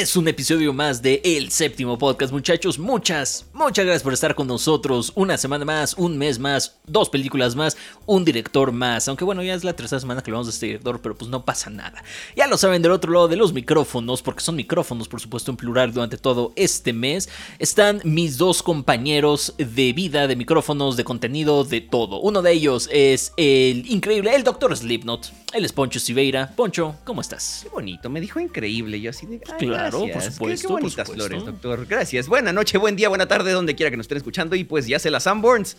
Es 0.00 0.16
un 0.16 0.26
episodio 0.28 0.72
más 0.72 1.02
de 1.02 1.20
El 1.22 1.50
Séptimo 1.50 1.98
Podcast, 1.98 2.32
muchachos. 2.32 2.78
Muchas, 2.78 3.44
muchas 3.64 3.84
gracias 3.84 4.02
por 4.02 4.12
estar 4.12 4.34
con 4.34 4.46
nosotros. 4.46 5.12
Una 5.14 5.36
semana 5.36 5.64
más, 5.64 5.94
un 5.94 6.16
mes 6.16 6.38
más, 6.38 6.78
dos 6.86 7.08
películas 7.10 7.54
más, 7.56 7.76
un 8.06 8.24
director 8.24 8.72
más. 8.72 9.06
Aunque 9.08 9.24
bueno, 9.24 9.42
ya 9.42 9.54
es 9.54 9.64
la 9.64 9.74
tercera 9.74 10.00
semana 10.00 10.22
que 10.22 10.30
hablamos 10.30 10.46
de 10.46 10.52
este 10.52 10.66
director, 10.66 11.00
pero 11.00 11.14
pues 11.14 11.30
no 11.30 11.44
pasa 11.44 11.70
nada. 11.70 12.02
Ya 12.36 12.46
lo 12.46 12.56
saben 12.56 12.82
del 12.82 12.92
otro 12.92 13.12
lado 13.12 13.28
de 13.28 13.36
los 13.36 13.52
micrófonos, 13.52 14.22
porque 14.22 14.40
son 14.42 14.56
micrófonos, 14.56 15.08
por 15.08 15.20
supuesto, 15.20 15.50
en 15.50 15.56
plural 15.56 15.92
durante 15.92 16.16
todo 16.16 16.52
este 16.56 16.92
mes. 16.92 17.28
Están 17.58 18.00
mis 18.04 18.38
dos 18.38 18.62
compañeros 18.62 19.54
de 19.58 19.92
vida, 19.92 20.26
de 20.26 20.36
micrófonos, 20.36 20.96
de 20.96 21.04
contenido, 21.04 21.64
de 21.64 21.80
todo. 21.80 22.20
Uno 22.20 22.42
de 22.42 22.52
ellos 22.52 22.88
es 22.92 23.32
el 23.36 23.90
increíble, 23.90 24.34
el 24.34 24.44
Doctor 24.44 24.76
Slipknot. 24.76 25.32
Él 25.52 25.64
es 25.64 25.72
Poncho 25.72 25.98
Siveira. 25.98 26.52
Poncho, 26.54 26.94
¿cómo 27.04 27.20
estás? 27.20 27.60
Qué 27.64 27.68
bonito, 27.68 28.08
me 28.08 28.20
dijo 28.20 28.38
increíble. 28.38 29.00
Yo 29.00 29.10
así 29.10 29.26
de. 29.26 29.40
ay, 29.52 29.66
Claro, 29.66 30.00
gracias. 30.02 30.24
por 30.24 30.32
supuesto, 30.32 30.62
Qué, 30.62 30.66
qué 30.68 30.72
bonitas 30.72 31.08
por 31.08 31.16
supuesto. 31.16 31.28
flores, 31.28 31.44
doctor. 31.46 31.86
Gracias. 31.86 32.28
Buena 32.28 32.52
noche, 32.52 32.78
buen 32.78 32.94
día, 32.94 33.08
buena 33.08 33.26
tarde, 33.26 33.49
donde 33.52 33.74
quiera 33.74 33.90
que 33.90 33.96
nos 33.96 34.04
estén 34.04 34.18
escuchando. 34.18 34.56
Y 34.56 34.64
pues 34.64 34.86
ya 34.86 34.98
se 34.98 35.10
las 35.10 35.24
Sanborns. 35.24 35.76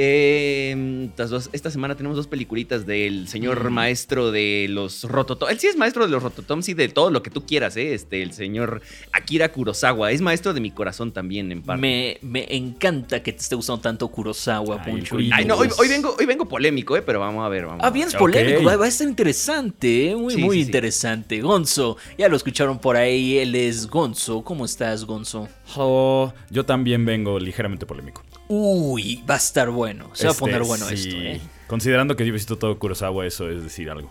Eh, 0.00 1.10
dos- 1.16 1.50
esta 1.52 1.70
semana 1.72 1.96
tenemos 1.96 2.16
dos 2.16 2.28
peliculitas 2.28 2.86
del 2.86 3.26
señor 3.26 3.68
Mm. 3.68 3.74
maestro 3.74 4.30
de 4.30 4.66
los 4.70 5.02
Rototom. 5.04 5.48
Él 5.48 5.58
sí 5.58 5.66
es 5.66 5.76
maestro 5.76 6.04
de 6.06 6.12
los 6.12 6.22
Rototoms 6.22 6.68
y 6.68 6.74
de 6.74 6.88
todo 6.88 7.10
lo 7.10 7.22
que 7.22 7.30
tú 7.30 7.44
quieras, 7.44 7.76
¿eh? 7.76 7.94
Este, 7.94 8.22
el 8.22 8.32
señor 8.32 8.80
Akira 9.12 9.50
Kurosawa. 9.50 10.12
Es 10.12 10.20
maestro 10.20 10.54
de 10.54 10.60
mi 10.60 10.70
corazón 10.70 11.10
también, 11.12 11.50
en 11.50 11.62
parte. 11.62 11.80
Me, 11.80 12.18
me 12.22 12.46
encanta 12.54 13.22
que 13.22 13.32
te 13.32 13.38
esté 13.40 13.56
gustando 13.56 13.80
tanto 13.82 14.06
Kurosawa, 14.08 14.80
Ay, 14.84 14.92
Poncho. 14.92 15.16
Kurito. 15.16 15.34
Ay, 15.36 15.44
no, 15.44 15.56
hoy, 15.56 15.68
hoy 15.76 15.88
vengo, 15.88 16.14
hoy 16.18 16.26
vengo 16.26 16.46
polémico, 16.48 16.96
¿eh? 16.96 17.02
Pero 17.02 17.18
vamos 17.20 17.44
a 17.44 17.48
ver, 17.48 17.66
vamos 17.66 17.80
Ah, 17.84 17.90
bien 17.90 18.06
es 18.08 18.14
polémico, 18.14 18.62
va, 18.62 18.76
va 18.76 18.84
a 18.84 18.88
estar 18.88 19.08
interesante, 19.08 20.10
¿eh? 20.10 20.16
muy, 20.16 20.34
Sí, 20.34 20.40
muy 20.40 20.56
sí, 20.58 20.62
sí. 20.62 20.66
interesante. 20.68 21.40
Gonzo, 21.40 21.96
ya 22.16 22.28
lo 22.28 22.36
escucharon 22.36 22.78
por 22.78 22.96
ahí, 22.96 23.38
él 23.38 23.54
es 23.56 23.88
Gonzo. 23.88 24.42
¿Cómo 24.44 24.64
estás, 24.64 25.04
Gonzo? 25.04 25.48
Oh, 25.76 26.32
yo 26.50 26.64
también 26.64 27.04
vengo 27.04 27.38
ligeramente 27.40 27.84
polémico. 27.84 28.22
Uy, 28.48 29.22
va 29.28 29.34
a 29.34 29.38
estar 29.38 29.70
bueno, 29.70 30.10
se 30.14 30.24
va 30.24 30.30
a 30.30 30.32
Este, 30.32 30.40
poner 30.40 30.62
bueno 30.64 30.86
sí. 30.88 30.94
esto. 30.94 31.16
¿eh? 31.16 31.40
Considerando 31.66 32.16
que 32.16 32.24
yo 32.24 32.30
he 32.30 32.32
visto 32.32 32.56
todo 32.58 32.78
Kurosawa, 32.78 33.26
eso 33.26 33.50
es 33.50 33.62
decir 33.62 33.90
algo. 33.90 34.10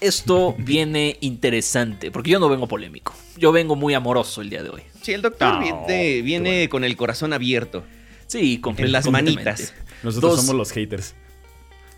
Esto 0.00 0.54
viene 0.58 1.16
interesante, 1.20 2.10
porque 2.10 2.30
yo 2.30 2.40
no 2.40 2.48
vengo 2.48 2.66
polémico, 2.66 3.14
yo 3.36 3.52
vengo 3.52 3.76
muy 3.76 3.94
amoroso 3.94 4.40
el 4.40 4.50
día 4.50 4.62
de 4.62 4.70
hoy. 4.70 4.82
Sí, 5.02 5.12
el 5.12 5.22
doctor 5.22 5.54
No, 5.54 5.86
viene, 5.86 6.22
bueno. 6.22 6.70
con 6.70 6.84
el 6.84 6.96
corazón 6.96 7.32
abierto. 7.32 7.84
Sí, 8.26 8.60
En 8.78 8.92
las 8.92 9.10
manitas. 9.10 9.74
Nosotros 10.02 10.32
Dos- 10.36 10.40
somos 10.40 10.56
los 10.56 10.70
haters. 10.72 11.14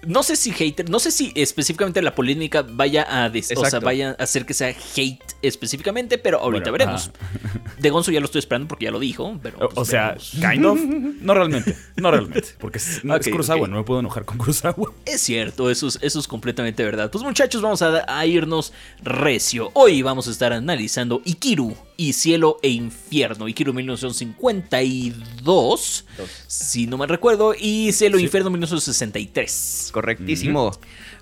No 0.07 0.23
sé 0.23 0.37
si 0.37 0.51
hater, 0.53 0.89
no 0.91 0.99
sé 0.99 1.11
si 1.11 1.33
específicamente 1.35 2.01
la 2.03 2.15
polémica 2.15 2.63
vaya 2.63 3.07
a, 3.09 3.29
des- 3.31 3.47
o 3.53 3.55
sea, 3.55 3.65
Exacto. 3.65 3.87
vaya 3.87 4.17
a 4.19 4.23
hacer 4.23 4.45
que 4.47 4.55
sea 4.55 4.69
hate 4.97 5.37
específicamente, 5.43 6.19
pero 6.19 6.39
ahorita 6.41 6.71
Bueno, 6.71 6.85
veremos. 6.87 7.11
De 7.79 7.91
Gonzo 7.91 8.11
ya 8.11 8.21
lo 8.21 8.27
estoy 8.27 8.39
esperando 8.39 8.69
porque 8.69 8.85
ya 8.87 8.91
lo 8.91 8.99
dijo, 9.01 9.39
pero 9.43 9.57
O, 9.59 9.69
pues, 9.69 9.77
o 9.79 9.85
sea, 9.85 10.17
kind 10.53 10.65
of. 10.65 10.79
No 11.21 11.35
realmente. 11.35 11.77
No 11.97 12.11
realmente. 12.11 12.49
Porque 12.59 12.79
es, 12.79 13.05
no, 13.05 13.15
es 13.17 13.27
Ok, 13.27 13.33
Kurosawa, 13.33 13.63
ok. 13.63 13.69
no 13.69 13.77
me 13.79 13.85
puedo 13.85 14.01
enojar 14.01 14.25
con 14.25 14.39
Kurosawa. 14.39 14.93
Es 15.05 15.21
cierto, 15.21 15.71
eso 15.71 15.87
es, 15.89 15.99
eso 16.03 16.19
es 16.21 16.29
completamente 16.29 16.83
verdad. 16.85 17.11
Pues 17.11 17.23
muchachos, 17.25 17.61
vamos 17.63 17.83
a, 17.83 18.05
a 18.07 18.27
irnos 18.27 18.73
recio. 19.03 19.71
Hoy 19.75 20.03
vamos 20.03 20.29
a 20.29 20.31
estar 20.31 20.53
analizando 20.53 21.21
Ikiru 21.25 21.77
y 21.97 22.13
Cielo 22.15 22.59
e 22.63 22.69
Infierno. 22.71 23.47
Ikiru 23.49 23.73
1952, 23.75 25.25
Dos. 25.43 26.05
si 26.47 26.87
no 26.87 26.97
mal 26.97 27.09
recuerdo, 27.09 27.55
y 27.59 27.93
Cielo 27.93 28.17
e 28.17 28.21
Sí. 28.21 28.25
Infierno 28.25 28.51
1963. 28.51 29.91
Correctísimo. 29.95 30.73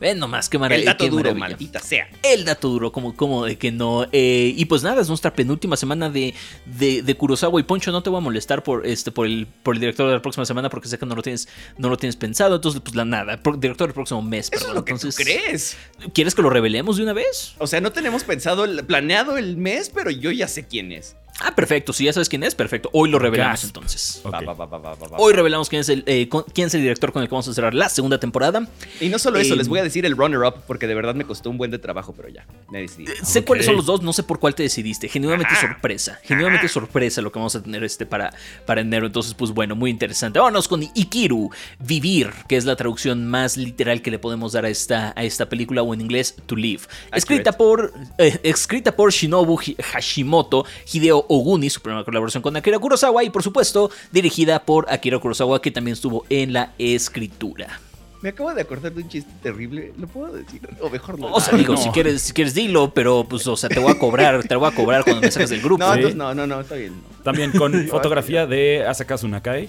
Ven 0.01 0.19
nomás, 0.19 0.49
qué 0.49 0.59
maravilla. 0.59 0.81
El 0.91 0.99
dato 0.99 1.05
duro, 1.09 1.23
maravilla. 1.35 1.49
maldita 1.49 1.79
sea. 1.81 2.09
El 2.23 2.45
dato 2.45 2.69
duro, 2.69 2.91
como, 2.91 3.15
como 3.15 3.45
de 3.45 3.57
que 3.59 3.71
no. 3.71 4.07
Eh, 4.13 4.55
y 4.57 4.65
pues 4.65 4.83
nada, 4.83 5.03
es 5.03 5.09
nuestra 5.09 5.33
penúltima 5.35 5.77
semana 5.77 6.09
de, 6.11 6.35
de, 6.65 7.03
de 7.03 7.15
Kurosawa. 7.15 7.61
Y 7.61 7.65
Poncho, 7.65 7.93
no 7.93 8.03
te 8.03 8.11
voy 8.11 8.19
a 8.19 8.21
molestar 8.21 8.63
por 8.63 8.87
este 8.87 9.13
por 9.13 9.27
el, 9.27 9.47
por 9.63 9.75
el 9.75 9.81
director 9.81 10.09
de 10.09 10.15
la 10.15 10.23
próxima 10.23 10.45
semana 10.47 10.71
porque 10.71 10.89
sé 10.89 10.99
que 10.99 11.07
no 11.07 11.15
lo 11.15 11.23
tienes, 11.23 11.49
no 11.79 11.89
lo 11.89 11.97
tienes 11.97 12.17
pensado. 12.17 12.57
Entonces, 12.57 12.81
pues 12.81 12.97
la 12.97 13.05
nada. 13.05 13.37
Director 13.59 13.89
del 13.89 13.95
próximo 13.95 14.23
mes, 14.23 14.49
Eso 14.53 14.69
es 14.69 14.75
lo 14.75 14.85
que 14.85 14.93
Entonces, 14.93 15.17
tú 15.17 15.23
crees. 15.23 15.77
¿Quieres 16.15 16.35
que 16.35 16.43
lo 16.43 16.51
revelemos 16.51 16.97
de 16.97 17.03
una 17.05 17.13
vez? 17.13 17.55
O 17.59 17.67
sea, 17.67 17.81
no 17.81 17.93
tenemos 17.93 18.25
pensado, 18.25 18.65
el- 18.65 18.85
planeado 18.85 19.37
el 19.37 19.57
mes, 19.57 19.91
pero 19.95 20.11
yo 20.11 20.31
ya 20.31 20.49
sé 20.49 20.67
quién 20.67 20.93
es. 20.93 21.15
Ah, 21.41 21.55
perfecto. 21.55 21.93
Si 21.93 22.05
ya 22.05 22.13
sabes 22.13 22.29
quién 22.29 22.43
es, 22.45 22.55
perfecto. 22.55 22.91
Hoy 22.93 23.11
lo 23.11 23.19
revelamos 23.19 23.53
Gasp. 23.55 23.65
entonces. 23.65 24.23
Va, 24.25 24.41
va, 24.41 24.53
va. 24.55 24.97
Hoy 25.19 25.33
revelamos 25.33 25.69
quién 25.69 25.81
es 25.81 25.89
el 25.89 26.05
eh, 26.07 26.29
con- 26.29 26.45
quién 26.55 26.67
es 26.69 26.75
el 26.75 26.83
director 26.83 27.11
con 27.13 27.23
el 27.23 27.29
que 27.29 27.33
vamos 27.35 27.49
a 27.49 27.55
cerrar 27.55 27.75
la 27.75 27.89
segunda 27.89 28.21
temporada. 28.21 28.69
Y 29.01 29.09
no 29.09 29.19
solo 29.19 29.39
eso, 29.39 29.55
Eh, 29.55 29.57
les 29.57 29.67
voy 29.67 29.79
a 29.81 29.83
decir 29.83 30.05
el 30.07 30.17
runner-up, 30.17 30.63
porque 30.67 30.87
de 30.87 30.95
verdad 30.95 31.15
me 31.15 31.25
costó 31.25 31.49
un 31.51 31.59
buen 31.59 31.71
de 31.71 31.79
trabajo, 31.79 32.13
pero 32.17 32.29
ya, 32.29 32.47
me 32.71 32.83
decidí. 32.83 33.07
Eh, 33.11 33.15
Sé 33.25 33.45
cuáles 33.45 33.65
son 33.67 33.77
los 33.77 33.87
dos, 33.87 34.03
no 34.03 34.13
sé 34.13 34.23
por 34.23 34.39
cuál 34.41 34.55
te 34.55 34.63
decidiste. 34.63 35.09
Genuinamente 35.09 35.55
sorpresa. 35.57 36.21
Genuinamente 36.23 36.69
sorpresa 36.69 37.23
lo 37.23 37.33
que 37.33 37.39
vamos 37.39 37.57
a 37.57 37.63
tener 37.63 37.83
este 37.83 38.05
para, 38.07 38.33
para 38.67 38.83
enero. 38.83 39.07
Entonces, 39.07 39.35
pues 39.35 39.51
bueno, 39.53 39.75
muy 39.75 39.91
interesante. 39.91 40.39
Vámonos 40.39 40.69
con 40.69 40.83
Ikiru, 40.83 41.51
Vivir, 41.81 42.31
que 42.47 42.57
es 42.57 42.65
la 42.67 42.77
traducción 42.77 43.27
más 43.27 43.57
literal 43.57 44.03
que 44.03 44.11
le 44.11 44.19
podemos 44.19 44.53
dar 44.53 44.65
a 44.67 44.69
esta, 44.69 45.13
a 45.17 45.25
esta 45.25 45.49
película, 45.49 45.83
o 45.83 45.93
en 45.95 46.03
inglés, 46.03 46.37
To 46.47 46.55
Live. 46.57 46.83
Escrita 47.13 47.53
por, 47.53 47.93
escrita 48.19 48.95
por 48.95 49.11
Shinobu 49.13 49.59
Hi- 49.61 49.77
Hashimoto, 49.83 50.65
Hideo 50.93 51.22
Oguni, 51.29 51.71
su 51.71 51.81
primera 51.81 52.05
colaboración 52.05 52.43
con 52.43 52.57
Akira 52.57 52.79
Kurosawa, 52.79 53.25
y 53.25 53.31
por 53.31 53.43
supuesto, 53.43 53.91
dirigida 54.11 54.65
por 54.65 54.91
Akira 54.93 55.19
Kurosawa, 55.19 55.61
que 55.63 55.71
también 55.71 55.93
estuvo 55.95 56.25
en 56.29 56.53
la 56.53 56.73
escritura. 56.79 57.81
Me 58.21 58.29
acabo 58.29 58.55
de 58.55 58.63
acordar 58.63 58.93
de 58.93 59.03
un 59.03 59.09
chiste 59.09 59.33
terrible. 59.43 59.93
¿Lo 59.99 60.07
puedo 60.07 60.33
decir? 60.35 60.61
O 60.81 60.89
mejor 60.89 61.19
no. 61.19 61.33
O 61.33 61.41
sea, 61.41 61.59
digo, 61.59 61.75
no. 61.75 61.81
si 61.81 61.89
quieres, 61.91 62.23
si 62.23 62.33
quieres 62.33 62.55
dilo, 62.55 62.95
pero 62.95 63.27
pues, 63.29 63.45
o 63.49 63.57
sea, 63.57 63.69
te 63.69 63.81
voy 63.81 63.91
a 63.91 63.99
cobrar, 63.99 64.45
te 64.47 64.55
voy 64.55 64.69
a 64.69 64.75
cobrar 64.75 65.03
cuando 65.03 65.23
me 65.23 65.31
saques 65.33 65.51
del 65.51 65.61
grupo. 65.61 65.83
no, 65.85 65.89
Sí. 65.93 65.97
entonces 65.97 66.17
no, 66.17 66.33
no, 66.33 66.47
no, 66.47 66.61
está 66.61 66.77
bien. 66.77 66.93
no. 66.95 67.23
También 67.25 67.51
con 67.51 67.89
fotografía 67.89 68.47
de 68.47 68.87
Asakazu 68.87 69.27
Nakai. 69.27 69.69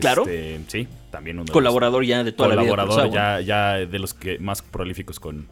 Claro. 0.00 0.22
Este, 0.26 0.60
sí, 0.68 0.88
también 1.10 1.36
uno 1.36 1.44
de 1.44 1.48
los 1.48 1.52
Colaborador 1.52 2.04
ya 2.06 2.24
de 2.24 2.32
toda 2.32 2.48
la 2.54 2.62
vida. 2.62 2.70
colaborador 2.70 3.44
ya 3.44 3.74
de 3.74 3.98
los 3.98 4.14
que 4.14 4.38
más 4.38 4.62
prolíficos 4.62 5.20
con 5.20 5.46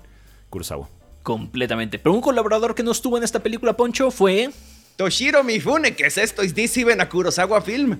Kurosawa. 0.48 0.88
Completamente. 1.22 1.98
Pero 1.98 2.14
un 2.14 2.20
colaborador 2.22 2.74
que 2.74 2.82
no 2.82 2.92
estuvo 2.92 3.18
en 3.18 3.24
esta 3.24 3.40
película, 3.40 3.76
Poncho, 3.76 4.10
fue. 4.10 4.50
Toshiro 4.96 5.42
Mifune, 5.44 5.94
¿qué 5.94 6.06
es 6.06 6.18
esto? 6.18 6.42
¿Es 6.42 6.54
DC 6.54 6.84
a 6.98 7.08
Kurosawa 7.08 7.60
Film? 7.62 7.98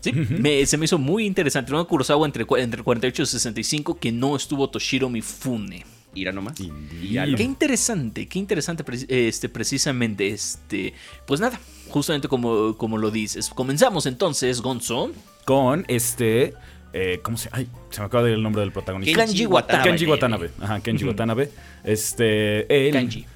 Sí, 0.00 0.12
me- 0.12 0.64
se 0.66 0.76
me 0.76 0.84
hizo 0.84 0.98
muy 0.98 1.26
interesante. 1.26 1.72
¿no? 1.72 1.86
Kurosawa 1.86 2.26
entre, 2.26 2.46
entre 2.58 2.82
48 2.82 3.22
y 3.22 3.26
65, 3.26 3.98
que 3.98 4.12
no 4.12 4.36
estuvo 4.36 4.68
Toshiro 4.70 5.08
Mifune. 5.08 5.84
Ira 6.14 6.32
nomás. 6.32 6.54
Qué 6.56 7.42
interesante, 7.42 8.26
qué 8.26 8.38
interesante 8.38 8.84
este, 9.08 9.48
precisamente. 9.48 10.28
Este, 10.28 10.94
pues 11.26 11.40
nada, 11.40 11.60
justamente 11.88 12.26
como, 12.28 12.76
como 12.78 12.96
lo 12.98 13.10
dices. 13.10 13.50
Comenzamos 13.50 14.06
entonces, 14.06 14.60
Gonzo. 14.62 15.12
Con 15.44 15.84
este. 15.88 16.54
eh, 16.92 17.20
¿Cómo 17.22 17.36
se 17.36 17.50
Ay, 17.52 17.68
se 17.90 18.00
me 18.00 18.06
acaba 18.06 18.22
de 18.24 18.30
ir 18.30 18.36
el 18.36 18.42
nombre 18.42 18.60
del 18.60 18.72
protagonista. 18.72 19.16
Kanji 19.18 19.44
Watanabe. 19.46 19.90
Kenji 19.90 20.06
Watanabe. 20.06 20.50
Ajá, 20.60 20.80
Kenji 20.80 21.04
Watanabe. 21.04 21.50
Este. 21.84 22.86
El, 22.88 22.92
Kanji. 22.94 23.26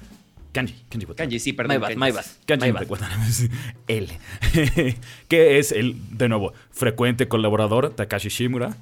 Kanji. 0.51 0.73
Kanji 0.89 1.05
Watanabe. 1.05 1.15
Kanji, 1.17 1.39
sí, 1.39 1.51
My 1.51 1.57
perdón. 1.57 1.81
bad, 1.81 1.89
Kanji. 1.89 1.99
my 1.99 2.11
bad. 2.11 2.25
Kanji 2.45 2.65
my 2.67 2.71
bad. 2.73 2.89
Watanabe. 2.89 3.31
sí. 3.31 3.49
Él. 3.87 4.09
que 5.27 5.59
es 5.59 5.71
el, 5.71 5.95
de 6.17 6.29
nuevo, 6.29 6.53
frecuente 6.71 7.27
colaborador 7.27 7.91
Takashi 7.93 8.29
Shimura. 8.29 8.75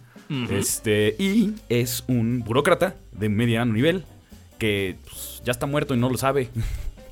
Este. 0.51 1.15
Y 1.19 1.53
es 1.69 2.03
un 2.07 2.39
burócrata 2.39 2.95
de 3.11 3.29
mediano 3.29 3.73
nivel. 3.73 4.03
Que 4.59 4.97
pues, 5.05 5.41
ya 5.45 5.51
está 5.51 5.65
muerto 5.65 5.93
y 5.95 5.97
no 5.97 6.09
lo 6.09 6.17
sabe. 6.17 6.49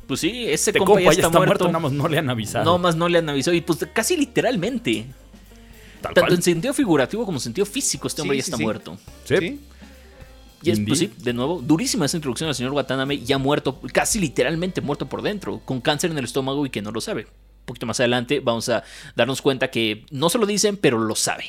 Pues 0.08 0.22
sí, 0.22 0.46
ese 0.46 0.70
Este 0.70 0.80
compa, 0.80 1.02
ya 1.02 1.10
está, 1.10 1.30
muerto. 1.30 1.66
nada 1.68 1.80
más 1.80 1.92
no 1.92 2.08
le 2.08 2.18
han 2.18 2.30
avisado. 2.30 2.64
No 2.64 2.78
más 2.78 2.96
no 2.96 3.10
le 3.10 3.18
han 3.18 3.28
avisado. 3.28 3.54
Y 3.58 3.60
pues 3.60 3.86
casi 3.92 4.16
literalmente. 4.16 5.06
Tal 6.02 6.14
Tanto 6.14 6.22
cual. 6.22 6.34
en 6.36 6.42
sentido 6.42 6.74
figurativo 6.74 7.26
como 7.26 7.40
en 7.40 7.42
sentido 7.42 7.66
físico, 7.66 8.08
este 8.08 8.22
hombre 8.22 8.38
Sí, 8.38 8.40
ya 8.40 8.44
está 8.46 8.56
sí. 8.56 8.64
muerto. 8.64 8.98
Sí. 9.26 9.36
Sí. 9.38 9.60
Y 10.62 10.72
es, 10.72 10.80
pues 10.80 11.00
sí, 11.00 11.12
de 11.18 11.34
nuevo, 11.34 11.62
durísima 11.62 12.06
esa 12.06 12.18
introducción 12.18 12.50
al 12.50 12.56
señor 12.56 12.74
Watanabe, 12.74 13.20
ya 13.20 13.38
muerto, 13.38 13.80
casi 13.94 14.20
literalmente 14.20 14.82
muerto 14.82 15.08
por 15.08 15.22
dentro, 15.22 15.62
con 15.66 15.82
cáncer 15.82 16.12
en 16.12 16.18
el 16.18 16.26
estómago 16.26 16.66
y 16.66 16.70
que 16.70 16.82
no 16.82 16.92
lo 16.92 17.02
sabe. 17.02 17.24
Un 17.26 17.66
poquito 17.66 17.86
más 17.86 18.00
adelante 18.00 18.40
vamos 18.40 18.70
a 18.70 18.84
darnos 19.16 19.42
cuenta 19.42 19.70
que 19.70 20.06
no 20.10 20.30
se 20.30 20.38
lo 20.38 20.46
dicen, 20.46 20.78
pero 20.78 21.00
lo 21.00 21.16
sabe. 21.16 21.46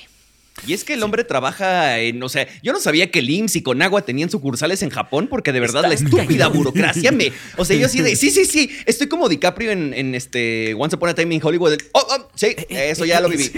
Y 0.67 0.73
es 0.75 0.85
que 0.85 0.95
el 0.95 1.03
hombre 1.03 1.25
trabaja 1.25 1.99
en, 2.01 2.23
o 2.23 2.29
sea, 2.29 2.47
yo 2.63 2.73
no 2.73 2.81
sabía 2.81 3.11
que 3.11 3.21
el 3.21 3.31
IMSS 3.31 3.57
y 3.57 3.63
Conagua 3.63 4.03
tenían 4.03 4.29
sucursales 4.31 4.83
en 4.83 4.91
Japón 4.91 5.29
porque 5.29 5.53
de 5.53 5.61
verdad 5.61 5.85
Está 5.85 5.89
la 5.89 5.95
estúpida 5.95 6.45
cañón. 6.47 6.53
burocracia 6.59 7.13
me, 7.13 7.33
o 7.57 7.65
sea, 7.65 7.77
yo 7.77 7.87
así 7.87 8.01
de, 8.03 8.17
sí, 8.17 8.31
sí, 8.31 8.45
sí, 8.45 8.71
estoy 8.87 9.07
como 9.09 9.29
DiCaprio 9.29 9.71
en, 9.71 9.95
en 9.95 10.15
este 10.15 10.75
Once 10.79 10.97
Upon 10.97 11.11
a 11.11 11.15
Time 11.15 11.35
in 11.35 11.41
Hollywood. 11.43 11.77
Oh, 11.93 12.07
oh, 12.11 12.29
sí, 12.35 12.55
eso 12.69 13.05
ya 13.05 13.21
lo 13.21 13.29
viví. 13.29 13.51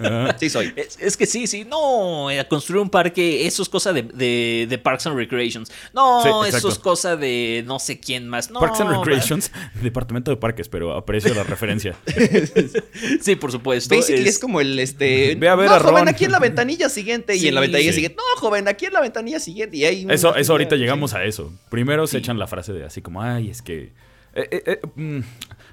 Ah, 0.00 0.34
Sí 0.40 0.48
soy. 0.50 0.72
Es, 0.76 0.98
es 1.00 1.16
que 1.16 1.26
sí, 1.26 1.46
sí, 1.46 1.64
no, 1.64 2.30
eh, 2.30 2.44
construir 2.48 2.80
un 2.82 2.90
parque, 2.90 3.46
eso 3.46 3.62
es 3.62 3.68
cosa 3.68 3.92
de, 3.92 4.02
de- 4.02 4.66
de 4.68 4.78
Parks 4.78 5.06
and 5.06 5.16
Recreations. 5.16 5.70
No, 5.92 6.22
Sí, 6.22 6.28
eso 6.28 6.44
exacto. 6.46 6.68
es 6.70 6.78
cosa 6.78 7.16
de 7.16 7.62
no 7.66 7.78
sé 7.78 8.00
quién 8.00 8.26
más. 8.28 8.50
No, 8.50 8.60
Parks 8.60 8.80
and 8.80 8.90
Recreations, 8.90 9.50
departamento 9.82 10.30
de 10.30 10.36
parques, 10.36 10.68
pero 10.68 10.92
aprecio 10.94 11.34
la 11.34 11.44
referencia. 11.44 11.94
Sí, 13.20 13.36
por 13.36 13.52
supuesto. 13.52 13.94
Basically 13.94 14.22
es, 14.22 14.34
es- 14.36 14.38
como 14.38 14.60
el 14.60 14.78
este. 14.78 15.34
Ve 15.36 15.48
a 15.48 15.54
ver 15.54 15.68
no, 15.68 15.74
a 15.76 15.80
joven, 15.80 16.06
Ron". 16.06 16.14
Aquí 16.22 16.26
en 16.26 16.32
la 16.32 16.38
ventanilla 16.38 16.88
siguiente. 16.88 17.36
Y 17.36 17.48
en 17.48 17.54
la 17.54 17.60
ventanilla 17.60 17.90
sí. 17.90 17.94
siguiente. 17.96 18.16
No, 18.16 18.40
joven, 18.40 18.68
aquí 18.68 18.86
en 18.86 18.92
la 18.92 19.00
ventanilla 19.00 19.40
siguiente. 19.40 19.76
Y 19.76 19.84
hay 19.84 20.06
Eso, 20.08 20.34
eso 20.36 20.52
ahorita 20.52 20.76
sí. 20.76 20.80
llegamos 20.80 21.14
a 21.14 21.24
eso. 21.24 21.52
Primero 21.70 22.06
se 22.06 22.18
echan 22.18 22.38
la 22.38 22.46
frase 22.46 22.72
de 22.72 22.84
así 22.84 23.02
como, 23.02 23.22
ay, 23.22 23.50
es 23.50 23.62
que 23.62 23.92
Eh, 24.34 24.48
eh, 24.50 24.62
eh, 24.66 24.80
mm, 24.94 25.20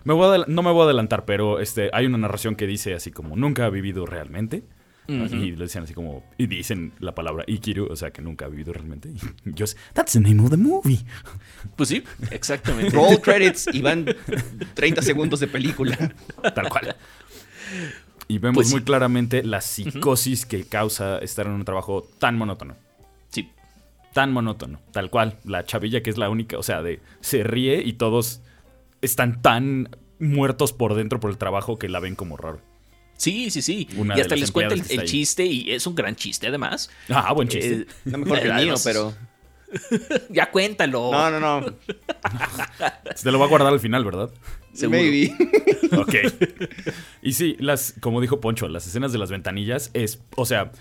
me 0.04 0.14
voy 0.14 0.26
a 0.26 0.30
adel- 0.36 0.48
no 0.48 0.62
me 0.64 0.72
voy 0.72 0.82
a 0.82 0.86
adelantar, 0.86 1.24
pero 1.24 1.60
este, 1.62 1.90
hay 1.94 2.06
una 2.06 2.18
narración 2.18 2.56
que 2.56 2.68
dice 2.68 2.94
así 2.94 3.10
como, 3.10 3.38
nunca 3.38 3.66
ha 3.66 3.70
vivido 3.70 4.06
realmente. 4.06 4.64
Y 5.08 5.54
le 5.54 5.64
decían 5.64 5.86
así 5.86 5.96
como, 5.96 6.24
y 6.38 6.46
dicen 6.46 6.92
la 7.00 7.16
palabra 7.16 7.44
Ikiru, 7.48 7.88
o 7.92 7.96
sea, 7.96 8.12
que 8.12 8.22
nunca 8.22 8.46
ha 8.46 8.48
vivido 8.48 8.74
realmente. 8.74 9.10
Y 9.10 9.18
yo, 9.56 9.66
that's 9.94 10.14
the 10.14 10.20
name 10.20 10.40
of 10.44 10.52
the 10.52 10.58
movie. 10.58 11.00
Pues 11.76 11.90
sí, 11.90 12.04
exactamente. 12.30 12.92
Roll 12.96 13.20
credits 13.20 13.70
y 13.74 13.82
van 13.82 14.06
30 14.76 15.02
segundos 15.02 15.40
de 15.40 15.48
película. 15.48 15.98
Tal 16.54 16.70
cual. 16.70 16.96
Y 18.30 18.38
vemos 18.38 18.56
Pues 18.56 18.68
sí. 18.68 18.76
muy 18.76 18.84
claramente 18.84 19.44
la 19.44 19.60
psicosis 19.60 20.46
que 20.46 20.64
causa 20.64 21.18
estar 21.18 21.48
en 21.48 21.54
un 21.54 21.66
trabajo 21.66 22.08
tan 22.20 22.38
monótono. 22.38 22.76
Sí. 23.30 23.50
Tan 24.14 24.32
monótono. 24.32 24.80
Tal 24.92 25.10
cual. 25.10 25.38
La 25.44 25.66
chavilla 25.66 26.02
que 26.04 26.12
es 26.12 26.18
la 26.18 26.30
única, 26.30 26.58
o 26.58 26.64
sea, 26.64 26.82
de 26.84 27.02
se 27.22 27.44
ríe 27.44 27.82
y 27.84 27.94
todos 27.94 28.42
están 29.02 29.42
tan 29.42 29.90
muertos 30.20 30.74
por 30.74 30.94
dentro 30.94 31.20
por 31.20 31.32
el 31.32 31.38
trabajo 31.38 31.80
que 31.80 31.90
la 31.90 32.00
ven 32.00 32.16
como 32.16 32.38
raro. 32.38 32.62
Sí, 33.18 33.50
sí, 33.50 33.64
sí. 33.64 33.90
Una 33.98 34.16
y 34.16 34.22
hasta 34.22 34.36
les 34.36 34.52
cuenta 34.52 34.76
el, 34.76 35.04
chiste 35.06 35.46
y 35.46 35.72
es 35.72 35.88
un 35.88 35.96
gran 35.96 36.16
chiste 36.16 36.48
además. 36.48 36.90
Ah, 37.10 37.34
buen 37.34 37.48
chiste. 37.48 37.74
Eh, 37.82 37.88
No 38.06 38.20
mejor 38.20 38.40
que 38.42 38.48
el 38.48 38.56
mío, 38.66 38.76
pero. 38.84 39.14
Ya 40.30 40.50
cuéntalo. 40.52 41.12
No, 41.12 41.30
no, 41.32 41.40
no. 41.40 41.66
Se 43.16 43.24
te 43.24 43.32
lo 43.32 43.40
va 43.40 43.46
a 43.46 43.50
guardar 43.50 43.74
al 43.74 43.80
final, 43.80 44.06
¿verdad? 44.06 44.30
Seguro. 44.80 45.00
Maybe. 45.00 45.34
Ok. 45.98 46.14
y 47.24 47.34
sí, 47.34 47.56
las, 47.60 47.96
como 48.00 48.22
dijo 48.22 48.40
Poncho, 48.40 48.68
las 48.68 48.86
escenas 48.86 49.12
de 49.12 49.18
las 49.18 49.32
ventanillas 49.32 49.90
es, 49.94 50.22
o 50.36 50.46
sea, 50.46 50.72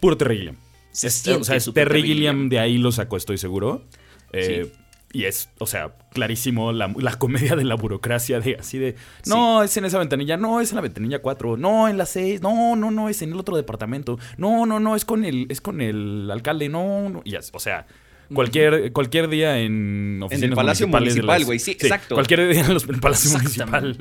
puro 0.00 0.16
Terry 0.18 0.36
Gilliam. 0.38 0.56
Se 0.90 1.06
Es- 1.06 1.14
siente 1.14 1.40
o 1.40 1.44
sea, 1.44 1.56
es 1.56 1.64
Terry 1.64 1.74
Terry 1.74 2.02
Gilliam 2.02 2.34
Gilliam. 2.36 2.48
de 2.50 2.58
ahí 2.58 2.76
lo 2.78 2.92
sacó, 2.92 3.16
estoy 3.16 3.38
seguro. 3.38 3.84
Eh, 4.32 4.70
Y 5.14 5.24
es, 5.24 5.50
o 5.58 5.66
sea, 5.66 5.94
clarísimo 6.14 6.72
la, 6.72 6.90
la 6.98 7.14
comedia 7.18 7.54
de 7.54 7.64
la 7.64 7.74
burocracia 7.74 8.40
de 8.40 8.56
así 8.56 8.78
de, 8.78 8.94
no, 9.26 9.62
es 9.62 9.76
en 9.76 9.84
esa 9.84 9.98
ventanilla, 9.98 10.38
no, 10.38 10.60
es 10.60 10.70
en 10.70 10.76
la 10.76 10.80
ventanilla 10.82 11.20
4, 11.20 11.58
no, 11.58 11.86
en 11.88 11.98
la 11.98 12.06
6, 12.06 12.40
no, 12.40 12.76
no, 12.76 12.90
no, 12.90 13.10
es 13.10 13.20
en 13.20 13.32
el 13.32 13.38
otro 13.38 13.54
departamento, 13.56 14.18
no, 14.38 14.64
no, 14.64 14.80
no, 14.80 14.96
es 14.96 15.04
con 15.04 15.26
el, 15.26 15.46
es 15.50 15.60
con 15.60 15.82
el 15.82 16.30
alcalde, 16.30 16.70
no, 16.70 17.10
no, 17.10 17.20
y 17.24 17.36
es, 17.36 17.50
o 17.52 17.58
sea, 17.60 17.86
cualquier, 18.34 18.92
cualquier 18.92 19.28
día 19.28 19.58
en 19.58 20.20
oficinas 20.22 20.54
Palacio 20.56 20.86
municipales 20.88 21.14
de 21.14 21.20
Municipal, 21.22 21.44
güey, 21.44 21.58
sí, 21.58 21.70
exacto. 21.72 22.14
Cualquier 22.14 22.48
día 22.48 22.60
en 22.64 22.74
los- 22.74 22.84
en 22.84 22.94
el 22.94 23.00
Palacio 23.00 23.30
Municipal. 23.38 23.96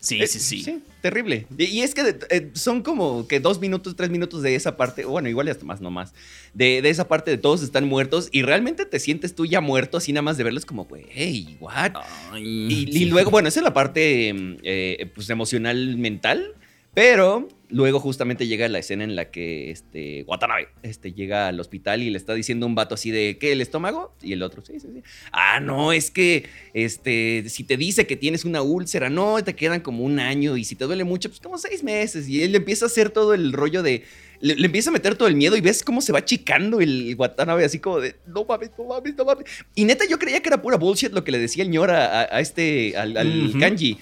Sí, 0.00 0.20
Eh, 0.20 0.26
sí, 0.26 0.38
sí. 0.38 0.82
terrible. 1.00 1.46
Y, 1.56 1.80
es 1.80 1.94
que 1.94 2.14
eh, 2.28 2.50
son 2.52 2.82
como 2.82 3.26
que 3.26 3.40
dos 3.40 3.58
minutos, 3.58 3.96
tres 3.96 4.10
minutos 4.10 4.42
de 4.42 4.54
esa 4.54 4.76
parte, 4.76 5.06
bueno, 5.06 5.30
igual 5.30 5.46
y 5.48 5.50
hasta 5.50 5.64
más, 5.64 5.80
no 5.80 5.90
más, 5.90 6.12
de, 6.52 6.82
de 6.82 6.90
esa 6.90 7.08
parte 7.08 7.30
de 7.30 7.38
todos 7.38 7.62
están 7.62 7.86
muertos 7.88 8.28
y 8.30 8.42
realmente 8.42 8.84
te 8.84 8.98
sientes 9.00 9.34
tú 9.34 9.46
ya 9.46 9.62
muerto 9.62 9.96
así 9.96 10.12
nada 10.12 10.20
más 10.20 10.36
de 10.36 10.44
verlos 10.44 10.66
como, 10.66 10.84
güey, 10.84 11.56
what? 11.58 11.92
Ay, 12.32 12.42
Y, 12.68 12.90
y 12.90 12.92
sí. 12.92 13.04
luego, 13.06 13.30
bueno, 13.30 13.48
esa 13.48 13.60
es 13.60 13.64
la 13.64 13.72
parte 13.72 14.34
mm, 14.34 14.56
eh, 14.62 15.10
pues, 15.14 15.30
emocional 15.30 15.96
mental, 15.96 16.52
pero 16.92 17.48
luego 17.74 17.98
justamente 17.98 18.46
llega 18.46 18.68
la 18.68 18.78
escena 18.78 19.02
en 19.02 19.16
la 19.16 19.32
que 19.32 19.72
este, 19.72 20.22
Watanabe 20.28 20.68
este, 20.84 21.12
llega 21.12 21.48
al 21.48 21.58
hospital 21.58 22.02
y 22.02 22.10
le 22.10 22.16
está 22.18 22.32
diciendo 22.32 22.66
un 22.66 22.76
vato 22.76 22.94
así 22.94 23.10
de, 23.10 23.36
¿qué, 23.40 23.50
el 23.50 23.60
estómago? 23.60 24.14
Y 24.22 24.32
el 24.32 24.42
otro, 24.44 24.64
sí, 24.64 24.78
sí, 24.78 24.86
sí. 24.94 25.02
Ah, 25.32 25.58
no, 25.58 25.92
es 25.92 26.12
que 26.12 26.44
este, 26.72 27.44
si 27.48 27.64
te 27.64 27.76
dice 27.76 28.06
que 28.06 28.14
tienes 28.16 28.44
una 28.44 28.62
úlcera, 28.62 29.10
no, 29.10 29.42
te 29.42 29.54
quedan 29.56 29.80
como 29.80 30.04
un 30.04 30.20
año 30.20 30.56
y 30.56 30.62
si 30.64 30.76
te 30.76 30.84
duele 30.84 31.02
mucho, 31.02 31.28
pues 31.28 31.40
como 31.40 31.58
seis 31.58 31.82
meses. 31.82 32.28
Y 32.28 32.42
él 32.44 32.54
empieza 32.54 32.84
a 32.84 32.88
hacer 32.88 33.10
todo 33.10 33.34
el 33.34 33.52
rollo 33.52 33.82
de... 33.82 34.04
Le, 34.40 34.54
le 34.56 34.66
empieza 34.66 34.90
a 34.90 34.92
meter 34.92 35.16
todo 35.16 35.26
el 35.28 35.34
miedo 35.36 35.56
y 35.56 35.60
ves 35.60 35.82
cómo 35.82 36.00
se 36.00 36.12
va 36.12 36.18
achicando 36.20 36.80
el 36.80 37.14
Watanabe 37.18 37.64
así 37.64 37.78
como 37.80 37.98
de, 38.00 38.14
no 38.26 38.44
mames, 38.44 38.70
no 38.78 38.84
mames, 38.84 39.16
no 39.16 39.24
mames. 39.24 39.44
Y 39.74 39.84
neta, 39.84 40.04
yo 40.08 40.18
creía 40.18 40.40
que 40.40 40.48
era 40.48 40.60
pura 40.62 40.76
bullshit 40.76 41.12
lo 41.12 41.24
que 41.24 41.32
le 41.32 41.38
decía 41.38 41.64
el 41.64 41.70
ñor 41.70 41.90
a, 41.90 42.20
a- 42.22 42.36
a 42.36 42.40
este, 42.40 42.96
al, 42.96 43.52
kanji. 43.58 43.96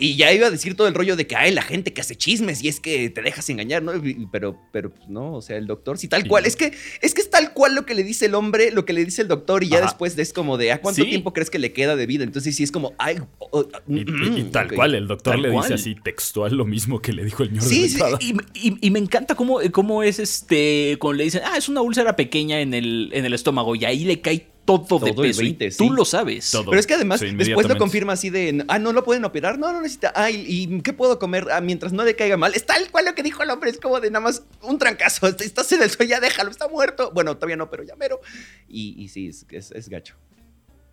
Y 0.00 0.16
ya 0.16 0.32
iba 0.32 0.46
a 0.46 0.50
decir 0.50 0.74
todo 0.76 0.88
el 0.88 0.94
rollo 0.94 1.14
de 1.14 1.26
que 1.26 1.36
hay 1.36 1.52
la 1.52 1.62
gente 1.62 1.92
que 1.92 2.00
hace 2.00 2.16
chismes 2.16 2.64
y 2.64 2.68
es 2.68 2.80
que 2.80 3.10
te 3.10 3.20
dejas 3.22 3.48
engañar, 3.50 3.82
¿no? 3.82 3.92
Pero, 4.32 4.58
pero 4.72 4.90
pues, 4.90 5.08
no, 5.08 5.34
o 5.34 5.42
sea, 5.42 5.56
el 5.58 5.66
doctor, 5.66 5.98
sí, 5.98 6.08
tal 6.08 6.22
Sí. 6.22 6.28
cual. 6.28 6.46
Es 6.46 6.56
que, 6.56 6.72
es 7.02 7.12
que 7.14 7.20
es 7.20 7.28
tal 7.30 7.52
cual 7.52 7.74
lo 7.74 7.84
que 7.86 7.94
le 7.94 8.02
dice 8.02 8.26
el 8.26 8.34
hombre, 8.34 8.70
lo 8.72 8.84
que 8.86 8.92
le 8.94 9.04
dice 9.04 9.22
el 9.22 9.28
doctor, 9.28 9.62
y 9.62 9.68
ya 9.68 9.76
Ajá. 9.76 9.86
después 9.86 10.18
es 10.18 10.32
como 10.32 10.56
de, 10.56 10.72
¿a 10.72 10.80
cuánto 10.80 11.02
Sí. 11.04 11.08
tiempo 11.10 11.32
crees 11.32 11.50
que 11.50 11.58
le 11.58 11.72
queda 11.72 11.96
de 11.96 12.06
vida? 12.06 12.24
Entonces 12.24 12.56
sí 12.56 12.62
es 12.62 12.72
como, 12.72 12.94
ay, 12.98 13.18
oh, 13.38 13.68
Y, 13.86 13.98
y- 13.98 14.00
y 14.00 14.42
mm, 14.44 14.50
tal 14.50 14.72
cual, 14.72 14.94
el 14.94 15.06
doctor 15.06 15.34
Tal 15.34 15.42
le 15.42 15.50
dice 15.50 15.74
así 15.74 15.94
textual 15.94 16.54
lo 16.56 16.64
mismo 16.64 17.00
que 17.02 17.12
le 17.12 17.24
dijo 17.24 17.42
el 17.42 17.52
ñor 17.52 17.62
Sí, 17.64 17.82
de 17.82 17.88
sí, 17.90 18.34
y- 18.54 18.86
y 18.86 18.90
me 18.90 18.98
encanta 18.98 19.34
cómo, 19.34 19.60
cómo 19.72 20.02
es 20.02 20.18
este. 20.18 20.96
Cuando 20.98 21.18
le 21.18 21.24
dicen, 21.24 21.42
ah, 21.44 21.56
es 21.58 21.68
una 21.68 21.82
úlcera 21.82 22.16
pequeña 22.16 22.60
en 22.60 22.72
el, 22.74 23.10
en 23.12 23.24
el 23.26 23.34
estómago 23.34 23.74
y 23.76 23.84
ahí 23.84 24.04
le 24.04 24.20
cae 24.20 24.46
todo, 24.64 25.04
de 25.04 25.12
Todo 25.12 25.22
peso. 25.22 25.42
y 25.42 25.46
20, 25.46 25.70
tú 25.72 25.84
sí. 25.84 25.90
lo 25.90 26.04
sabes. 26.04 26.50
Todo. 26.50 26.66
Pero 26.66 26.78
es 26.78 26.86
que 26.86 26.94
además 26.94 27.20
Sí, 27.20 27.30
después 27.32 27.66
lo 27.68 27.76
confirma 27.76 28.12
así 28.12 28.30
de, 28.30 28.64
ah, 28.68 28.78
no 28.78 28.92
lo 28.92 29.02
pueden 29.04 29.24
operar, 29.24 29.58
no, 29.58 29.72
no 29.72 29.80
necesita, 29.80 30.12
ah, 30.14 30.30
¿y, 30.30 30.44
y 30.46 30.80
qué 30.82 30.92
puedo 30.92 31.18
comer? 31.18 31.48
Ah, 31.50 31.60
mientras 31.60 31.92
no 31.92 32.04
le 32.04 32.14
caiga 32.14 32.36
mal. 32.36 32.54
Es 32.54 32.66
tal 32.66 32.88
cual 32.90 33.06
lo 33.06 33.14
que 33.14 33.22
dijo 33.22 33.42
el 33.42 33.50
hombre, 33.50 33.70
es 33.70 33.80
como 33.80 33.98
de 34.00 34.10
nada 34.10 34.24
más 34.24 34.44
un 34.62 34.78
trancazo, 34.78 35.26
estás 35.40 35.72
en 35.72 35.82
el 35.82 35.90
suelo, 35.90 36.08
ya 36.10 36.20
déjalo, 36.20 36.50
está 36.50 36.68
muerto. 36.68 37.10
Bueno, 37.12 37.34
todavía 37.36 37.56
no, 37.56 37.68
pero 37.70 37.82
ya 37.82 37.96
mero. 37.96 38.20
Y, 38.68 38.94
y 39.02 39.08
sí, 39.08 39.28
es, 39.28 39.44
es, 39.50 39.72
es 39.72 39.88
gacho. 39.88 40.14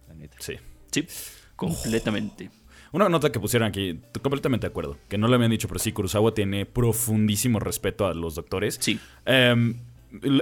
La 0.08 0.16
neta. 0.16 0.38
Sí. 0.40 0.56
Sí, 0.92 1.06
completamente. 1.56 2.50
Una 2.94 3.10
nota 3.10 3.31
que 3.31 3.40
pusieron 3.40 3.68
aquí, 3.68 4.00
completamente 4.22 4.66
de 4.66 4.72
acuerdo, 4.72 4.98
que 5.10 5.18
no 5.18 5.28
le 5.28 5.36
habían 5.36 5.52
dicho, 5.52 5.68
pero 5.68 5.80
sí, 5.80 5.92
Kurosawa 5.92 6.34
tiene 6.34 6.66
profundísimo 6.66 7.60
respeto 7.60 8.08
a 8.08 8.14
los 8.14 8.36
doctores. 8.36 8.78
Sí. 8.80 8.98
Em, 9.25 9.75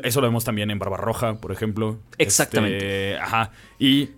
eso 0.03 0.21
lo 0.21 0.27
vemos 0.27 0.44
también 0.45 0.71
en 0.71 0.79
Barbarroja, 0.79 1.35
por 1.35 1.51
ejemplo. 1.51 2.00
Exactamente. 2.17 3.13
Este, 3.13 3.19
ajá. 3.19 3.51
Y 3.79 4.09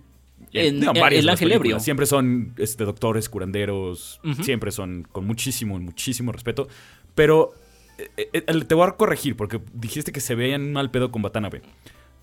En- 0.52 0.80
no, 0.80 0.92
en 0.94 1.00
varias 1.00 1.22
El 1.22 1.28
Ángel. 1.28 1.52
Ebrio. 1.52 1.80
Siempre 1.80 2.06
son 2.06 2.54
este, 2.58 2.84
doctores, 2.84 3.28
curanderos, 3.28 4.20
siempre 4.42 4.70
son 4.70 5.06
con 5.10 5.26
muchísimo, 5.26 5.78
muchísimo 5.78 6.32
respeto. 6.32 6.68
Pero 7.14 7.52
eh, 7.98 8.28
eh, 8.32 8.64
te 8.64 8.74
voy 8.74 8.86
a 8.88 8.92
corregir 8.92 9.36
porque 9.36 9.60
dijiste 9.74 10.12
que 10.12 10.20
se 10.20 10.34
veían 10.34 10.72
mal 10.72 10.90
pedo 10.90 11.10
con 11.10 11.22
Watanabe. 11.24 11.62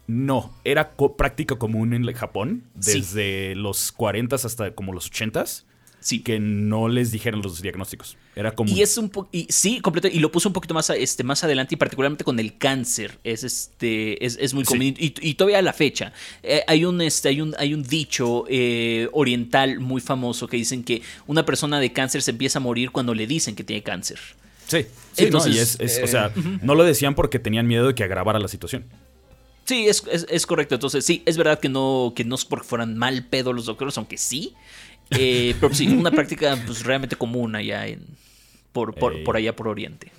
No, 0.07 0.53
era 0.63 0.91
co- 0.91 1.17
práctica 1.17 1.55
común 1.55 1.93
en 1.93 2.05
Japón 2.13 2.63
Sí. 2.79 2.99
desde 2.99 3.55
los 3.55 3.91
40 3.91 4.35
hasta 4.35 4.71
como 4.75 4.93
los 4.93 5.11
80s 5.11 5.65
Sí. 6.05 6.19
que 6.19 6.39
no 6.39 6.87
les 6.87 7.11
dijeran 7.11 7.41
los 7.41 7.61
diagnósticos. 7.63 8.15
Era 8.35 8.51
como 8.53 8.69
Y 8.71 8.81
es 8.83 8.95
un 8.99 9.09
po- 9.09 9.27
y 9.31 9.47
sí, 9.49 9.79
completo, 9.79 10.07
y 10.07 10.19
lo 10.19 10.31
puso 10.31 10.49
un 10.49 10.53
poquito 10.53 10.75
más, 10.75 10.89
a- 10.91 10.95
este, 10.95 11.23
más 11.23 11.43
adelante, 11.43 11.73
y 11.73 11.77
particularmente 11.77 12.23
con 12.23 12.39
el 12.39 12.57
cáncer. 12.59 13.17
Es 13.23 13.43
este, 13.43 14.23
es, 14.23 14.37
es 14.39 14.53
muy 14.53 14.65
Sí. 14.65 14.67
común. 14.67 14.83
Y, 14.99 15.13
y 15.19 15.33
todavía 15.33 15.57
a 15.59 15.61
la 15.63 15.73
fecha. 15.73 16.13
eh, 16.43 16.61
hay 16.67 16.85
un 16.85 17.01
este, 17.01 17.29
hay 17.29 17.41
un, 17.41 17.55
hay 17.57 17.73
un 17.73 17.81
dicho 17.81 18.45
eh, 18.49 19.09
oriental 19.13 19.79
muy 19.79 19.99
famoso 19.99 20.47
que 20.47 20.57
dicen 20.57 20.83
que 20.83 21.01
una 21.25 21.43
persona 21.45 21.79
de 21.79 21.91
cáncer 21.91 22.21
se 22.21 22.31
empieza 22.31 22.59
a 22.59 22.61
morir 22.61 22.91
cuando 22.91 23.15
le 23.15 23.25
dicen 23.25 23.55
que 23.55 23.63
tiene 23.63 23.81
cáncer. 23.81 24.19
Sí, 24.67 24.83
sí, 25.13 25.25
Entonces, 25.25 25.51
no, 25.51 25.57
y 25.57 25.59
es, 25.59 25.77
es- 25.79 25.97
o 26.01 26.05
eh, 26.05 26.07
sea, 26.07 26.31
no 26.61 26.75
lo 26.75 26.83
decían 26.83 27.15
porque 27.15 27.39
tenían 27.39 27.65
miedo 27.67 27.87
de 27.87 27.95
que 27.95 28.03
agravara 28.03 28.37
la 28.39 28.47
situación. 28.47 28.85
Sí, 29.65 29.87
es, 29.87 30.03
es- 30.11 30.27
es 30.29 30.45
correcto. 30.45 30.75
Entonces, 30.75 31.03
sí, 31.03 31.23
es 31.25 31.37
verdad 31.37 31.59
que 31.59 31.69
no, 31.69 32.13
que 32.15 32.23
no 32.23 32.35
es 32.35 32.45
porque 32.45 32.67
fueran 32.67 32.95
mal 32.97 33.25
pedo 33.25 33.51
los 33.51 33.65
doctores, 33.65 33.97
aunque 33.97 34.17
sí. 34.17 34.53
Eh, 35.11 35.55
pero 35.59 35.73
sí, 35.73 35.87
una 35.87 36.11
práctica 36.11 36.57
pues, 36.65 36.83
realmente 36.83 37.15
común 37.15 37.55
allá 37.55 37.87
en. 37.87 38.05
Por, 38.71 38.93
por, 38.95 39.23
por 39.23 39.37
allá 39.37 39.55
por 39.55 39.67
Oriente. 39.69 40.11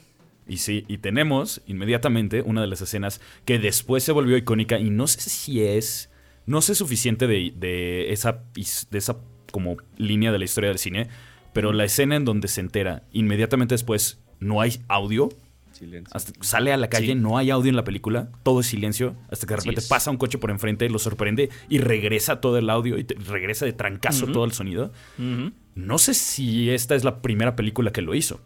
Y 0.49 0.59
sí, 0.59 0.85
y 0.88 0.99
tenemos 0.99 1.61
inmediatamente 1.66 2.43
una 2.43 2.61
de 2.61 2.69
las 2.69 2.81
escenas 2.81 3.21
que 3.45 3.59
después 3.59 4.05
se 4.05 4.12
volvió 4.12 4.37
icónica 4.37 4.78
y 4.78 4.90
no 4.90 5.07
sé 5.09 5.28
si 5.28 5.62
es, 5.62 6.11
no 6.47 6.62
sé 6.62 6.75
suficiente 6.75 7.26
de, 7.26 7.52
de 7.57 8.12
esa, 8.12 8.45
de 8.55 8.99
esa 8.99 9.16
como 9.50 9.76
línea 9.97 10.33
de 10.33 10.38
la 10.38 10.45
historia 10.45 10.71
del 10.71 10.78
cine, 10.78 11.09
pero 11.52 11.73
la 11.73 11.85
escena 11.85 12.16
en 12.16 12.25
donde 12.25 12.49
se 12.49 12.61
entera 12.61 13.02
inmediatamente 13.12 13.75
después 13.75 14.21
no 14.38 14.61
hay 14.61 14.81
audio, 14.88 15.31
Silencio. 15.78 16.11
hasta 16.14 16.33
sale 16.40 16.73
a 16.73 16.76
la 16.76 16.88
calle, 16.88 17.09
Sí. 17.09 17.14
no 17.14 17.37
hay 17.38 17.50
audio 17.50 17.68
en 17.71 17.76
la 17.76 17.85
película, 17.85 18.30
todo 18.42 18.61
es 18.61 18.66
silencio, 18.66 19.14
hasta 19.30 19.47
que 19.47 19.54
de 19.54 19.61
repente 19.61 19.83
pasa 19.88 20.11
un 20.11 20.16
coche 20.16 20.38
por 20.38 20.50
enfrente, 20.50 20.88
lo 20.88 20.99
sorprende 20.99 21.50
y 21.68 21.78
regresa 21.78 22.40
todo 22.40 22.56
el 22.59 22.71
audio 22.71 22.99
y 22.99 23.04
te- 23.04 23.14
regresa 23.14 23.66
de 23.66 23.73
trancazo 23.73 24.26
todo 24.28 24.45
el 24.45 24.52
sonido. 24.52 24.92
No 25.75 25.99
sé 25.99 26.14
si 26.14 26.71
esta 26.71 26.95
es 26.95 27.04
la 27.04 27.21
primera 27.21 27.54
película 27.56 27.92
que 27.92 28.00
lo 28.02 28.14
hizo. 28.14 28.40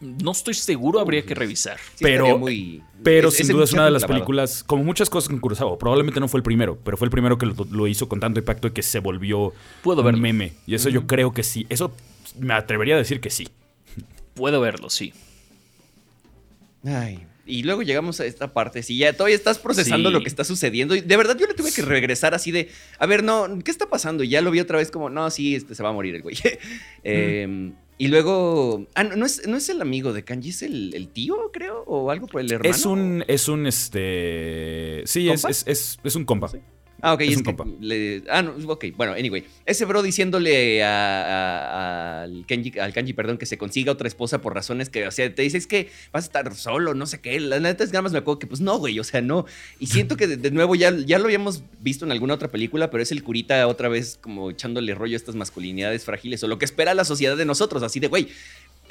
No 0.00 0.32
estoy 0.32 0.54
seguro, 0.54 0.98
habría 1.00 1.24
que 1.24 1.34
revisar. 1.34 1.78
Sí, 1.94 2.02
pero- 2.02 2.36
muy- 2.38 2.82
Pero 3.02 3.28
es- 3.28 3.36
sin 3.36 3.48
duda 3.48 3.64
es 3.64 3.72
una 3.72 3.84
de 3.86 3.90
las 3.90 4.02
clavado. 4.02 4.18
películas, 4.20 4.62
como 4.64 4.84
muchas 4.84 5.08
cosas 5.08 5.28
con 5.30 5.38
Kurosawa, 5.38 5.78
probablemente 5.78 6.20
no 6.20 6.28
fue 6.28 6.38
el 6.38 6.44
primero, 6.44 6.78
pero 6.84 6.96
fue 6.96 7.06
el 7.06 7.10
primero 7.10 7.38
que 7.38 7.46
lo, 7.46 7.54
lo 7.70 7.86
hizo 7.86 8.08
con 8.08 8.20
tanto 8.20 8.38
impacto 8.40 8.68
y 8.68 8.70
que 8.72 8.82
se 8.82 8.98
volvió 8.98 9.52
Puedo 9.82 10.00
un 10.00 10.06
verlo. 10.06 10.20
meme. 10.20 10.52
Y 10.66 10.74
eso 10.74 10.88
yo 10.90 11.06
creo 11.06 11.32
que 11.32 11.42
sí. 11.42 11.66
Eso 11.70 11.94
me 12.38 12.52
atrevería 12.54 12.96
a 12.96 12.98
decir 12.98 13.20
que 13.20 13.30
sí. 13.30 13.48
Puedo 14.34 14.60
verlo, 14.60 14.90
sí. 14.90 15.12
Ay, 16.84 17.26
y 17.46 17.62
luego 17.62 17.82
llegamos 17.82 18.20
a 18.20 18.26
esta 18.26 18.52
parte, 18.52 18.82
si 18.82 18.96
ya 18.96 19.12
todavía 19.12 19.36
estás 19.36 19.58
procesando 19.58 20.08
Sí. 20.08 20.12
lo 20.14 20.20
que 20.22 20.28
está 20.28 20.44
sucediendo, 20.44 20.94
y 20.96 21.00
de 21.02 21.16
verdad 21.16 21.36
yo 21.38 21.46
le 21.46 21.54
tuve 21.54 21.72
que 21.72 21.82
regresar 21.82 22.34
así 22.34 22.50
de, 22.50 22.70
a 22.98 23.06
ver, 23.06 23.22
no, 23.22 23.58
¿qué 23.62 23.70
está 23.70 23.86
pasando? 23.88 24.24
Y 24.24 24.28
ya 24.28 24.40
lo 24.40 24.50
vi 24.50 24.60
otra 24.60 24.78
vez 24.78 24.90
como, 24.90 25.10
no, 25.10 25.30
sí, 25.30 25.54
este 25.54 25.74
se 25.74 25.82
va 25.82 25.90
a 25.90 25.92
morir 25.92 26.14
el 26.14 26.22
güey. 26.22 26.36
Eh, 27.04 27.72
y 27.96 28.08
luego, 28.08 28.88
ah, 28.94 29.04
no, 29.04 29.14
no 29.14 29.24
es, 29.26 29.46
no 29.46 29.56
es 29.56 29.68
el 29.68 29.80
amigo 29.80 30.12
de 30.12 30.24
Kanji, 30.24 30.48
es 30.48 30.62
el, 30.62 30.94
el 30.94 31.08
tío, 31.08 31.50
creo, 31.52 31.84
o 31.86 32.10
algo 32.10 32.26
por 32.26 32.40
el 32.40 32.50
hermano. 32.50 32.74
Es 32.74 32.84
un, 32.86 33.24
es 33.28 33.46
un, 33.48 33.66
este... 33.66 35.02
Sí, 35.04 35.28
es, 35.30 35.44
es, 35.66 35.98
es 36.02 36.16
un 36.16 36.24
compa. 36.24 36.48
Sí. 36.48 36.58
Ah, 37.04 37.12
ok, 37.14 37.20
Es 37.20 37.30
es, 37.32 37.36
un 37.36 37.42
que 37.42 37.54
compa. 37.56 37.76
le- 37.80 38.22
ah, 38.30 38.42
no, 38.42 38.54
ok, 38.66 38.86
bueno, 38.96 39.12
anyway. 39.12 39.44
Ese 39.66 39.84
bro 39.84 40.02
diciéndole 40.02 40.82
a- 40.82 41.22
a- 41.22 42.22
al, 42.22 42.44
Kenji, 42.46 42.78
al 42.78 42.92
Kanji, 42.92 43.12
perdón, 43.12 43.36
que 43.38 43.46
se 43.46 43.58
consiga 43.58 43.92
otra 43.92 44.08
esposa 44.08 44.40
por 44.40 44.54
razones 44.54 44.88
que, 44.88 45.06
o 45.06 45.10
sea, 45.10 45.32
te 45.34 45.42
dice 45.42 45.58
es 45.58 45.66
que 45.66 45.90
vas 46.12 46.24
a 46.24 46.26
estar 46.26 46.54
solo, 46.54 46.94
no 46.94 47.06
sé 47.06 47.20
qué. 47.20 47.38
La 47.40 47.60
neta 47.60 47.84
es 47.84 47.90
que 47.90 47.94
nada 47.94 48.02
más 48.02 48.12
me 48.12 48.18
acuerdo 48.18 48.38
que, 48.38 48.46
pues 48.46 48.60
no, 48.60 48.78
güey, 48.78 48.98
o 48.98 49.04
sea, 49.04 49.20
no. 49.20 49.44
Y 49.78 49.86
siento 49.88 50.16
que 50.16 50.26
de, 50.26 50.36
de 50.38 50.50
nuevo 50.50 50.74
ya, 50.74 50.90
ya 50.96 51.18
lo 51.18 51.26
habíamos 51.26 51.62
visto 51.80 52.04
en 52.04 52.12
alguna 52.12 52.34
otra 52.34 52.48
película, 52.50 52.90
pero 52.90 53.02
es 53.02 53.12
el 53.12 53.22
curita 53.22 53.66
otra 53.68 53.88
vez 53.88 54.18
como 54.20 54.50
echándole 54.50 54.94
rollo 54.94 55.14
a 55.14 55.16
estas 55.16 55.34
masculinidades 55.34 56.04
frágiles 56.04 56.42
o 56.42 56.48
lo 56.48 56.58
que 56.58 56.64
espera 56.64 56.94
la 56.94 57.04
sociedad 57.04 57.36
de 57.36 57.44
nosotros, 57.44 57.82
así 57.82 58.00
de, 58.00 58.08
güey. 58.08 58.28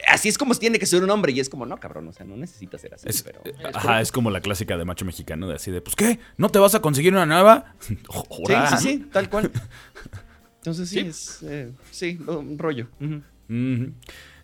Así 0.08 0.30
es 0.30 0.38
como 0.38 0.54
tiene 0.56 0.80
que 0.80 0.86
ser 0.86 1.04
un 1.04 1.10
hombre 1.10 1.32
y 1.32 1.40
es 1.40 1.50
como, 1.50 1.66
no, 1.66 1.78
cabrón, 1.80 2.08
o 2.08 2.12
sea, 2.14 2.26
no 2.26 2.36
necesitas 2.38 2.82
ser 2.82 2.94
así, 2.94 3.08
Es, 3.10 3.24
pero... 3.24 3.42
eh, 3.46 3.54
ajá, 3.74 4.02
es 4.02 4.12
como 4.12 4.30
la 4.32 4.42
clásica 4.42 4.78
de 4.78 4.86
macho 4.86 5.06
mexicano, 5.06 5.48
de 5.48 5.56
así 5.56 5.72
de, 5.72 5.82
pues, 5.82 5.96
¿qué? 5.96 6.20
¿No 6.38 6.50
te 6.50 6.60
vas 6.60 6.76
a 6.76 6.82
conseguir 6.82 7.14
una 7.14 7.26
nueva? 7.26 7.76
Sí, 7.90 8.54
sí, 8.70 8.78
sí, 8.78 9.06
tal 9.12 9.30
cual. 9.30 9.52
Entonces 10.58 10.90
sí, 10.90 11.00
Sí. 11.02 11.08
es, 11.08 11.40
eh, 11.44 11.72
sí, 11.92 12.18
un 12.28 12.58
rollo. 12.58 12.88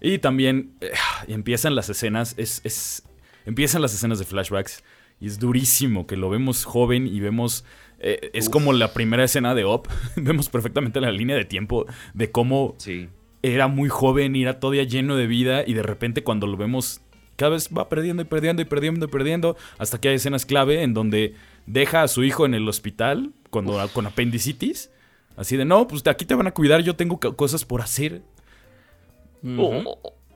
Y 0.01 0.17
también 0.19 0.73
eh, 0.81 0.91
empiezan 1.27 1.75
las 1.75 1.89
escenas, 1.89 2.35
es, 2.37 2.61
es- 2.63 3.03
empiezan 3.45 3.81
las 3.81 3.93
escenas 3.93 4.19
de 4.19 4.25
flashbacks 4.25 4.83
y 5.19 5.27
es 5.27 5.39
durísimo 5.39 6.07
que 6.07 6.15
lo 6.15 6.29
vemos 6.29 6.63
joven 6.65 7.07
y 7.07 7.19
vemos, 7.19 7.65
eh, 7.99 8.29
es 8.33 8.47
Uf. 8.47 8.53
como 8.53 8.73
la 8.73 8.93
primera 8.93 9.23
escena 9.23 9.55
de 9.55 9.63
Op, 9.65 9.87
vemos 10.15 10.49
perfectamente 10.49 11.01
la 11.01 11.11
línea 11.11 11.35
de 11.35 11.45
tiempo 11.45 11.85
de 12.13 12.31
cómo 12.31 12.75
Sí. 12.77 13.09
Era 13.41 13.67
muy 13.67 13.89
joven 13.89 14.35
y 14.35 14.43
era 14.43 14.59
todavía 14.59 14.83
lleno 14.83 15.15
de 15.15 15.27
vida 15.27 15.63
y 15.65 15.73
de 15.73 15.83
repente 15.83 16.23
cuando 16.23 16.47
lo 16.47 16.57
vemos 16.57 17.01
cada 17.35 17.51
vez 17.51 17.69
va 17.75 17.87
perdiendo 17.87 18.21
y 18.21 18.25
perdiendo 18.25 18.61
y 18.61 18.65
perdiendo 18.65 19.05
y 19.05 19.09
perdiendo 19.09 19.55
hasta 19.77 20.01
que 20.01 20.09
hay 20.09 20.15
escenas 20.15 20.45
clave 20.45 20.83
en 20.83 20.93
donde 20.93 21.35
deja 21.65 22.03
a 22.03 22.07
su 22.09 22.23
hijo 22.23 22.45
en 22.45 22.53
el 22.53 22.67
hospital 22.67 23.31
cuando, 23.49 23.79
con 23.93 24.05
apendicitis. 24.05 24.91
Así 25.37 25.55
de, 25.55 25.63
no, 25.63 25.87
pues 25.87 26.05
aquí 26.07 26.25
te 26.25 26.35
van 26.35 26.47
a 26.47 26.51
cuidar, 26.51 26.81
yo 26.81 26.97
tengo 26.97 27.17
cosas 27.17 27.63
por 27.63 27.81
hacer. 27.81 28.23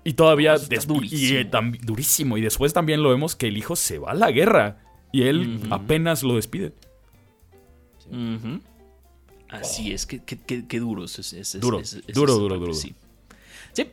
Y 0.06 0.14
todavía 0.14 0.56
durísimo. 0.58 1.02
Y, 1.04 1.36
eh, 1.36 1.50
durísimo. 1.82 2.38
Y 2.38 2.42
después 2.42 2.72
también 2.72 3.04
lo 3.04 3.10
vemos 3.10 3.36
que 3.36 3.48
el 3.48 3.58
hijo 3.58 3.76
se 3.76 4.00
va 4.00 4.12
a 4.12 4.16
la 4.16 4.32
guerra. 4.32 4.78
Y 5.12 5.24
él 5.24 5.60
apenas 5.72 6.24
lo 6.24 6.36
despide. 6.36 6.72
Ujú. 8.10 8.62
Así 9.62 9.92
es, 9.92 10.06
qué, 10.06 10.20
qué- 10.24 10.38
qué- 10.40 10.64
es, 11.56 11.60
Duro, 11.62 11.80
es- 11.80 12.02
duro, 12.14 12.36
duro, 12.36 12.58
duro. 12.60 12.74
Sí. 12.74 12.94
Sí. 13.74 13.88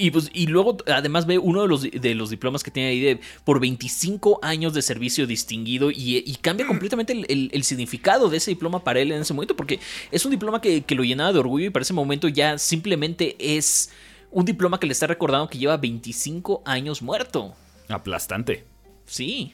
Y, 0.00 0.12
pues, 0.12 0.30
y 0.32 0.46
luego 0.46 0.76
además 0.86 1.26
ve 1.26 1.38
uno 1.38 1.62
de 1.62 1.68
los, 1.68 1.82
de 1.82 2.14
los 2.14 2.30
diplomas 2.30 2.62
que 2.62 2.70
tiene 2.70 2.90
ahí 2.90 3.00
de 3.00 3.20
por 3.44 3.58
25 3.58 4.38
años 4.42 4.72
de 4.72 4.80
servicio 4.82 5.26
distinguido 5.26 5.90
y, 5.90 6.18
y 6.24 6.36
cambia 6.36 6.66
completamente 6.68 7.12
el, 7.12 7.26
el- 7.28 7.50
el 7.52 7.64
significado 7.64 8.28
de 8.30 8.36
ese 8.36 8.52
diploma 8.52 8.84
para 8.84 9.00
él 9.00 9.10
en 9.10 9.22
ese 9.22 9.34
momento 9.34 9.56
porque 9.56 9.80
es 10.12 10.24
un 10.24 10.30
diploma 10.30 10.60
que, 10.60 10.82
que 10.84 10.94
lo 10.94 11.02
llenaba 11.02 11.32
de 11.32 11.40
orgullo 11.40 11.66
y 11.66 11.70
para 11.70 11.82
ese 11.82 11.94
momento 11.94 12.28
ya 12.28 12.58
simplemente 12.58 13.34
es 13.40 13.90
un 14.30 14.44
diploma 14.44 14.78
que 14.78 14.86
le 14.86 14.92
está 14.92 15.08
recordando 15.08 15.48
que 15.48 15.58
lleva 15.58 15.76
25 15.78 16.62
años 16.64 17.02
muerto. 17.02 17.54
Aplastante. 17.88 18.64
Sí. 19.06 19.52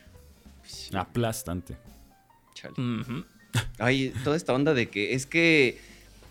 Aplastante. 0.93 1.77
Chale. 2.55 2.75
Ujú. 2.75 3.25
Ay, 3.79 4.13
toda 4.25 4.37
esta 4.37 4.53
onda 4.53 4.75
de 4.75 4.89
que 4.89 5.15
es 5.15 5.27
que 5.27 5.79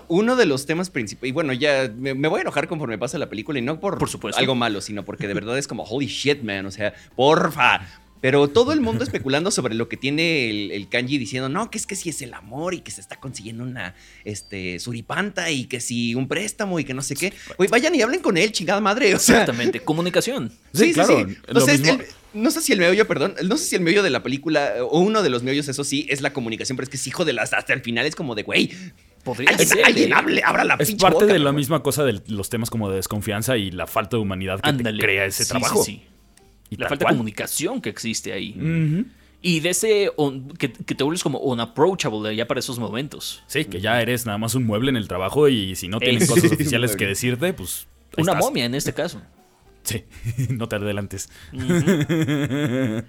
uno 0.10 0.36
de 0.36 0.46
los 0.46 0.66
temas 0.66 0.90
principales, 0.90 1.30
y 1.30 1.32
bueno, 1.34 1.54
ya 1.54 1.92
me, 1.98 2.14
me 2.14 2.28
voy 2.28 2.40
a 2.40 2.42
enojar 2.42 2.68
conforme 2.68 2.98
pasa 2.98 3.18
la 3.18 3.30
película 3.30 3.60
y 3.60 3.62
no 3.62 3.80
por, 3.80 3.98
Por 3.98 4.10
supuesto. 4.10 4.40
algo 4.40 4.54
malo, 4.56 4.82
sino 4.82 5.04
porque 5.04 5.28
de 5.28 5.34
verdad 5.34 5.58
es 5.58 5.68
como, 5.68 5.84
holy 5.84 6.08
shit, 6.08 6.42
man, 6.44 6.66
o 6.66 6.72
sea, 6.72 6.94
porfa. 7.16 7.82
Pero 8.20 8.48
todo 8.48 8.72
el 8.72 8.80
mundo 8.80 9.04
especulando 9.04 9.52
sobre 9.52 9.76
lo 9.76 9.90
que 9.90 9.98
tiene 9.98 10.50
el, 10.50 10.72
el 10.72 10.88
kanji 10.88 11.18
diciendo, 11.18 11.50
no, 11.50 11.70
que 11.70 11.78
es 11.78 11.86
que 11.86 11.98
si 11.98 12.08
es 12.10 12.22
el 12.22 12.34
amor 12.34 12.74
y 12.74 12.80
que 12.80 12.90
se 12.90 13.02
está 13.02 13.18
consiguiendo 13.18 13.64
una 13.66 13.96
este, 14.24 14.80
suripanta 14.80 15.52
y 15.52 15.66
que 15.66 15.82
si 15.82 16.16
un 16.16 16.30
préstamo 16.30 16.80
y 16.80 16.86
que 16.86 16.94
no 16.94 17.02
sé 17.02 17.16
qué. 17.16 17.34
Oye, 17.58 17.70
vayan 17.70 17.94
y 17.96 18.02
hablen 18.02 18.22
con 18.22 18.38
él, 18.38 18.54
chingada 18.54 18.80
madre. 18.80 19.14
O 19.14 19.20
sea, 19.20 19.42
Exactamente. 19.42 19.82
Comunicación. 19.82 20.54
Sí, 20.74 20.94
claro, 20.94 21.28
lo 21.48 21.62
sé, 21.62 21.78
mismo- 21.78 21.94
el- 22.00 22.06
no 22.34 22.52
sé 22.52 22.62
si 22.62 22.74
el 22.74 22.80
meollo, 22.80 23.08
perdón, 23.08 23.36
no 23.44 23.58
sé 23.58 23.66
si 23.66 23.76
el 23.76 23.82
meollo 23.82 24.04
de 24.04 24.10
la 24.10 24.24
película, 24.24 24.74
o 24.82 25.00
uno 25.00 25.22
de 25.24 25.30
los 25.30 25.44
meollos, 25.44 25.68
eso 25.68 25.84
sí, 25.84 26.06
es 26.10 26.22
la 26.22 26.34
comunicación, 26.34 26.76
pero 26.76 26.84
es 26.84 26.90
que 26.90 26.98
es 26.98 27.08
hijo 27.08 27.26
de 27.26 27.34
las, 27.34 27.54
hasta 27.54 27.74
el 27.74 27.82
final 27.82 28.06
es 28.06 28.16
como 28.16 28.36
de, 28.36 28.44
güey, 28.44 28.72
Podría 29.24 29.52
alguien, 29.52 29.68
ser. 29.70 29.86
alguien 29.86 30.12
¿eh? 30.12 30.16
hable, 30.16 30.42
abra 30.44 30.64
la 30.66 30.76
Es 30.76 30.90
pinche 30.90 31.02
parte 31.02 31.24
boca, 31.24 31.34
de 31.34 31.40
la 31.40 31.54
misma 31.54 31.82
cosa 31.82 32.04
de 32.04 32.22
los 32.28 32.50
temas 32.50 32.70
como 32.70 32.90
de 32.90 32.98
desconfianza 32.98 33.56
y 33.58 33.72
la 33.72 33.88
falta 33.88 34.18
de 34.18 34.22
humanidad 34.22 34.60
que 34.60 34.74
te 34.74 34.98
crea 34.98 35.26
ese 35.26 35.44
Sí, 35.46 35.50
trabajo. 35.50 35.82
sí, 35.84 35.92
sí. 35.94 36.46
Y 36.72 36.76
La 36.78 36.90
falta 36.90 37.06
cual. 37.06 37.14
de 37.14 37.18
comunicación 37.20 37.82
que 37.82 37.90
existe 37.90 38.34
ahí. 38.34 39.06
Y 39.42 39.60
de 39.62 39.70
ese 39.70 40.12
on- 40.18 40.50
que, 40.58 40.72
que 40.74 40.96
te 40.96 41.04
vuelves 41.04 41.22
como 41.24 41.40
unapproachable 41.40 42.36
ya 42.36 42.48
para 42.48 42.60
esos 42.60 42.80
momentos. 42.80 43.44
Sí, 43.48 43.66
que 43.66 43.80
ya 43.82 44.02
eres 44.02 44.26
nada 44.26 44.38
más 44.38 44.56
un 44.56 44.66
mueble 44.66 44.90
en 44.90 44.96
el 44.98 45.08
trabajo 45.08 45.48
y 45.50 45.76
si 45.76 45.88
no 45.88 46.00
tienen 46.00 46.22
Es- 46.22 46.30
cosas 46.30 46.52
oficiales 46.52 46.96
que 46.96 47.06
decirte, 47.08 47.54
pues. 47.54 47.88
Una 48.18 48.34
estás. 48.34 48.46
momia 48.46 48.66
en 48.66 48.76
este 48.76 48.94
caso. 48.94 49.22
Sí, 49.84 50.04
no 50.50 50.68
te 50.70 50.78
adelantes. 50.78 51.30
Bueno, 51.52 53.04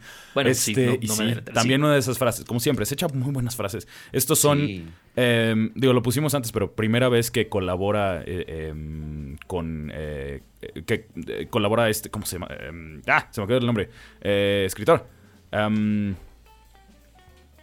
Este, 0.51 0.55
sí, 0.55 0.75
no, 0.75 0.95
y 1.01 1.07
no 1.07 1.15
sí, 1.15 1.23
me 1.25 1.35
también 1.37 1.81
sí. 1.81 1.85
una 1.85 1.93
de 1.93 1.99
esas 2.01 2.19
frases, 2.19 2.45
como 2.45 2.59
siempre, 2.61 2.85
se 2.87 2.95
echa 2.95 3.07
muy 3.09 3.33
buenas 3.33 3.55
frases. 3.57 3.87
Estos 4.13 4.39
son, 4.41 4.67
Sí. 4.67 4.85
eh, 5.17 5.71
digo, 5.75 5.93
lo 5.93 6.03
pusimos 6.03 6.35
antes, 6.35 6.51
pero 6.53 6.73
primera 6.75 7.09
vez 7.09 7.31
que 7.31 7.49
colabora 7.49 8.23
eh, 8.27 8.69
em, 8.71 9.37
con, 9.47 9.91
eh, 9.95 10.43
que 10.87 11.07
eh, 11.29 11.47
colabora 11.49 11.89
este, 11.89 12.11
¿cómo 12.11 12.27
se 12.27 12.37
llama? 12.37 12.49
Em, 12.59 13.01
ah, 13.07 13.29
se 13.31 13.41
me 13.41 13.47
quedó 13.47 13.59
el 13.59 13.67
nombre. 13.67 13.91
Eh, 14.21 14.65
escritor. 14.67 15.07
Em, 15.53 16.15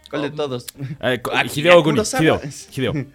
¿Cuál 0.08 0.22
de 0.22 0.30
todos? 0.30 0.66
eh, 1.02 1.20
Ah, 1.32 1.44
Hideo 1.44 1.82
Guni. 1.82 2.00
Hideo, 2.18 2.40
Hideo. 2.74 3.06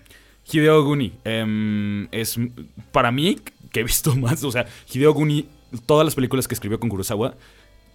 Hideo 0.52 0.84
Guni. 0.84 1.14
em, 1.24 2.08
es, 2.12 2.40
para 2.92 3.12
mí, 3.12 3.38
que 3.72 3.80
he 3.80 3.84
visto 3.84 4.16
más, 4.16 4.44
o 4.44 4.52
sea, 4.52 4.68
Hideo 4.94 5.14
Guni, 5.14 5.48
todas 5.86 6.06
las 6.06 6.16
películas 6.16 6.48
que 6.48 6.54
escribió 6.54 6.80
con 6.80 6.90
Kurosawa 6.90 7.36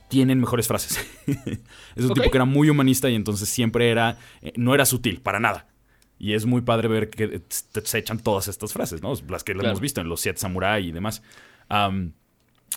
tienen 0.09 0.39
mejores 0.41 0.67
frases. 0.69 0.99
es 1.27 2.05
un 2.05 2.15
tipo 2.15 2.31
que 2.31 2.37
era 2.37 2.45
muy 2.45 2.69
humanista 2.71 3.09
y 3.09 3.15
entonces 3.15 3.49
siempre 3.49 3.91
era, 3.91 4.19
eh, 4.43 4.53
no 4.57 4.75
era 4.75 4.85
sutil, 4.85 5.21
para 5.21 5.41
nada. 5.41 5.69
Y 6.19 6.35
es 6.35 6.47
muy 6.47 6.61
padre 6.61 6.87
ver 6.89 7.11
que 7.11 7.43
se 7.83 7.99
echan 7.99 8.19
todas 8.21 8.47
estas 8.47 8.73
frases, 8.73 9.03
¿no? 9.03 9.13
Las 9.29 9.43
que 9.43 9.55
Claro. 9.55 9.69
hemos 9.69 9.81
visto 9.81 10.01
en 10.01 10.09
los 10.09 10.21
Siete 10.21 10.39
Samurai 10.39 10.87
y 10.87 10.93
demás. 10.93 11.23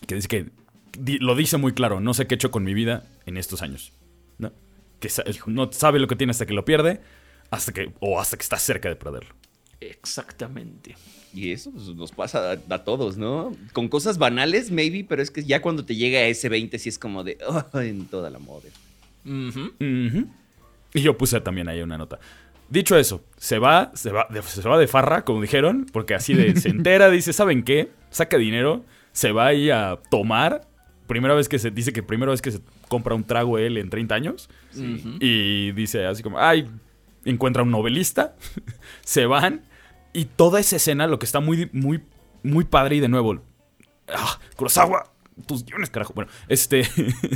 Que 0.08 0.16
dice 0.16 0.28
que, 0.28 0.50
di- 0.98 1.20
lo 1.20 1.36
dice 1.36 1.58
muy 1.58 1.74
claro, 1.74 2.00
no 2.00 2.14
sé 2.14 2.26
qué 2.26 2.36
he 2.36 2.38
hecho 2.38 2.50
con 2.52 2.64
mi 2.64 2.74
vida 2.74 3.06
en 3.26 3.38
estos 3.38 3.62
años. 3.62 3.94
¿no? 4.40 4.52
Que 5.00 5.10
sa- 5.10 5.24
no 5.46 5.72
sabe 5.72 6.00
lo 6.00 6.08
que 6.08 6.16
tiene 6.16 6.32
hasta 6.32 6.46
que 6.46 6.54
lo 6.54 6.66
pierde, 6.66 7.02
hasta 7.52 7.72
que, 7.72 7.94
o 8.00 8.20
hasta 8.20 8.36
que 8.38 8.44
está 8.44 8.58
cerca 8.58 8.90
de 8.90 8.96
perderlo. 8.96 9.36
Exactamente. 9.80 10.96
Y 11.36 11.52
eso 11.52 11.70
pues, 11.72 11.88
nos 11.90 12.12
pasa 12.12 12.52
a, 12.52 12.74
a 12.74 12.84
todos, 12.84 13.18
¿no? 13.18 13.52
Con 13.74 13.90
cosas 13.90 14.18
banales, 14.18 14.72
maybe, 14.72 15.06
pero 15.08 15.22
es 15.22 15.30
que 15.30 15.44
ya 15.44 15.62
cuando 15.62 15.84
te 15.84 15.96
llega 15.96 16.20
a 16.20 16.28
ese 16.28 16.48
20, 16.48 16.80
sí 16.80 16.90
es 16.90 16.98
como 16.98 17.24
de, 17.26 17.38
oh, 17.46 17.80
en 17.80 18.06
toda 18.06 18.30
la 18.30 18.40
moda. 18.40 18.70
Y 20.94 21.02
yo 21.02 21.18
puse 21.18 21.42
también 21.42 21.68
ahí 21.68 21.82
una 21.82 21.98
nota. 21.98 22.20
Dicho 22.70 22.98
eso, 22.98 23.24
se 23.38 23.60
va, 23.60 23.92
se 23.94 24.12
va, 24.12 24.28
de, 24.30 24.42
se 24.42 24.68
va 24.68 24.78
de 24.78 24.88
farra, 24.88 25.24
como 25.24 25.42
dijeron, 25.42 25.86
porque 25.92 26.16
así 26.16 26.34
de 26.34 26.56
se 26.56 26.70
entera, 26.70 27.10
dice, 27.10 27.34
¿saben 27.34 27.64
qué? 27.64 27.90
Saca 28.10 28.38
dinero, 28.38 28.86
se 29.12 29.32
va 29.32 29.48
ahí 29.48 29.70
a 29.70 30.00
tomar. 30.10 30.68
Primera 31.06 31.36
vez 31.36 31.48
que 31.50 31.60
se 31.60 31.70
dice 31.70 31.94
que 31.94 32.02
primera 32.02 32.32
vez 32.32 32.42
que 32.42 32.52
se 32.52 32.62
compra 32.88 33.14
un 33.14 33.24
trago 33.24 33.60
él 33.60 33.78
en 33.78 33.90
30 33.90 34.16
años. 34.16 34.50
Y 35.20 35.72
dice 35.74 36.06
así 36.06 36.24
como, 36.24 36.40
ay, 36.40 36.68
encuentra 37.26 37.62
un 37.62 37.72
novelista, 37.72 38.36
se 39.04 39.26
van. 39.26 39.62
Y 40.16 40.26
toda 40.26 40.60
esa 40.62 40.78
escena, 40.78 41.08
lo 41.08 41.20
que 41.20 41.26
está 41.26 41.42
muy, 41.42 41.70
muy, 41.74 42.02
muy 42.42 42.64
padre 42.64 42.96
y 42.96 43.00
de 43.02 43.10
nuevo, 43.10 43.42
ah, 44.08 44.40
Kurosawa, 44.56 45.12
tus 45.46 45.66
guiones, 45.66 45.90
carajo. 45.90 46.14
Bueno, 46.14 46.32
este, 46.48 46.84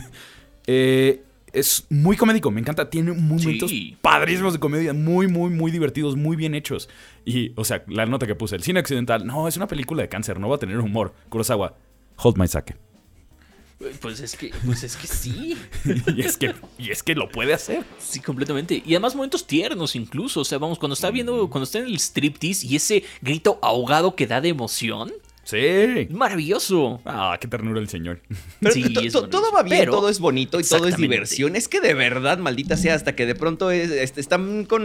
eh, 0.67 1.23
es 1.51 1.85
muy 1.89 2.15
comédico, 2.15 2.51
me 2.51 2.61
encanta, 2.61 2.89
tiene 2.89 3.11
momentos 3.11 3.69
Sí. 3.69 3.97
padrísimos 4.01 4.53
de 4.53 4.59
comedia, 4.59 4.93
muy, 4.93 5.27
muy, 5.27 5.49
muy 5.49 5.71
divertidos, 5.71 6.15
muy 6.15 6.35
bien 6.37 6.55
hechos. 6.55 6.89
Y, 7.25 7.51
o 7.55 7.65
sea, 7.65 7.83
la 7.87 8.05
nota 8.05 8.27
que 8.27 8.35
puse, 8.35 8.55
el 8.55 8.63
cine 8.63 8.79
occidental, 8.79 9.25
no, 9.25 9.47
es 9.47 9.57
una 9.57 9.67
película 9.67 10.01
de 10.01 10.09
cáncer, 10.09 10.39
no 10.39 10.47
va 10.47 10.55
a 10.55 10.59
tener 10.59 10.79
humor. 10.79 11.13
Kurosawa, 11.29 11.75
hold 12.17 12.37
my 12.37 12.47
sake. 12.47 12.75
Pues 14.01 14.19
es 14.19 14.35
que, 14.35 14.51
pues 14.65 14.83
es 14.83 14.97
que 14.97 15.07
sí. 15.07 15.57
y, 16.15 16.21
es 16.21 16.35
que, 16.37 16.53
y 16.77 16.91
es 16.91 17.01
que 17.01 17.15
lo 17.15 17.29
puede 17.29 17.53
hacer. 17.53 17.83
Sí, 17.97 18.19
completamente. 18.19 18.83
Y 18.85 18.93
además 18.93 19.15
momentos 19.15 19.47
tiernos 19.47 19.95
incluso. 19.95 20.41
O 20.41 20.45
sea, 20.45 20.57
vamos, 20.57 20.77
cuando 20.79 20.95
está 20.95 21.09
viendo, 21.11 21.49
cuando 21.49 21.63
está 21.63 21.79
en 21.79 21.85
el 21.85 21.95
striptease 21.99 22.67
y 22.67 22.75
ese 22.75 23.03
grito 23.21 23.57
ahogado 23.61 24.15
que 24.15 24.27
da 24.27 24.41
de 24.41 24.49
emoción. 24.49 25.13
Sí. 25.45 26.07
Maravilloso. 26.11 27.01
Ah, 27.05 27.37
qué 27.39 27.47
ternura 27.47 27.79
el 27.79 27.87
señor. 27.89 28.21
Pero 28.59 28.73
Sí, 28.73 28.83
es 29.01 29.13
todo 29.13 29.51
va 29.51 29.63
bien, 29.63 29.79
Pero- 29.79 29.93
todo 29.93 30.09
es 30.09 30.19
bonito 30.19 30.59
y 30.59 30.63
todo 30.63 30.87
es 30.87 30.97
diversión. 30.97 31.55
Es 31.55 31.67
que 31.67 31.79
de 31.79 31.93
verdad, 31.93 32.37
maldita 32.37 32.75
sea, 32.77 32.93
hasta 32.95 33.15
que 33.15 33.25
de 33.25 33.33
pronto 33.33 33.71
es- 33.71 33.89
este, 33.89 34.19
están 34.21 34.65
con 34.65 34.83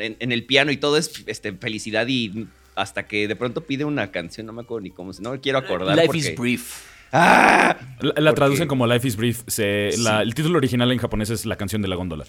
en, 0.00 0.16
en 0.20 0.30
el 0.32 0.44
piano 0.44 0.70
y 0.70 0.76
todo 0.76 0.96
es 0.98 1.24
este, 1.26 1.52
felicidad 1.54 2.06
y 2.06 2.46
hasta 2.76 3.06
que 3.08 3.26
de 3.26 3.34
pronto 3.34 3.62
pide 3.62 3.84
una 3.86 4.12
canción, 4.12 4.46
no 4.46 4.52
me 4.52 4.60
acuerdo 4.62 4.82
ni 4.82 4.90
cómo, 4.90 5.12
se- 5.12 5.22
no 5.22 5.32
me 5.32 5.40
quiero 5.40 5.58
acordar. 5.58 5.96
Life 5.96 6.06
porque- 6.06 6.18
is 6.18 6.36
brief. 6.36 6.95
¡Ah! 7.12 7.76
La, 8.00 8.12
la 8.20 8.30
¿Por 8.30 8.34
traducen 8.36 8.64
qué? 8.64 8.68
como 8.68 8.86
Life 8.86 9.06
is 9.08 9.16
Brief. 9.16 9.42
Se- 9.46 9.90
la- 9.98 10.18
Sí. 10.18 10.22
el 10.22 10.34
título 10.34 10.58
original 10.58 10.90
en 10.92 10.98
japonés 10.98 11.30
es 11.30 11.46
La 11.46 11.56
canción 11.56 11.82
de 11.82 11.88
la 11.88 11.96
góndola. 11.96 12.24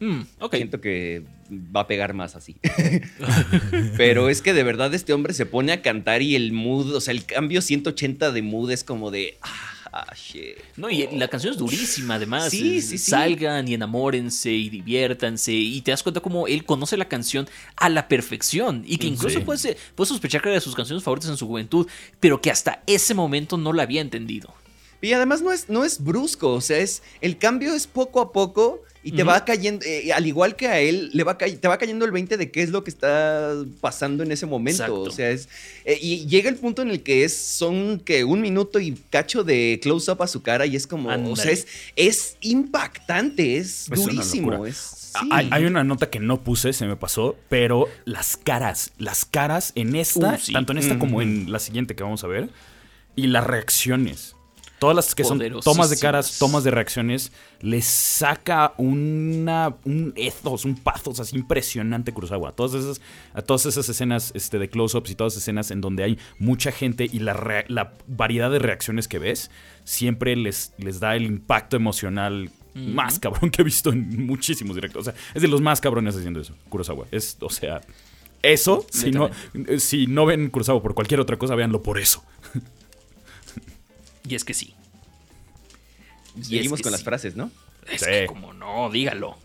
Mm, 0.00 0.20
ok. 0.40 0.54
Siento 0.56 0.80
que 0.80 1.24
va 1.74 1.80
a 1.80 1.86
pegar 1.86 2.14
más 2.14 2.36
así. 2.36 2.56
Pero 3.96 4.28
es 4.28 4.42
que 4.42 4.54
de 4.54 4.62
verdad 4.62 4.94
este 4.94 5.12
hombre 5.12 5.32
se 5.34 5.46
pone 5.46 5.72
a 5.72 5.82
cantar 5.82 6.22
y 6.22 6.34
el 6.36 6.52
mood, 6.52 6.94
o 6.94 7.00
sea, 7.00 7.12
el 7.12 7.24
cambio 7.24 7.62
180 7.62 8.30
de 8.32 8.42
mood 8.42 8.70
es 8.70 8.84
como 8.84 9.10
de. 9.10 9.36
Ah, 9.42 9.48
shit. 10.14 10.56
No, 10.76 10.90
y 10.90 11.06
la 11.16 11.28
canción 11.28 11.52
es 11.52 11.58
durísima, 11.58 12.14
además. 12.16 12.50
Sí, 12.50 12.80
sí, 12.80 12.98
sí. 12.98 13.10
Salgan 13.10 13.66
y 13.68 13.74
enamórense 13.74 14.50
y 14.50 14.68
diviértanse. 14.68 15.52
Y 15.52 15.80
te 15.82 15.90
das 15.90 16.02
cuenta 16.02 16.20
como 16.20 16.46
él 16.46 16.64
conoce 16.64 16.96
la 16.96 17.08
canción 17.08 17.48
a 17.76 17.88
la 17.88 18.08
perfección. 18.08 18.82
Y 18.86 18.98
que 18.98 19.06
incluso 19.06 19.38
Sí. 19.38 19.44
puedes, 19.44 19.76
puedes 19.94 20.08
sospechar 20.08 20.40
que 20.42 20.48
era 20.48 20.54
de 20.56 20.60
sus 20.60 20.74
canciones 20.74 21.02
favoritas 21.04 21.30
en 21.30 21.36
su 21.36 21.46
juventud, 21.46 21.86
pero 22.20 22.40
que 22.40 22.50
hasta 22.50 22.82
ese 22.86 23.14
momento 23.14 23.56
no 23.56 23.72
la 23.72 23.82
había 23.84 24.00
entendido. 24.00 24.52
Y 25.00 25.12
además 25.12 25.42
no 25.42 25.52
es, 25.52 25.68
no 25.68 25.84
es 25.84 26.02
brusco, 26.02 26.54
o 26.54 26.60
sea, 26.60 26.78
es 26.78 27.02
el 27.20 27.38
cambio 27.38 27.74
es 27.74 27.86
poco 27.86 28.20
a 28.20 28.32
poco 28.32 28.82
y 29.02 29.12
te 29.12 29.22
va 29.22 29.44
cayendo, 29.44 29.86
eh, 29.86 30.12
al 30.12 30.26
igual 30.26 30.56
que 30.56 30.66
a 30.66 30.80
él, 30.80 31.10
le 31.14 31.22
va 31.24 31.38
te 31.38 31.68
va 31.68 31.78
cayendo 31.78 32.04
el 32.04 32.10
20 32.10 32.36
de 32.36 32.50
qué 32.50 32.62
es 32.62 32.70
lo 32.70 32.82
que 32.84 32.90
está 32.90 33.54
pasando 33.80 34.22
en 34.22 34.32
ese 34.32 34.44
momento. 34.44 34.82
Exacto. 34.82 35.02
O 35.02 35.10
sea, 35.10 35.30
es. 35.30 35.48
eh, 35.84 35.98
y 36.00 36.26
llega 36.26 36.50
el 36.50 36.56
punto 36.56 36.82
en 36.82 36.90
el 36.90 37.02
que 37.02 37.24
es, 37.24 37.34
son 37.34 38.00
que 38.00 38.24
un 38.24 38.40
minuto 38.40 38.80
y 38.80 38.98
cacho 39.10 39.44
de 39.44 39.78
close-up 39.82 40.22
a 40.22 40.26
su 40.26 40.42
cara 40.42 40.66
y 40.66 40.76
es 40.76 40.86
como. 40.86 41.08
O 41.30 41.36
sea, 41.36 41.52
es, 41.52 41.66
es 41.96 42.36
impactante, 42.40 43.56
es, 43.56 43.88
durísimo. 43.88 44.66
Es, 44.66 44.76
sí. 44.76 45.28
Hay, 45.30 45.48
hay 45.52 45.64
una 45.64 45.84
nota 45.84 46.10
que 46.10 46.18
no 46.20 46.42
puse, 46.42 46.72
se 46.72 46.86
me 46.86 46.96
pasó, 46.96 47.36
pero 47.48 47.86
las 48.04 48.36
caras, 48.36 48.92
las 48.98 49.24
caras 49.24 49.72
en 49.74 49.94
esta, 49.94 50.34
Uh, 50.34 50.38
sí. 50.38 50.52
tanto 50.52 50.72
en 50.72 50.78
esta 50.78 50.98
como 50.98 51.22
en 51.22 51.50
la 51.52 51.60
siguiente 51.60 51.94
que 51.94 52.02
vamos 52.02 52.24
a 52.24 52.26
ver, 52.26 52.50
y 53.14 53.28
las 53.28 53.46
reacciones. 53.46 54.34
Todas 54.78 54.94
las 54.94 55.14
que 55.14 55.24
son 55.24 55.40
tomas 55.62 55.90
de 55.90 55.98
caras, 55.98 56.38
tomas 56.38 56.62
de 56.62 56.70
reacciones, 56.70 57.32
les 57.60 57.84
saca 57.84 58.74
una, 58.76 59.74
un 59.84 60.12
ethos, 60.14 60.64
un 60.64 60.76
pathos 60.76 61.18
así 61.18 61.36
impresionante 61.36 62.12
Kurosawa. 62.12 62.52
Todas 62.52 62.74
esas, 62.74 63.00
a 63.34 63.42
todas 63.42 63.66
esas 63.66 63.88
escenas 63.88 64.30
este, 64.34 64.58
de 64.58 64.70
close-ups 64.70 65.10
y 65.10 65.14
todas 65.16 65.32
esas 65.32 65.42
escenas 65.42 65.70
en 65.72 65.80
donde 65.80 66.04
hay 66.04 66.18
mucha 66.38 66.70
gente 66.70 67.08
y 67.10 67.18
la, 67.18 67.34
variedad 68.06 68.50
de 68.50 68.60
reacciones 68.60 69.08
que 69.08 69.18
ves, 69.18 69.50
siempre 69.84 70.36
les, 70.36 70.72
les 70.78 71.00
da 71.00 71.16
el 71.16 71.24
impacto 71.24 71.76
emocional 71.76 72.50
más 72.74 73.18
cabrón 73.18 73.50
que 73.50 73.62
he 73.62 73.64
visto 73.64 73.90
en 73.90 74.26
muchísimos 74.26 74.76
directos. 74.76 75.00
O 75.08 75.10
sea, 75.10 75.20
es 75.34 75.42
de 75.42 75.48
los 75.48 75.60
más 75.60 75.80
cabrones 75.80 76.14
haciendo 76.16 76.40
eso, 76.40 76.54
Kurosawa. 76.68 77.06
Es, 77.10 77.36
o 77.40 77.50
sea, 77.50 77.80
eso, 78.42 78.86
si 78.90 79.10
no, 79.10 79.30
si 79.78 80.06
no 80.06 80.24
ven 80.24 80.50
Kurosawa 80.50 80.80
por 80.80 80.94
cualquier 80.94 81.20
otra 81.20 81.36
cosa, 81.36 81.54
véanlo 81.54 81.82
por 81.82 81.98
eso. 81.98 82.22
Y 84.28 84.34
es 84.34 84.44
que 84.44 84.54
sí. 84.54 84.74
Y 86.36 86.40
es 86.40 86.46
Seguimos 86.48 86.78
que 86.78 86.82
con 86.84 86.92
las 86.92 87.02
frases, 87.02 87.36
¿no? 87.36 87.50
Es 87.90 88.00
Sí. 88.02 88.06
que 88.10 88.26
como 88.26 88.52
no, 88.52 88.90
dígalo. 88.90 89.36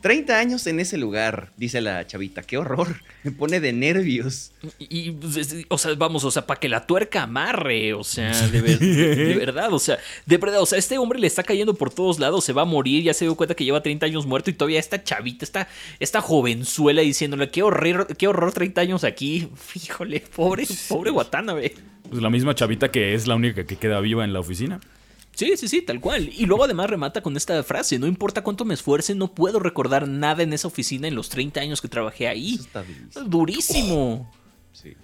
30 0.00 0.36
años 0.36 0.66
en 0.66 0.80
ese 0.80 0.98
lugar, 0.98 1.52
dice 1.56 1.80
la 1.80 2.04
chavita. 2.08 2.42
¡Qué 2.42 2.58
horror! 2.58 3.00
Me 3.22 3.30
pone 3.30 3.60
de 3.60 3.72
nervios. 3.72 4.50
Y, 4.80 4.86
y, 5.10 5.10
pues, 5.12 5.36
es- 5.36 5.64
o 5.68 5.78
sea, 5.78 5.94
vamos, 5.94 6.24
o 6.24 6.30
sea, 6.32 6.44
para 6.44 6.58
que 6.58 6.68
la 6.68 6.84
tuerca 6.88 7.22
amarre, 7.22 7.94
o 7.94 8.02
sea, 8.02 8.32
de, 8.48 8.60
ver- 8.62 8.80
de 8.80 9.34
verdad, 9.36 9.72
o 9.72 9.78
sea, 9.78 9.98
de 10.26 10.38
verdad, 10.38 10.60
o 10.60 10.66
sea, 10.66 10.76
este 10.80 10.98
hombre 10.98 11.20
le 11.20 11.28
está 11.28 11.44
cayendo 11.44 11.74
por 11.74 11.94
todos 11.94 12.18
lados, 12.18 12.44
se 12.44 12.52
va 12.52 12.62
a 12.62 12.64
morir, 12.64 13.04
ya 13.04 13.14
se 13.14 13.26
dio 13.26 13.36
cuenta 13.36 13.54
que 13.54 13.64
lleva 13.64 13.80
30 13.80 14.06
años 14.06 14.26
muerto 14.26 14.50
y 14.50 14.54
todavía 14.54 14.80
esta 14.80 15.04
chavita, 15.04 15.44
esta, 15.44 15.68
esta 16.00 16.20
jovenzuela 16.20 17.02
diciéndole, 17.02 17.48
qué 17.52 17.62
horror, 17.62 18.08
qué 18.16 18.26
horror 18.26 18.52
30 18.52 18.80
años 18.80 19.04
aquí, 19.04 19.50
híjole, 19.76 20.18
pobre, 20.34 20.66
pobre 20.88 21.12
Watanabe. 21.12 21.76
Pues 22.12 22.22
la 22.22 22.30
misma 22.30 22.54
chavita 22.54 22.90
que 22.90 23.14
es 23.14 23.26
la 23.26 23.34
única 23.34 23.64
que 23.64 23.76
queda 23.76 23.98
viva 24.00 24.24
en 24.24 24.32
la 24.32 24.40
oficina. 24.40 24.80
Sí, 25.34 25.56
sí, 25.56 25.66
sí, 25.66 25.80
tal 25.80 25.98
cual. 25.98 26.28
Y 26.30 26.44
luego 26.44 26.64
además 26.64 26.90
remata 26.90 27.22
con 27.22 27.36
esta 27.38 27.62
frase, 27.62 27.98
no 27.98 28.06
importa 28.06 28.42
cuánto 28.42 28.66
me 28.66 28.74
esfuerce, 28.74 29.14
no 29.14 29.32
puedo 29.34 29.58
recordar 29.60 30.06
nada 30.06 30.42
en 30.42 30.52
esa 30.52 30.68
oficina 30.68 31.08
en 31.08 31.14
los 31.14 31.30
30 31.30 31.58
años 31.60 31.80
que 31.80 31.88
trabajé 31.88 32.28
ahí. 32.28 32.54
Eso 32.56 32.64
está 32.64 32.82
durísimo. 32.82 33.28
Durísimo. 33.30 34.32
Sí. 34.72 34.94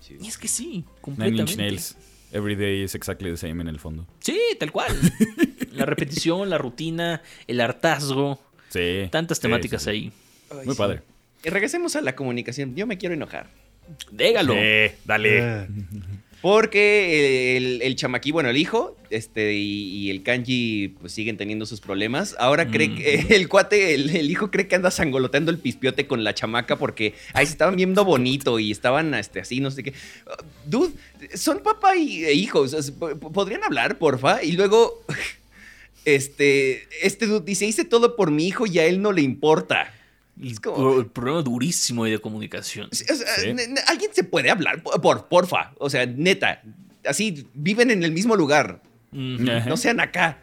sí. 0.00 0.16
Y 0.20 0.26
es 0.26 0.38
que 0.38 0.48
sí, 0.48 0.66
Nine 0.68 0.84
completamente. 1.02 1.52
Inch 1.52 1.56
Nails. 1.58 1.96
Every 2.32 2.56
day 2.56 2.82
is 2.82 2.94
exactly 2.94 3.30
the 3.30 3.36
same 3.36 3.60
en 3.60 3.68
el 3.68 3.78
fondo. 3.78 4.06
Sí, 4.20 4.38
tal 4.58 4.72
cual. 4.72 4.94
La 5.72 5.84
repetición, 5.86 6.48
la 6.50 6.56
rutina, 6.58 7.22
el 7.46 7.60
hartazgo, 7.60 8.40
Sí. 8.70 9.08
tantas 9.10 9.36
Sí, 9.38 9.42
temáticas 9.42 9.82
sí, 9.82 9.84
sí. 9.84 9.90
ahí. 9.90 10.12
Ay, 10.50 10.66
Muy 10.66 10.74
sí. 10.74 10.78
padre. 10.78 11.02
Y 11.44 11.50
regresemos 11.50 11.94
a 11.94 12.00
la 12.00 12.16
comunicación. 12.16 12.74
Yo 12.74 12.86
me 12.86 12.96
quiero 12.98 13.14
enojar. 13.14 13.48
Dégalo. 14.10 14.54
Sí, 14.54 14.94
dale. 15.04 15.68
Porque 16.40 17.56
el, 17.56 17.82
el 17.82 17.96
chamaquí, 17.96 18.30
bueno, 18.30 18.48
el 18.48 18.56
hijo, 18.56 18.96
este, 19.10 19.54
y, 19.54 19.96
y 20.06 20.10
el 20.10 20.22
kanji, 20.22 20.94
pues 21.00 21.12
siguen 21.12 21.36
teniendo 21.36 21.66
sus 21.66 21.80
problemas. 21.80 22.36
Ahora 22.38 22.70
cree 22.70 22.90
Mm. 22.90 22.96
que 22.96 23.26
el 23.30 23.48
cuate, 23.48 23.94
el, 23.94 24.10
el 24.14 24.30
hijo 24.30 24.50
cree 24.50 24.68
que 24.68 24.76
anda 24.76 24.90
sangoloteando 24.92 25.50
el 25.50 25.58
pispiote 25.58 26.06
con 26.06 26.22
la 26.22 26.34
chamaca 26.34 26.76
porque 26.76 27.14
ahí 27.32 27.44
se 27.44 27.52
estaban 27.52 27.74
viendo 27.74 28.04
bonito 28.04 28.58
y 28.60 28.70
estaban 28.70 29.14
este, 29.14 29.40
así, 29.40 29.58
no 29.60 29.70
sé 29.72 29.82
qué. 29.82 29.90
Uh, 30.26 30.44
Dude, 30.70 30.92
son 31.36 31.58
papá 31.58 31.96
y 31.96 32.24
e 32.24 32.32
hijo. 32.34 32.60
o 32.60 32.68
sea, 32.68 32.80
p- 32.82 33.16
¿Podrían 33.16 33.64
hablar, 33.64 33.98
porfa? 33.98 34.40
Y 34.44 34.52
luego, 34.52 35.02
este, 36.04 36.86
este 37.02 37.26
dude 37.26 37.44
dice, 37.44 37.66
hice 37.66 37.84
todo 37.84 38.16
por 38.16 38.30
mi 38.30 38.46
hijo 38.46 38.64
y 38.66 38.78
a 38.78 38.86
él 38.86 39.02
no 39.02 39.12
le 39.12 39.22
importa. 39.22 39.94
Y 40.40 40.52
Es 40.52 40.60
como- 40.60 40.76
pro- 40.76 41.00
el 41.00 41.06
problema 41.06 41.42
durísimo 41.42 42.04
de 42.04 42.18
comunicación. 42.20 42.88
O 42.92 42.94
sea, 42.94 43.16
Sí. 43.36 43.48
alguien 43.86 44.10
se 44.12 44.24
puede 44.24 44.50
hablar, 44.50 44.82
por, 44.82 45.00
por- 45.00 45.28
porfa. 45.28 45.72
O 45.78 45.90
sea, 45.90 46.06
neta. 46.06 46.62
Así, 47.04 47.46
viven 47.54 47.90
en 47.90 48.02
el 48.02 48.12
mismo 48.12 48.36
lugar. 48.36 48.82
No 49.12 49.76
sean 49.76 50.00
acá. 50.00 50.38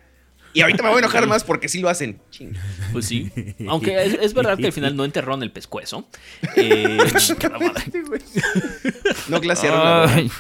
Y 0.54 0.62
ahorita 0.62 0.84
me 0.84 0.90
voy 0.90 0.98
a 0.98 1.00
enojar 1.00 1.28
más 1.36 1.44
porque 1.44 1.68
sí 1.68 1.82
lo 1.82 1.90
hacen. 1.90 2.20
Ching. 2.32 2.54
Pues 2.94 3.06
sí. 3.06 3.30
Aunque 3.68 4.04
es, 4.06 4.14
es 4.22 4.34
verdad 4.34 4.58
que 4.58 4.68
al 4.68 4.72
final 4.72 4.96
no 4.96 5.04
enterraron 5.04 5.44
el 5.44 5.52
pescuezo. 5.52 6.08
Eh. 6.56 6.98
No 9.30 9.40
glaciaron. 9.40 10.32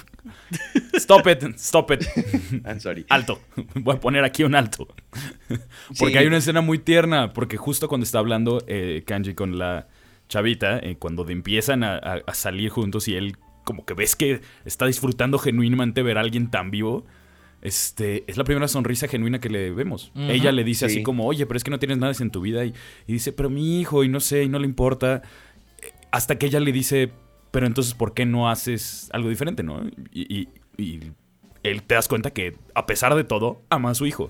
Stop 0.93 1.27
it, 1.27 1.43
stop 1.57 1.91
it. 1.91 2.03
I'm 2.65 2.79
sorry. 2.79 3.05
Alto. 3.09 3.41
Voy 3.75 3.95
a 3.95 3.99
poner 3.99 4.23
aquí 4.23 4.43
un 4.43 4.55
alto. 4.55 4.87
Porque 5.99 6.13
Sí. 6.13 6.17
hay 6.17 6.27
una 6.27 6.37
escena 6.37 6.61
muy 6.61 6.79
tierna. 6.79 7.33
Porque 7.33 7.57
justo 7.57 7.87
cuando 7.87 8.03
está 8.05 8.19
hablando 8.19 8.63
eh, 8.67 9.03
Kanji 9.05 9.33
con 9.33 9.57
la 9.57 9.87
chavita, 10.29 10.79
eh, 10.79 10.95
cuando 10.97 11.27
empiezan 11.29 11.83
a, 11.83 11.95
a- 11.97 12.21
a 12.25 12.33
salir 12.33 12.69
juntos 12.69 13.07
y 13.07 13.15
él 13.15 13.37
como 13.63 13.85
que 13.85 13.93
ves 13.95 14.15
que 14.15 14.41
está 14.65 14.85
disfrutando 14.85 15.39
genuinamente 15.39 16.03
ver 16.03 16.17
a 16.17 16.21
alguien 16.21 16.49
tan 16.51 16.69
vivo. 16.71 17.05
Este, 17.61 18.23
es 18.27 18.37
la 18.37 18.43
primera 18.43 18.67
sonrisa 18.67 19.07
genuina 19.07 19.39
que 19.39 19.49
le 19.49 19.71
vemos. 19.71 20.11
Ella 20.15 20.51
le 20.51 20.63
dice 20.63 20.87
Sí. 20.87 20.97
así 20.97 21.03
como, 21.03 21.25
oye, 21.25 21.47
pero 21.47 21.57
es 21.57 21.63
que 21.63 21.71
no 21.71 21.79
tienes 21.79 21.97
nada 21.97 22.13
en 22.19 22.29
tu 22.29 22.41
vida. 22.41 22.63
Y, 22.63 22.73
y 23.07 23.13
dice, 23.13 23.31
pero 23.31 23.49
mi 23.49 23.79
hijo, 23.81 24.03
y 24.03 24.09
no 24.09 24.19
sé, 24.19 24.43
y 24.43 24.49
no 24.49 24.59
le 24.59 24.65
importa. 24.65 25.23
Hasta 26.11 26.37
que 26.37 26.45
ella 26.45 26.59
le 26.59 26.71
dice, 26.71 27.11
pero 27.55 27.67
entonces, 27.67 27.93
¿por 27.93 28.13
qué 28.13 28.25
no 28.25 28.49
haces 28.49 29.07
algo 29.13 29.29
diferente, 29.29 29.63
no? 29.63 29.81
Y, 30.11 30.41
y- 30.41 30.47
y 30.77 30.99
él 31.63 31.83
te 31.83 31.95
das 31.95 32.09
cuenta 32.09 32.31
que, 32.31 32.53
a 32.73 32.85
pesar 32.85 33.15
de 33.15 33.23
todo, 33.23 33.61
ama 33.69 33.91
a 33.91 33.95
su 33.95 34.05
hijo. 34.05 34.29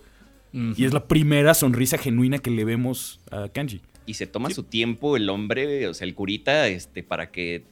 Y 0.54 0.86
es 0.86 0.94
la 0.94 1.08
primera 1.08 1.56
sonrisa 1.56 1.98
genuina 1.98 2.38
que 2.38 2.52
le 2.52 2.64
vemos 2.66 3.20
a 3.32 3.50
Kanji. 3.50 3.82
Y 4.06 4.14
se 4.14 4.28
toma 4.28 4.52
su 4.52 4.62
tiempo 4.62 5.18
el 5.18 5.28
hombre, 5.30 5.88
o 5.88 5.94
sea, 5.96 6.06
el 6.08 6.14
curita, 6.14 6.68
este, 6.68 7.02
para 7.02 7.32
que 7.32 7.64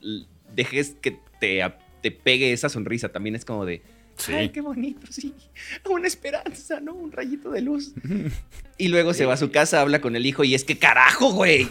dejes 0.56 0.98
que 1.00 1.20
te, 1.40 1.62
te 2.02 2.10
pegue 2.12 2.52
esa 2.52 2.68
sonrisa. 2.70 3.10
También 3.10 3.36
es 3.36 3.46
como 3.46 3.64
de. 3.66 3.84
Ay, 4.28 4.50
qué 4.50 4.62
bonito, 4.62 5.08
sí. 5.10 5.34
Una 5.90 6.08
esperanza, 6.08 6.80
¿no? 6.80 6.94
Un 6.94 7.12
rayito 7.12 7.52
de 7.52 7.62
luz. 7.62 7.94
Y 8.76 8.88
luego 8.88 9.14
se 9.14 9.26
va 9.26 9.36
a 9.36 9.38
su 9.38 9.52
casa, 9.52 9.82
habla 9.82 10.02
con 10.02 10.16
el 10.16 10.26
hijo 10.26 10.44
y 10.44 10.56
es 10.56 10.64
que 10.64 10.80
carajo, 10.80 11.32
güey. 11.32 11.70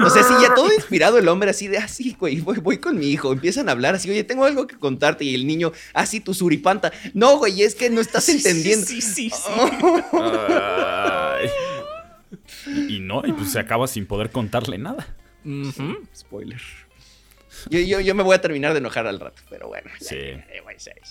O 0.00 0.10
sea, 0.10 0.24
sí, 0.24 0.34
ya 0.42 0.52
todo 0.52 0.72
inspirado 0.72 1.16
el 1.18 1.28
hombre 1.28 1.50
así 1.50 1.68
de 1.68 1.78
ah, 1.78 1.84
así, 1.84 2.16
güey, 2.18 2.40
voy, 2.40 2.78
con 2.78 2.98
mi 2.98 3.06
hijo. 3.06 3.32
Empiezan 3.32 3.68
a 3.68 3.72
hablar 3.72 3.94
así, 3.94 4.10
oye, 4.10 4.24
tengo 4.24 4.44
algo 4.44 4.66
que 4.66 4.76
contarte. 4.76 5.24
Y 5.24 5.34
el 5.36 5.46
niño, 5.46 5.72
así 5.94 6.18
ah, 6.18 6.24
tu 6.24 6.34
suripanta. 6.34 6.92
No, 7.14 7.38
güey, 7.38 7.62
es 7.62 7.76
que 7.76 7.88
no 7.88 8.00
estás 8.00 8.28
entendiendo. 8.30 8.84
Sí, 8.84 9.00
sí, 9.00 9.30
sí. 9.30 9.40
y, 12.88 12.98
no, 12.98 13.22
y 13.24 13.32
pues 13.32 13.52
se 13.52 13.60
acaba 13.60 13.86
sin 13.86 14.06
poder 14.06 14.30
contarle 14.30 14.76
nada. 14.76 15.14
Spoiler. 16.14 16.60
Yo, 17.70 17.80
yo, 17.80 18.00
yo, 18.00 18.14
me 18.14 18.22
voy 18.22 18.34
a 18.34 18.40
terminar 18.40 18.72
de 18.72 18.78
enojar 18.78 19.06
al 19.06 19.20
rato, 19.20 19.42
pero 19.50 19.68
bueno. 19.68 19.90
Sí. 20.00 20.16
Eh, 20.16 20.60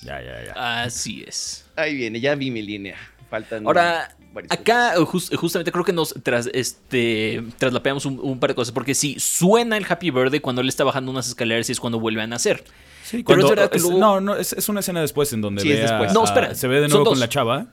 ya, 0.03 0.21
ya, 0.21 0.45
ya. 0.45 0.84
Así 0.84 1.23
es. 1.27 1.65
Ahí 1.75 1.95
viene, 1.95 2.19
ya 2.19 2.36
vi 2.36 2.51
mi 2.51 2.62
línea. 2.62 2.97
Faltan. 3.30 3.65
Ahora, 3.65 4.15
acá 4.49 4.95
eh, 4.95 5.01
eh, 5.01 5.36
justamente 5.36 5.71
creo 5.71 5.84
que 5.84 5.93
nos 5.93 6.13
tras, 6.23 6.49
este, 6.53 7.43
traslapeamos 7.58 8.06
un, 8.06 8.39
par 8.39 8.51
de 8.51 8.56
cosas. 8.56 8.73
Porque 8.73 8.95
si 8.95 9.13
sí, 9.13 9.19
suena 9.19 9.77
el 9.77 9.86
Happy 9.88 10.12
Birthday 10.12 10.39
cuando 10.39 10.62
él 10.62 10.69
está 10.69 10.84
bajando 10.84 11.12
unas 11.12 11.27
escaleras 11.27 11.67
y 11.69 11.73
es 11.73 11.80
cuando 11.80 11.99
vuelve 11.99 12.21
a 12.21 12.27
nacer. 12.27 12.63
Sí, 13.03 13.23
cuando. 13.23 13.53
No, 13.97 14.21
no, 14.21 14.36
es, 14.36 14.53
es, 14.53 14.69
una 14.69 14.80
escena 14.80 15.01
después 15.01 15.32
en 15.34 15.41
donde 15.41 15.62
sí, 15.62 15.71
es 15.71 15.89
a, 15.89 16.08
no, 16.08 16.23
espera, 16.23 16.56
se 16.56 16.67
ve 16.67 16.82
de 16.82 16.88
nuevo 16.88 17.06
con 17.06 17.19
la 17.19 17.30
chava 17.30 17.67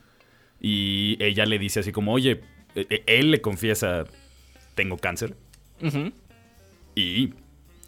y 0.61 1.23
ella 1.23 1.45
le 1.45 1.59
dice 1.59 1.81
así 1.81 1.93
como, 1.93 2.13
oye, 2.13 2.41
e, 2.75 2.87
e, 2.89 3.05
él 3.07 3.31
le 3.31 3.41
confiesa, 3.41 4.05
tengo 4.75 4.97
cáncer. 4.97 5.37
Y, 6.95 7.35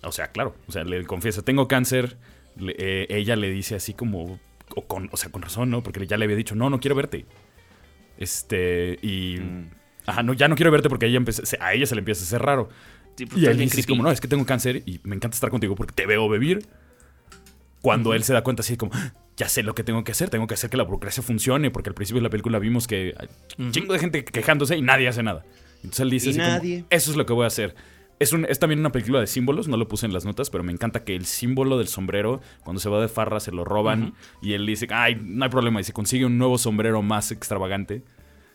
o 0.03 0.13
sea, 0.13 0.29
claro, 0.29 0.55
o 0.69 0.73
sea, 0.73 0.85
le 0.85 1.05
confiesa, 1.07 1.43
tengo 1.43 1.69
cáncer, 1.69 2.17
le- 2.59 2.75
eh, 2.79 3.07
ella 3.11 3.37
le 3.37 3.51
dice 3.51 3.75
así 3.75 3.93
como, 3.95 4.39
o, 4.75 4.83
con, 4.87 5.09
o 5.13 5.17
sea, 5.17 5.31
con 5.31 5.43
razón, 5.43 5.71
¿no? 5.71 5.83
Porque 5.83 6.07
ya 6.07 6.17
le 6.17 6.25
había 6.25 6.37
dicho, 6.37 6.55
no, 6.55 6.71
no 6.71 6.81
quiero 6.81 6.95
verte. 6.95 7.27
Este, 8.19 8.99
y 9.03 9.39
Mm. 9.41 9.71
Ajá, 10.09 10.23
no, 10.23 10.35
ya 10.35 10.47
no 10.47 10.55
quiero 10.55 10.71
verte 10.71 10.89
porque 10.89 11.07
a 11.07 11.09
ella, 11.09 11.21
a 11.61 11.75
ella 11.75 11.85
se 11.87 11.95
le 11.97 11.99
empieza 11.99 12.21
a 12.23 12.25
hacer 12.25 12.41
raro. 12.41 12.69
Sí, 13.17 13.27
porque 13.27 13.41
Y 13.43 13.47
él 13.47 13.59
dice 13.59 13.83
como, 13.85 14.05
no, 14.05 14.11
es 14.13 14.21
que 14.21 14.29
tengo 14.29 14.47
cáncer 14.47 14.83
y 14.87 15.01
me 15.03 15.17
encanta 15.17 15.35
estar 15.35 15.51
contigo 15.51 15.75
porque 15.75 15.93
te 15.95 16.07
veo 16.07 16.29
vivir. 16.29 16.65
Cuando 17.83 18.15
él 18.15 18.23
se 18.25 18.33
da 18.33 18.43
cuenta 18.43 18.61
así 18.61 18.77
como, 18.77 18.93
"Ah, 18.95 19.13
ya 19.37 19.49
sé 19.49 19.63
lo 19.63 19.75
que 19.75 19.83
tengo 19.85 20.03
que 20.05 20.13
hacer, 20.13 20.31
tengo 20.31 20.47
que 20.47 20.55
hacer 20.55 20.71
que 20.71 20.77
la 20.77 20.85
burocracia 20.85 21.23
funcione, 21.23 21.71
porque 21.71 21.91
al 21.91 21.95
principio 21.95 22.21
de 22.21 22.25
la 22.25 22.31
película 22.31 22.59
vimos 22.59 22.87
que 22.87 23.15
hay 23.19 23.29
un 23.59 23.73
chingo 23.73 23.93
de 23.93 23.99
gente 23.99 24.25
quejándose 24.25 24.77
y 24.77 24.83
nadie 24.83 25.09
hace 25.09 25.23
nada. 25.23 25.45
Entonces 25.79 26.01
él 26.01 26.11
dice 26.11 26.27
Y 26.29 26.31
así 26.31 26.39
como, 26.41 26.51
nadie. 26.53 26.85
eso 26.91 27.11
es 27.11 27.17
lo 27.17 27.27
que 27.27 27.33
voy 27.33 27.45
a 27.45 27.47
hacer. 27.49 27.75
Es, 28.19 28.33
un- 28.33 28.47
es 28.47 28.59
también 28.59 28.81
una 28.81 28.91
película 28.93 29.21
de 29.21 29.27
símbolos, 29.27 29.69
no 29.69 29.77
lo 29.77 29.89
puse 29.89 30.07
en 30.07 30.13
las 30.13 30.25
notas, 30.25 30.49
pero 30.49 30.65
me 30.65 30.73
encanta 30.73 31.05
que 31.05 31.15
el 31.15 31.27
símbolo 31.27 31.77
del 31.77 31.89
sombrero, 31.89 32.41
cuando 32.65 32.81
se 32.81 32.89
va 32.89 33.01
de 33.01 33.09
farra, 33.09 33.41
se 33.41 33.53
lo 33.53 33.65
roban 33.65 34.15
y 34.41 34.55
él 34.55 34.65
dice, 34.65 34.87
ay, 34.91 35.21
no 35.23 35.45
hay 35.45 35.51
problema, 35.51 35.81
y 35.81 35.85
se 35.85 35.93
consigue 35.93 36.25
un 36.25 36.39
nuevo 36.39 36.57
sombrero 36.57 37.03
más 37.03 37.31
extravagante. 37.31 38.03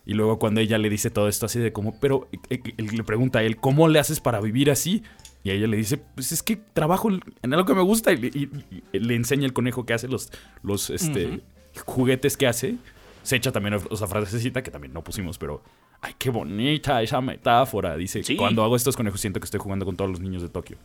Y 0.04 0.16
luego 0.16 0.40
cuando 0.40 0.62
ella 0.62 0.80
le 0.80 0.90
dice 0.90 1.12
todo 1.12 1.28
esto 1.28 1.46
así 1.46 1.60
de 1.60 1.72
como, 1.72 2.00
pero 2.00 2.28
eh, 2.32 2.40
eh, 2.50 2.74
él 2.78 2.88
le 2.88 3.04
pregunta 3.04 3.38
a 3.40 3.44
él, 3.44 3.58
¿cómo 3.58 3.88
le 3.88 4.00
haces 4.00 4.20
para 4.20 4.42
vivir 4.42 4.72
así? 4.72 5.04
Y 5.44 5.52
ella 5.52 5.68
le 5.68 5.78
dice, 5.78 5.98
pues 5.98 6.32
es 6.32 6.42
que 6.42 6.56
trabajo 6.56 7.10
en 7.12 7.54
algo 7.54 7.66
que 7.66 7.76
me 7.76 7.82
gusta 7.84 8.12
y, 8.12 8.18
le- 8.18 8.28
y- 8.30 8.50
y 8.94 9.00
le 9.00 9.16
enseña 9.16 9.46
el 9.46 9.54
conejo 9.54 9.86
que 9.86 9.94
hace 9.94 10.08
los, 10.08 10.32
los 10.64 10.90
este, 10.90 11.42
juguetes 11.86 12.36
que 12.36 12.48
hace. 12.48 12.78
Se 13.24 13.36
echa 13.36 13.52
también 13.52 13.76
esa 13.92 14.08
frasecita 14.08 14.64
que 14.64 14.72
también 14.72 14.92
no 14.94 15.04
pusimos, 15.04 15.38
pero 15.38 15.64
ay, 16.02 16.16
qué 16.18 16.30
bonita 16.30 17.02
esa 17.02 17.22
metáfora. 17.22 17.96
Dice, 17.96 18.24
Sí. 18.24 18.36
cuando 18.36 18.64
hago 18.64 18.76
estos 18.76 18.96
conejos 18.98 19.22
siento 19.22 19.40
que 19.40 19.46
estoy 19.46 19.60
jugando 19.60 19.86
con 19.86 19.96
todos 19.96 20.10
los 20.12 20.20
niños 20.20 20.42
de 20.42 20.50
Tokio. 20.50 20.78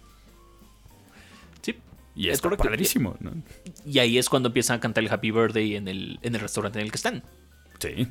Sí. 1.63 1.75
Y 2.15 2.29
Es 2.29 2.41
padrísimo, 2.41 3.17
¿no? 3.21 3.33
Y 3.85 3.99
ahí 3.99 4.19
es 4.19 4.29
cuando 4.29 4.49
empiezan 4.49 4.77
a 4.79 4.81
cantar 4.81 5.05
el 5.05 5.11
Happy 5.13 5.31
Birthday 5.31 5.77
en 5.77 5.89
el, 5.89 6.19
en 6.23 6.35
el 6.35 6.41
restaurante 6.41 6.79
en 6.79 6.85
el 6.87 6.91
que 6.91 6.97
están. 6.97 7.23
Sí. 7.79 8.09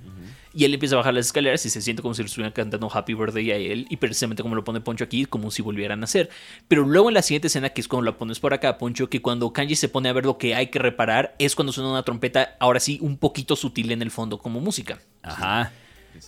Y 0.54 0.64
él 0.64 0.74
empieza 0.76 0.94
a 0.96 0.98
bajar 1.00 1.16
las 1.16 1.26
escaleras 1.26 1.66
y 1.66 1.72
se 1.72 1.82
siente 1.82 2.04
como 2.04 2.14
si 2.14 2.22
le 2.22 2.28
estuvieran 2.28 2.54
cantando 2.54 2.88
Happy 2.94 3.16
Birthday 3.16 3.52
a 3.52 3.56
él. 3.58 3.88
Y 3.90 3.98
precisamente 3.98 4.44
como 4.44 4.54
lo 4.56 4.64
pone 4.64 4.80
Poncho 4.80 5.04
aquí, 5.04 5.26
como 5.26 5.50
si 5.50 5.64
volvieran 5.64 6.02
a 6.02 6.04
hacer. 6.06 6.30
Pero 6.68 6.86
luego 6.86 7.10
en 7.10 7.16
la 7.16 7.24
siguiente 7.24 7.48
escena, 7.48 7.70
que 7.72 7.82
es 7.82 7.88
cuando 7.88 8.06
la 8.12 8.16
pones 8.18 8.40
por 8.40 8.54
acá, 8.54 8.78
Poncho, 8.78 9.10
que 9.10 9.24
cuando 9.24 9.52
Kanji 9.52 9.76
se 9.76 9.90
pone 9.90 10.08
a 10.08 10.14
ver 10.14 10.24
lo 10.26 10.38
que 10.38 10.54
hay 10.54 10.68
que 10.68 10.78
reparar, 10.78 11.36
es 11.40 11.56
cuando 11.56 11.74
suena 11.74 11.90
una 11.90 12.04
trompeta, 12.04 12.56
ahora 12.60 12.80
sí, 12.80 13.00
un 13.02 13.18
poquito 13.18 13.56
sutil 13.56 13.92
en 13.92 14.04
el 14.04 14.12
fondo, 14.12 14.38
como 14.38 14.62
música. 14.62 15.00
Ajá. 15.24 15.72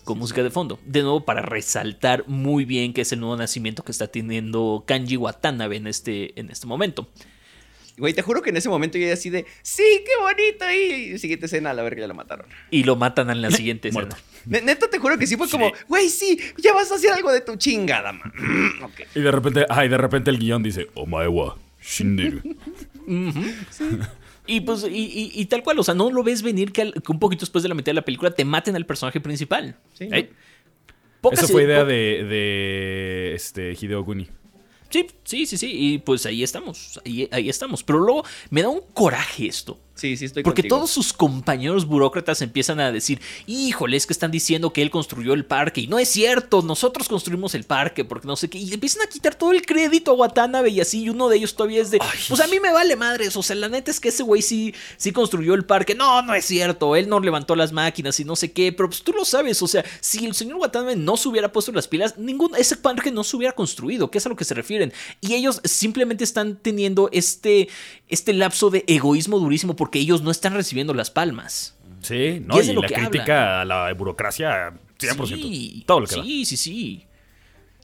Con 0.04 0.17
música 0.19 0.43
de 0.43 0.50
fondo. 0.50 0.80
De 0.86 1.02
nuevo, 1.02 1.23
para 1.26 1.41
resaltar 1.41 2.23
muy 2.28 2.65
bien 2.65 2.93
que 2.93 3.02
es 3.02 3.12
el 3.12 3.19
nuevo 3.19 3.36
nacimiento 3.38 3.84
que 3.84 3.91
está 3.91 4.08
teniendo 4.08 4.84
Kanji 4.88 5.17
Watanabe 5.17 5.76
en 5.78 5.88
este, 5.88 6.39
en 6.39 6.50
este 6.50 6.67
momento. 6.67 7.08
Güey, 7.97 8.13
te 8.13 8.21
juro 8.21 8.43
que 8.43 8.52
en 8.52 8.58
ese 8.58 8.69
momento 8.69 9.00
yo 9.00 9.12
así 9.12 9.32
de, 9.32 9.47
sí, 9.63 9.84
qué 10.06 10.12
bonito. 10.21 10.65
Y 10.71 11.17
siguiente 11.17 11.47
escena, 11.47 11.71
a 11.71 11.73
la 11.73 11.82
verga, 11.82 12.02
ya 12.02 12.08
la 12.08 12.13
mataron. 12.13 12.45
Y 12.69 12.84
lo 12.84 12.95
matan 12.95 13.32
en 13.32 13.41
la 13.41 13.50
siguiente 13.50 13.88
escena. 13.89 14.06
Muerto. 14.06 14.21
Ne- 14.45 14.62
Neta, 14.62 14.88
te 14.88 15.00
juro 15.00 15.17
que 15.17 15.26
sí 15.26 15.36
fue 15.36 15.47
Sí. 15.47 15.54
como, 15.54 15.71
güey, 15.88 16.08
sí, 16.10 16.39
ya 16.58 16.73
vas 16.73 16.91
a 16.91 16.95
hacer 16.95 17.12
algo 17.12 17.32
de 17.32 17.41
tu 17.41 17.56
chingada, 17.56 18.13
man. 18.13 18.32
Y 19.15 19.21
de 19.21 19.32
repente, 19.32 19.65
ay, 19.69 19.89
de 19.89 19.97
repente 19.97 20.30
el 20.30 20.38
guion 20.38 20.62
dice, 20.62 20.88
Omae 20.93 21.28
wa 21.28 21.58
shinderu. 21.82 22.41
Y 24.48 24.62
pues, 24.62 24.84
y, 24.84 24.88
y- 24.88 25.32
y 25.34 25.46
tal 25.46 25.62
cual, 25.62 25.78
o 25.80 25.84
sea, 25.84 25.94
no 25.94 26.10
lo 26.10 26.24
ves 26.24 26.42
venir 26.42 26.72
que, 26.72 26.82
al- 26.84 26.94
que 26.94 27.12
un 27.12 27.20
poquito 27.20 27.42
después 27.42 27.62
de 27.64 27.70
la 27.70 27.76
mitad 27.76 27.88
de 27.88 27.96
la 27.96 28.02
película 28.06 28.32
te 28.32 28.46
maten 28.46 28.76
al 28.76 28.86
personaje 28.86 29.20
principal. 29.20 29.78
Sí. 29.94 30.08
Pocas- 31.22 31.40
Eso 31.44 31.48
fue 31.52 31.64
idea 31.64 31.84
de 31.84 33.34
este, 33.36 33.76
Hideo 33.80 34.06
Kuni. 34.06 34.28
Sí, 34.90 35.06
sí, 35.26 35.46
sí, 35.46 35.58
sí. 35.58 35.70
Y 35.74 35.98
pues 35.98 36.26
ahí 36.26 36.44
estamos. 36.44 37.02
Ahí, 37.06 37.28
ahí 37.32 37.50
estamos. 37.50 37.84
Pero 37.84 38.00
luego 38.00 38.24
me 38.50 38.62
da 38.62 38.70
un 38.70 38.82
coraje 38.94 39.48
esto. 39.48 39.80
Sí, 39.98 40.16
sí, 40.16 40.26
estoy 40.26 40.44
Porque 40.44 40.62
contigo. 40.62 40.78
todos 40.78 40.92
sus 40.92 41.12
compañeros 41.12 41.88
burócratas 41.88 42.44
empiezan 42.44 42.80
a 42.80 42.92
decir, 42.92 43.20
híjole, 43.48 43.98
es 43.98 44.06
que 44.06 44.14
están 44.14 44.30
diciendo 44.30 44.72
que 44.72 44.84
él 44.84 44.92
construyó 44.92 45.34
el 45.34 45.44
parque. 45.44 45.82
Y 45.82 45.88
no 45.88 45.98
es 45.98 46.08
cierto, 46.08 46.62
nosotros 46.62 47.08
construimos 47.08 47.56
el 47.56 47.64
parque, 47.64 48.06
porque 48.06 48.28
no 48.28 48.36
sé 48.36 48.48
qué. 48.48 48.60
Y 48.60 48.72
empiezan 48.72 49.02
a 49.02 49.10
quitar 49.10 49.34
todo 49.34 49.54
el 49.54 49.66
crédito 49.66 50.12
a 50.12 50.14
Watanabe 50.14 50.70
y 50.70 50.82
así. 50.82 51.02
Y 51.02 51.10
uno 51.10 51.30
de 51.30 51.38
ellos 51.38 51.56
todavía 51.56 51.82
es 51.82 51.90
de, 51.90 52.00
pues 52.30 52.40
a 52.40 52.46
mí 52.46 52.60
me 52.60 52.72
vale 52.72 52.96
madres. 52.96 53.36
O 53.38 53.42
sea, 53.42 53.56
la 53.56 53.70
neta 53.70 53.90
es 53.90 54.00
que 54.00 54.10
ese 54.10 54.22
güey 54.22 54.44
sí, 54.44 54.76
sí 54.98 55.12
construyó 55.12 55.56
el 55.56 55.66
parque. 55.66 55.96
No, 55.96 56.22
no 56.22 56.36
es 56.36 56.46
cierto. 56.46 56.96
Él 56.96 57.10
no 57.10 57.20
levantó 57.20 57.56
las 57.56 57.72
máquinas 57.72 58.20
y 58.20 58.24
no 58.24 58.36
sé 58.36 58.52
qué. 58.52 58.72
Pero 58.72 58.90
pues 58.90 59.02
tú 59.02 59.14
lo 59.14 59.26
sabes. 59.26 59.64
O 59.64 59.68
sea, 59.68 59.84
si 60.00 60.26
el 60.28 60.36
señor 60.36 60.58
Watanabe 60.58 60.96
no 60.96 61.18
se 61.18 61.28
hubiera 61.28 61.52
puesto 61.52 61.72
las 61.72 61.88
pilas, 61.88 62.20
ningún, 62.20 62.52
ese 62.56 62.78
parque 62.78 63.10
no 63.12 63.24
se 63.24 63.36
hubiera 63.36 63.56
construido. 63.56 64.12
Que 64.12 64.20
es 64.20 64.26
a 64.28 64.30
lo 64.30 64.36
que 64.36 64.46
se 64.46 64.54
refieren. 64.54 64.94
Y 65.22 65.34
ellos 65.34 65.60
simplemente 65.64 66.24
están 66.24 66.58
teniendo 66.58 67.10
este, 67.12 67.68
este 68.10 68.34
lapso 68.34 68.70
de 68.70 68.84
egoísmo 68.88 69.40
durísimo 69.40 69.76
porque 69.76 69.87
ellos 70.00 70.21
no 70.21 70.32
están 70.32 70.54
recibiendo 70.54 70.93
las 70.93 71.12
palmas. 71.12 71.76
Sí, 72.02 72.15
Y 72.15 72.39
¿no? 72.45 72.60
es 72.60 72.67
Y, 72.67 72.73
lo 72.73 72.82
la 72.82 72.88
crítica 72.88 73.62
a 73.62 73.65
la 73.65 73.93
burocracia, 73.93 74.73
100%. 75.00 75.28
Sí, 75.28 75.84
todo 75.88 76.02
lo 76.02 76.08
que 76.08 76.15
da. 76.15 76.23
sí, 76.23 76.45
sí, 76.45 77.07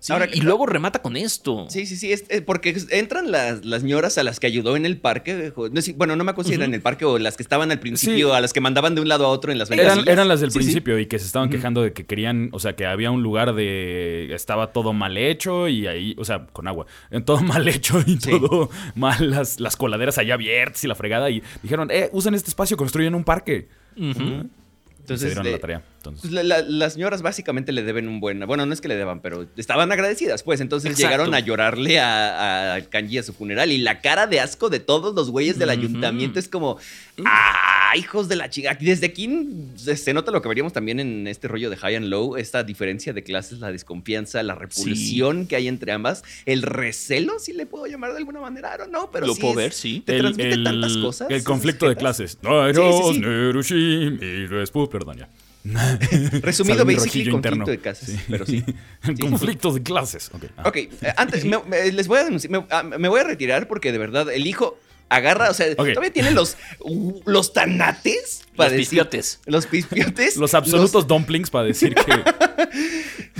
sí. 0.03 0.11
Ahora, 0.13 0.27
y 0.31 0.41
luego 0.41 0.65
remata 0.65 1.01
con 1.01 1.15
esto. 1.15 1.65
Sí, 1.69 1.85
sí, 1.85 1.95
sí, 1.95 2.11
es- 2.11 2.25
porque 2.45 2.75
entran 2.89 3.31
las, 3.31 3.63
las 3.63 3.83
ñoras 3.83 4.17
a 4.17 4.23
las 4.23 4.39
que 4.39 4.47
ayudó 4.47 4.75
en 4.75 4.85
el 4.85 4.97
parque. 4.97 5.53
bueno, 5.95 6.15
no 6.15 6.23
me 6.23 6.31
acuerdo 6.31 6.49
si 6.49 6.55
eran 6.55 6.69
en 6.69 6.73
el 6.75 6.81
parque 6.81 7.05
o 7.05 7.17
las 7.19 7.37
que 7.37 7.43
estaban 7.43 7.71
al 7.71 7.79
principio, 7.79 8.29
Sí. 8.29 8.35
a 8.35 8.41
las 8.41 8.51
que 8.53 8.59
mandaban 8.61 8.95
de 8.95 9.01
un 9.01 9.07
lado 9.07 9.25
a 9.25 9.29
otro 9.29 9.51
en 9.51 9.57
las 9.57 9.71
Eran, 9.71 10.07
eran 10.07 10.27
las 10.27 10.41
del 10.41 10.51
Sí, 10.51 10.59
sí. 10.59 10.65
principio 10.65 10.99
y 10.99 11.05
que 11.05 11.17
se 11.19 11.25
estaban 11.25 11.49
quejando 11.49 11.81
de 11.81 11.93
que 11.93 12.05
querían, 12.05 12.49
o 12.51 12.59
sea, 12.59 12.75
que 12.75 12.85
había 12.85 13.11
un 13.11 13.23
lugar 13.23 13.55
de. 13.55 14.33
Estaba 14.33 14.73
todo 14.73 14.91
mal 14.93 15.17
hecho 15.17 15.67
y 15.69 15.87
ahí, 15.87 16.15
o 16.19 16.25
sea, 16.25 16.47
con 16.51 16.67
agua. 16.67 16.85
eh, 17.11 17.21
Todo 17.21 17.41
mal 17.63 17.67
hecho 17.67 17.99
y 18.05 18.17
Sí. 18.19 18.31
todo 18.39 18.69
mal, 18.95 19.31
las, 19.31 19.59
las 19.59 19.75
coladeras 19.77 20.17
allá 20.17 20.33
abiertas 20.33 20.83
y 20.83 20.87
la 20.87 20.95
fregada. 20.95 21.29
Y 21.29 21.41
dijeron, 21.61 21.89
eh, 21.91 22.09
usen 22.11 22.33
este 22.33 22.49
espacio, 22.49 22.75
construyen 22.77 23.15
un 23.15 23.23
parque. 23.23 23.67
Ujú. 23.97 24.49
Entonces, 25.03 25.33
se 25.33 25.35
dieron 25.35 25.51
la 25.51 25.59
tarea. 25.59 25.83
Entonces, 25.97 26.31
la- 26.31 26.43
la- 26.43 26.61
las 26.61 26.95
ñoras 26.97 27.21
básicamente 27.21 27.73
le 27.73 27.83
deben 27.83 28.07
un 28.07 28.21
buen. 28.21 28.39
Bueno, 28.47 28.65
no 28.65 28.73
es 28.73 28.79
que 28.79 28.87
le 28.87 28.95
deban, 28.95 29.19
pero 29.21 29.45
estaban 29.57 29.91
agradecidas, 29.91 30.43
pues. 30.43 30.61
Entonces 30.61 30.91
Exacto. 30.91 31.07
llegaron 31.09 31.33
a 31.35 31.39
llorarle 31.41 31.99
a, 31.99 32.75
a 32.75 32.81
Kanji 32.81 33.17
a 33.17 33.23
su 33.23 33.33
funeral. 33.33 33.71
Y 33.73 33.79
la 33.79 33.99
cara 33.99 34.27
de 34.27 34.39
asco 34.39 34.69
de 34.69 34.79
todos 34.79 35.13
los 35.13 35.29
güeyes 35.29 35.59
del 35.59 35.69
ayuntamiento 35.69 36.39
es 36.39 36.47
como. 36.47 36.77
¡Ah, 37.25 37.72
hijos 37.95 38.27
de 38.29 38.35
la 38.35 38.49
chica! 38.49 38.77
Desde 38.79 39.07
aquí 39.07 39.29
se, 39.75 40.13
nota 40.13 40.31
lo 40.31 40.41
que 40.41 40.47
veríamos 40.49 40.73
también 40.73 40.99
en 40.99 41.27
este 41.27 41.47
rollo 41.47 41.69
de 41.69 41.77
high 41.77 41.95
and 41.95 42.07
low: 42.07 42.35
esta 42.37 42.63
diferencia 42.63 43.13
de 43.13 43.23
clases, 43.23 43.59
la 43.59 43.71
desconfianza, 43.71 44.41
la 44.43 44.55
repulsión 44.55 45.47
que 45.47 45.55
hay 45.55 45.67
entre 45.67 45.91
ambas, 45.91 46.23
el 46.45 46.61
recelo, 46.61 47.39
si 47.39 47.53
le 47.53 47.65
puedo 47.65 47.85
llamar 47.85 48.11
de 48.11 48.17
alguna 48.17 48.39
manera, 48.41 48.77
o 48.83 48.87
no, 48.87 49.09
pero 49.11 49.27
Lo 49.27 49.33
sí 49.35 49.41
puedo 49.41 49.53
es- 49.53 49.57
ver, 49.57 49.73
sí. 49.73 50.03
Te 50.05 50.17
transmite 50.19 50.57
tantas 50.63 50.97
cosas. 50.97 51.29
El 51.29 51.43
conflicto 51.43 51.87
de 51.89 51.95
clases. 51.95 52.37
Perdón 54.91 55.17
ya. 55.17 55.29
Resumido, 56.41 56.83
basically, 56.83 57.29
conflicto 57.29 57.35
interno. 57.35 57.65
de 57.65 57.77
clases, 57.79 58.19
pero 58.29 58.45
sí. 58.45 58.63
El 59.03 59.15
Sí. 59.15 59.21
conflicto 59.21 59.71
de 59.71 59.81
clases. 59.81 60.29
Ok. 60.33 60.43
ah. 60.57 60.63
Ok, 60.67 60.75
eh, 60.75 60.89
antes, 61.15 61.45
me, 61.45 61.57
me- 61.67 61.89
les 61.91 62.07
voy 62.07 62.19
a 62.19 62.25
denunciar, 62.25 62.51
me, 62.51 62.65
ah, 62.69 62.83
me 62.83 63.07
voy 63.07 63.21
a 63.21 63.23
retirar 63.23 63.67
porque 63.69 63.91
de 63.93 63.97
verdad 63.97 64.29
el 64.31 64.45
hijo 64.45 64.77
agarra, 65.15 65.49
o 65.49 65.53
sea, 65.53 65.75
todavía 65.75 66.11
tiene 66.13 66.31
los, 66.31 66.57
los 67.25 67.53
tanates 67.53 68.41
para 68.55 68.69
Los 68.69 68.77
decir- 68.77 68.89
pispiotes. 68.89 69.39
Los 69.45 69.65
pispiotes. 69.67 70.35
Los 70.37 70.53
absolutos 70.53 71.07
dumplings 71.07 71.49
para 71.49 71.65
decir 71.65 71.95
que. 72.05 72.23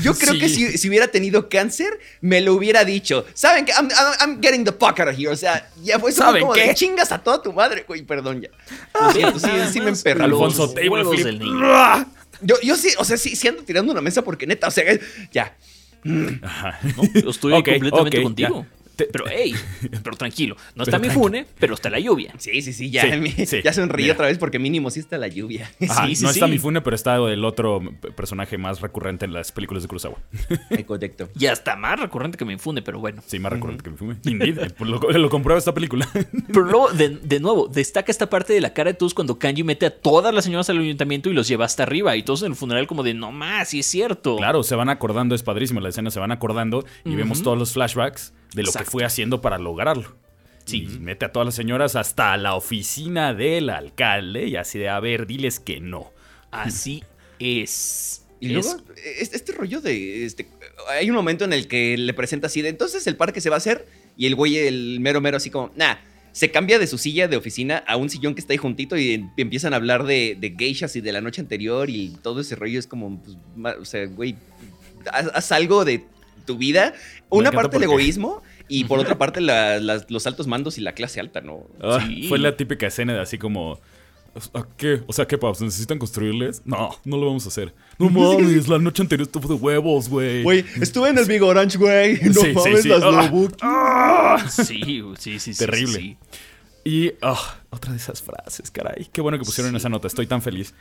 yo 0.02 0.14
creo 0.16 0.34
que 0.40 0.50
si, 0.50 0.78
si 0.78 0.90
hubiera 0.90 1.08
tenido 1.08 1.50
cáncer, 1.50 2.00
me 2.22 2.42
lo 2.42 2.54
hubiera 2.54 2.84
dicho. 2.86 3.26
¿Saben 3.34 3.66
qué? 3.66 3.72
I'm, 3.74 3.90
I'm- 3.90 4.16
I'm 4.22 4.42
getting 4.42 4.64
the 4.64 4.72
fuck 4.72 5.00
out 5.00 5.10
of 5.10 5.18
here. 5.18 5.30
O 5.30 5.36
sea, 5.36 5.70
ya 5.84 6.00
fue 6.00 6.12
¿Saben 6.12 6.42
como 6.42 6.54
qué? 6.54 6.68
de 6.68 6.76
chingas 6.76 7.12
a 7.12 7.20
toda 7.20 7.42
tu 7.42 7.54
madre, 7.54 7.86
güey, 7.88 8.04
perdón 8.04 8.42
ya. 8.42 8.50
Lo 9.00 9.12
siento, 9.12 9.40
sí, 9.40 9.48
sí 9.72 9.82
me 9.82 9.90
emperra. 9.90 10.28
los 10.28 10.40
Alfonso 10.42 10.74
Table 10.74 11.06
Flip. 11.06 11.26
del 11.26 11.40
niño. 11.40 11.62
Yo, 12.46 12.56
yo 12.62 12.76
sí, 12.76 12.90
o 12.98 13.06
sea, 13.06 13.16
sí, 13.16 13.38
sí 13.38 13.48
ando 13.48 13.64
tirando 13.64 13.94
una 13.94 14.02
mesa 14.02 14.22
porque 14.22 14.46
neta, 14.46 14.68
o 14.68 14.72
sea, 14.72 14.84
ya. 15.32 15.56
Ajá. 16.42 16.78
No, 17.24 17.30
estoy 17.30 17.54
completamente 17.64 18.22
contigo. 18.22 18.66
ya. 18.70 18.83
Te- 18.96 19.06
Pero, 19.06 19.26
hey, 19.28 19.56
pero 20.04 20.16
tranquilo. 20.16 20.56
No 20.76 20.84
está 20.84 21.00
mi 21.00 21.10
fune, 21.10 21.46
pero 21.60 21.74
está 21.74 21.90
la 21.90 22.00
lluvia. 22.00 22.34
Sí, 22.38 22.62
sí, 22.62 22.74
sí, 22.74 22.92
ya, 22.92 23.02
Sí, 23.12 23.20
mi- 23.20 23.32
sí, 23.32 23.62
ya 23.64 23.74
sonreí 23.74 24.04
mira. 24.06 24.14
otra 24.14 24.28
vez 24.28 24.38
porque 24.38 24.60
mínimo 24.60 24.90
sí 24.92 25.00
está 25.00 25.18
la 25.18 25.28
lluvia. 25.28 25.72
Ajá, 25.90 26.06
Sí, 26.08 26.16
sí, 26.16 26.24
no 26.24 26.30
está 26.30 26.46
sí. 26.46 26.52
Mifune, 26.52 26.82
pero 26.82 26.96
está 26.96 27.16
el 27.16 27.44
otro 27.46 27.82
personaje 28.16 28.58
más 28.58 28.82
recurrente 28.82 29.26
en 29.26 29.34
las 29.34 29.52
películas 29.52 29.84
de 29.84 29.88
Kurosawa. 29.90 30.18
Correcto. 30.88 31.30
Y 31.40 31.48
hasta 31.48 31.76
más 31.76 32.00
recurrente 32.00 32.38
que 32.38 32.46
me 32.46 32.54
infune, 32.54 32.82
pero 32.82 33.00
bueno. 33.00 33.22
Sí, 33.26 33.40
más 33.40 33.52
recurrente 33.52 33.84
que 33.84 33.90
Mifune. 33.90 34.18
Indeed, 34.26 34.58
eh, 34.60 34.68
lo, 34.80 35.00
lo 35.00 35.30
comprueba 35.30 35.58
esta 35.58 35.74
película. 35.74 36.08
Pero 36.48 36.66
luego, 36.66 36.92
de, 36.92 37.10
de 37.10 37.40
nuevo, 37.40 37.68
destaca 37.68 38.12
esta 38.12 38.30
parte 38.30 38.54
de 38.54 38.62
la 38.62 38.74
cara 38.74 38.92
de 38.92 38.98
todos 38.98 39.14
cuando 39.14 39.40
Kanji 39.40 39.64
mete 39.64 39.86
a 39.86 39.90
todas 39.90 40.34
las 40.34 40.46
señoras 40.46 40.70
al 40.70 40.78
ayuntamiento 40.80 41.30
y 41.30 41.34
los 41.34 41.48
lleva 41.48 41.66
hasta 41.66 41.84
arriba. 41.84 42.16
Y 42.16 42.24
todos 42.24 42.42
en 42.44 42.52
el 42.52 42.56
funeral 42.56 42.86
como 42.88 43.02
de, 43.04 43.14
no 43.14 43.32
más, 43.32 43.70
sí 43.70 43.80
es 43.80 43.86
cierto. 43.88 44.36
Claro, 44.38 44.62
se 44.64 44.76
van 44.76 44.90
acordando, 44.90 45.34
es 45.36 45.42
padrísimo 45.44 45.80
la 45.80 45.90
escena, 45.90 46.12
se 46.12 46.20
van 46.20 46.32
acordando 46.32 46.86
y 47.06 47.16
vemos 47.16 47.42
todos 47.42 47.58
los 47.58 47.74
flashbacks 47.74 48.34
de 48.54 48.64
lo 48.64 48.72
que 48.72 48.86
fue 48.86 49.04
haciendo 49.06 49.42
para 49.42 49.58
lograrlo. 49.58 50.16
Sí. 50.66 50.88
Mete 51.00 51.26
a 51.26 51.32
todas 51.32 51.46
las 51.46 51.56
señoras 51.56 51.96
hasta 51.96 52.36
la 52.38 52.56
oficina 52.56 53.34
del 53.34 53.70
alcalde 53.70 54.48
y 54.48 54.56
así 54.56 54.80
de, 54.80 54.90
a 54.90 55.00
ver, 55.00 55.28
diles 55.28 55.60
que 55.60 55.80
no. 55.80 56.12
Así 56.52 57.04
es. 57.40 58.26
Y 58.40 58.50
luego, 58.50 58.76
este, 59.20 59.38
este 59.38 59.52
rollo 59.54 59.82
de. 59.82 60.26
Este, 60.26 60.48
hay 60.90 61.10
un 61.10 61.16
momento 61.16 61.46
en 61.46 61.54
el 61.54 61.68
que 61.68 61.98
le 61.98 62.14
presenta 62.14 62.48
así 62.48 62.62
de. 62.62 62.70
Entonces 62.70 63.08
el 63.08 63.16
parque 63.16 63.42
se 63.42 63.50
va 63.50 63.56
a 63.56 63.58
hacer. 63.58 63.88
Y 64.18 64.26
el 64.26 64.36
güey, 64.36 64.58
el 64.58 65.00
mero 65.00 65.22
mero, 65.22 65.38
así 65.38 65.50
como. 65.50 65.72
Nah. 65.76 65.96
Se 66.34 66.50
cambia 66.50 66.80
de 66.80 66.88
su 66.88 66.98
silla 66.98 67.28
de 67.28 67.38
oficina 67.38 67.84
a 67.86 67.96
un 67.96 68.10
sillón 68.10 68.34
que 68.34 68.42
está 68.42 68.54
ahí 68.54 68.58
juntito 68.58 68.98
y 68.98 69.14
em- 69.14 69.30
empiezan 69.38 69.74
a 69.74 69.76
hablar 69.76 70.04
de, 70.04 70.36
de 70.40 70.56
geishas 70.58 70.96
y 70.96 71.02
de 71.02 71.12
la 71.12 71.22
noche 71.22 71.42
anterior 71.42 71.92
y 71.92 72.18
todo 72.24 72.42
ese 72.42 72.56
rollo 72.56 72.80
es 72.80 72.88
como. 72.88 73.22
pues, 73.22 73.38
o 73.80 73.86
sea, 73.86 74.08
güey. 74.08 74.36
haz, 75.12 75.30
haz 75.34 75.52
algo 75.52 75.86
de 75.86 76.04
tu 76.46 76.58
vida. 76.58 76.94
Una 77.30 77.52
parte 77.52 77.78
el 77.78 77.84
egoísmo 77.84 78.42
y 78.68 78.86
por 78.86 79.00
otra 79.00 79.18
parte 79.18 79.42
la- 79.42 79.80
los 79.80 80.28
altos 80.28 80.48
mandos 80.48 80.78
y 80.78 80.82
la 80.82 80.94
clase 80.94 81.20
alta, 81.20 81.42
¿no? 81.42 81.68
Ah, 81.82 82.00
Sí. 82.06 82.28
Fue 82.30 82.40
la 82.40 82.56
típica 82.58 82.88
escena 82.88 83.14
de 83.14 83.20
así 83.22 83.38
como. 83.38 83.80
¿A 84.56 84.66
qué? 84.78 85.04
O 85.06 85.14
sea, 85.14 85.28
¿qué, 85.28 85.38
Paps? 85.38 85.62
¿Necesitan 85.62 86.00
construirles? 86.00 86.64
No, 86.66 86.90
no 87.06 87.18
lo 87.18 87.28
vamos 87.28 87.46
a 87.46 87.50
hacer. 87.50 87.72
No 88.00 88.10
mames, 88.10 88.68
la 88.68 88.80
noche 88.80 89.04
anterior 89.04 89.28
estuvo 89.28 89.48
de 89.48 89.54
huevos, 89.54 90.10
güey. 90.10 90.42
Güey, 90.42 90.66
estuve 90.82 91.10
en 91.10 91.20
el 91.20 91.26
Big 91.26 91.44
Orange, 91.44 91.78
güey. 91.78 92.20
No 92.24 92.34
Sí, 92.34 92.48
sí, 92.48 92.54
mames, 92.54 92.82
sí. 92.82 92.90
las 92.90 93.04
Ah. 93.04 93.12
Lobuki. 93.12 93.56
Sí, 94.50 95.04
sí, 95.20 95.40
sí, 95.40 95.54
sí. 95.54 95.60
Terrible. 95.60 96.00
sí, 96.00 96.18
sí. 96.22 96.40
Y 96.86 97.12
ah, 97.22 97.58
otra 97.70 97.92
de 97.92 97.98
esas 97.98 98.22
frases, 98.24 98.72
caray. 98.72 99.08
Qué 99.14 99.22
bueno 99.22 99.38
que 99.38 99.46
pusieron 99.46 99.72
Sí. 99.72 99.78
esa 99.78 99.90
nota. 99.90 100.08
Estoy 100.08 100.26
tan 100.26 100.42
feliz. 100.42 100.74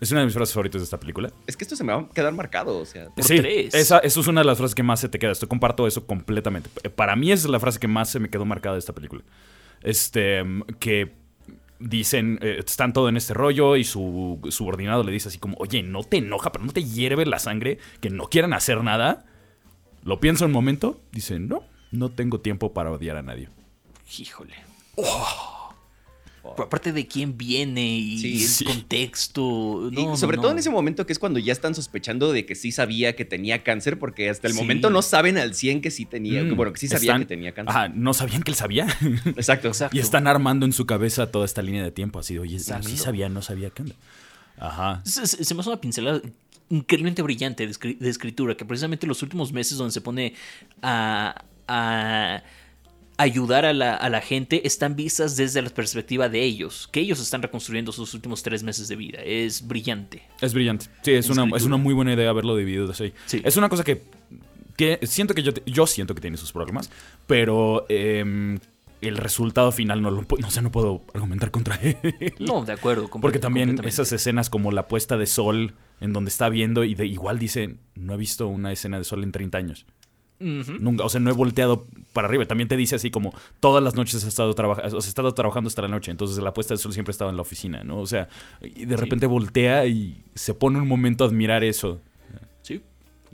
Es 0.00 0.10
una 0.10 0.20
de 0.20 0.26
mis 0.26 0.34
frases 0.34 0.54
favoritas 0.54 0.80
de 0.80 0.84
esta 0.84 1.00
película. 1.00 1.30
Es 1.46 1.56
que 1.56 1.64
esto 1.64 1.74
se 1.74 1.82
me 1.82 1.92
va 1.92 2.00
a 2.00 2.08
quedar 2.08 2.32
marcado, 2.32 2.78
o 2.78 2.84
sea. 2.84 3.08
Por 3.10 3.24
sí, 3.24 3.38
tres. 3.38 3.74
Esa, 3.74 3.98
eso 3.98 4.20
es 4.20 4.26
una 4.26 4.42
de 4.42 4.46
las 4.46 4.58
frases 4.58 4.74
que 4.74 4.82
más 4.82 5.00
se 5.00 5.08
te 5.08 5.18
queda. 5.18 5.32
Esto 5.32 5.48
comparto 5.48 5.86
eso 5.86 6.06
completamente. 6.06 6.68
Para 6.90 7.16
mí 7.16 7.32
esa 7.32 7.46
es 7.46 7.50
la 7.50 7.60
frase 7.60 7.78
que 7.78 7.88
más 7.88 8.10
se 8.10 8.20
me 8.20 8.28
quedó 8.28 8.44
marcada 8.44 8.74
de 8.74 8.80
esta 8.80 8.92
película. 8.92 9.22
Este, 9.82 10.44
que 10.78 11.14
dicen, 11.78 12.38
eh, 12.42 12.62
están 12.64 12.92
todo 12.92 13.08
en 13.08 13.16
este 13.16 13.34
rollo 13.34 13.76
y 13.76 13.84
su 13.84 14.40
subordinado 14.50 15.02
le 15.02 15.12
dice 15.12 15.28
así 15.28 15.38
como, 15.38 15.56
oye, 15.58 15.82
no 15.82 16.04
te 16.04 16.18
enoja, 16.18 16.52
pero 16.52 16.64
no 16.64 16.72
te 16.72 16.84
hierve 16.84 17.26
la 17.26 17.38
sangre, 17.38 17.78
que 18.00 18.10
no 18.10 18.26
quieran 18.26 18.52
hacer 18.52 18.82
nada. 18.82 19.24
Lo 20.02 20.20
piensa 20.20 20.46
un 20.46 20.52
momento, 20.52 21.00
dice, 21.12 21.38
no, 21.38 21.64
no 21.90 22.10
tengo 22.10 22.40
tiempo 22.40 22.72
para 22.72 22.90
odiar 22.90 23.16
a 23.16 23.22
nadie. 23.22 23.48
Híjole. 24.18 24.54
Pero 24.94 25.55
aparte 26.58 26.92
de 26.92 27.06
quién 27.06 27.36
viene 27.38 27.98
y 27.98 28.18
Sí, 28.18 28.42
el 28.42 28.48
sí. 28.48 28.64
contexto. 28.64 29.88
Y 29.92 30.04
no, 30.04 30.16
sobre 30.16 30.36
no. 30.36 30.42
todo 30.42 30.52
en 30.52 30.58
ese 30.58 30.70
momento 30.70 31.06
que 31.06 31.12
es 31.12 31.18
cuando 31.18 31.38
ya 31.38 31.52
están 31.52 31.74
sospechando 31.74 32.32
de 32.32 32.46
que 32.46 32.54
sí 32.54 32.72
sabía 32.72 33.16
que 33.16 33.24
tenía 33.24 33.62
cáncer, 33.62 33.98
porque 33.98 34.28
hasta 34.30 34.46
el 34.48 34.54
Sí. 34.54 34.58
momento 34.60 34.90
no 34.90 35.02
saben 35.02 35.38
al 35.38 35.54
100 35.54 35.80
que 35.80 35.90
sí 35.90 36.04
tenía, 36.04 36.42
Mm, 36.42 36.48
que 36.48 36.54
bueno, 36.54 36.72
que 36.72 36.80
sí 36.80 36.88
sabía 36.88 37.12
están- 37.12 37.20
que 37.22 37.26
tenía 37.26 37.52
cáncer. 37.52 37.76
Ajá, 37.76 37.88
no 37.88 38.14
sabían 38.14 38.42
que 38.42 38.50
él 38.50 38.56
sabía. 38.56 38.86
Exacto. 39.36 39.68
Exacto. 39.68 39.96
y 39.96 40.00
están 40.00 40.26
armando 40.26 40.66
en 40.66 40.72
su 40.72 40.86
cabeza 40.86 41.30
toda 41.30 41.44
esta 41.44 41.62
línea 41.62 41.82
de 41.82 41.90
tiempo. 41.92 42.18
Así, 42.18 42.38
oye, 42.38 42.56
Exacto. 42.56 42.88
sí 42.88 42.96
sabía, 42.96 43.28
no 43.28 43.42
sabía 43.42 43.70
qué 43.70 43.82
onda. 43.82 43.94
Ajá. 44.58 45.02
Se, 45.04 45.26
se- 45.26 45.44
se 45.44 45.54
me 45.54 45.60
hace 45.60 45.68
una 45.70 45.80
pincelada 45.80 46.20
increíblemente 46.70 47.22
brillante 47.22 47.64
de, 47.66 47.72
escri- 47.72 47.98
de 47.98 48.08
escritura, 48.08 48.56
que 48.56 48.64
precisamente 48.64 49.06
los 49.06 49.22
últimos 49.22 49.52
meses 49.52 49.78
donde 49.78 49.92
se 49.92 50.00
pone 50.00 50.34
a, 50.82 51.44
a 51.68 52.42
ayudar 53.18 53.64
a 53.64 53.72
la, 53.72 53.94
a 53.94 54.10
la 54.10 54.20
gente 54.20 54.66
están 54.66 54.94
vistas 54.96 55.36
desde 55.36 55.62
la 55.62 55.70
perspectiva 55.70 56.28
de 56.28 56.42
ellos, 56.42 56.88
que 56.92 57.00
ellos 57.00 57.20
están 57.20 57.42
reconstruyendo 57.42 57.92
sus 57.92 58.12
últimos 58.14 58.42
tres 58.42 58.62
meses 58.62 58.88
de 58.88 58.96
vida. 58.96 59.18
Es 59.24 59.66
brillante. 59.66 60.22
Es 60.40 60.52
brillante. 60.52 60.86
Sí, 61.02 61.12
es 61.12 61.28
una, 61.30 61.56
es 61.56 61.62
una 61.64 61.76
muy 61.78 61.94
buena 61.94 62.12
idea 62.12 62.28
haberlo 62.30 62.56
dividido 62.56 62.90
así. 62.90 63.12
Sí. 63.26 63.40
Es 63.44 63.56
una 63.56 63.68
cosa 63.68 63.84
que 63.84 64.02
tiene- 64.76 64.98
siento 65.06 65.34
que 65.34 65.42
yo, 65.42 65.52
yo 65.64 65.86
siento 65.86 66.14
que 66.14 66.20
tiene 66.20 66.36
sus 66.36 66.52
problemas, 66.52 66.90
pero 67.26 67.86
em, 67.88 68.58
el 69.00 69.16
resultado 69.16 69.72
final 69.72 70.02
no 70.02 70.10
lo 70.10 70.26
no 70.38 70.50
sé, 70.50 70.60
no 70.62 70.70
puedo 70.70 71.02
argumentar 71.14 71.50
contra 71.50 71.76
él. 71.82 71.96
No, 72.38 72.64
de 72.64 72.72
acuerdo. 72.74 73.08
Porque 73.08 73.38
también 73.38 73.80
esas 73.84 74.12
escenas 74.12 74.50
como 74.50 74.72
la 74.72 74.88
puesta 74.88 75.16
de 75.16 75.26
sol 75.26 75.74
en 76.00 76.12
donde 76.12 76.28
está 76.28 76.50
viendo 76.50 76.84
y 76.84 76.94
de 76.94 77.06
igual 77.06 77.38
dice, 77.38 77.76
no 77.94 78.12
he 78.12 78.16
visto 78.18 78.46
una 78.48 78.72
escena 78.72 78.98
de 78.98 79.04
sol 79.04 79.22
en 79.24 79.32
30 79.32 79.56
años. 79.56 79.86
Nunca, 80.38 81.04
o 81.04 81.08
sea, 81.08 81.20
no 81.20 81.30
he 81.30 81.32
volteado 81.32 81.86
para 82.12 82.28
arriba. 82.28 82.44
También 82.46 82.68
te 82.68 82.76
dice 82.76 82.96
así 82.96 83.10
como 83.10 83.32
todas 83.60 83.82
las 83.82 83.94
noches 83.94 84.16
has 84.16 84.24
estado, 84.24 84.52
traba- 84.54 84.74
has 84.82 85.06
estado 85.08 85.32
trabajando 85.32 85.68
hasta 85.68 85.80
la 85.82 85.88
noche. 85.88 86.10
Entonces 86.10 86.38
la 86.38 86.52
puesta 86.52 86.74
de 86.74 86.78
sol 86.78 86.92
siempre 86.92 87.12
estaba 87.12 87.30
en 87.30 87.36
la 87.36 87.42
oficina, 87.42 87.82
¿no? 87.84 87.98
O 87.98 88.06
sea, 88.06 88.28
y 88.60 88.84
de 88.84 88.96
repente 88.96 89.26
voltea 89.26 89.86
y 89.86 90.22
se 90.34 90.52
pone 90.54 90.78
un 90.78 90.86
momento 90.88 91.24
a 91.24 91.28
admirar 91.28 91.64
eso. 91.64 92.00
Sí. 92.62 92.82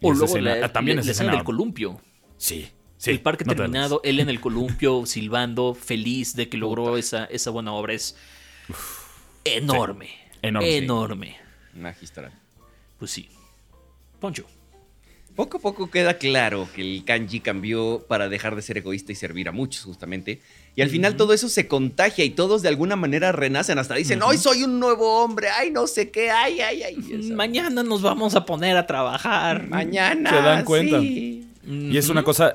Y 0.01 0.07
O 0.07 0.11
luego 0.13 0.27
escena- 0.27 0.55
la, 0.57 0.67
ah, 0.67 0.73
también 0.73 0.97
la- 0.99 1.05
la 1.05 1.11
escena 1.11 1.33
del 1.33 1.45
columpio. 1.45 2.01
Sí, 2.37 2.69
sí. 2.99 3.11
el 3.11 3.21
parque 3.21 3.45
no 3.45 3.53
te 3.53 3.57
terminado, 3.57 4.01
él 4.05 4.21
en 4.21 4.29
el 4.29 4.41
columpio, 4.41 5.05
silbando, 5.07 5.75
feliz 5.75 6.37
de 6.37 6.49
que 6.49 6.57
logró 6.57 6.97
esa, 6.97 7.25
esa 7.27 7.51
buena 7.51 7.73
obra. 7.73 7.95
Es 7.95 8.17
enorme. 9.45 10.09
Enorme, 10.43 10.69
sí. 10.71 10.77
Enorme. 10.77 11.37
Magistral. 11.75 12.33
Pues 12.99 13.11
sí. 13.11 13.29
Poncho. 14.21 14.45
Poco 15.35 15.57
a 15.57 15.61
poco 15.61 15.91
queda 15.91 16.19
claro 16.19 16.69
que 16.75 16.83
el 16.83 17.05
kanji 17.05 17.41
cambió 17.41 18.05
para 18.07 18.29
dejar 18.29 18.55
de 18.55 18.63
ser 18.63 18.77
egoísta 18.79 19.13
y 19.13 19.15
servir 19.15 19.49
a 19.49 19.53
muchos, 19.53 19.83
justamente. 19.85 20.41
Y 20.77 20.83
al 20.83 20.91
final 20.91 21.17
todo 21.17 21.33
eso 21.33 21.49
se 21.49 21.67
contagia 21.69 22.25
y 22.25 22.31
todos 22.31 22.61
de 22.63 22.69
alguna 22.69 22.97
manera 22.97 23.33
renacen. 23.33 23.79
Hasta 23.79 23.95
dicen, 23.95 24.23
hoy 24.23 24.37
soy 24.37 24.63
un 24.63 24.79
nuevo 24.79 25.23
hombre, 25.23 25.49
ay, 25.49 25.71
no 25.71 25.87
sé 25.87 26.11
qué, 26.11 26.31
ay, 26.31 26.61
ay, 26.61 26.83
ay. 26.83 26.97
eso. 27.21 27.35
Mañana 27.35 27.83
nos 27.83 28.03
vamos 28.03 28.35
a 28.35 28.45
poner 28.45 28.77
a 28.77 28.87
trabajar. 28.87 29.69
Mañana. 29.69 30.31
Se 30.31 30.37
dan 30.37 30.65
cuenta. 30.65 31.01
sí. 31.01 31.49
Y 31.65 31.97
es 31.97 32.09
una 32.09 32.25
cosa. 32.25 32.55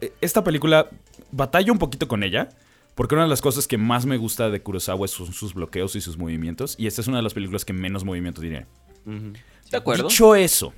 eh, 0.00 0.12
Esta 0.20 0.42
película 0.44 0.88
batalla 1.30 1.72
un 1.72 1.78
poquito 1.78 2.08
con 2.08 2.22
ella. 2.22 2.48
Porque 2.94 3.14
una 3.14 3.22
de 3.24 3.30
las 3.30 3.40
cosas 3.40 3.68
que 3.68 3.78
más 3.78 4.06
me 4.06 4.16
gusta 4.16 4.50
de 4.50 4.60
Kurosawa 4.60 5.06
son 5.06 5.32
sus 5.32 5.54
bloqueos 5.54 5.94
y 5.94 6.00
sus 6.00 6.18
movimientos. 6.18 6.74
Y 6.78 6.88
esta 6.88 7.00
es 7.00 7.06
una 7.06 7.18
de 7.18 7.22
las 7.22 7.32
películas 7.32 7.64
que 7.64 7.72
menos 7.72 8.02
movimiento 8.04 8.40
tiene. 8.40 8.66
¿De 9.70 9.76
acuerdo? 9.76 10.08
Dicho 10.08 10.34
eso, 10.34 10.74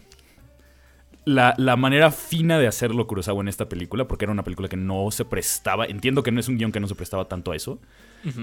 la, 1.25 1.55
la 1.59 1.77
manera 1.77 2.11
fina 2.11 2.59
de 2.59 2.67
hacerlo 2.67 3.07
Kurosawa 3.07 3.43
en 3.43 3.49
esta 3.49 3.69
película, 3.69 4.09
porque 4.09 4.25
era 4.25 4.33
una 4.33 4.45
película 4.45 4.69
que 4.69 4.77
no 4.77 5.11
se 5.11 5.25
prestaba, 5.25 5.85
entiendo 5.87 6.23
que 6.23 6.33
no 6.33 6.41
es 6.41 6.49
un 6.49 6.57
guion 6.57 6.73
que 6.73 6.81
no 6.81 6.89
se 6.89 6.95
prestaba 6.95 7.27
tanto 7.27 7.53
a 7.53 7.57
eso, 7.57 7.79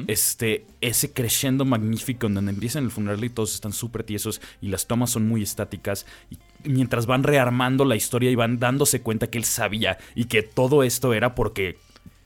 este, 0.08 0.66
ese 0.82 1.14
crescendo 1.14 1.64
magnífico 1.64 2.26
en 2.26 2.34
donde 2.34 2.52
empiezan 2.52 2.84
el 2.84 2.90
funeral 2.90 3.24
y 3.24 3.30
todos 3.30 3.54
están 3.54 3.74
súper 3.74 4.04
tiesos 4.04 4.42
y 4.60 4.70
las 4.70 4.88
tomas 4.88 5.12
son 5.12 5.28
muy 5.28 5.44
estáticas 5.44 6.08
y 6.32 6.40
mientras 6.68 7.06
van 7.06 7.22
rearmando 7.22 7.86
la 7.86 7.96
historia 7.96 8.32
y 8.32 8.36
van 8.36 8.58
dándose 8.58 9.02
cuenta 9.04 9.28
que 9.28 9.38
él 9.38 9.44
sabía 9.44 10.00
y 10.16 10.26
que 10.26 10.42
todo 10.42 10.82
esto 10.82 11.14
era 11.14 11.36
porque, 11.36 11.78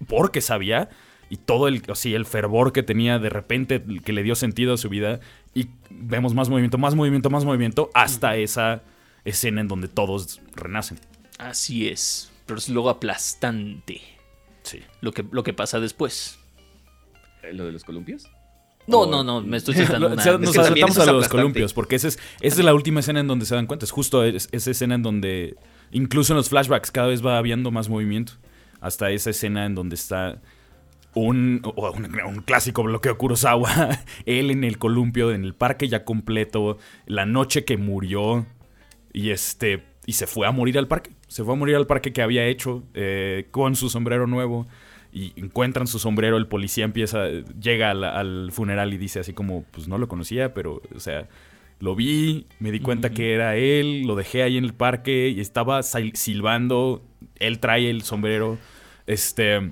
porque 0.08 0.40
sabía 0.40 0.90
y 1.30 1.38
todo 1.38 1.68
el, 1.68 1.84
así, 1.90 2.14
el 2.14 2.26
fervor 2.26 2.72
que 2.72 2.84
tenía 2.84 3.20
de 3.20 3.30
repente 3.30 3.84
que 4.04 4.14
le 4.14 4.24
dio 4.24 4.36
sentido 4.36 4.74
a 4.76 4.78
su 4.78 4.88
vida 4.88 5.20
y 5.54 5.68
vemos 5.90 6.34
más 6.34 6.48
movimiento, 6.48 6.78
más 6.78 6.96
movimiento, 6.96 7.30
más 7.30 7.44
movimiento 7.44 7.90
hasta 7.94 8.38
esa 8.38 8.82
escena 9.26 9.62
en 9.62 9.68
donde 9.68 9.88
todos 9.88 10.42
renacen. 10.56 11.00
Así 11.38 11.88
es. 11.88 12.32
Pero 12.46 12.58
es 12.60 12.70
luego 12.70 12.90
aplastante 12.90 14.02
Sí. 14.64 14.80
lo 15.02 15.12
que, 15.12 15.26
lo 15.32 15.44
que 15.44 15.54
pasa 15.54 15.80
después. 15.80 16.38
Eh, 17.44 17.54
¿Lo 17.54 17.66
de 17.66 17.72
los 17.72 17.84
columpios? 17.84 18.30
No, 18.88 19.06
no, 19.06 19.24
no, 19.24 19.42
me 19.42 19.58
estoy 19.58 19.74
saltando 19.78 20.08
Lo- 20.08 20.14
una- 20.14 20.24
sea, 20.24 20.34
es 20.34 20.40
nos 20.40 20.52
que 20.54 20.80
es 20.82 20.98
a 21.00 21.12
los 21.12 21.28
columpios, 21.30 21.74
porque 21.74 21.96
esa 21.96 22.08
es, 22.10 22.20
esa 22.42 22.60
es 22.60 22.66
la 22.66 22.74
última 22.74 23.00
escena 23.00 23.20
en 23.20 23.28
donde 23.28 23.46
se 23.46 23.56
dan 23.56 23.66
cuenta. 23.68 23.86
Es 23.86 23.92
justo 23.92 24.24
es- 24.24 24.50
esa 24.52 24.72
escena 24.72 24.96
en 24.96 25.04
donde, 25.04 25.56
incluso 25.92 26.34
en 26.34 26.38
los 26.38 26.50
flashbacks, 26.50 26.92
cada 26.92 27.08
vez 27.08 27.26
va 27.26 27.38
habiendo 27.38 27.72
más 27.72 27.90
movimiento. 27.90 28.34
Hasta 28.82 29.12
esa 29.12 29.30
escena 29.30 29.66
en 29.66 29.76
donde 29.76 29.96
está 29.96 30.42
un, 31.14 31.62
un 32.26 32.42
clásico 32.42 32.84
bloqueo 32.84 33.18
Kurosawa, 33.18 34.00
él 34.26 34.50
en 34.52 34.64
el 34.64 34.78
columpio, 34.78 35.32
en 35.32 35.44
el 35.44 35.54
parque 35.54 35.88
ya 35.88 36.04
completo, 36.06 36.78
la 37.06 37.26
noche 37.26 37.64
que 37.66 37.78
murió 37.78 38.46
y 39.14 39.32
este 39.32 39.84
y 40.06 40.14
se 40.14 40.28
fue 40.28 40.48
a 40.48 40.52
morir 40.52 40.78
al 40.78 40.88
parque. 40.88 41.12
Se 41.28 41.44
fue 41.44 41.54
a 41.54 41.58
morir 41.58 41.76
al 41.76 41.88
parque 41.88 42.12
que 42.12 42.22
había 42.22 42.46
hecho 42.46 42.84
eh, 42.94 43.48
con 43.52 43.76
su 43.76 43.90
sombrero 43.90 44.28
nuevo. 44.28 44.68
Y 45.14 45.34
encuentran 45.36 45.88
su 45.88 46.00
sombrero, 46.00 46.38
el 46.38 46.48
policía 46.48 46.86
empieza, 46.86 47.28
llega 47.60 47.92
al, 47.92 48.04
al 48.06 48.50
funeral 48.54 48.94
y 48.94 48.98
dice 48.98 49.20
así 49.20 49.34
como, 49.34 49.64
pues 49.72 49.90
no 49.90 49.98
lo 49.98 50.08
conocía, 50.08 50.54
pero, 50.54 50.82
o 50.96 51.00
sea, 51.02 51.28
lo 51.82 51.96
vi, 51.96 52.48
me 52.60 52.72
di 52.72 52.80
cuenta 52.80 53.10
que 53.10 53.34
era 53.34 53.58
él, 53.58 54.04
lo 54.08 54.16
dejé 54.16 54.42
ahí 54.44 54.56
en 54.56 54.64
el 54.64 54.74
parque 54.74 55.28
y 55.28 55.42
estaba 55.42 55.80
sil- 55.84 56.16
silbando, 56.16 57.04
él 57.40 57.60
trae 57.60 57.90
el 57.90 58.04
sombrero, 58.04 58.58
este, 59.06 59.72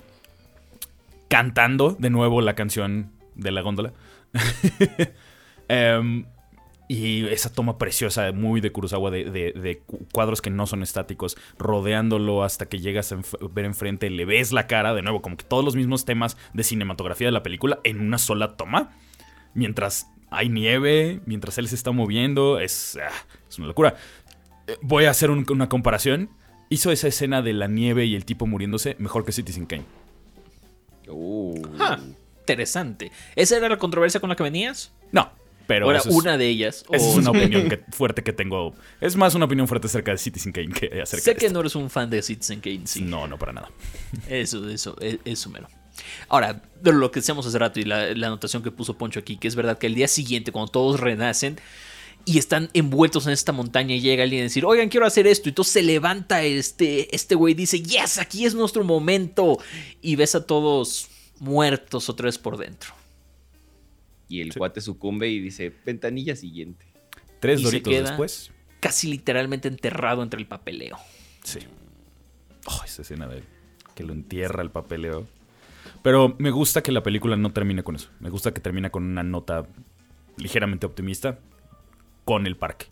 cantando 1.30 1.96
de 1.98 2.10
nuevo 2.10 2.42
la 2.42 2.56
canción 2.56 3.12
de 3.36 3.52
la 3.52 3.62
góndola. 3.62 3.94
Em, 5.70 6.26
y 6.92 7.28
esa 7.28 7.54
toma 7.54 7.78
preciosa, 7.78 8.32
muy 8.32 8.62
de 8.62 8.72
Kurosawa, 8.72 9.12
de, 9.12 9.26
de- 9.26 9.52
de 9.54 9.78
cu- 9.86 10.06
cuadros 10.12 10.42
que 10.42 10.50
no 10.50 10.66
son 10.66 10.82
estáticos, 10.82 11.38
rodeándolo 11.60 12.44
hasta 12.44 12.66
que 12.68 12.80
llegas 12.80 13.12
a 13.12 13.18
enf- 13.18 13.54
ver 13.54 13.66
enfrente, 13.66 14.10
le 14.10 14.26
ves 14.26 14.52
la 14.52 14.66
cara, 14.66 14.96
de 14.96 15.04
nuevo, 15.04 15.22
como 15.22 15.38
que 15.38 15.44
todos 15.46 15.64
los 15.64 15.76
mismos 15.76 16.04
temas 16.04 16.36
de 16.54 16.64
cinematografía 16.64 17.28
de 17.28 17.32
la 17.32 17.44
película 17.44 17.80
en 17.84 18.02
una 18.02 18.18
sola 18.18 18.58
toma. 18.58 18.90
Mientras 19.54 20.08
hay 20.32 20.50
nieve, 20.50 21.22
mientras 21.28 21.60
él 21.60 21.68
se 21.68 21.76
está 21.76 21.92
moviendo, 21.92 22.60
es, 22.60 22.98
ah, 23.02 23.14
es 23.48 23.58
una 23.60 23.68
locura. 23.68 23.96
Eh, 24.68 24.76
Voy 24.82 25.06
a 25.06 25.12
hacer 25.12 25.30
un- 25.30 25.46
una 25.52 25.70
comparación. 25.70 26.32
Hizo 26.70 26.92
esa 26.92 27.08
escena 27.08 27.42
de 27.44 27.54
la 27.54 27.68
nieve 27.68 28.06
y 28.06 28.16
el 28.16 28.26
tipo 28.26 28.46
muriéndose 28.48 28.96
mejor 29.00 29.26
que 29.26 29.32
Citizen 29.32 29.66
Kane. 29.68 29.86
Uh. 31.08 31.62
Ah, 31.80 32.00
interesante. 32.42 33.12
¿Esa 33.36 33.58
era 33.58 33.70
la 33.70 33.78
controversia 33.78 34.20
con 34.20 34.30
la 34.30 34.36
que 34.36 34.44
venías? 34.44 34.92
No, 35.12 35.32
pero 35.70 35.86
¿O 35.88 35.92
era 35.92 36.00
eso 36.00 36.10
es- 36.10 36.16
una 36.16 36.36
de 36.38 36.48
ellas? 36.48 36.84
Esa 36.92 37.06
o- 37.06 37.12
es 37.12 37.16
una 37.18 37.30
opinión 37.30 37.70
que- 37.70 37.80
fuerte 37.92 38.24
que 38.24 38.34
tengo. 38.34 38.74
Es 39.00 39.16
más 39.16 39.36
una 39.36 39.46
opinión 39.46 39.68
fuerte 39.68 39.86
acerca 39.88 40.12
de 40.12 40.18
Citizen 40.18 40.52
Kane 40.52 40.70
que 40.70 40.88
acerca 41.02 41.24
Sé 41.24 41.32
de 41.34 41.38
que 41.38 41.46
esto. 41.46 41.54
no 41.54 41.60
eres 41.62 41.76
un 41.76 41.90
fan 41.92 42.10
de 42.10 42.22
Citizen 42.24 42.60
Kane, 42.60 42.82
sí. 42.86 43.02
No, 43.02 43.28
no 43.28 43.38
para 43.38 43.54
nada. 43.54 43.70
Eso, 44.28 44.68
eso, 44.68 44.96
e- 45.00 45.20
eso 45.26 45.50
mero. 45.52 45.68
Ahora, 46.28 46.62
de 46.82 46.92
lo 46.92 47.12
que 47.12 47.20
decíamos 47.20 47.46
hace 47.46 47.60
rato 47.60 47.80
y 47.80 47.84
la, 47.84 48.14
la 48.16 48.28
anotación 48.28 48.64
que 48.64 48.72
puso 48.72 48.98
Poncho 48.98 49.20
aquí, 49.20 49.38
que 49.38 49.48
es 49.48 49.56
verdad 49.56 49.78
que 49.78 49.86
el 49.88 49.94
día 49.96 50.08
siguiente, 50.08 50.52
cuando 50.52 50.72
todos 50.72 51.00
renacen, 51.00 51.60
y 52.26 52.38
están 52.38 52.70
envueltos 52.74 53.28
en 53.28 53.34
esta 53.34 53.52
montaña 53.52 53.96
y 53.96 54.02
llega 54.02 54.24
alguien 54.24 54.42
a 54.42 54.44
decir, 54.44 54.66
oigan, 54.66 54.90
quiero 54.90 55.06
hacer 55.06 55.26
esto. 55.28 55.48
Y 55.48 55.52
entonces 55.52 55.74
se 55.74 55.84
levanta 55.84 56.44
este, 56.44 57.14
este 57.16 57.36
güey 57.36 57.54
y 57.54 57.56
dice, 57.56 57.82
yes, 57.82 58.18
aquí 58.18 58.46
es 58.46 58.54
nuestro 58.56 58.84
momento. 58.84 59.58
Y 60.02 60.16
ves 60.16 60.36
a 60.36 60.46
todos 60.46 61.08
muertos 61.40 62.10
otra 62.10 62.26
vez 62.26 62.38
por 62.38 62.58
dentro. 62.58 62.94
Y 64.30 64.40
el 64.42 64.54
cuate 64.54 64.80
sucumbe 64.80 65.28
y 65.28 65.40
dice, 65.40 65.74
ventanilla 65.86 66.36
siguiente. 66.36 66.86
Tres 67.42 67.60
Y 67.60 67.64
se 67.64 67.68
doritos 67.68 67.94
queda- 67.94 68.08
después. 68.10 68.52
Casi 68.80 69.10
literalmente 69.10 69.68
enterrado 69.68 70.24
entre 70.24 70.40
el 70.40 70.48
papeleo. 70.48 70.98
Sí. 71.44 71.60
Oh, 72.68 72.82
esa 72.86 73.02
escena 73.02 73.28
de 73.28 73.44
que 73.96 74.04
lo 74.04 74.14
entierra 74.14 74.62
el 74.62 74.70
papeleo. 74.72 75.28
Pero 76.04 76.36
me 76.40 76.52
gusta 76.52 76.82
que 76.82 76.92
la 76.94 77.04
película 77.04 77.36
no 77.36 77.52
termine 77.52 77.84
con 77.84 77.96
eso. 77.96 78.10
Me 78.22 78.30
gusta 78.30 78.54
que 78.54 78.62
termina 78.62 78.90
con 78.90 79.04
una 79.04 79.24
nota 79.24 79.68
ligeramente 80.38 80.86
optimista 80.86 81.40
con 82.24 82.46
el 82.48 82.56
parque. 82.56 82.86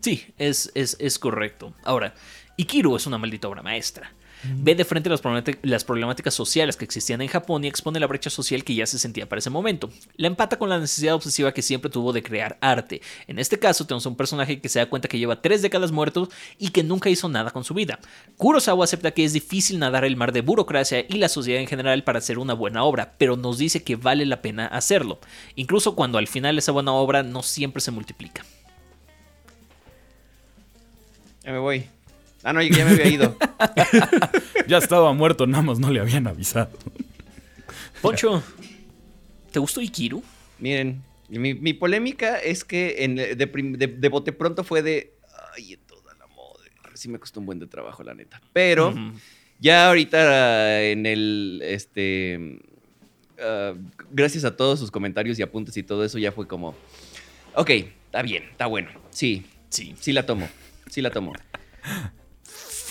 Sí, 0.00 0.24
es, 0.38 0.70
es, 0.76 0.96
es 1.00 1.18
correcto. 1.18 1.74
Ahora, 1.82 2.14
Ikiru 2.56 2.94
es 2.94 3.06
una 3.08 3.18
maldita 3.18 3.48
obra 3.48 3.62
maestra. 3.62 4.12
Ve 4.44 4.74
de 4.74 4.84
frente 4.84 5.10
las, 5.10 5.22
las 5.62 5.84
problemáticas 5.84 6.34
sociales 6.34 6.76
que 6.76 6.84
existían 6.84 7.20
en 7.20 7.28
Japón 7.28 7.64
y 7.64 7.68
expone 7.68 8.00
la 8.00 8.06
brecha 8.06 8.30
social 8.30 8.64
que 8.64 8.74
ya 8.74 8.86
se 8.86 8.98
sentía 8.98 9.28
para 9.28 9.40
ese 9.40 9.50
momento. 9.50 9.90
La 10.16 10.28
empata 10.28 10.58
con 10.58 10.68
la 10.68 10.78
necesidad 10.78 11.14
obsesiva 11.14 11.52
que 11.52 11.62
siempre 11.62 11.90
tuvo 11.90 12.12
de 12.12 12.22
crear 12.22 12.56
arte. 12.60 13.02
En 13.26 13.38
este 13.38 13.58
caso, 13.58 13.86
tenemos 13.86 14.06
un 14.06 14.16
personaje 14.16 14.60
que 14.60 14.68
se 14.68 14.78
da 14.78 14.86
cuenta 14.86 15.08
que 15.08 15.18
lleva 15.18 15.42
tres 15.42 15.62
décadas 15.62 15.92
muertos 15.92 16.28
y 16.58 16.70
que 16.70 16.82
nunca 16.82 17.10
hizo 17.10 17.28
nada 17.28 17.50
con 17.50 17.64
su 17.64 17.74
vida. 17.74 17.98
Kurosawa 18.36 18.84
acepta 18.84 19.10
que 19.10 19.24
es 19.24 19.32
difícil 19.32 19.78
nadar 19.78 20.04
el 20.04 20.16
mar 20.16 20.32
de 20.32 20.40
burocracia 20.40 21.04
y 21.08 21.14
la 21.14 21.28
sociedad 21.28 21.60
en 21.60 21.66
general 21.66 22.04
para 22.04 22.18
hacer 22.18 22.38
una 22.38 22.54
buena 22.54 22.84
obra, 22.84 23.14
pero 23.18 23.36
nos 23.36 23.58
dice 23.58 23.82
que 23.82 23.96
vale 23.96 24.26
la 24.26 24.42
pena 24.42 24.66
hacerlo, 24.66 25.20
incluso 25.56 25.94
cuando 25.94 26.18
al 26.18 26.28
final 26.28 26.58
esa 26.58 26.72
buena 26.72 26.92
obra 26.92 27.22
no 27.22 27.42
siempre 27.42 27.80
se 27.80 27.90
multiplica. 27.90 28.44
Ya 31.44 31.52
me 31.52 31.58
voy. 31.58 31.88
Ah, 32.48 32.52
no, 32.54 32.62
ya 32.62 32.84
me 32.84 32.92
había 32.92 33.08
ido. 33.08 33.36
Ya 34.66 34.78
estaba 34.78 35.12
muerto, 35.12 35.46
nada 35.46 35.62
más 35.62 35.78
no 35.78 35.90
le 35.90 36.00
habían 36.00 36.26
avisado. 36.26 36.70
Poncho, 38.02 38.42
¿te 39.50 39.58
gustó 39.58 39.80
Ikiru? 39.80 40.22
Miren, 40.58 41.02
mi, 41.28 41.54
mi 41.54 41.72
polémica 41.74 42.38
es 42.38 42.64
que 42.64 42.96
en, 43.04 43.16
de, 43.16 43.34
de- 43.36 43.86
de 43.98 44.08
bote 44.08 44.32
pronto 44.32 44.64
fue 44.64 44.82
de. 44.82 45.14
Ay, 45.56 45.72
en 45.74 45.80
toda 45.80 46.14
la 46.14 46.26
madre. 46.26 46.70
Sí 46.94 47.08
me 47.08 47.18
costó 47.18 47.40
un 47.40 47.46
buen 47.46 47.58
de 47.58 47.66
trabajo, 47.66 48.02
la 48.02 48.14
neta. 48.14 48.40
Pero 48.52 48.94
ya 49.58 49.88
ahorita 49.88 50.82
en 50.84 51.06
el. 51.06 51.60
Este. 51.64 52.60
ah, 53.42 53.72
gracias 54.10 54.44
a 54.44 54.56
todos 54.56 54.78
sus 54.78 54.90
comentarios 54.90 55.38
y 55.38 55.42
apuntes 55.42 55.76
y 55.76 55.82
todo 55.82 56.04
eso, 56.04 56.18
ya 56.18 56.32
fue 56.32 56.46
como. 56.46 56.74
Ok, 57.54 57.70
está 57.70 58.22
bien, 58.22 58.44
está 58.50 58.66
bueno. 58.66 58.90
Sí, 59.10 59.44
Sí. 59.70 59.94
sí 60.00 60.12
la 60.12 60.24
tomo. 60.26 60.48
Sí 60.90 61.00
la 61.02 61.10
tomo. 61.10 61.32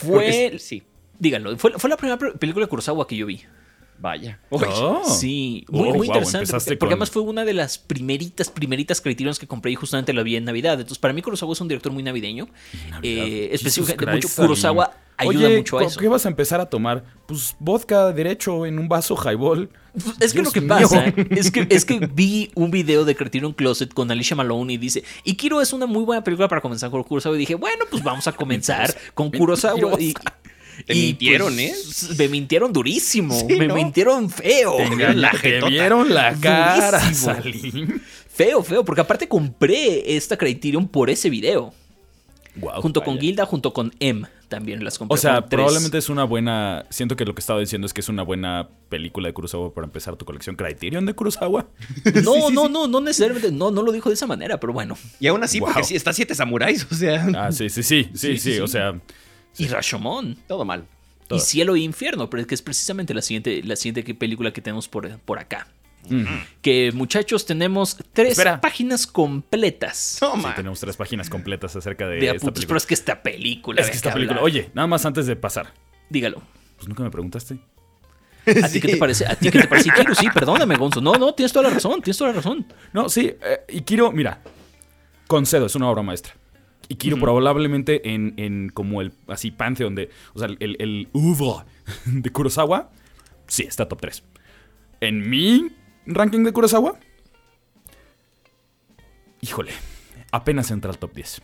Fue. 0.05 0.59
Sí, 0.59 0.83
Díganlo, 1.19 1.57
fue, 1.57 1.71
fue 1.79 1.89
la 1.89 1.97
primera 1.97 2.17
pe- 2.19 2.31
película 2.37 2.65
de 2.65 2.69
Kurosawa 2.69 3.07
que 3.07 3.15
yo 3.17 3.25
vi. 3.25 3.41
Vaya. 3.99 4.39
Oh. 4.49 5.03
Sí, 5.05 5.65
Oh, 5.69 5.77
muy, 5.77 5.87
muy 5.89 5.97
wow, 5.97 6.05
interesante. 6.05 6.47
Porque, 6.51 6.65
porque 6.65 6.77
con- 6.79 6.87
además 6.89 7.11
fue 7.11 7.21
una 7.23 7.45
de 7.45 7.53
las 7.53 7.77
primeritas, 7.77 8.49
primeritas 8.49 9.01
Criterions 9.01 9.39
que 9.39 9.47
compré 9.47 9.71
y 9.71 9.75
justamente 9.75 10.13
la 10.13 10.23
vi 10.23 10.35
en 10.35 10.45
Navidad. 10.45 10.73
Entonces, 10.73 10.99
para 10.99 11.13
mí, 11.13 11.21
Kurosawa 11.21 11.53
es 11.53 11.61
un 11.61 11.67
director 11.67 11.91
muy 11.91 12.03
navideño. 12.03 12.47
Eh, 13.03 13.49
específicamente, 13.51 14.27
mucho 14.27 14.41
Kurosawa 14.41 14.93
ayuda 15.17 15.47
Oye, 15.47 15.57
mucho 15.57 15.77
a 15.77 15.79
¿con 15.81 15.87
eso. 15.87 15.99
¿Qué 15.99 16.07
vas 16.07 16.25
a 16.25 16.29
empezar 16.29 16.61
a 16.61 16.67
tomar? 16.67 17.03
Pues 17.25 17.55
vodka 17.59 18.11
derecho 18.13 18.65
en 18.67 18.77
un 18.79 18.87
vaso 18.87 19.15
highball. 19.15 19.69
Es 20.19 20.31
que 20.31 20.41
Dios 20.41 20.45
lo 20.45 20.51
que 20.51 20.61
mío. 20.61 20.69
pasa 20.69 21.05
es 21.31 21.49
que, 21.51 21.65
es 21.71 21.85
que 21.85 21.99
vi 22.13 22.51
un 22.53 22.69
video 22.69 23.03
de 23.03 23.15
Criterion 23.15 23.53
Closet 23.53 23.91
con 23.93 24.11
Alicia 24.11 24.35
Malone 24.35 24.73
y 24.73 24.77
dice, 24.77 25.03
Ikiru 25.23 25.59
es 25.59 25.73
una 25.73 25.87
muy 25.87 26.03
buena 26.03 26.23
película 26.23 26.47
para 26.47 26.61
comenzar 26.61 26.91
con 26.91 27.01
Kurosawa. 27.03 27.35
Y 27.35 27.39
dije, 27.39 27.55
bueno, 27.55 27.85
pues 27.89 28.03
vamos 28.03 28.27
a 28.27 28.31
comenzar 28.33 28.95
con 29.15 29.31
Kurosawa. 29.31 29.99
Y, 29.99 30.13
Te 30.85 30.93
y, 30.93 31.07
mintieron, 31.07 31.53
pues, 31.55 32.17
Me 32.17 32.27
mintieron 32.27 32.73
durísimo. 32.73 33.37
Sí, 33.39 33.55
me 33.55 33.67
¿no? 33.67 33.75
mintieron 33.75 34.29
feo. 34.29 34.77
Te, 34.77 34.95
vieron 34.95 35.21
la 35.21 35.31
te 35.31 35.61
vieron 35.61 36.13
la 36.13 36.33
cara. 36.35 37.13
Salim. 37.13 37.99
Feo, 38.29 38.63
feo. 38.63 38.85
Porque 38.85 39.01
aparte 39.01 39.27
compré 39.27 40.15
esta 40.15 40.37
Criterion 40.37 40.87
por 40.87 41.09
ese 41.09 41.29
video. 41.29 41.73
Guau, 42.55 42.81
junto 42.81 43.03
con. 43.03 43.19
Gilda, 43.19 43.45
junto 43.45 43.73
con 43.73 43.93
M 43.99 44.27
también 44.47 44.83
las 44.83 44.97
compré. 44.97 45.13
O 45.13 45.17
sea, 45.17 45.45
probablemente 45.45 45.97
es 45.97 46.09
una 46.09 46.23
buena. 46.23 46.85
Siento 46.89 47.15
que 47.15 47.25
lo 47.25 47.35
que 47.35 47.41
estaba 47.41 47.59
diciendo 47.59 47.85
es 47.85 47.93
que 47.93 48.01
es 48.01 48.09
una 48.09 48.23
buena 48.23 48.69
película 48.89 49.27
de 49.27 49.33
Kurosawa 49.33 49.73
para 49.73 49.85
empezar 49.85 50.15
tu 50.15 50.25
colección 50.25 50.55
Criterion 50.55 51.05
de 51.05 51.13
Kurosawa. 51.13 51.67
No, 52.23 52.49
no, 52.51 52.69
no, 52.69 52.87
no 52.87 53.01
necesariamente. 53.01 53.51
No, 53.51 53.71
no 53.71 53.81
lo 53.81 53.91
dijo 53.91 54.09
de 54.09 54.15
esa 54.15 54.27
manera, 54.27 54.59
pero 54.59 54.73
bueno. 54.73 54.97
Y 55.19 55.27
aún 55.27 55.43
así, 55.43 55.59
porque 55.59 55.79
Wow. 55.79 55.83
sí, 55.83 55.95
está 55.95 56.13
siete 56.13 56.33
samuráis, 56.35 56.87
o 56.89 56.95
sea. 56.95 57.27
Ah, 57.35 57.51
sí, 57.51 57.69
sí, 57.69 57.83
sí, 57.83 58.09
sí, 58.13 58.37
sí, 58.37 58.59
o 58.59 58.67
sí. 59.53 59.63
Y 59.63 59.67
Rashomon. 59.67 60.37
Todo 60.47 60.65
mal. 60.65 60.85
Todo. 61.27 61.37
Y 61.37 61.41
Cielo 61.41 61.75
e 61.75 61.79
Infierno, 61.79 62.29
pero 62.29 62.45
que 62.47 62.55
es 62.55 62.61
precisamente 62.61 63.13
la 63.13 63.21
siguiente, 63.21 63.61
la 63.63 63.75
siguiente 63.75 64.03
que- 64.03 64.15
película 64.15 64.51
que 64.51 64.61
tenemos 64.61 64.87
por, 64.87 65.09
por 65.19 65.39
acá. 65.39 65.67
mm, 66.09 66.23
Que 66.61 66.91
muchachos, 66.93 67.45
tenemos 67.45 67.97
tres 68.13 68.31
Espera. 68.31 68.61
páginas 68.61 69.05
completas 69.05 69.97
sí, 69.97 70.19
Toma. 70.21 70.55
tenemos 70.55 70.79
tres 70.79 70.95
páginas 70.95 71.29
completas 71.29 71.75
acerca 71.75 72.07
de, 72.07 72.15
de 72.15 72.25
esta 72.27 72.37
apuntes. 72.37 72.53
película. 72.53 72.67
Pero 72.67 72.77
es 72.77 72.85
que 72.85 72.93
esta 72.93 73.21
película. 73.23 73.81
Es 73.81 73.89
que 73.89 73.95
esta 73.97 74.13
película. 74.13 74.39
hablar. 74.39 74.45
Oye, 74.45 74.69
nada 74.73 74.87
más 74.87 75.05
antes 75.05 75.25
de 75.25 75.35
pasar. 75.35 75.73
Dígalo. 76.09 76.41
Pues 76.77 76.87
nunca 76.87 77.03
me 77.03 77.11
preguntaste. 77.11 77.57
¿A 78.63 78.69
ti 78.69 78.79
qué 78.79 78.87
te 78.87 78.95
parece? 78.97 79.25
¿A 79.25 79.35
ti 79.35 79.51
qué 79.51 79.59
te 79.59 79.67
parece? 79.67 79.89
Ikiru? 79.89 80.15
Sí, 80.15 80.27
perdóname, 80.33 80.77
Gonzo. 80.77 81.01
No, 81.01 81.11
no, 81.15 81.33
tienes 81.33 81.51
toda 81.51 81.67
la 81.67 81.73
razón. 81.75 82.01
Tienes 82.01 82.17
toda 82.17 82.29
la 82.29 82.37
razón. 82.37 82.65
No, 82.93 83.09
sí, 83.09 83.33
eh, 83.41 83.65
Ikiro, 83.73 84.09
mira, 84.13 84.39
concedo, 85.27 85.65
es 85.65 85.75
una 85.75 85.89
obra 85.89 86.01
maestra. 86.03 86.33
Ikiro 86.89 87.15
Ujú. 87.17 87.25
probablemente 87.25 88.13
en, 88.13 88.33
en 88.37 88.69
como 88.69 89.01
el 89.01 89.11
así 89.27 89.51
pantheon 89.51 89.95
de, 89.95 90.09
o 90.33 90.39
sea, 90.39 90.47
el, 90.59 90.75
el 90.79 91.07
oeuvre 91.13 91.65
de 92.05 92.29
Kurosawa, 92.29 92.89
sí, 93.47 93.63
está 93.63 93.87
top 93.87 94.01
3. 94.01 94.23
En 95.01 95.29
mi 95.29 95.67
ranking 96.05 96.43
de 96.43 96.53
Kurosawa, 96.53 96.97
híjole, 99.41 99.71
apenas 100.31 100.71
entra 100.71 100.91
al 100.91 100.97
top 100.97 101.13
10. 101.13 101.41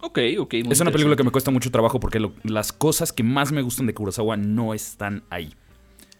Ok, 0.00 0.18
ok. 0.38 0.54
es 0.54 0.80
una 0.80 0.90
película 0.90 1.14
que 1.14 1.22
me 1.22 1.30
cuesta 1.30 1.50
mucho 1.52 1.70
trabajo 1.70 2.00
porque 2.00 2.18
lo- 2.18 2.34
las 2.42 2.72
cosas 2.72 3.12
que 3.12 3.22
más 3.22 3.52
me 3.52 3.62
gustan 3.62 3.86
de 3.86 3.94
Kurosawa 3.94 4.36
no 4.36 4.74
están 4.74 5.22
ahí. 5.30 5.54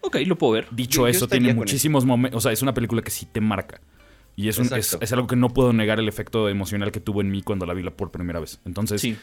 Ok, 0.03 0.17
lo 0.27 0.37
puedo 0.38 0.53
ver. 0.53 0.69
Dicho 0.71 1.03
Yo- 1.03 1.09
eso, 1.09 1.27
tiene 1.29 1.53
muchísimos 1.55 2.05
momentos. 2.05 2.38
O 2.38 2.41
sea, 2.41 2.53
es 2.53 2.62
una 2.62 2.75
película 2.75 3.03
que 3.03 3.11
sí 3.11 3.27
te 3.27 3.41
marca. 3.41 3.81
Y 4.37 4.49
es, 4.49 4.59
un- 4.59 4.71
es, 4.75 5.12
algo 5.12 5.27
que 5.27 5.37
no 5.37 5.51
puedo 5.51 5.73
negar 5.73 5.99
el 6.01 6.09
efecto 6.09 6.49
emocional 6.49 6.90
que 6.92 7.01
tuvo 7.01 7.21
en 7.21 7.31
mí 7.31 7.42
cuando 7.42 7.66
la 7.66 7.75
vi 7.75 7.83
por 7.90 8.11
primera 8.11 8.40
vez. 8.40 8.61
Entonces, 8.64 9.01
Sí. 9.01 9.16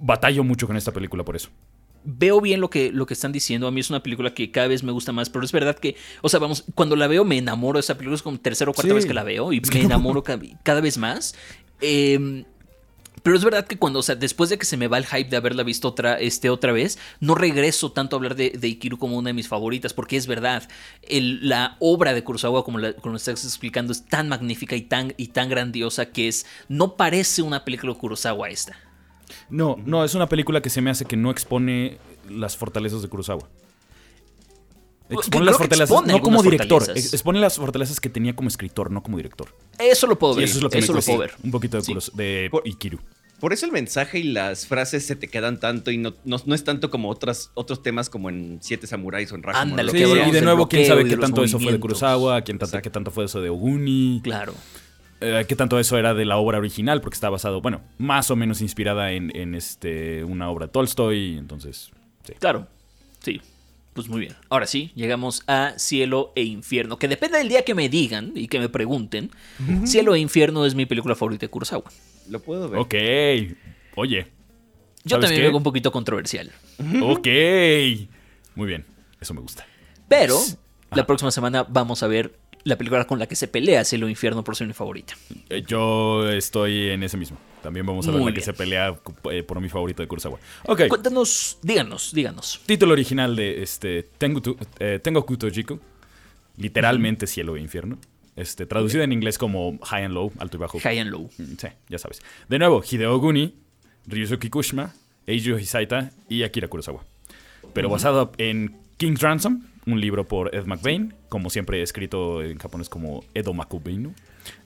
batallo 0.00 0.42
mucho 0.44 0.66
con 0.66 0.76
esta 0.76 0.92
película 0.92 1.24
por 1.24 1.36
eso. 1.36 1.50
veo 2.10 2.40
bien 2.40 2.60
lo 2.60 2.70
que, 2.70 2.90
lo 2.90 3.04
que 3.04 3.12
están 3.12 3.32
diciendo. 3.32 3.66
A 3.66 3.70
mí 3.70 3.80
es 3.80 3.90
una 3.90 4.02
película 4.02 4.32
que 4.32 4.50
cada 4.50 4.68
vez 4.68 4.82
me 4.82 4.92
gusta 4.92 5.12
más, 5.12 5.28
pero 5.28 5.44
es 5.44 5.52
verdad 5.52 5.76
que, 5.76 5.94
o 6.22 6.28
sea, 6.30 6.40
vamos, 6.40 6.64
cuando 6.74 6.96
la 6.96 7.06
veo 7.06 7.24
me 7.24 7.36
enamoro 7.36 7.76
de 7.76 7.80
esa 7.80 7.96
película. 7.98 8.14
Es 8.14 8.22
como 8.22 8.38
tercera 8.38 8.70
o 8.70 8.74
cuarta 8.74 8.88
Sí. 8.90 8.94
vez 8.94 9.04
que 9.04 9.12
la 9.12 9.24
veo 9.24 9.52
y 9.52 9.60
me 9.74 9.80
enamoro 9.82 10.22
ca- 10.22 10.38
cada, 10.62 10.80
vez 10.80 10.96
más. 10.96 11.34
Eh, 11.82 12.44
pero 13.22 13.36
es 13.36 13.44
verdad 13.44 13.66
que 13.66 13.78
cuando, 13.78 14.00
o 14.00 14.02
sea, 14.02 14.14
después 14.14 14.50
de 14.50 14.58
que 14.58 14.66
se 14.66 14.76
me 14.76 14.88
va 14.88 14.98
el 14.98 15.06
hype 15.06 15.30
de 15.30 15.36
haberla 15.36 15.62
visto 15.62 15.88
otra, 15.88 16.18
este, 16.18 16.50
otra 16.50 16.72
vez, 16.72 16.98
no 17.20 17.34
regreso 17.34 17.92
tanto 17.92 18.16
a 18.16 18.18
hablar 18.18 18.34
de, 18.34 18.50
de 18.50 18.68
Ikiru 18.68 18.98
como 18.98 19.16
una 19.16 19.30
de 19.30 19.34
mis 19.34 19.48
favoritas, 19.48 19.92
porque 19.92 20.16
es 20.16 20.26
verdad, 20.26 20.68
la 21.08 21.76
obra 21.80 22.14
de 22.14 22.24
Kurosawa, 22.24 22.64
como, 22.64 22.78
la, 22.78 22.92
como 22.94 23.12
lo 23.12 23.16
estás 23.16 23.44
explicando, 23.44 23.92
es 23.92 24.04
tan 24.04 24.28
magnífica 24.28 24.76
y 24.76 24.82
tan, 24.82 25.14
y 25.16 25.28
tan 25.28 25.48
grandiosa 25.48 26.06
que 26.06 26.28
es, 26.28 26.46
no 26.68 26.96
parece 26.96 27.42
una 27.42 27.64
película 27.64 27.92
de 27.92 27.98
Kurosawa 27.98 28.48
esta. 28.48 28.76
No, 29.50 29.76
no, 29.84 30.04
es 30.04 30.14
una 30.14 30.28
película 30.28 30.60
que 30.62 30.70
se 30.70 30.80
me 30.80 30.90
hace 30.90 31.04
que 31.04 31.16
no 31.16 31.30
expone 31.30 31.98
las 32.28 32.56
fortalezas 32.56 33.02
de 33.02 33.08
Kurosawa. 33.08 33.48
Expone 35.10 35.44
las 35.46 35.56
fortalezas, 35.56 35.90
expone 35.90 36.12
no 36.12 36.20
como 36.20 36.42
director, 36.42 36.80
fortalezas. 36.82 37.12
expone 37.14 37.40
las 37.40 37.56
fortalezas 37.56 38.00
que 38.00 38.08
tenía 38.10 38.34
como 38.36 38.48
escritor, 38.48 38.90
no 38.90 39.02
como 39.02 39.16
director. 39.16 39.48
Eso 39.78 40.06
lo 40.06 40.18
puedo 40.18 40.34
Y 40.34 40.36
ver. 40.36 40.44
eso 40.44 40.58
es 40.58 40.62
lo 40.62 40.70
que 40.70 40.80
me 40.80 40.86
lo 40.86 40.92
cuesta 40.94 41.10
puedo 41.12 41.20
ver. 41.20 41.32
un 41.42 41.50
poquito 41.50 41.76
de, 41.78 41.82
Sí. 41.82 41.94
De 42.14 42.48
Por- 42.50 42.66
Ikiru. 42.66 42.98
Por 43.40 43.52
eso 43.52 43.66
el 43.66 43.72
mensaje 43.72 44.18
y 44.18 44.24
las 44.24 44.66
frases 44.66 45.06
se 45.06 45.14
te 45.14 45.28
quedan 45.28 45.60
tanto 45.60 45.92
y 45.92 45.96
no, 45.96 46.12
no, 46.24 46.38
no 46.44 46.54
es 46.56 46.64
tanto 46.64 46.90
como 46.90 47.08
otras, 47.08 47.52
otros 47.54 47.82
temas 47.84 48.10
como 48.10 48.28
en 48.30 48.58
Siete 48.60 48.88
Samuráis 48.88 49.30
o 49.30 49.36
en 49.36 49.44
Rashomon. 49.44 49.70
Ándale, 49.78 49.92
Sí, 49.92 49.98
y 49.98 50.30
de 50.32 50.42
nuevo, 50.42 50.68
quién 50.68 50.84
sabe 50.86 51.04
qué 51.04 51.16
tanto 51.16 51.44
eso 51.44 51.60
fue 51.60 51.70
de. 51.72 51.78
Kurosawa, 51.78 52.42
quién 52.42 52.58
tanto, 52.58 52.82
qué 52.82 52.90
tanto 52.90 53.10
fue 53.12 53.26
eso 53.26 53.40
de 53.40 53.48
Oguni, 53.48 54.20
Claro. 54.24 54.54
eh, 55.20 55.44
qué 55.48 55.54
tanto 55.54 55.78
eso 55.78 55.96
era 55.96 56.14
de 56.14 56.24
la 56.24 56.36
obra 56.36 56.58
original, 56.58 57.00
porque 57.00 57.14
está 57.14 57.30
basado, 57.30 57.60
bueno, 57.60 57.80
más 57.96 58.28
o 58.32 58.34
menos 58.36 58.60
inspirada 58.60 59.12
en, 59.12 59.30
en, 59.36 59.54
este, 59.54 60.24
una 60.24 60.50
obra 60.50 60.66
de 60.66 60.72
Tolstoy, 60.72 61.38
entonces, 61.38 61.92
sí. 62.24 62.32
Claro, 62.40 62.66
sí. 63.22 63.40
Pues 63.98 64.08
muy 64.08 64.20
bien. 64.20 64.36
Ahora 64.48 64.68
sí, 64.68 64.92
llegamos 64.94 65.42
a 65.48 65.72
Cielo 65.76 66.32
e 66.36 66.44
Infierno, 66.44 67.00
que 67.00 67.08
depende 67.08 67.36
del 67.38 67.48
día 67.48 67.64
que 67.64 67.74
me 67.74 67.88
digan 67.88 68.30
y 68.36 68.46
que 68.46 68.60
me 68.60 68.68
pregunten. 68.68 69.32
Cielo 69.86 70.14
e 70.14 70.20
Infierno 70.20 70.64
es 70.64 70.76
mi 70.76 70.86
película 70.86 71.16
favorita 71.16 71.46
de 71.46 71.50
Kurosawa. 71.50 71.90
Lo 72.30 72.38
puedo 72.38 72.68
ver. 72.68 72.78
Ok, 72.78 72.94
oye, 73.96 74.28
Yo 75.02 75.16
¿Sabes 75.16 75.24
también 75.26 75.42
veo 75.50 75.56
un 75.56 75.64
poquito 75.64 75.90
controversial. 75.90 76.52
ok, 77.02 77.26
muy 78.54 78.68
bien, 78.68 78.84
eso 79.20 79.34
me 79.34 79.40
gusta. 79.40 79.66
Pero 80.06 80.36
Ajá. 80.36 80.56
la 80.94 81.04
próxima 81.04 81.32
semana 81.32 81.64
vamos 81.68 82.04
a 82.04 82.06
ver 82.06 82.38
la 82.62 82.78
película 82.78 83.04
con 83.04 83.18
la 83.18 83.26
que 83.26 83.34
se 83.34 83.48
pelea 83.48 83.82
Cielo 83.84 84.06
o 84.06 84.08
Infierno 84.08 84.44
por 84.44 84.54
ser 84.54 84.68
mi 84.68 84.74
favorita. 84.74 85.14
Eh, 85.50 85.64
Yo 85.66 86.30
estoy 86.30 86.90
en 86.90 87.02
ese 87.02 87.16
mismo. 87.16 87.36
También 87.68 87.84
vamos 87.84 88.08
a 88.08 88.12
ver 88.12 88.20
Muy 88.22 88.30
la 88.32 88.34
que 88.34 88.40
se 88.40 88.54
pelea 88.54 88.98
eh, 89.30 89.42
por 89.42 89.60
mi 89.60 89.68
favorito 89.68 90.00
de 90.00 90.08
Kurosawa. 90.08 90.38
Ok. 90.64 90.88
Cuéntanos, 90.88 91.58
díganos, 91.60 92.14
díganos. 92.14 92.62
Título 92.64 92.94
original 92.94 93.36
de 93.36 93.62
este 93.62 94.04
Tengo, 94.16 94.40
eh, 94.78 94.98
Tengo 95.02 95.26
Kutojiku. 95.26 95.78
Literalmente 96.56 97.26
cielo 97.26 97.58
e 97.58 97.60
infierno. 97.60 97.98
Este, 98.36 98.64
traducido 98.64 99.02
en 99.02 99.12
inglés 99.12 99.36
como 99.36 99.78
high 99.82 100.04
and 100.04 100.14
low, 100.14 100.32
alto 100.38 100.56
y 100.56 100.60
bajo. 100.60 100.80
High 100.80 100.98
and 100.98 101.10
Low. 101.10 101.28
Mm, 101.36 101.56
Sí, 101.58 101.68
ya 101.90 101.98
sabes. 101.98 102.22
De 102.48 102.58
nuevo, 102.58 102.82
Hideo 102.82 103.18
Guni, 103.18 103.54
Ryusuke 104.06 104.48
Kushima, 104.48 104.94
Eiji 105.26 105.52
Hisaita 105.52 106.10
y 106.26 106.44
Akira 106.44 106.68
Kurosawa. 106.68 107.04
Pero 107.74 107.90
basado 107.90 108.32
en 108.38 108.78
King's 108.96 109.20
Ransom, 109.20 109.62
un 109.84 110.00
libro 110.00 110.26
por 110.26 110.54
Ed 110.54 110.64
McBain, 110.64 111.12
como 111.28 111.50
siempre 111.50 111.82
escrito 111.82 112.42
en 112.42 112.56
japonés 112.56 112.88
como 112.88 113.24
Edo 113.34 113.52
Makubeinu. 113.52 114.14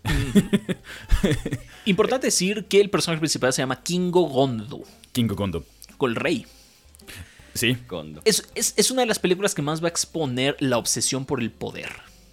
Importante 1.84 2.28
decir 2.28 2.66
que 2.68 2.80
el 2.80 2.90
personaje 2.90 3.20
principal 3.20 3.52
se 3.52 3.62
llama 3.62 3.82
Kingo 3.82 4.22
Gondo, 4.22 4.82
Kingo 5.12 5.36
Kondo. 5.36 5.64
con 5.96 6.10
el 6.10 6.16
rey. 6.16 6.46
Sí. 7.54 7.76
Kondo. 7.86 8.22
Es, 8.24 8.48
es- 8.54 8.74
es 8.76 8.90
una 8.90 9.02
de 9.02 9.06
las 9.06 9.18
películas 9.18 9.54
que 9.54 9.62
más 9.62 9.82
va 9.82 9.86
a 9.86 9.90
exponer 9.90 10.56
la 10.60 10.78
obsesión 10.78 11.26
por 11.26 11.40
el 11.40 11.50
poder. 11.50 11.90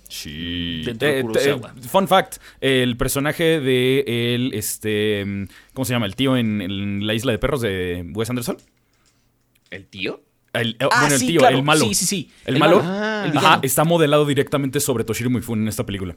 Sí. 0.07 0.81
Dentro 0.85 1.07
de 1.07 1.19
Eh, 1.19 1.25
eh, 1.55 1.61
fun 1.87 2.07
fact: 2.07 2.37
el 2.61 2.95
personaje 2.97 3.59
de 3.59 4.33
el, 4.35 4.53
este, 4.53 5.23
mm, 5.25 5.47
¿cómo 5.73 5.85
se 5.85 5.93
llama? 5.93 6.05
El 6.05 6.15
tío 6.15 6.37
en, 6.37 6.61
en 6.61 7.05
la 7.05 7.13
isla 7.13 7.31
de 7.31 7.37
perros 7.37 7.61
de 7.61 8.09
Wes 8.13 8.29
Anderson. 8.29 8.57
¿El 9.69 9.85
tío? 9.87 10.23
El, 10.53 10.71
eh, 10.79 10.87
Ah, 10.91 11.01
bueno, 11.01 11.13
el 11.15 11.19
sí, 11.19 11.27
tío, 11.27 11.39
claro. 11.41 11.57
el 11.57 11.63
malo. 11.63 11.85
Sí, 11.85 11.93
sí, 11.93 12.05
sí. 12.07 12.31
El, 12.45 12.55
El 12.55 12.59
malo. 12.59 12.81
malo. 12.81 12.89
Ah. 12.91 13.31
Ajá, 13.35 13.59
está 13.61 13.83
modelado 13.83 14.25
directamente 14.25 14.79
sobre 14.79 15.03
Toshiro 15.03 15.29
Mifune 15.29 15.61
en 15.63 15.67
esta 15.67 15.85
película. 15.85 16.15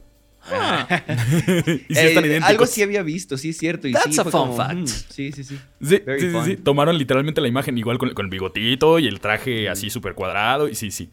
Ah, 0.51 0.87
y 1.07 1.71
Eh, 1.71 1.85
están 1.89 2.25
idénticos. 2.25 2.49
algo 2.49 2.65
sí 2.65 2.81
había 2.81 3.01
visto, 3.03 3.37
sí 3.37 3.49
es 3.49 3.57
cierto. 3.57 3.87
Y 3.87 3.93
That's 3.93 4.13
sí 4.13 4.19
a 4.19 4.23
fue 4.23 4.31
fun 4.31 4.41
como, 4.41 4.57
fact. 4.57 4.75
mm, 4.75 4.87
sí, 4.87 5.31
sí, 5.31 5.43
sí. 5.43 5.57
Sí, 5.81 5.97
Very 6.05 6.19
sí, 6.19 6.25
sí, 6.27 6.31
fun. 6.33 6.45
sí. 6.45 6.55
Tomaron 6.57 6.97
literalmente 6.97 7.39
la 7.41 7.47
imagen 7.47 7.77
igual 7.77 7.97
con, 7.97 8.13
con 8.13 8.25
el 8.25 8.29
bigotito 8.29 8.99
y 8.99 9.07
el 9.07 9.19
traje 9.19 9.69
así 9.69 9.89
súper 9.89 10.13
cuadrado. 10.15 10.67
Y 10.67 10.75
sí, 10.75 10.91
sí. 10.91 11.09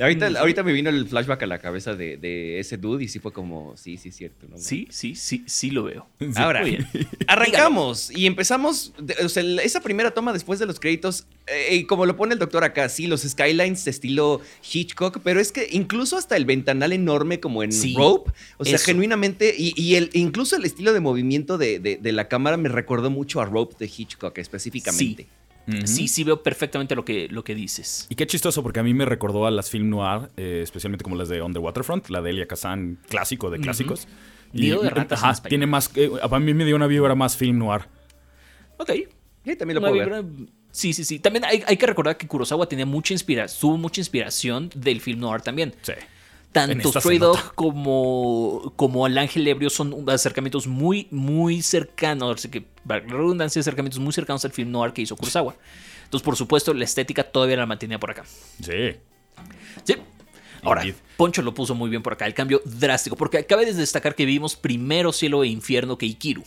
Ahorita, 0.00 0.26
ahorita 0.40 0.62
me 0.62 0.72
vino 0.72 0.90
el 0.90 1.06
flashback 1.06 1.42
a 1.42 1.46
la 1.46 1.58
cabeza 1.58 1.94
de, 1.94 2.16
de 2.16 2.58
ese 2.58 2.76
dude 2.76 3.04
y 3.04 3.08
sí 3.08 3.18
fue 3.20 3.32
como, 3.32 3.76
sí, 3.76 3.96
sí 3.96 4.08
es 4.10 4.16
cierto. 4.16 4.46
¿no? 4.48 4.58
sí, 4.58 4.86
sí, 4.90 5.14
sí, 5.14 5.44
sí 5.46 5.70
lo 5.70 5.84
veo. 5.84 6.08
Ahora, 6.36 6.62
bien. 6.64 6.86
arrancamos 7.26 8.10
y 8.10 8.26
empezamos. 8.26 8.92
de- 8.98 9.14
o 9.24 9.28
sea, 9.28 9.42
el- 9.42 9.58
esa 9.60 9.80
primera 9.80 10.10
toma 10.12 10.32
después 10.32 10.58
de 10.58 10.66
los 10.66 10.80
créditos, 10.80 11.26
eh, 11.46 11.76
y 11.76 11.84
como 11.84 12.06
lo 12.06 12.16
pone 12.16 12.32
el 12.34 12.38
doctor 12.38 12.64
acá, 12.64 12.88
sí, 12.88 13.06
los 13.06 13.22
skylines 13.22 13.84
de 13.84 13.90
estilo 13.90 14.40
Hitchcock, 14.72 15.20
pero 15.22 15.40
es 15.40 15.52
que 15.52 15.68
incluso 15.70 16.16
hasta 16.16 16.36
el 16.36 16.44
ventanal 16.44 16.92
enorme 16.92 17.40
como 17.40 17.62
en 17.62 17.72
Sí, 17.72 17.94
Rope, 17.96 18.32
o 18.58 18.64
sea, 18.64 18.74
eso. 18.76 18.84
genuinamente, 18.86 19.54
y, 19.56 19.72
y 19.80 19.96
el, 19.96 20.10
incluso 20.14 20.56
el 20.56 20.64
estilo 20.64 20.92
de 20.92 21.00
movimiento 21.00 21.58
de, 21.58 21.78
de- 21.78 21.96
de 21.96 22.12
la 22.12 22.28
cámara 22.28 22.56
me 22.56 22.68
recordó 22.68 23.10
mucho 23.10 23.40
a 23.40 23.44
Rope 23.44 23.76
de 23.78 23.86
Hitchcock 23.94 24.36
específicamente. 24.38 25.26
Ujú. 25.68 25.86
Sí, 25.86 26.08
sí 26.08 26.24
veo 26.24 26.42
perfectamente 26.42 26.96
lo 26.96 27.04
que, 27.04 27.28
lo 27.28 27.44
que 27.44 27.54
dices. 27.54 28.06
Y 28.08 28.14
qué 28.14 28.26
chistoso, 28.26 28.62
porque 28.62 28.80
a 28.80 28.82
mí 28.82 28.92
me 28.94 29.04
recordó 29.04 29.46
a 29.46 29.50
las 29.50 29.70
film 29.70 29.90
noir, 29.90 30.30
eh, 30.36 30.60
especialmente 30.62 31.04
como 31.04 31.16
las 31.16 31.28
de 31.28 31.40
On 31.42 31.52
the 31.52 31.58
Waterfront, 31.58 32.08
la 32.08 32.20
de 32.22 32.30
Elia 32.30 32.46
Kazan, 32.46 32.98
clásico 33.08 33.50
de 33.50 33.60
clásicos. 33.60 34.08
Nido 34.52 34.82
de 34.82 34.90
ratas 34.90 35.22
ajá, 35.22 35.40
tiene 35.48 35.66
más. 35.66 35.90
eh, 35.94 36.10
a 36.20 36.38
mí 36.40 36.54
me 36.54 36.64
dio 36.64 36.74
una 36.74 36.88
vibra 36.88 37.14
más 37.14 37.36
film 37.36 37.58
noir. 37.58 37.82
Ok. 38.78 38.90
Sí, 39.44 39.56
también 39.56 39.76
lo 39.76 39.80
Una 39.80 39.90
puedo 39.90 40.10
ver. 40.10 40.24
Sí, 40.72 40.92
sí, 40.92 41.04
sí. 41.04 41.18
También 41.18 41.44
hay, 41.44 41.62
hay 41.66 41.76
que 41.76 41.86
recordar 41.86 42.16
que 42.16 42.26
Kurosawa 42.26 42.68
tenía 42.68 42.86
mucha 42.86 43.12
inspiración, 43.12 43.60
tuvo 43.60 43.76
mucha 43.76 44.00
inspiración 44.00 44.70
del 44.74 45.00
film 45.00 45.20
noir 45.20 45.40
también. 45.42 45.74
Sí. 45.82 45.92
Tanto 46.52 46.92
Stray 46.92 47.18
Dog 47.18 47.54
como, 47.54 48.72
como 48.74 49.06
El 49.06 49.16
Ángel 49.18 49.46
Ebrio 49.46 49.70
son 49.70 50.08
acercamientos 50.08 50.66
muy, 50.66 51.06
muy 51.10 51.62
cercanos, 51.62 52.36
así 52.36 52.48
que, 52.48 52.66
redundancia, 52.84 53.60
acercamientos 53.60 54.00
muy 54.00 54.12
cercanos 54.12 54.44
al 54.44 54.50
film 54.50 54.72
noir 54.72 54.92
que 54.92 55.02
hizo 55.02 55.16
Kurosawa. 55.16 55.54
Entonces, 56.04 56.24
por 56.24 56.36
supuesto, 56.36 56.74
la 56.74 56.84
estética 56.84 57.22
todavía 57.22 57.56
la 57.56 57.66
mantenía 57.66 58.00
por 58.00 58.10
acá. 58.10 58.24
Sí. 58.60 58.96
Sí. 59.84 59.94
Ahora. 60.62 60.82
Poncho 61.16 61.42
lo 61.42 61.54
puso 61.54 61.74
muy 61.74 61.88
bien 61.88 62.02
por 62.02 62.14
acá, 62.14 62.26
el 62.26 62.34
cambio 62.34 62.60
drástico, 62.64 63.14
porque 63.14 63.44
cabe 63.46 63.66
de 63.66 63.74
destacar 63.74 64.14
que 64.14 64.24
vimos 64.24 64.56
primero 64.56 65.12
Cielo 65.12 65.44
e 65.44 65.48
Infierno 65.48 65.98
que 65.98 66.06
Ikiru, 66.06 66.42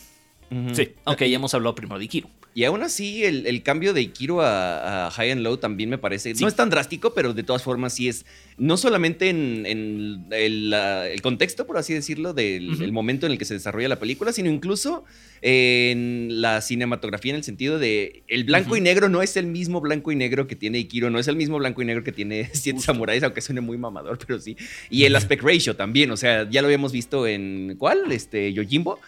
Sí. 0.72 0.90
aunque 1.04 1.28
ya 1.28 1.36
hemos 1.36 1.54
hablado 1.54 1.74
primero 1.74 1.98
de 1.98 2.04
Ikiru. 2.04 2.28
Y 2.56 2.62
aún 2.62 2.84
así, 2.84 3.24
el, 3.24 3.48
el 3.48 3.64
cambio 3.64 3.92
de 3.92 4.00
Ikiro 4.00 4.40
a, 4.40 5.06
a 5.06 5.10
High 5.10 5.32
and 5.32 5.42
Low 5.42 5.56
también 5.56 5.90
me 5.90 5.98
parece. 5.98 6.36
Sí. 6.36 6.40
No 6.40 6.46
es 6.46 6.54
tan 6.54 6.70
drástico, 6.70 7.12
pero 7.12 7.34
de 7.34 7.42
todas 7.42 7.64
formas 7.64 7.94
sí 7.94 8.08
es. 8.08 8.24
No 8.58 8.76
solamente 8.76 9.28
en, 9.28 9.66
en 9.66 10.26
el, 10.30 11.20
contexto, 11.20 11.66
por 11.66 11.78
así 11.78 11.92
decirlo, 11.92 12.32
del 12.32 12.80
el 12.80 12.92
momento 12.92 13.26
en 13.26 13.32
el 13.32 13.38
que 13.38 13.44
se 13.44 13.54
desarrolla 13.54 13.88
la 13.88 13.98
película, 13.98 14.32
sino 14.32 14.48
incluso 14.50 15.04
en 15.42 16.40
la 16.40 16.60
cinematografía, 16.60 17.30
en 17.30 17.36
el 17.38 17.44
sentido 17.44 17.80
de. 17.80 18.22
El 18.28 18.44
blanco 18.44 18.76
y 18.76 18.80
negro 18.80 19.08
no 19.08 19.20
es 19.20 19.36
el 19.36 19.46
mismo 19.46 19.80
blanco 19.80 20.12
y 20.12 20.16
negro 20.16 20.46
que 20.46 20.54
tiene 20.54 20.78
Ikiro, 20.78 21.10
no 21.10 21.18
es 21.18 21.26
el 21.26 21.34
mismo 21.34 21.58
blanco 21.58 21.82
y 21.82 21.86
negro 21.86 22.04
que 22.04 22.12
tiene 22.12 22.50
Siete. 22.52 22.78
Samuráis, 22.78 23.24
aunque 23.24 23.40
suene 23.40 23.62
muy 23.62 23.78
mamador, 23.78 24.16
pero 24.24 24.38
sí. 24.38 24.56
Y 24.90 25.04
el 25.04 25.16
aspect 25.16 25.42
ratio 25.42 25.74
también, 25.74 26.12
o 26.12 26.16
sea, 26.16 26.48
ya 26.48 26.62
lo 26.62 26.66
habíamos 26.66 26.92
visto 26.92 27.26
en. 27.26 27.74
¿Cuál? 27.78 28.12
Este, 28.12 28.52
Yojimbo. 28.52 29.00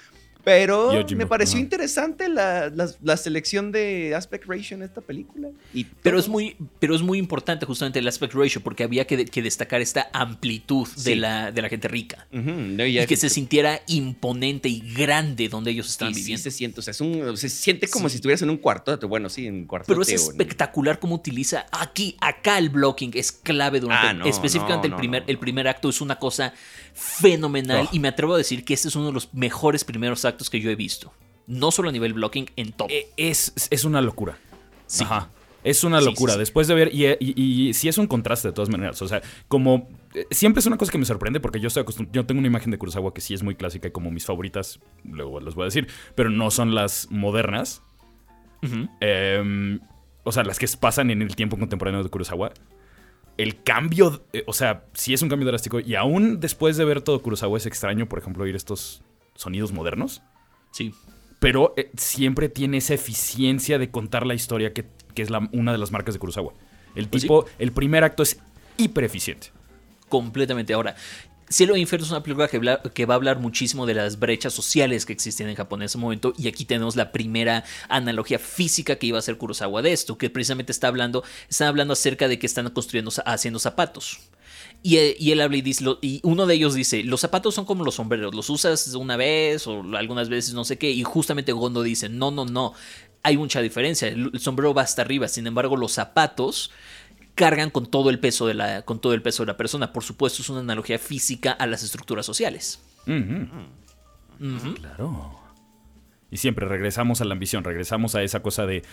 Pero 0.47 0.95
Yojimbo, 0.95 1.25
me 1.25 1.27
pareció 1.27 1.59
interesante 1.59 2.29
la, 2.29 2.71
la- 2.71 2.89
la 3.03 3.17
selección 3.17 3.73
de 3.73 4.15
aspect 4.15 4.47
ratio 4.47 4.77
en 4.77 4.85
esta 4.85 5.01
película. 5.01 5.49
Y 5.75 5.85
Pero 6.03 6.21
es, 6.21 6.29
muy, 6.29 6.57
pero 6.79 6.95
es 6.95 7.03
muy 7.03 7.19
importante 7.19 7.67
justamente 7.67 7.99
el 7.99 8.07
aspect 8.07 8.33
ratio, 8.33 8.61
porque 8.61 8.85
había 8.85 9.09
que, 9.09 9.25
que 9.25 9.43
destacar 9.43 9.81
esta 9.81 10.09
amplitud 10.13 10.87
de, 11.03 11.17
la, 11.17 11.51
de 11.51 11.63
la 11.63 11.69
gente 11.69 11.89
rica. 11.89 12.29
No, 12.31 12.87
Y 12.87 13.05
que 13.07 13.17
se 13.17 13.29
sintiera 13.29 13.81
imponente 13.89 14.69
y 14.69 14.79
grande 14.95 15.49
donde 15.49 15.73
ellos 15.73 15.87
y 15.89 15.91
estaban 15.91 16.15
sí 16.15 16.21
viviendo. 16.21 16.43
se 16.45 16.51
siente, 16.53 16.79
o 16.79 16.83
sea, 16.85 16.93
es 16.93 17.01
un- 17.01 17.37
se 17.37 17.49
siente 17.49 17.89
como 17.89 18.09
Sí. 18.09 18.13
si 18.13 18.17
estuvieras 18.19 18.43
en 18.43 18.51
un 18.51 18.59
cuarto, 18.59 18.97
bueno, 19.09 19.29
sí, 19.29 19.49
en 19.49 19.65
cuarto. 19.67 19.87
Pero 19.89 20.03
es 20.03 20.11
espectacular 20.11 21.01
cómo 21.01 21.17
utiliza 21.17 21.67
aquí, 21.73 22.15
acá 22.21 22.59
el 22.59 22.71
blocking 22.71 23.11
es 23.15 23.33
clave 23.33 23.81
durante 23.81 24.07
Ah, 24.07 24.13
no, 24.13 24.27
específicamente 24.27 24.89
no, 24.89 24.95
el 24.95 25.01
primer, 25.01 25.25
el 25.27 25.39
primer 25.41 25.67
acto 25.67 25.89
es 25.89 26.01
una 26.01 26.21
cosa 26.21 26.55
fenomenal 26.95 27.87
Oh. 27.87 27.89
y 27.93 27.99
me 27.99 28.09
atrevo 28.09 28.35
a 28.35 28.39
decir 28.39 28.65
que 28.65 28.75
este 28.75 28.89
es 28.89 28.95
uno 28.97 29.07
de 29.09 29.13
los 29.13 29.33
mejores 29.35 29.83
primeros 29.85 30.25
actos 30.25 30.36
que 30.51 30.61
yo 30.61 30.71
he 30.71 30.77
visto. 30.77 31.13
No 31.47 31.71
solo 31.71 31.89
a 31.89 31.93
nivel 31.93 32.13
blocking, 32.13 32.51
en 32.57 32.73
todo. 32.73 32.89
Eh, 32.91 33.09
Es, 33.17 33.53
es 33.71 33.85
una 33.85 34.01
locura. 34.01 34.37
Sí. 34.87 35.05
Ajá. 35.05 35.31
Es 35.65 35.83
una 35.83 36.01
locura. 36.01 36.33
sí, 36.33 36.37
sí. 36.37 36.41
Después 36.41 36.69
de 36.69 36.75
ver, 36.75 36.91
y, 36.95 37.07
y, 37.07 37.69
y 37.69 37.75
sí 37.75 37.89
es 37.89 37.99
un 37.99 38.07
contraste 38.07 38.49
de 38.49 38.53
todas 38.55 38.69
maneras. 38.69 39.03
O 39.03 39.09
sea, 39.09 39.21
como 39.49 39.89
eh, 40.15 40.25
siempre 40.31 40.61
es 40.61 40.67
una 40.67 40.77
cosa 40.77 40.93
que 40.93 40.99
me 40.99 41.05
sorprende 41.05 41.41
porque 41.41 41.59
yo 41.59 41.67
estoy 41.69 41.83
acostum- 41.83 42.09
yo 42.13 42.25
tengo 42.25 42.39
una 42.39 42.47
imagen 42.47 42.71
de 42.71 42.79
Kurosawa 42.79 43.13
que 43.13 43.21
sí 43.21 43.35
es 43.35 43.43
muy 43.43 43.57
clásica 43.57 43.89
y 43.89 43.91
como 43.91 44.11
mis 44.13 44.25
favoritas, 44.25 44.79
luego 45.05 45.41
les 45.41 45.55
voy 45.57 45.63
a 45.63 45.65
decir, 45.67 45.89
pero 46.15 46.31
no 46.31 46.51
son 46.53 46.75
las 46.77 47.09
modernas. 47.11 47.83
Em, 49.01 49.81
o 50.25 50.33
sea, 50.33 50.43
las 50.45 50.59
que 50.59 50.67
pasan 50.79 51.11
en 51.11 51.23
el 51.23 51.37
tiempo 51.37 51.57
contemporáneo 51.59 52.03
de 52.03 52.11
Kurosawa. 52.11 52.53
El 53.37 53.63
cambio, 53.63 54.25
eh, 54.33 54.45
o 54.47 54.53
sea, 54.53 54.85
sí 54.95 55.13
es 55.15 55.23
un 55.23 55.29
cambio 55.29 55.47
drástico. 55.47 55.79
Y 55.81 55.95
aún 55.95 56.41
después 56.41 56.77
de 56.77 56.85
ver 56.85 57.03
todo 57.03 57.21
Kurosawa 57.23 57.59
es 57.59 57.67
extraño, 57.67 58.09
por 58.09 58.19
ejemplo, 58.19 58.45
oír 58.45 58.57
estos 58.57 59.03
sonidos 59.37 59.73
modernos. 59.73 60.23
Sí. 60.73 60.93
Pero 61.39 61.75
eh, 61.77 61.91
siempre 61.97 62.49
tiene 62.49 62.79
esa 62.79 62.95
eficiencia 62.95 63.79
de 63.79 63.91
contar 63.91 64.27
la 64.27 64.35
historia 64.35 64.73
que, 64.73 64.87
que 65.15 65.23
es 65.23 65.31
la- 65.31 65.49
una 65.53 65.73
de 65.73 65.79
las 65.79 65.91
marcas 65.93 66.15
de 66.15 66.19
Kurosawa. 66.19 66.53
El 66.95 67.09
Pues 67.09 67.23
sí. 67.23 67.27
tipo, 67.29 67.47
el 67.59 67.73
primer 67.73 68.05
acto 68.05 68.23
es 68.23 68.39
hiper 68.79 69.05
eficiente. 69.05 69.49
completamente. 70.09 70.73
Ahora, 70.73 70.95
Cielo 71.49 71.75
e 71.77 71.79
Infierno 71.81 72.05
es 72.05 72.11
una 72.11 72.23
película 72.23 72.49
que, 72.49 72.57
habla- 72.57 72.81
que 72.95 73.07
va 73.07 73.15
a 73.15 73.17
hablar 73.17 73.39
muchísimo 73.39 73.87
de 73.87 73.95
las 73.95 74.19
brechas 74.19 74.53
sociales 74.53 75.05
que 75.07 75.13
existían 75.13 75.49
en 75.49 75.57
Japón 75.57 75.81
en 75.83 75.87
ese 75.87 75.99
momento. 75.99 76.33
Y 76.39 76.49
aquí 76.49 76.65
tenemos 76.65 76.97
la 76.97 77.13
primera 77.13 77.65
analogía 77.89 78.39
física 78.39 78.97
que 78.97 79.07
iba 79.07 79.19
a 79.19 79.21
hacer 79.21 79.37
Kurosawa 79.37 79.83
de 79.83 79.93
esto, 79.93 80.17
que 80.19 80.31
precisamente 80.31 80.73
está 80.73 80.89
hablando, 80.89 81.23
está 81.49 81.69
hablando 81.69 81.93
acerca 81.93 82.29
de 82.29 82.39
que 82.39 82.47
están 82.47 82.69
construyendo, 82.71 83.13
haciendo 83.27 83.59
zapatos. 83.59 84.19
Y, 84.87 84.99
eh, 84.99 85.17
y 85.19 85.33
él 85.33 85.41
habla 85.41 85.57
y 85.57 85.63
dice, 85.63 85.83
lo- 85.83 85.99
y 86.01 86.21
uno 86.23 86.47
de 86.47 86.55
ellos 86.55 86.75
dice, 86.75 87.03
los 87.03 87.21
zapatos 87.21 87.57
son 87.57 87.65
como 87.65 87.83
los 87.83 87.97
sombreros, 87.97 88.33
los 88.33 88.49
usas 88.51 88.95
una 88.95 89.17
vez 89.17 89.67
o 89.67 89.83
algunas 89.97 90.29
veces 90.29 90.55
no 90.55 90.65
sé 90.65 90.79
qué, 90.79 90.93
y 90.93 91.03
justamente 91.03 91.51
Gondo 91.51 91.83
dice, 91.83 92.09
no, 92.09 92.31
no, 92.31 92.45
no, 92.45 92.73
hay 93.25 93.37
mucha 93.37 93.61
diferencia, 93.61 94.07
el, 94.07 94.31
el 94.33 94.39
sombrero 94.39 94.75
va 94.75 94.83
hasta 94.83 95.03
arriba, 95.03 95.27
sin 95.27 95.49
embargo 95.49 95.77
los 95.77 95.91
zapatos 95.91 96.71
cargan 97.35 97.71
con 97.71 97.87
todo 97.87 98.11
el 98.11 98.21
peso 98.21 98.47
de 98.47 98.55
la, 98.55 98.83
con 98.83 99.01
todo 99.01 99.13
el 99.13 99.23
peso 99.23 99.43
de 99.43 99.49
la 99.49 99.57
persona, 99.57 99.93
por 99.93 100.05
supuesto 100.05 100.41
es 100.41 100.49
una 100.51 100.61
analogía 100.61 101.01
física 101.01 101.51
a 101.51 101.67
las 101.67 101.83
estructuras 101.83 102.25
sociales. 102.25 102.81
Claro. 104.77 105.41
Y 106.31 106.37
siempre 106.37 106.65
regresamos 106.69 107.21
a 107.21 107.25
la 107.25 107.33
ambición, 107.33 107.65
regresamos 107.65 108.15
a 108.15 108.23
esa 108.23 108.41
cosa 108.41 108.67
de 108.67 108.85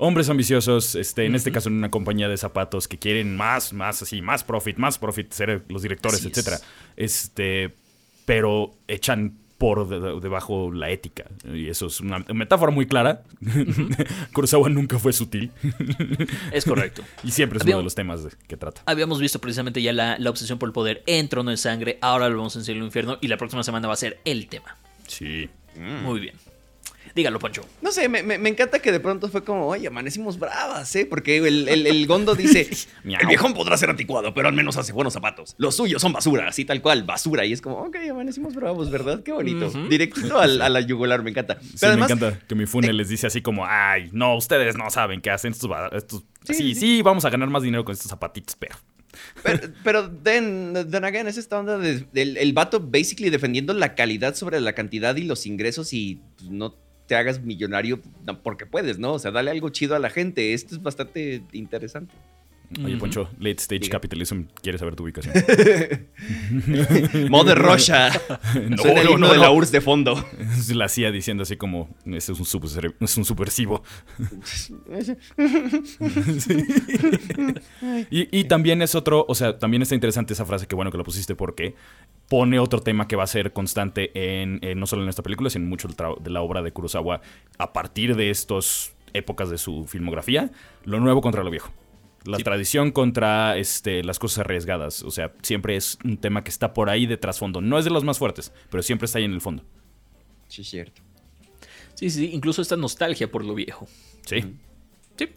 hombres 0.00 0.28
ambiciosos, 0.30 0.94
este, 0.94 1.26
en 1.26 1.34
este 1.34 1.52
caso 1.52 1.68
en 1.68 1.76
una 1.76 1.90
compañía 1.90 2.28
de 2.28 2.36
zapatos 2.36 2.88
que 2.88 2.98
quieren 2.98 3.36
más, 3.36 3.72
más 3.72 4.02
así, 4.02 4.22
más 4.22 4.42
profit, 4.42 4.76
más 4.78 4.98
profit, 4.98 5.30
ser 5.32 5.62
los 5.68 5.82
directores, 5.82 6.20
es. 6.20 6.26
etcétera. 6.26 6.58
Este, 6.96 7.74
pero 8.24 8.74
echan 8.88 9.36
por 9.58 9.86
de- 9.88 10.20
debajo 10.20 10.72
la 10.72 10.88
ética. 10.90 11.24
Y 11.52 11.68
eso 11.68 11.86
es 11.86 12.00
una 12.00 12.20
metáfora 12.32 12.72
muy 12.72 12.86
clara. 12.86 13.22
Kurosawa 14.32 14.70
nunca 14.70 14.98
fue 14.98 15.12
sutil. 15.12 15.50
Es 16.50 16.64
correcto. 16.64 17.02
y 17.22 17.30
siempre 17.30 17.58
es 17.58 17.64
uno 17.66 17.76
de 17.78 17.84
los 17.84 17.94
temas 17.94 18.22
que 18.48 18.56
trata. 18.56 18.82
Habíamos 18.86 19.20
visto 19.20 19.38
precisamente 19.38 19.82
ya 19.82 19.92
la, 19.92 20.18
la 20.18 20.30
obsesión 20.30 20.58
por 20.58 20.68
el 20.68 20.72
poder 20.72 21.02
en 21.06 21.28
Trono 21.28 21.50
de 21.50 21.58
Sangre, 21.58 21.98
ahora 22.00 22.28
lo 22.30 22.38
vamos 22.38 22.56
en 22.56 22.64
Cielo 22.64 22.80
e 22.82 22.86
Infierno 22.86 23.18
y 23.20 23.28
la 23.28 23.36
próxima 23.36 23.62
semana 23.62 23.86
va 23.86 23.92
a 23.94 23.98
ser 23.98 24.18
el 24.24 24.46
tema. 24.48 24.76
Sí. 25.06 25.50
Muy 25.76 26.20
bien. 26.20 26.34
Dígalo, 27.14 27.38
Poncho. 27.38 27.62
No 27.82 27.90
sé, 27.92 28.08
me, 28.08 28.22
me- 28.22 28.38
me 28.38 28.48
encanta 28.48 28.78
que 28.80 28.92
de 28.92 29.00
pronto 29.00 29.28
fue 29.28 29.42
como, 29.44 29.66
oye, 29.66 29.86
amanecimos 29.88 30.38
bravas, 30.38 30.94
¿eh? 30.96 31.06
Porque 31.06 31.38
el, 31.38 31.68
el- 31.68 31.86
el 31.86 32.06
Gondo 32.06 32.34
dice, 32.34 32.68
el 33.04 33.26
viejón 33.26 33.52
podrá 33.54 33.76
ser 33.76 33.90
anticuado, 33.90 34.32
pero 34.34 34.48
al 34.48 34.54
menos 34.54 34.76
hace 34.76 34.92
buenos 34.92 35.12
zapatos. 35.12 35.54
Los 35.58 35.76
suyos 35.76 36.00
son 36.02 36.12
basura, 36.12 36.48
así 36.48 36.64
tal 36.64 36.80
cual, 36.82 37.02
basura. 37.04 37.44
Y 37.44 37.52
es 37.52 37.60
como, 37.60 37.76
ok, 37.78 37.96
amanecimos 38.10 38.54
bravos, 38.54 38.90
¿verdad? 38.90 39.22
Qué 39.22 39.32
bonito. 39.32 39.66
Ujú. 39.66 39.88
Directito 39.88 40.38
al- 40.38 40.62
a 40.62 40.68
la 40.68 40.80
yugular, 40.80 41.22
me 41.22 41.30
encanta. 41.30 41.56
Pero 41.58 41.68
Sí, 41.76 41.86
además, 41.86 42.08
me 42.10 42.14
encanta 42.16 42.46
que 42.46 42.54
mi 42.54 42.66
Fune 42.66 42.92
les 42.92 43.08
dice 43.08 43.26
así 43.26 43.42
como, 43.42 43.64
ay, 43.66 44.08
no, 44.12 44.36
ustedes 44.36 44.76
no 44.76 44.88
saben 44.90 45.20
qué 45.20 45.30
hacen 45.30 45.52
estos... 45.52 45.70
estos 45.92 46.24
Sí, 46.44 46.74
sí, 46.74 47.02
vamos 47.02 47.24
a 47.24 47.30
ganar 47.30 47.50
más 47.50 47.62
dinero 47.62 47.84
con 47.84 47.92
estos 47.92 48.08
zapatitos, 48.10 48.56
pero... 48.58 48.76
Pero, 49.42 49.58
pero 49.82 50.10
then, 50.22 50.86
then 50.88 51.04
again, 51.04 51.26
es 51.26 51.36
esta 51.36 51.58
onda 51.58 51.76
de- 51.78 52.06
del 52.12 52.36
el 52.36 52.52
vato 52.52 52.78
basically 52.80 53.28
defendiendo 53.28 53.74
la 53.74 53.94
calidad 53.96 54.36
sobre 54.36 54.60
la 54.60 54.72
cantidad 54.72 55.16
y 55.16 55.24
los 55.24 55.46
ingresos 55.46 55.92
y 55.92 56.20
pues, 56.38 56.48
no 56.48 56.76
te 57.10 57.16
hagas 57.16 57.42
millonario 57.42 58.00
porque 58.44 58.66
puedes, 58.66 59.00
¿no? 59.00 59.14
O 59.14 59.18
sea, 59.18 59.32
dale 59.32 59.50
algo 59.50 59.70
chido 59.70 59.96
a 59.96 59.98
la 59.98 60.10
gente. 60.10 60.54
Esto 60.54 60.76
es 60.76 60.80
bastante 60.80 61.42
interesante. 61.50 62.14
Oye. 62.84 62.96
Poncho, 62.98 63.28
Late 63.38 63.60
Stage 63.62 63.80
Diga. 63.80 63.92
Capitalism, 63.92 64.42
¿quieres 64.62 64.78
saber 64.78 64.94
tu 64.94 65.02
ubicación? 65.02 65.34
Mother 67.28 67.58
Russia. 67.58 68.10
No, 68.68 68.76
Suena 68.78 69.00
el 69.00 69.06
no, 69.06 69.12
himno 69.14 69.26
no, 69.28 69.32
de 69.32 69.38
la. 69.38 69.50
URSS 69.50 69.72
de 69.72 69.80
fondo. 69.80 70.24
Es 70.56 70.68
la 70.74 70.88
CIA 70.88 71.10
diciendo 71.10 71.42
así 71.42 71.56
como, 71.56 71.88
ese 72.06 72.32
es 72.32 72.38
un, 72.38 72.44
super- 72.46 72.94
es 73.00 73.16
un 73.16 73.24
subversivo. 73.24 73.82
Y, 78.10 78.38
y 78.40 78.44
también 78.44 78.82
es 78.82 78.94
otro, 78.94 79.24
o 79.28 79.34
sea, 79.34 79.58
también 79.58 79.82
está 79.82 79.94
interesante 79.94 80.32
esa 80.34 80.44
frase, 80.44 80.66
que 80.66 80.74
bueno 80.74 80.90
que 80.90 80.98
la 80.98 81.04
pusiste 81.04 81.34
porque 81.34 81.74
pone 82.28 82.58
otro 82.58 82.80
tema 82.80 83.08
que 83.08 83.16
va 83.16 83.24
a 83.24 83.28
ser 83.28 83.52
constante 83.52 84.10
en, 84.42 84.58
en- 84.62 84.78
no 84.78 84.86
solo 84.86 85.02
en 85.02 85.08
esta 85.08 85.22
película, 85.22 85.50
sino 85.50 85.64
en 85.64 85.68
mucho 85.70 85.88
de 85.88 86.30
la 86.30 86.40
obra 86.42 86.62
de 86.62 86.72
Kurosawa 86.72 87.20
a 87.58 87.72
partir 87.72 88.16
de 88.16 88.30
estas 88.30 88.94
épocas 89.12 89.50
de 89.50 89.58
su 89.58 89.86
filmografía, 89.86 90.50
lo 90.84 91.00
nuevo 91.00 91.20
contra 91.20 91.42
lo 91.42 91.50
viejo. 91.50 91.72
La 92.24 92.36
Sí. 92.36 92.44
tradición 92.44 92.90
contra 92.92 93.56
este, 93.56 94.04
las 94.04 94.18
cosas 94.18 94.40
arriesgadas. 94.40 95.02
O 95.02 95.10
sea, 95.10 95.32
siempre 95.42 95.76
es 95.76 95.98
un 96.04 96.18
tema 96.18 96.44
que 96.44 96.50
está 96.50 96.74
por 96.74 96.90
ahí 96.90 97.06
de 97.06 97.16
trasfondo. 97.16 97.60
No 97.60 97.78
es 97.78 97.84
de 97.84 97.90
los 97.90 98.04
más 98.04 98.18
fuertes, 98.18 98.52
pero 98.70 98.82
siempre 98.82 99.06
está 99.06 99.18
ahí 99.18 99.24
en 99.24 99.32
el 99.32 99.40
fondo. 99.40 99.64
Sí, 100.48 100.62
es 100.62 100.68
cierto. 100.68 101.00
Sí, 101.94 102.10
sí, 102.10 102.30
incluso 102.32 102.60
esta 102.62 102.76
nostalgia 102.76 103.30
por 103.30 103.44
lo 103.44 103.54
viejo. 103.54 103.86
Sí. 104.26 104.42
Sí. 105.18 105.28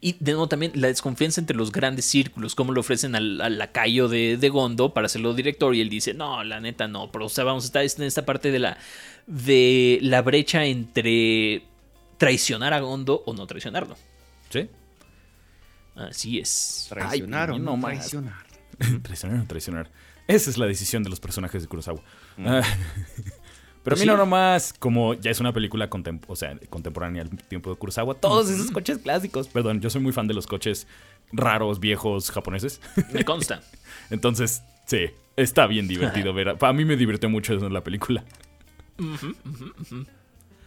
Y 0.00 0.12
de 0.20 0.32
nuevo 0.32 0.48
también 0.48 0.72
la 0.74 0.88
desconfianza 0.88 1.40
entre 1.40 1.56
los 1.56 1.70
grandes 1.72 2.04
círculos, 2.04 2.54
como 2.54 2.72
le 2.72 2.80
ofrecen 2.80 3.14
al, 3.14 3.40
al 3.40 3.58
lacayo 3.58 4.08
de, 4.08 4.36
de 4.36 4.48
Gondo 4.48 4.92
para 4.94 5.06
hacerlo 5.06 5.32
director 5.34 5.74
y 5.74 5.80
él 5.80 5.88
dice, 5.88 6.12
no, 6.14 6.42
la 6.44 6.60
neta 6.60 6.86
no, 6.88 7.10
pero 7.12 7.26
o 7.26 7.28
sea, 7.28 7.44
vamos 7.44 7.64
a 7.64 7.66
estar 7.66 7.84
en 7.84 8.06
esta 8.06 8.24
parte 8.24 8.50
de 8.50 8.58
la, 8.58 8.78
de 9.26 9.98
la 10.02 10.22
brecha 10.22 10.64
entre 10.66 11.62
traicionar 12.18 12.72
a 12.74 12.80
Gondo 12.80 13.22
o 13.26 13.32
no 13.34 13.46
traicionarlo. 13.46 13.96
Sí. 14.50 14.68
Así 15.94 16.38
es. 16.38 16.86
Traicionar 16.88 17.50
Ay, 17.52 17.56
o 17.56 17.58
no 17.58 17.76
más. 17.76 17.92
traicionar. 17.98 18.46
traicionar 19.02 19.46
traicionar. 19.46 19.90
Esa 20.28 20.50
es 20.50 20.56
la 20.58 20.66
decisión 20.66 21.02
de 21.02 21.10
los 21.10 21.20
personajes 21.20 21.62
de 21.62 21.68
Kurosawa. 21.68 22.00
Ah, 22.38 22.62
Pero 23.84 23.96
Pues 23.96 24.00
a 24.00 24.04
mí 24.04 24.06
no 24.06 24.12
sí. 24.12 24.18
nomás, 24.18 24.72
como 24.78 25.14
ya 25.14 25.32
es 25.32 25.40
una 25.40 25.52
película 25.52 25.90
contem- 25.90 26.20
o 26.28 26.36
sea, 26.36 26.56
contemporánea 26.70 27.22
al 27.22 27.30
tiempo 27.30 27.68
de 27.70 27.76
Kurosawa, 27.76 28.14
todos 28.14 28.48
esos 28.48 28.70
coches 28.70 28.98
clásicos, 28.98 29.48
perdón, 29.48 29.80
yo 29.80 29.90
soy 29.90 30.00
muy 30.00 30.12
fan 30.12 30.28
de 30.28 30.34
los 30.34 30.46
coches 30.46 30.86
raros, 31.32 31.80
viejos, 31.80 32.30
japoneses. 32.30 32.80
Me 33.12 33.24
consta. 33.24 33.60
Entonces, 34.10 34.62
sí, 34.86 35.06
está 35.34 35.66
bien 35.66 35.88
divertido 35.88 36.32
ver. 36.32 36.50
A, 36.50 36.56
a 36.60 36.72
mí 36.72 36.84
me 36.84 36.96
divirtió 36.96 37.28
mucho 37.28 37.54
eso 37.54 37.66
en 37.66 37.72
la 37.72 37.82
película. 37.82 38.24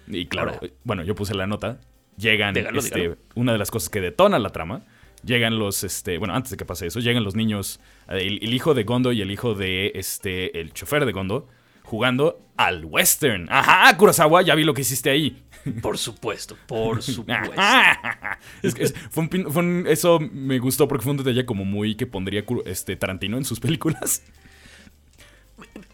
Y 0.07 0.26
claro, 0.28 0.51
Ahora- 0.55 0.67
bueno, 0.84 1.03
yo 1.03 1.15
puse 1.15 1.34
la 1.34 1.47
nota. 1.47 1.80
Llegan, 2.17 2.53
Dígalo, 2.53 2.80
este, 2.80 2.99
dígalo. 2.99 3.17
una 3.36 3.51
de 3.53 3.57
las 3.57 3.71
cosas 3.71 3.89
que 3.89 4.01
detona 4.01 4.39
la 4.39 4.49
trama. 4.51 4.82
Llegan 5.26 5.57
los, 5.57 5.84
este, 5.84 6.17
bueno, 6.17 6.36
antes 6.36 6.51
de 6.51 6.57
que 6.57 6.65
pase 6.65 6.86
eso, 6.88 6.99
llegan 6.99 7.23
los 7.23 7.36
niños, 7.36 7.80
el, 8.07 8.43
el 8.43 8.53
hijo 8.53 8.73
de 8.73 8.84
Gondo 8.84 9.11
y 9.11 9.21
el 9.21 9.32
hijo 9.32 9.55
de, 9.55 9.91
este, 9.95 10.59
el 10.61 10.71
chofer 10.71 11.05
de 11.05 11.11
Gondo, 11.11 11.47
jugando 11.84 12.39
al 12.57 12.86
western. 12.86 13.47
Ajá, 13.49 13.95
Kurosawa, 13.97 14.41
ya 14.43 14.53
vi 14.55 14.63
lo 14.63 14.73
que 14.73 14.82
hiciste 14.82 15.09
ahí. 15.09 15.41
Por 15.82 15.97
supuesto, 15.97 16.55
por 16.67 17.01
supuesto. 17.03 17.51
Es 18.61 18.76
que 18.76 18.84
es- 18.84 18.93
fue 19.09 19.23
un 19.23 19.51
fue 19.51 19.63
un- 19.63 19.86
eso 19.88 20.19
me 20.19 20.59
gustó 20.59 20.88
porque 20.88 21.03
fue 21.03 21.11
un 21.11 21.17
detalle 21.17 21.43
como 21.45 21.65
muy 21.65 21.95
que 21.95 22.05
pondría 22.05 22.43
este, 22.65 22.95
Tarantino 22.95 23.38
en 23.38 23.45
sus 23.45 23.59
películas. 23.59 24.21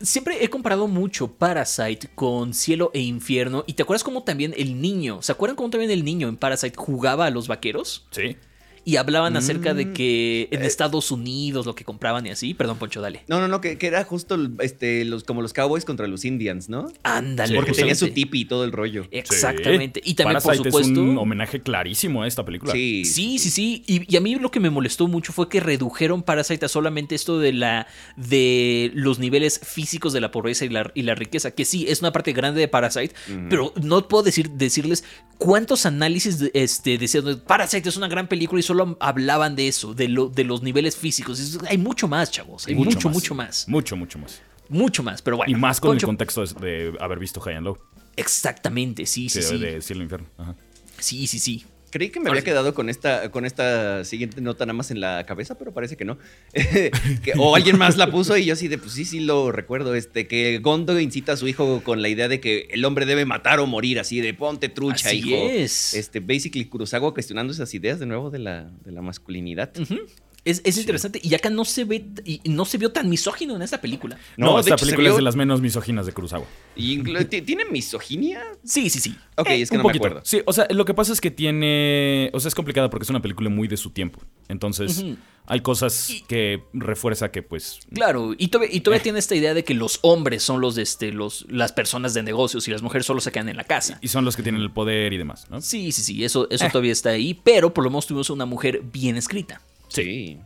Siempre 0.02 0.44
he 0.44 0.50
comparado 0.50 0.88
mucho 0.88 1.32
Parasite 1.34 2.10
con 2.16 2.54
Cielo 2.54 2.90
e 2.94 3.00
Infierno. 3.02 3.64
¿Y 3.68 3.74
te 3.74 3.84
acuerdas 3.84 4.04
cómo 4.04 4.24
también 4.24 4.54
el 4.58 4.82
niño, 4.82 5.22
¿se 5.22 5.32
acuerdan 5.32 5.56
cómo 5.56 5.70
también 5.70 5.92
el 5.92 6.04
niño 6.04 6.28
en 6.28 6.36
Parasite 6.38 6.76
jugaba 6.76 7.28
a 7.28 7.30
los 7.30 7.48
vaqueros? 7.48 8.08
Sí. 8.12 8.36
Y 8.84 8.96
hablaban 8.96 9.38
acerca 9.38 9.74
de 9.74 9.94
que 9.94 10.48
Mm, 10.52 10.56
en 10.56 10.64
eh. 10.64 10.66
Estados 10.66 11.12
Unidos 11.12 11.66
lo 11.66 11.76
que 11.76 11.84
compraban 11.84 12.26
y 12.26 12.30
así. 12.30 12.54
Perdón, 12.54 12.78
Poncho, 12.78 13.02
dale. 13.02 13.24
No, 13.28 13.40
no, 13.40 13.48
no, 13.48 13.62
que, 13.62 13.78
que 13.78 13.88
era 13.88 14.04
justo 14.04 14.38
este, 14.60 15.06
los, 15.06 15.24
como 15.24 15.42
los 15.42 15.54
cowboys 15.54 15.86
contra 15.86 16.08
los 16.08 16.26
indians, 16.26 16.70
¿no? 16.70 16.92
Ándale. 17.04 17.50
Sí, 17.50 17.56
Porque 17.56 17.72
tenía 17.74 17.96
su 17.96 18.10
tipi 18.10 18.42
y 18.42 18.46
todo 18.46 18.64
el 18.64 18.72
rollo. 18.72 19.08
Exactamente. 19.12 20.02
Sí. 20.04 20.12
Y 20.12 20.14
también, 20.16 20.42
Parasite 20.42 20.70
por 20.70 20.84
supuesto. 20.84 20.92
es 20.92 21.10
un 21.10 21.18
homenaje 21.18 21.62
clarísimo 21.62 22.24
a 22.24 22.28
esta 22.28 22.46
película. 22.46 22.74
Sí. 22.74 23.06
Sí, 23.06 23.40
sí, 23.40 23.50
sí. 23.50 23.84
Y, 23.88 24.12
y 24.12 24.18
a 24.18 24.22
mí 24.22 24.36
lo 24.36 24.52
que 24.52 24.60
me 24.60 24.70
molestó 24.70 25.08
mucho 25.08 25.34
fue 25.34 25.50
que 25.50 25.60
redujeron 25.60 26.24
Parasite 26.24 26.66
a 26.66 26.70
solamente 26.70 27.16
esto 27.16 27.40
de 27.40 27.54
la 27.54 27.88
de 28.16 28.92
los 28.94 29.20
niveles 29.20 29.60
físicos 29.64 30.14
de 30.14 30.22
la 30.22 30.32
pobreza 30.32 30.66
y 30.66 30.70
la, 30.70 30.92
y 30.94 31.04
la 31.04 31.16
riqueza. 31.16 31.52
Que 31.52 31.66
sí, 31.66 31.86
es 31.88 32.02
una 32.02 32.12
parte 32.12 32.34
grande 32.34 32.60
de 32.60 32.68
Parasite, 32.68 33.14
pero 33.50 33.74
no 33.82 34.08
puedo 34.08 34.24
decir, 34.24 34.50
decirles 34.52 35.04
cuántos 35.38 35.86
análisis 35.86 36.40
de, 36.40 36.52
este, 36.54 36.98
decían 36.98 37.42
Parasite 37.46 37.90
es 37.90 37.98
una 37.98 38.08
gran 38.08 38.28
película 38.28 38.60
y 38.60 38.64
solo 38.72 38.98
hablaban 39.00 39.56
de 39.56 39.68
eso, 39.68 39.94
de, 39.94 40.08
lo, 40.08 40.30
de 40.30 40.46
los 40.46 40.64
niveles 40.64 40.96
físicos. 40.96 41.60
Hay 41.68 41.78
mucho 41.78 42.08
más, 42.08 42.32
chavos. 42.32 42.68
Hay 42.68 42.76
mucho, 42.76 43.10
mucho 43.10 43.36
más. 43.36 43.68
Mucho, 43.68 43.98
mucho 43.98 44.18
más. 44.18 44.42
Mucho 44.70 45.04
más. 45.04 45.22
Pero 45.22 45.38
bueno. 45.38 45.52
y 45.52 45.56
más 45.60 45.82
con 45.82 45.98
el 45.98 46.04
contexto 46.04 46.46
de, 46.46 46.96
haber 47.00 47.20
visto 47.20 47.42
High 47.42 47.56
and 47.56 47.66
Low. 47.66 47.78
Exactamente, 48.16 49.06
sí, 49.06 49.30
sí, 49.30 49.40
de, 49.40 49.46
sí. 49.46 49.58
de 49.58 49.82
Cielo 49.82 50.02
e 50.02 50.04
Infierno. 50.04 50.28
Ajá. 50.38 50.56
Sí, 51.00 51.28
sí, 51.28 51.40
sí. 51.40 51.66
Creí 51.92 52.10
que 52.10 52.20
me 52.22 52.30
había 52.30 52.42
quedado 52.42 52.74
con 52.74 52.90
esta, 52.90 53.30
con 53.32 53.46
esta 53.46 54.04
siguiente 54.06 54.40
nota 54.42 54.66
nada 54.66 54.74
más 54.74 54.92
en 54.92 55.02
la 55.02 55.26
cabeza, 55.26 55.58
pero 55.58 55.74
parece 55.74 55.98
que 55.98 56.06
no. 56.06 56.18
Que- 56.54 57.34
o 57.38 57.56
alguien 57.56 57.78
más 57.78 57.98
la 57.98 58.10
puso 58.10 58.36
y 58.38 58.46
yo 58.46 58.54
así 58.54 58.68
de, 58.68 58.78
pues 58.78 58.94
sí, 58.94 59.06
sí 59.06 59.20
lo 59.20 59.52
recuerdo. 59.52 59.94
Este, 59.94 60.26
que 60.28 60.60
Gondo 60.60 61.00
incita 61.00 61.34
a 61.34 61.38
su 61.38 61.48
hijo 61.48 61.82
con 61.84 62.02
la 62.02 62.08
idea 62.10 62.28
de 62.28 62.40
que 62.40 62.68
el 62.72 62.84
hombre 62.86 63.06
debe 63.06 63.26
matar 63.26 63.60
o 63.60 63.68
morir, 63.68 64.00
así 64.00 64.22
de 64.22 64.34
ponte 64.34 64.70
trucha, 64.70 65.10
Así 65.10 65.18
hijo. 65.18 65.36
es. 65.50 65.94
Este, 65.94 66.20
basically 66.22 66.66
Kurosawa 66.66 67.14
cuestionando 67.14 67.52
esas 67.54 67.74
ideas 67.74 68.00
de 68.00 68.06
nuevo 68.06 68.30
de 68.30 68.40
la, 68.40 68.72
de 68.86 68.92
la 68.92 69.02
masculinidad. 69.02 69.72
Ujú. 69.78 69.98
Es, 70.44 70.62
es 70.66 70.78
interesante. 70.78 71.20
Y 71.24 71.36
acá 71.36 71.52
no 71.52 71.66
se 71.66 71.84
ve 71.86 72.04
y 72.26 72.42
no 72.50 72.66
se 72.66 72.80
vio 72.80 72.92
tan 72.92 73.08
misógino 73.10 73.56
en 73.56 73.62
esta 73.62 73.80
película. 73.80 74.18
No, 74.38 74.48
No, 74.48 74.54
de 74.56 74.62
esta 74.62 74.74
hecho, 74.74 74.86
película 74.86 75.10
es 75.10 75.16
de 75.16 75.22
las 75.22 75.36
menos 75.36 75.62
misóginas 75.62 76.08
de 76.08 76.14
Kurosawa. 76.14 76.46
Y 76.76 76.98
inclu- 76.98 77.30
¿ti- 77.30 77.44
¿Tiene 77.44 77.66
misoginia? 77.66 78.42
Sí, 78.64 78.90
sí, 78.90 79.00
sí. 79.00 79.16
Ok, 79.38 79.50
Eh, 79.50 79.62
es 79.62 79.70
que 79.70 79.76
un 79.76 79.84
no 79.84 79.90
poquito. 79.90 80.04
me 80.06 80.08
acuerdo. 80.10 80.26
Sí, 80.26 80.42
o 80.46 80.52
sea, 80.54 80.66
lo 80.72 80.84
que 80.86 80.96
pasa 80.96 81.14
es 81.14 81.22
que 81.22 81.30
tiene. 81.30 82.32
O 82.34 82.40
sea, 82.40 82.50
es 82.50 82.56
complicada 82.56 82.90
porque 82.90 83.04
es 83.04 83.10
una 83.12 83.22
película 83.22 83.50
muy 83.52 83.68
de 83.68 83.78
su 83.78 83.92
tiempo. 83.92 84.20
Entonces, 84.48 85.04
hay 85.46 85.60
cosas 85.62 86.10
Y- 86.10 86.22
que 86.24 86.64
refuerza 86.74 87.30
que, 87.32 87.44
pues. 87.44 87.80
Claro, 87.94 88.34
y 88.38 88.48
todavía, 88.48 88.76
y 88.76 88.82
todavía 88.82 89.00
Eh. 89.02 89.04
tiene 89.04 89.20
esta 89.20 89.36
idea 89.36 89.54
de 89.54 89.64
que 89.64 89.76
los 89.76 90.00
hombres 90.02 90.42
son 90.42 90.60
los, 90.60 90.74
de 90.74 90.82
este, 90.82 91.12
los, 91.12 91.46
las 91.50 91.72
personas 91.72 92.14
de 92.16 92.24
negocios 92.24 92.68
y 92.68 92.72
las 92.72 92.82
mujeres 92.82 93.06
solo 93.06 93.22
se 93.22 93.32
quedan 93.32 93.50
en 93.50 93.58
la 93.58 93.64
casa. 93.64 94.00
Y 94.02 94.08
son 94.08 94.26
los 94.26 94.36
que 94.36 94.42
tienen 94.44 94.62
el 94.62 94.72
poder 94.72 95.14
y 95.14 95.18
demás, 95.18 95.46
¿no? 95.52 95.62
Sí, 95.62 95.92
sí, 95.92 96.02
sí, 96.02 96.24
eso, 96.24 96.48
eso 96.50 96.66
Eh. 96.66 96.70
todavía 96.72 96.92
está 96.94 97.12
ahí, 97.12 97.34
pero 97.44 97.74
por 97.76 97.84
lo 97.84 97.92
menos 97.92 98.08
tuvimos 98.08 98.32
una 98.32 98.46
mujer 98.46 98.82
bien 98.92 99.18
escrita. 99.18 99.62
Sí. 99.94 100.38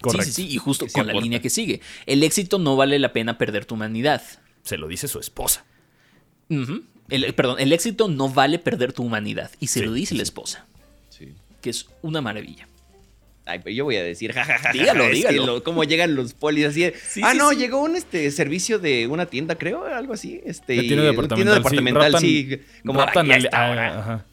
Correcto. 0.00 0.24
Sí, 0.26 0.32
sí, 0.32 0.42
sí, 0.48 0.54
y 0.54 0.56
justo 0.58 0.86
Sí 0.86 0.92
con 0.92 1.06
la 1.06 1.12
línea 1.12 1.40
que 1.40 1.50
sigue. 1.50 1.80
El 2.06 2.22
éxito 2.22 2.58
no 2.58 2.74
vale 2.76 2.98
la 2.98 3.12
pena 3.12 3.36
perder 3.36 3.66
tu 3.66 3.74
humanidad. 3.74 4.22
Se 4.62 4.78
lo 4.78 4.88
dice 4.88 5.08
su 5.08 5.18
esposa. 5.20 5.64
El- 7.08 7.34
perdón, 7.34 7.56
el 7.60 7.72
éxito 7.72 8.08
no 8.08 8.28
vale 8.28 8.58
perder 8.58 8.92
tu 8.92 9.02
humanidad. 9.02 9.50
Y 9.60 9.66
se 9.68 9.80
Sí, 9.80 9.86
lo 9.86 9.92
dice 9.92 10.10
sí, 10.10 10.16
la 10.16 10.22
esposa, 10.22 10.64
Sí. 11.10 11.34
que 11.60 11.70
es 11.70 11.86
una 12.02 12.20
maravilla. 12.20 12.66
Ay, 13.46 13.60
pero 13.64 13.74
yo 13.74 13.84
voy 13.84 13.96
a 13.96 14.02
decir, 14.04 14.32
jajaja. 14.32 14.72
Dígalo, 14.72 15.04
es 15.04 15.10
que 15.10 15.16
dígalo. 15.32 15.46
lo- 15.46 15.64
cómo 15.64 15.82
llegan 15.84 16.14
los 16.14 16.34
polis 16.34 16.66
así. 16.66 16.84
Sí, 17.08 17.20
ah, 17.24 17.32
sí, 17.32 17.38
no, 17.38 17.50
sí. 17.50 17.56
llegó 17.56 17.82
un 17.82 17.96
este 17.96 18.30
servicio 18.30 18.78
de 18.78 19.06
una 19.08 19.26
tienda, 19.26 19.56
creo, 19.56 19.84
algo 19.86 20.12
así. 20.12 20.40
Este, 20.44 20.74
De 20.74 20.82
tienda 20.82 21.02
departamental, 21.04 21.54
sí, 21.54 21.58
departamental, 21.58 22.12
raptan- 22.12 22.20
sí. 22.20 22.60
Como, 22.86 23.00
raptan 23.00 23.26
"Ay, 23.26 23.32
a 23.32 23.34
al- 23.36 23.44
esta 23.44 23.66
a- 23.66 23.70
hora". 23.70 23.98
ajá. 23.98 24.26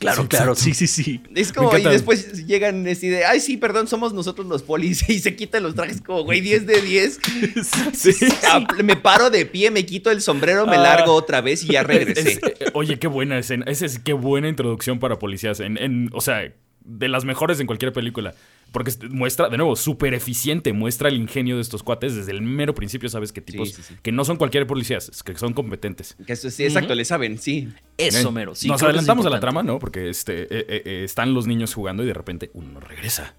Claro, 0.00 0.22
Sí, 0.22 0.28
claro, 0.28 0.54
sí, 0.56 0.74
sí, 0.74 0.86
sí. 0.88 1.22
Es 1.36 1.52
como, 1.52 1.76
y 1.78 1.82
después 1.84 2.46
llegan 2.46 2.84
así 2.88 3.08
de, 3.08 3.24
ay, 3.24 3.38
sí, 3.40 3.56
perdón, 3.56 3.86
somos 3.86 4.12
nosotros 4.12 4.46
los 4.48 4.62
polis. 4.62 5.04
Y 5.08 5.20
se 5.20 5.36
quitan 5.36 5.62
los 5.62 5.74
trajes 5.76 6.00
como, 6.00 6.24
güey, 6.24 6.40
10 6.40 6.66
de 6.66 6.80
10. 6.82 7.18
Sí. 7.94 8.10
Ah, 8.48 8.66
Me 8.82 8.96
paro 8.96 9.30
de 9.30 9.46
pie, 9.46 9.70
me 9.70 9.86
quito 9.86 10.10
el 10.10 10.20
sombrero, 10.20 10.66
me 10.66 10.76
Ah. 10.76 10.82
largo 10.82 11.12
otra 11.14 11.40
vez 11.40 11.62
y 11.64 11.68
ya 11.68 11.82
regresé. 11.84 12.32
Es- 12.32 12.38
eh, 12.42 12.70
oye, 12.74 12.98
qué 12.98 13.06
buena 13.06 13.38
escena. 13.38 13.64
Esa 13.68 13.86
es 13.86 13.98
qué 14.00 14.12
buena 14.14 14.48
introducción 14.48 14.98
para 14.98 15.18
policías. 15.18 15.60
En, 15.60 15.76
en- 15.78 16.10
o 16.12 16.20
sea, 16.20 16.52
de 16.84 17.08
las 17.08 17.24
mejores 17.24 17.60
en 17.60 17.66
cualquier 17.66 17.92
película. 17.92 18.34
Porque 18.72 18.90
est- 18.90 19.04
muestra, 19.04 19.48
de 19.48 19.56
nuevo, 19.56 19.76
súper 19.76 20.12
eficiente. 20.14 20.72
Muestra 20.72 21.08
el 21.08 21.16
ingenio 21.16 21.56
de 21.56 21.62
estos 21.62 21.82
cuates. 21.82 22.14
Desde 22.14 22.32
el 22.32 22.42
mero 22.42 22.74
principio 22.74 23.08
sabes 23.08 23.32
que 23.32 23.40
tipos 23.40 23.70
sí, 23.70 23.82
sí. 23.82 23.94
que 24.02 24.12
no 24.12 24.24
son 24.24 24.36
cualquier 24.36 24.66
policías, 24.66 25.22
que 25.22 25.36
son 25.36 25.52
competentes. 25.54 26.16
Que 26.26 26.34
eso 26.34 26.50
sí, 26.50 26.64
exacto, 26.64 26.94
le 26.94 27.04
saben, 27.04 27.38
sí. 27.38 27.68
Eso, 27.96 28.28
Eh, 28.28 28.32
mero. 28.32 28.54
Sí, 28.54 28.68
Nos 28.68 28.82
adelantamos 28.82 29.24
a 29.26 29.30
la 29.30 29.40
trama, 29.40 29.62
¿no? 29.62 29.78
Porque 29.78 30.08
este, 30.10 30.42
eh, 30.42 30.48
eh, 30.50 30.82
eh, 30.84 31.02
están 31.04 31.32
los 31.34 31.46
niños 31.46 31.72
jugando 31.74 32.02
y 32.02 32.06
de 32.06 32.14
repente 32.14 32.50
uno 32.54 32.80
regresa. 32.80 33.34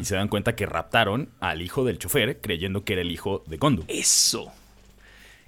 Y 0.00 0.06
se 0.06 0.14
dan 0.14 0.28
cuenta 0.28 0.56
que 0.56 0.64
raptaron 0.64 1.28
al 1.38 1.60
hijo 1.60 1.84
del 1.84 1.98
chofer 1.98 2.40
creyendo 2.40 2.82
que 2.82 2.94
era 2.94 3.02
el 3.02 3.10
hijo 3.10 3.44
de 3.46 3.58
Gondo. 3.58 3.84
Eso. 3.88 4.50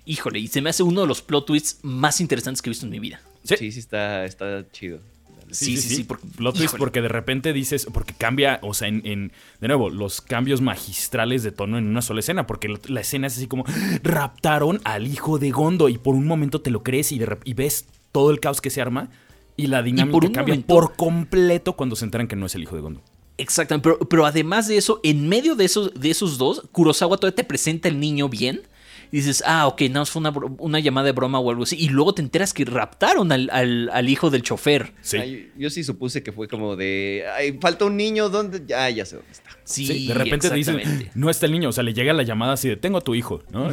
Híjole, 0.04 0.38
y 0.38 0.48
se 0.48 0.60
me 0.60 0.68
hace 0.70 0.82
uno 0.82 1.00
de 1.02 1.06
los 1.06 1.22
plot 1.22 1.46
twists 1.46 1.78
más 1.82 2.20
interesantes 2.20 2.60
que 2.60 2.68
he 2.68 2.72
visto 2.72 2.84
en 2.84 2.92
mi 2.92 2.98
vida. 2.98 3.22
Sí. 3.44 3.56
Sí, 3.56 3.72
sí, 3.72 3.78
está, 3.80 4.26
está 4.26 4.64
chido. 4.70 5.00
Sí, 5.52 5.76
sí, 5.76 5.96
sí. 5.96 6.04
porque- 6.04 6.26
Plot 6.36 6.56
twist 6.56 6.76
porque 6.76 7.00
de 7.00 7.08
repente 7.08 7.52
dices, 7.52 7.86
porque 7.92 8.14
cambia, 8.16 8.58
o 8.62 8.74
sea, 8.74 8.88
en, 8.88 9.02
en- 9.06 9.32
de 9.60 9.68
nuevo, 9.68 9.90
los 9.90 10.20
cambios 10.20 10.60
magistrales 10.60 11.42
de 11.42 11.52
tono 11.52 11.78
en 11.78 11.86
una 11.86 12.02
sola 12.02 12.20
escena, 12.20 12.46
porque 12.46 12.68
la 12.86 13.00
escena 13.00 13.26
es 13.26 13.36
así 13.36 13.46
como, 13.46 13.64
raptaron 14.02 14.80
al 14.84 15.06
hijo 15.06 15.38
de 15.38 15.50
Gondo 15.50 15.88
y 15.88 15.98
por 15.98 16.14
un 16.14 16.26
momento 16.26 16.60
te 16.60 16.70
lo 16.70 16.82
crees 16.82 17.12
y, 17.12 17.18
de 17.18 17.36
y 17.44 17.54
ves 17.54 17.86
todo 18.12 18.30
el 18.30 18.40
caos 18.40 18.60
que 18.60 18.70
se 18.70 18.80
arma 18.80 19.10
y 19.56 19.66
la 19.66 19.82
dinámica 19.82 20.12
por 20.12 20.32
cambia 20.32 20.54
momento- 20.54 20.74
por 20.74 20.96
completo 20.96 21.74
cuando 21.74 21.96
se 21.96 22.04
enteran 22.04 22.28
que 22.28 22.36
no 22.36 22.46
es 22.46 22.54
el 22.54 22.62
hijo 22.62 22.76
de 22.76 22.82
Gondo. 22.82 23.02
Exactamente, 23.36 23.84
pero, 23.88 23.98
pero 24.08 24.26
además 24.26 24.66
de 24.66 24.76
eso, 24.76 25.00
en 25.04 25.28
medio 25.28 25.54
de 25.54 25.64
esos, 25.64 25.92
de 25.94 26.10
esos 26.10 26.38
dos, 26.38 26.62
Kurosawa 26.72 27.16
todavía 27.18 27.36
te 27.36 27.44
presenta 27.44 27.88
el 27.88 28.00
niño 28.00 28.28
bien. 28.28 28.62
Y 29.10 29.16
dices, 29.18 29.42
ah, 29.46 29.66
ok, 29.66 29.82
no, 29.90 30.04
fue 30.04 30.22
una, 30.58 30.80
llamada 30.80 31.06
de 31.06 31.12
broma 31.12 31.38
o 31.38 31.50
algo 31.50 31.62
así. 31.62 31.76
Y 31.78 31.88
luego 31.88 32.12
te 32.14 32.20
enteras 32.22 32.52
que 32.52 32.64
raptaron 32.66 33.32
al, 33.32 33.48
al- 33.52 33.88
al 33.92 34.08
hijo 34.08 34.28
del 34.30 34.42
chofer. 34.42 34.92
Sí. 35.00 35.16
Ay, 35.16 35.52
yo 35.56 35.70
sí 35.70 35.82
supuse 35.82 36.22
que 36.22 36.30
fue 36.32 36.46
como 36.48 36.76
de, 36.76 37.24
ay, 37.36 37.58
falta 37.60 37.86
un 37.86 37.96
niño, 37.96 38.28
¿dónde? 38.28 38.62
Ya, 38.66 38.90
ya 38.90 39.06
sé 39.06 39.16
dónde 39.16 39.32
está. 39.32 39.48
Sí, 39.64 39.86
Sí, 39.86 40.06
de 40.08 40.14
repente 40.14 40.48
te 40.48 40.54
dicen, 40.54 41.10
no 41.14 41.30
está 41.30 41.46
el 41.46 41.52
niño, 41.52 41.68
o 41.68 41.72
sea, 41.72 41.82
le 41.84 41.92
llega 41.94 42.12
la 42.12 42.22
llamada 42.22 42.54
así 42.54 42.68
de, 42.68 42.76
tengo 42.76 42.98
a 42.98 43.00
tu 43.02 43.14
hijo, 43.14 43.42
¿no? 43.50 43.70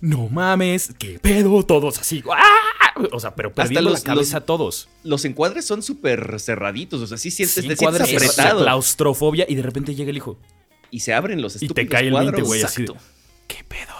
No 0.00 0.28
mames, 0.28 0.92
qué 0.98 1.18
pedo, 1.18 1.62
todos 1.64 1.98
así, 1.98 2.22
¡ah! 2.32 2.94
O 3.12 3.20
sea, 3.20 3.34
pero 3.34 3.52
perdiendo 3.52 3.90
los- 3.90 4.00
la 4.00 4.04
cabeza 4.14 4.38
los- 4.38 4.46
todos. 4.46 4.88
Los 5.04 5.24
encuadres 5.24 5.64
son 5.64 5.82
súper 5.82 6.38
cerraditos, 6.40 7.00
o 7.02 7.06
sea, 7.06 7.18
sí 7.18 7.30
sientes, 7.30 7.62
Sí, 7.62 7.68
te 7.68 7.76
sientes 7.76 8.02
apretado. 8.02 8.62
claustrofobia 8.62 9.46
y 9.48 9.54
de 9.54 9.62
repente 9.62 9.94
llega 9.94 10.10
el 10.10 10.16
hijo. 10.16 10.38
Y 10.90 11.00
se 11.00 11.12
abren 11.12 11.42
los 11.42 11.56
Y 11.56 11.58
te 11.60 11.64
estúpidos 11.66 11.90
cae 11.90 12.06
el 12.06 12.12
20, 12.14 12.30
cuadros. 12.32 12.46
güey, 12.48 12.62
así 12.62 12.82
de. 12.84 12.94
¿qué 13.48 13.64
pedo? 13.66 13.94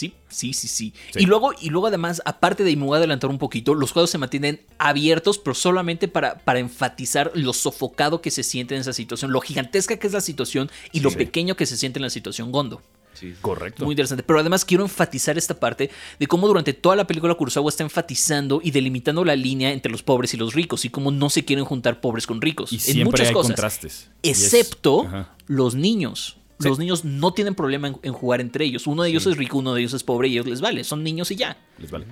Sí, 0.00 0.14
sí, 0.28 0.52
sí, 0.54 0.66
sí, 0.68 0.94
Sí. 1.12 1.20
Y 1.22 1.26
luego, 1.26 1.52
y 1.60 1.68
luego 1.70 1.88
además, 1.88 2.22
aparte 2.24 2.64
de, 2.64 2.70
y 2.70 2.76
me 2.76 2.86
voy 2.86 2.94
a 2.94 2.98
adelantar 2.98 3.28
un 3.30 3.38
poquito, 3.38 3.74
los 3.74 3.92
cuadros 3.92 4.10
se 4.10 4.18
mantienen 4.18 4.60
abiertos, 4.78 5.38
pero 5.38 5.54
solamente 5.54 6.08
para, 6.08 6.38
para 6.38 6.58
enfatizar 6.58 7.30
lo 7.34 7.52
sofocado 7.52 8.22
que 8.22 8.30
se 8.30 8.42
siente 8.42 8.74
en 8.74 8.80
esa 8.80 8.92
situación, 8.92 9.30
lo 9.32 9.40
gigantesca 9.40 9.96
que 9.98 10.06
es 10.06 10.12
la 10.12 10.20
situación 10.20 10.70
y 10.92 11.00
lo 11.00 11.10
Sí. 11.10 11.16
pequeño 11.16 11.54
que 11.56 11.66
se 11.66 11.76
siente 11.76 11.98
en 11.98 12.02
la 12.04 12.10
situación 12.10 12.50
Gondo. 12.50 12.80
Sí. 13.12 13.34
Correcto. 13.42 13.84
Muy 13.84 13.92
interesante. 13.92 14.22
Pero 14.22 14.38
además 14.40 14.64
quiero 14.64 14.84
enfatizar 14.84 15.36
esta 15.36 15.58
parte 15.60 15.90
de 16.18 16.26
cómo 16.26 16.46
durante 16.46 16.72
toda 16.72 16.96
la 16.96 17.06
película 17.06 17.34
Kurosawa 17.34 17.68
está 17.68 17.82
enfatizando 17.82 18.60
y 18.62 18.70
delimitando 18.70 19.24
la 19.24 19.36
línea 19.36 19.72
entre 19.72 19.92
los 19.92 20.02
pobres 20.02 20.32
y 20.32 20.38
los 20.38 20.54
ricos 20.54 20.84
y 20.86 20.90
cómo 20.90 21.10
no 21.10 21.28
se 21.28 21.44
quieren 21.44 21.64
juntar 21.66 22.00
pobres 22.00 22.26
con 22.26 22.40
ricos. 22.40 22.72
y 22.72 22.76
en 22.76 22.80
siempre 22.80 23.04
muchas 23.04 23.26
hay 23.28 23.34
cosas. 23.34 23.48
contrastes. 23.50 24.10
Excepto 24.22 25.26
los 25.46 25.74
niños. 25.74 26.36
Sí. 26.60 26.68
Los 26.68 26.78
niños 26.78 27.04
no 27.04 27.32
tienen 27.32 27.54
problema 27.54 27.88
en, 27.88 27.96
en 28.02 28.12
jugar 28.12 28.40
entre 28.40 28.64
ellos. 28.66 28.86
Uno 28.86 29.02
de 29.02 29.10
ellos 29.10 29.26
es 29.26 29.36
rico, 29.36 29.58
uno 29.58 29.74
de 29.74 29.80
ellos 29.80 29.94
es 29.94 30.02
pobre 30.04 30.28
y 30.28 30.32
ellos 30.32 30.46
les 30.46 30.60
vale. 30.60 30.84
Son 30.84 31.02
niños 31.02 31.30
y 31.30 31.36
ya. 31.36 31.56
Les 31.78 31.90
vale. 31.90 32.06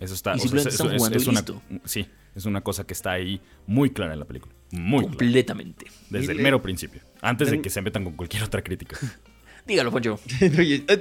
Eso 0.00 0.14
está. 0.14 0.32
Y 0.32 0.34
o 0.34 0.38
sea, 0.38 0.42
simplemente 0.42 0.68
es- 0.68 0.74
están 0.74 0.92
es- 0.92 0.96
jugando 0.98 1.18
es 1.18 1.26
y 1.26 1.28
una- 1.28 1.40
listo. 1.40 1.62
Sí, 1.84 2.06
es 2.36 2.44
una 2.44 2.60
cosa 2.60 2.84
que 2.86 2.92
está 2.94 3.12
ahí 3.12 3.40
muy 3.66 3.90
clara 3.90 4.12
en 4.14 4.20
la 4.20 4.24
película. 4.26 4.54
Muy 4.70 5.00
clara. 5.00 5.16
completamente. 5.18 5.86
Desde 6.08 6.32
el 6.32 6.38
mero 6.38 6.62
principio. 6.62 7.00
Antes 7.20 7.48
de 7.48 7.54
Ten- 7.54 7.62
que 7.62 7.70
se 7.70 7.82
metan 7.82 8.04
con 8.04 8.14
cualquier 8.14 8.44
otra 8.44 8.62
crítica. 8.62 8.96
Dígalo, 9.66 9.90
Poncho. 9.90 10.18
Este, 10.40 11.00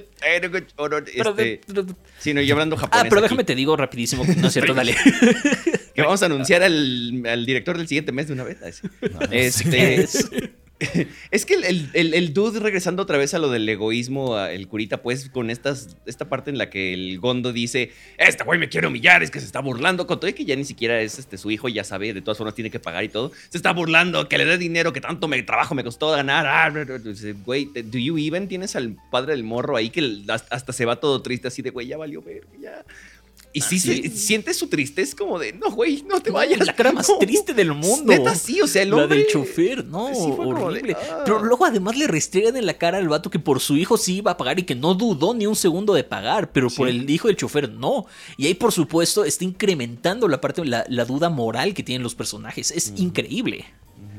sí, 2.20 2.34
no, 2.34 2.42
yo 2.42 2.54
hablando 2.56 2.76
japonés. 2.76 3.06
ah, 3.06 3.08
pero 3.10 3.20
aquí, 3.20 3.24
déjame 3.26 3.44
te 3.44 3.56
digo 3.56 3.76
rapidísimo. 3.78 4.24
No 4.26 4.48
es 4.48 4.54
cierto, 4.54 4.74
dale. 4.76 4.96
Que 5.96 6.02
vamos 6.02 6.22
a 6.22 6.26
anunciar 6.26 6.62
al, 6.64 7.24
al 7.26 7.46
director 7.46 7.78
del 7.78 7.88
siguiente 7.88 8.12
mes 8.12 8.28
de 8.28 8.34
una 8.34 8.44
vez. 8.44 8.58
Este, 9.32 10.02
Es- 10.02 10.30
es 11.32 11.46
que 11.46 11.56
el, 11.56 11.90
el- 11.94 12.14
el- 12.14 12.34
dude, 12.34 12.60
regresando 12.60 13.04
otra 13.04 13.18
vez 13.18 13.34
a 13.34 13.40
lo 13.40 13.50
del 13.50 13.68
egoísmo, 13.68 14.40
el 14.40 14.68
curita, 14.68 15.02
pues 15.02 15.30
con 15.30 15.50
esta 15.50 15.76
parte 16.30 16.50
en 16.52 16.58
la 16.58 16.70
que 16.70 16.94
el 16.94 17.20
Gondo 17.20 17.52
dice, 17.52 17.92
este 18.18 18.44
güey 18.44 18.60
me 18.60 18.70
quiere 18.70 18.88
humillar, 18.88 19.22
es 19.22 19.30
que 19.32 19.40
se 19.40 19.46
está 19.46 19.60
burlando, 19.60 20.08
con 20.08 20.20
todo 20.20 20.30
y 20.30 20.34
que 20.34 20.46
ya 20.46 20.56
ni 20.56 20.64
siquiera 20.64 21.02
es 21.02 21.20
este, 21.20 21.38
su 21.38 21.52
hijo, 21.52 21.68
ya 21.70 21.84
sabe, 21.84 22.14
de 22.14 22.22
todas 22.22 22.38
formas 22.38 22.56
tiene 22.56 22.72
que 22.72 22.80
pagar 22.80 23.04
y 23.04 23.10
todo, 23.10 23.32
se 23.50 23.58
está 23.58 23.74
burlando, 23.74 24.30
que 24.30 24.38
le 24.38 24.46
dé 24.46 24.58
dinero, 24.58 24.94
que 24.94 25.02
tanto 25.02 25.28
me, 25.28 25.42
trabajo 25.44 25.76
me 25.76 25.84
costó 25.84 26.12
ganar. 26.12 26.46
Ah, 26.48 26.72
Güey, 27.46 27.66
¿do 27.66 27.98
you 27.98 28.18
even? 28.18 28.48
Tienes 28.48 28.76
al 28.76 28.96
padre 29.12 29.34
del 29.34 29.44
morro 29.44 29.76
ahí 29.76 29.90
que 29.90 30.24
hasta 30.50 30.72
se 30.74 30.86
va 30.86 30.96
todo 31.00 31.22
triste 31.22 31.50
así 31.50 31.62
de, 31.62 31.72
güey, 31.72 31.88
ya 31.88 31.98
valió 31.98 32.22
ver, 32.22 32.46
ya. 32.62 32.86
Y 33.52 33.62
sí, 33.62 33.78
Así 33.78 33.80
se- 33.80 34.08
es. 34.08 34.14
siente 34.26 34.54
su 34.54 34.68
tristeza 34.68 35.16
como 35.18 35.40
de, 35.40 35.54
no, 35.54 35.72
güey, 35.72 36.04
no 36.08 36.22
te 36.22 36.30
vayas. 36.30 36.66
La 36.66 36.76
cara 36.76 36.92
más 36.92 37.10
No. 37.10 37.18
triste 37.18 37.54
del 37.56 37.74
mundo. 37.74 38.04
Neta, 38.14 38.36
sí, 38.36 38.62
o 38.62 38.68
sea, 38.68 38.84
el 38.84 38.92
La 38.92 38.98
hombre... 38.98 39.18
del 39.18 39.28
chofer, 39.28 39.84
no, 39.86 40.10
Sí, 40.14 40.22
fue 40.22 40.36
como 40.36 40.54
de, 40.56 40.64
horrible. 40.64 40.96
ah. 41.12 41.22
Pero 41.26 41.44
luego 41.44 41.66
además 41.66 41.98
le 41.98 42.06
restregan 42.08 42.56
en 42.58 42.68
la 42.68 42.76
cara 42.76 43.00
al 43.00 43.10
vato 43.10 43.32
que 43.32 43.40
por 43.40 43.60
su 43.60 43.76
hijo 43.76 43.98
sí 43.98 44.18
iba 44.18 44.32
a 44.32 44.38
pagar 44.38 44.60
y 44.60 44.64
que 44.64 44.76
no 44.76 44.94
dudó 44.94 45.34
ni 45.34 45.48
un 45.48 45.56
segundo 45.56 45.96
de 45.96 46.04
pagar, 46.04 46.52
pero 46.52 46.70
por 46.70 46.90
Sí. 46.90 46.96
el 46.96 47.10
hijo 47.10 47.28
del 47.28 47.38
chofer 47.38 47.72
no. 47.72 48.06
Y 48.38 48.46
ahí 48.46 48.54
por 48.54 48.72
supuesto 48.72 49.26
está 49.26 49.44
incrementando 49.44 50.28
la 50.28 50.40
parte, 50.40 50.64
la, 50.64 50.86
la 50.88 51.06
duda 51.06 51.30
moral 51.30 51.74
que 51.74 51.82
tienen 51.82 52.04
los 52.04 52.14
personajes. 52.14 52.70
Es 52.70 52.94
increíble. 52.98 53.66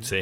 Sí. 0.01 0.16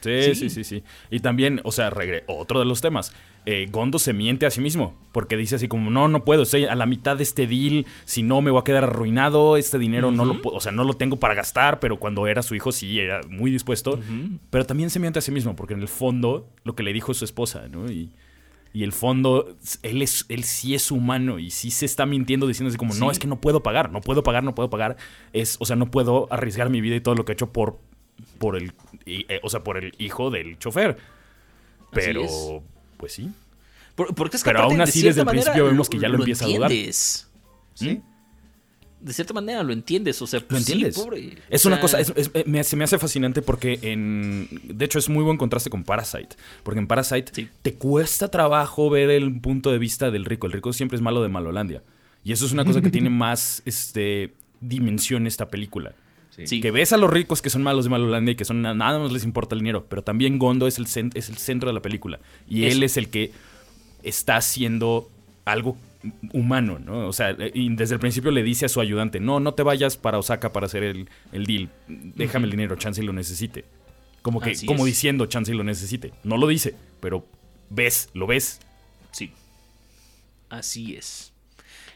Sí, 0.00 0.22
Sí. 0.22 0.34
sí, 0.34 0.50
sí, 0.50 0.64
sí. 0.64 0.82
Y 1.10 1.20
también, 1.20 1.60
o 1.64 1.72
sea, 1.72 1.90
regre 1.90 2.24
otro 2.26 2.58
de 2.58 2.64
los 2.66 2.80
temas. 2.80 3.12
Eh, 3.48 3.68
Gondo 3.70 3.98
se 4.00 4.12
miente 4.12 4.44
a 4.44 4.50
sí 4.50 4.60
mismo 4.60 4.96
porque 5.12 5.36
dice 5.36 5.54
así 5.54 5.68
como, 5.68 5.90
no, 5.90 6.08
no 6.08 6.24
puedo, 6.24 6.42
estoy 6.42 6.64
a 6.64 6.74
la 6.74 6.84
mitad 6.84 7.16
de 7.16 7.22
este 7.22 7.46
deal, 7.46 7.86
si 8.04 8.24
no 8.24 8.40
me 8.42 8.50
voy 8.50 8.60
a 8.60 8.64
quedar 8.64 8.82
arruinado, 8.84 9.56
este 9.56 9.78
dinero 9.78 10.10
no 10.10 10.24
lo 10.24 10.42
puedo, 10.42 10.56
o 10.56 10.60
sea, 10.60 10.72
no 10.72 10.82
lo 10.82 10.94
tengo 10.94 11.16
para 11.20 11.34
gastar, 11.34 11.78
pero 11.78 11.98
cuando 11.98 12.26
era 12.26 12.42
su 12.42 12.56
hijo 12.56 12.72
sí 12.72 12.98
era 12.98 13.20
muy 13.28 13.50
dispuesto. 13.52 14.00
Pero 14.50 14.66
también 14.66 14.90
se 14.90 14.98
miente 14.98 15.20
a 15.20 15.22
sí 15.22 15.30
mismo 15.30 15.54
porque 15.54 15.74
en 15.74 15.80
el 15.80 15.88
fondo 15.88 16.48
lo 16.64 16.74
que 16.74 16.82
le 16.82 16.92
dijo 16.92 17.12
es 17.12 17.18
su 17.18 17.24
esposa, 17.24 17.68
¿no? 17.68 17.88
Y, 17.90 18.10
y 18.72 18.82
el 18.82 18.92
fondo, 18.92 19.56
él, 19.84 20.02
es, 20.02 20.26
él 20.28 20.42
sí 20.42 20.74
es 20.74 20.90
humano 20.90 21.38
y 21.38 21.50
sí 21.50 21.70
se 21.70 21.86
está 21.86 22.04
mintiendo 22.04 22.48
diciendo 22.48 22.68
así 22.68 22.76
como, 22.76 22.94
no, 22.94 23.12
es 23.12 23.18
que 23.20 23.28
no 23.28 23.40
puedo 23.40 23.62
pagar, 23.62 23.92
no 23.92 24.00
puedo 24.00 24.24
pagar, 24.24 24.42
no 24.42 24.56
puedo 24.56 24.68
pagar. 24.70 24.96
Es, 25.32 25.56
o 25.60 25.64
sea, 25.66 25.76
no 25.76 25.88
puedo 25.90 26.26
arriesgar 26.32 26.68
mi 26.68 26.80
vida 26.80 26.96
y 26.96 27.00
todo 27.00 27.14
lo 27.14 27.24
que 27.24 27.30
he 27.30 27.34
hecho 27.34 27.52
por, 27.52 27.78
por 28.38 28.56
el, 28.56 28.72
y, 29.06 29.24
eh, 29.32 29.40
o 29.42 29.48
sea, 29.48 29.60
por 29.64 29.78
el 29.78 29.94
hijo 29.98 30.30
del 30.30 30.58
chofer. 30.58 30.98
Pero, 31.92 32.22
es. 32.24 32.32
pues 32.98 33.12
sí. 33.12 33.30
Por- 33.94 34.14
Porque 34.14 34.36
es 34.36 34.42
que 34.42 34.48
Pero 34.50 34.58
aparte, 34.58 34.74
aún 34.74 34.80
así, 34.82 35.00
desde 35.00 35.22
el 35.22 35.26
principio 35.26 35.64
vemos 35.64 35.88
que 35.88 35.98
ya 35.98 36.08
lo 36.08 36.18
empieza 36.18 36.44
a 36.44 36.48
dudar. 36.48 36.70
Sí. 36.72 38.02
De 39.00 39.12
cierta 39.12 39.34
manera 39.34 39.62
lo 39.62 39.72
entiendes, 39.72 40.20
o 40.22 40.26
sea, 40.26 40.40
¿Lo 40.40 40.46
pues, 40.48 40.64
sí, 40.64 40.72
entiendes? 40.72 40.96
pobre. 40.98 41.36
Es 41.50 41.64
O 41.64 41.68
una 41.68 41.80
cosa, 41.80 42.00
es- 42.00 42.12
es- 42.16 42.30
me- 42.46 42.64
se 42.64 42.76
me 42.76 42.84
hace 42.84 42.98
fascinante 42.98 43.40
porque 43.42 43.78
en... 43.82 44.48
De 44.64 44.84
hecho, 44.86 44.98
es 44.98 45.08
muy 45.08 45.22
buen 45.22 45.36
contraste 45.36 45.70
con 45.70 45.84
Parasite. 45.84 46.30
Porque 46.62 46.80
en 46.80 46.86
Parasite 46.86 47.30
Sí. 47.32 47.48
te 47.62 47.74
cuesta 47.74 48.30
trabajo 48.30 48.90
ver 48.90 49.10
el 49.10 49.38
punto 49.40 49.70
de 49.70 49.78
vista 49.78 50.10
del 50.10 50.24
rico. 50.24 50.46
El 50.46 50.54
rico 50.54 50.72
siempre 50.72 50.96
es 50.96 51.02
malo 51.02 51.22
de 51.22 51.28
Malolandia. 51.28 51.82
Y 52.24 52.32
eso 52.32 52.46
es 52.46 52.52
una 52.52 52.64
cosa 52.64 52.80
que 52.80 52.90
tiene 52.90 53.10
más 53.10 53.62
este, 53.66 54.32
dimensión 54.60 55.26
esta 55.26 55.48
película. 55.48 55.94
Sí. 56.44 56.60
Que 56.60 56.70
ves 56.70 56.92
a 56.92 56.96
los 56.96 57.08
ricos 57.10 57.40
que 57.40 57.48
son 57.50 57.62
malos 57.62 57.84
de 57.84 57.90
Malolandia 57.90 58.32
y 58.32 58.36
que 58.36 58.44
son 58.44 58.60
nada 58.62 58.74
más 58.74 59.12
les 59.12 59.24
importa 59.24 59.54
el 59.54 59.60
dinero. 59.60 59.86
Pero 59.88 60.02
también 60.02 60.38
Gondo 60.38 60.66
es 60.66 60.78
el, 60.78 60.84
es 61.14 61.28
el 61.28 61.36
centro 61.38 61.68
de 61.70 61.72
la 61.74 61.80
película. 61.80 62.20
Y 62.48 62.64
Eso. 62.64 62.76
él 62.76 62.82
es 62.82 62.96
el 62.96 63.08
que 63.08 63.32
está 64.02 64.36
haciendo 64.36 65.10
algo 65.44 65.78
humano, 66.32 66.78
¿no? 66.78 67.08
O 67.08 67.12
sea, 67.12 67.30
eh, 67.30 67.50
y 67.54 67.74
desde 67.74 67.94
el 67.94 68.00
principio 68.00 68.30
le 68.30 68.42
dice 68.42 68.66
a 68.66 68.68
su 68.68 68.80
ayudante, 68.80 69.18
no, 69.18 69.40
no 69.40 69.54
te 69.54 69.62
vayas 69.62 69.96
para 69.96 70.18
Osaka 70.18 70.52
para 70.52 70.66
hacer 70.66 70.82
el, 70.82 71.08
el 71.32 71.46
deal. 71.46 71.70
Déjame 71.88 72.44
el 72.44 72.50
dinero, 72.50 72.76
chance 72.76 73.02
y 73.02 73.06
lo 73.06 73.12
necesite. 73.12 73.64
Como 74.22 74.40
que, 74.40 74.50
Así 74.50 74.66
como 74.66 74.80
es. 74.80 74.92
diciendo, 74.92 75.26
chance 75.26 75.52
y 75.52 75.56
lo 75.56 75.64
necesite. 75.64 76.12
No 76.22 76.36
lo 76.36 76.48
dice, 76.48 76.74
pero 77.00 77.24
ves, 77.70 78.10
lo 78.12 78.26
ves. 78.26 78.60
Sí. 79.10 79.32
Así 80.48 80.96
es. 80.96 81.32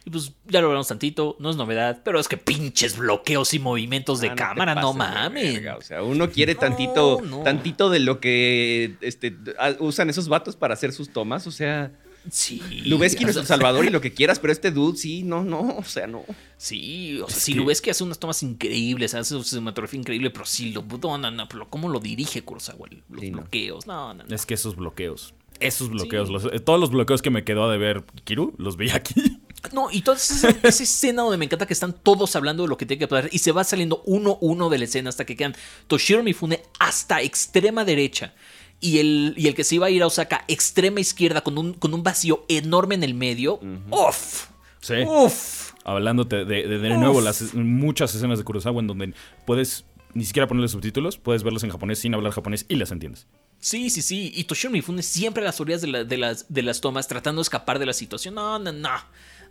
Y 0.04 0.10
pues 0.10 0.32
ya 0.46 0.60
lo 0.60 0.68
hablamos 0.68 0.88
tantito, 0.88 1.36
no 1.40 1.50
es 1.50 1.56
novedad, 1.56 2.00
pero 2.04 2.18
es 2.18 2.26
que 2.26 2.36
pinches 2.38 2.96
bloqueos 2.96 3.52
y 3.52 3.58
movimientos 3.58 4.20
de 4.20 4.28
Ah, 4.30 4.34
cámara, 4.34 4.74
no 4.74 4.94
pases 4.96 5.14
de 5.14 5.20
mames. 5.20 5.54
verga, 5.54 5.76
O 5.76 5.82
sea, 5.82 6.02
uno 6.02 6.30
quiere 6.30 6.54
No, 6.54 6.60
tantito, 6.60 7.20
no. 7.22 7.42
tantito 7.42 7.90
de 7.90 7.98
lo 8.00 8.18
que 8.20 8.96
este, 9.02 9.36
usan 9.78 10.08
esos 10.08 10.28
vatos 10.28 10.56
para 10.56 10.72
hacer 10.74 10.92
sus 10.92 11.10
tomas. 11.12 11.46
O 11.46 11.50
sea, 11.50 11.92
Sí. 12.30 12.60
Lubeski 12.84 13.24
no 13.24 13.30
es 13.30 13.36
el 13.36 13.46
Salvador 13.46 13.84
y 13.86 13.90
lo 13.90 14.00
que 14.02 14.12
quieras, 14.12 14.38
pero 14.38 14.52
este 14.52 14.70
dude 14.70 14.96
sí, 14.98 15.22
no, 15.22 15.42
no, 15.42 15.76
o 15.78 15.84
sea, 15.84 16.06
no. 16.06 16.22
Sí, 16.58 17.18
o 17.22 17.28
sea, 17.28 17.38
si 17.40 17.54
que 17.82 17.90
hace 17.90 18.04
unas 18.04 18.18
tomas 18.18 18.42
increíbles, 18.42 19.14
hace 19.14 19.30
su 19.30 19.42
cinematografía 19.42 20.00
increíble, 20.00 20.30
pero 20.30 20.44
sí, 20.44 20.70
lo, 20.72 20.82
no, 20.82 21.16
no, 21.18 21.30
no, 21.30 21.48
pero 21.48 21.68
¿cómo 21.70 21.88
lo 21.88 21.98
dirige 21.98 22.42
Kurosawa? 22.42 22.88
Los 23.08 23.20
Sí, 23.22 23.30
no. 23.30 23.38
bloqueos, 23.38 23.86
no, 23.86 24.12
no, 24.12 24.24
no. 24.24 24.34
Es 24.34 24.44
que 24.44 24.52
esos 24.54 24.76
bloqueos. 24.76 25.32
Esos 25.60 25.88
bloqueos. 25.90 26.28
Sí. 26.28 26.32
los- 26.34 26.44
eh, 26.52 26.60
todos 26.60 26.78
los 26.80 26.90
bloqueos 26.90 27.22
que 27.22 27.30
me 27.30 27.44
quedó 27.44 27.70
de 27.70 27.78
ver 27.78 28.04
Kiru, 28.24 28.54
los 28.58 28.76
vi 28.76 28.90
aquí. 28.90 29.40
No, 29.72 29.88
y 29.90 30.02
toda 30.02 30.16
esa, 30.16 30.48
esa 30.62 30.82
escena 30.82 31.22
donde 31.22 31.36
me 31.38 31.44
encanta 31.44 31.66
que 31.66 31.72
están 31.74 31.92
todos 31.92 32.34
hablando 32.36 32.62
de 32.64 32.68
lo 32.68 32.76
que 32.76 32.86
tiene 32.86 32.98
que 32.98 33.08
pasar 33.08 33.28
y 33.32 33.38
se 33.38 33.52
va 33.52 33.62
saliendo 33.64 34.02
uno 34.06 34.38
uno 34.40 34.68
de 34.70 34.78
la 34.78 34.84
escena 34.84 35.08
hasta 35.10 35.24
que 35.26 35.36
quedan 35.36 35.54
Toshiro 35.86 36.22
Mifune 36.22 36.62
hasta 36.78 37.20
extrema 37.22 37.84
derecha 37.84 38.32
y 38.80 38.98
el, 38.98 39.34
y 39.36 39.46
el 39.48 39.54
que 39.54 39.62
se 39.64 39.74
iba 39.74 39.86
a 39.86 39.90
ir 39.90 40.02
a 40.02 40.06
Osaka 40.06 40.44
extrema 40.48 41.00
izquierda 41.00 41.42
con 41.42 41.58
un, 41.58 41.74
con 41.74 41.92
un 41.92 42.02
vacío 42.02 42.44
enorme 42.48 42.94
en 42.94 43.04
el 43.04 43.12
medio. 43.14 43.60
¡Uf! 43.90 44.46
Sí. 44.80 44.94
¡Uf! 45.06 45.72
Hablándote 45.84 46.44
de, 46.46 46.66
de, 46.66 46.78
de 46.78 46.88
nuevo, 46.96 47.20
las, 47.20 47.52
muchas 47.54 48.14
escenas 48.14 48.38
de 48.38 48.44
Kurosawa 48.44 48.80
en 48.80 48.86
donde 48.86 49.14
puedes 49.46 49.84
ni 50.14 50.24
siquiera 50.24 50.48
ponerle 50.48 50.68
subtítulos, 50.68 51.18
puedes 51.18 51.42
verlos 51.42 51.62
en 51.64 51.70
japonés 51.70 51.98
sin 52.00 52.14
hablar 52.14 52.32
japonés 52.32 52.64
y 52.68 52.76
las 52.76 52.90
entiendes. 52.90 53.26
Sí, 53.60 53.90
sí, 53.90 54.00
sí. 54.02 54.32
Y 54.34 54.44
Toshiro 54.44 54.70
Mifune 54.72 55.02
siempre 55.02 55.42
a 55.42 55.46
las 55.46 55.60
orillas 55.60 55.82
de, 55.82 55.88
la- 55.88 56.04
de 56.04 56.16
las, 56.16 56.46
de 56.52 56.62
las 56.62 56.80
tomas 56.80 57.06
tratando 57.06 57.40
de 57.40 57.44
escapar 57.44 57.78
de 57.78 57.84
la 57.86 57.92
situación. 57.92 58.34
No, 58.34 58.58
no, 58.58 58.72
no. 58.72 58.88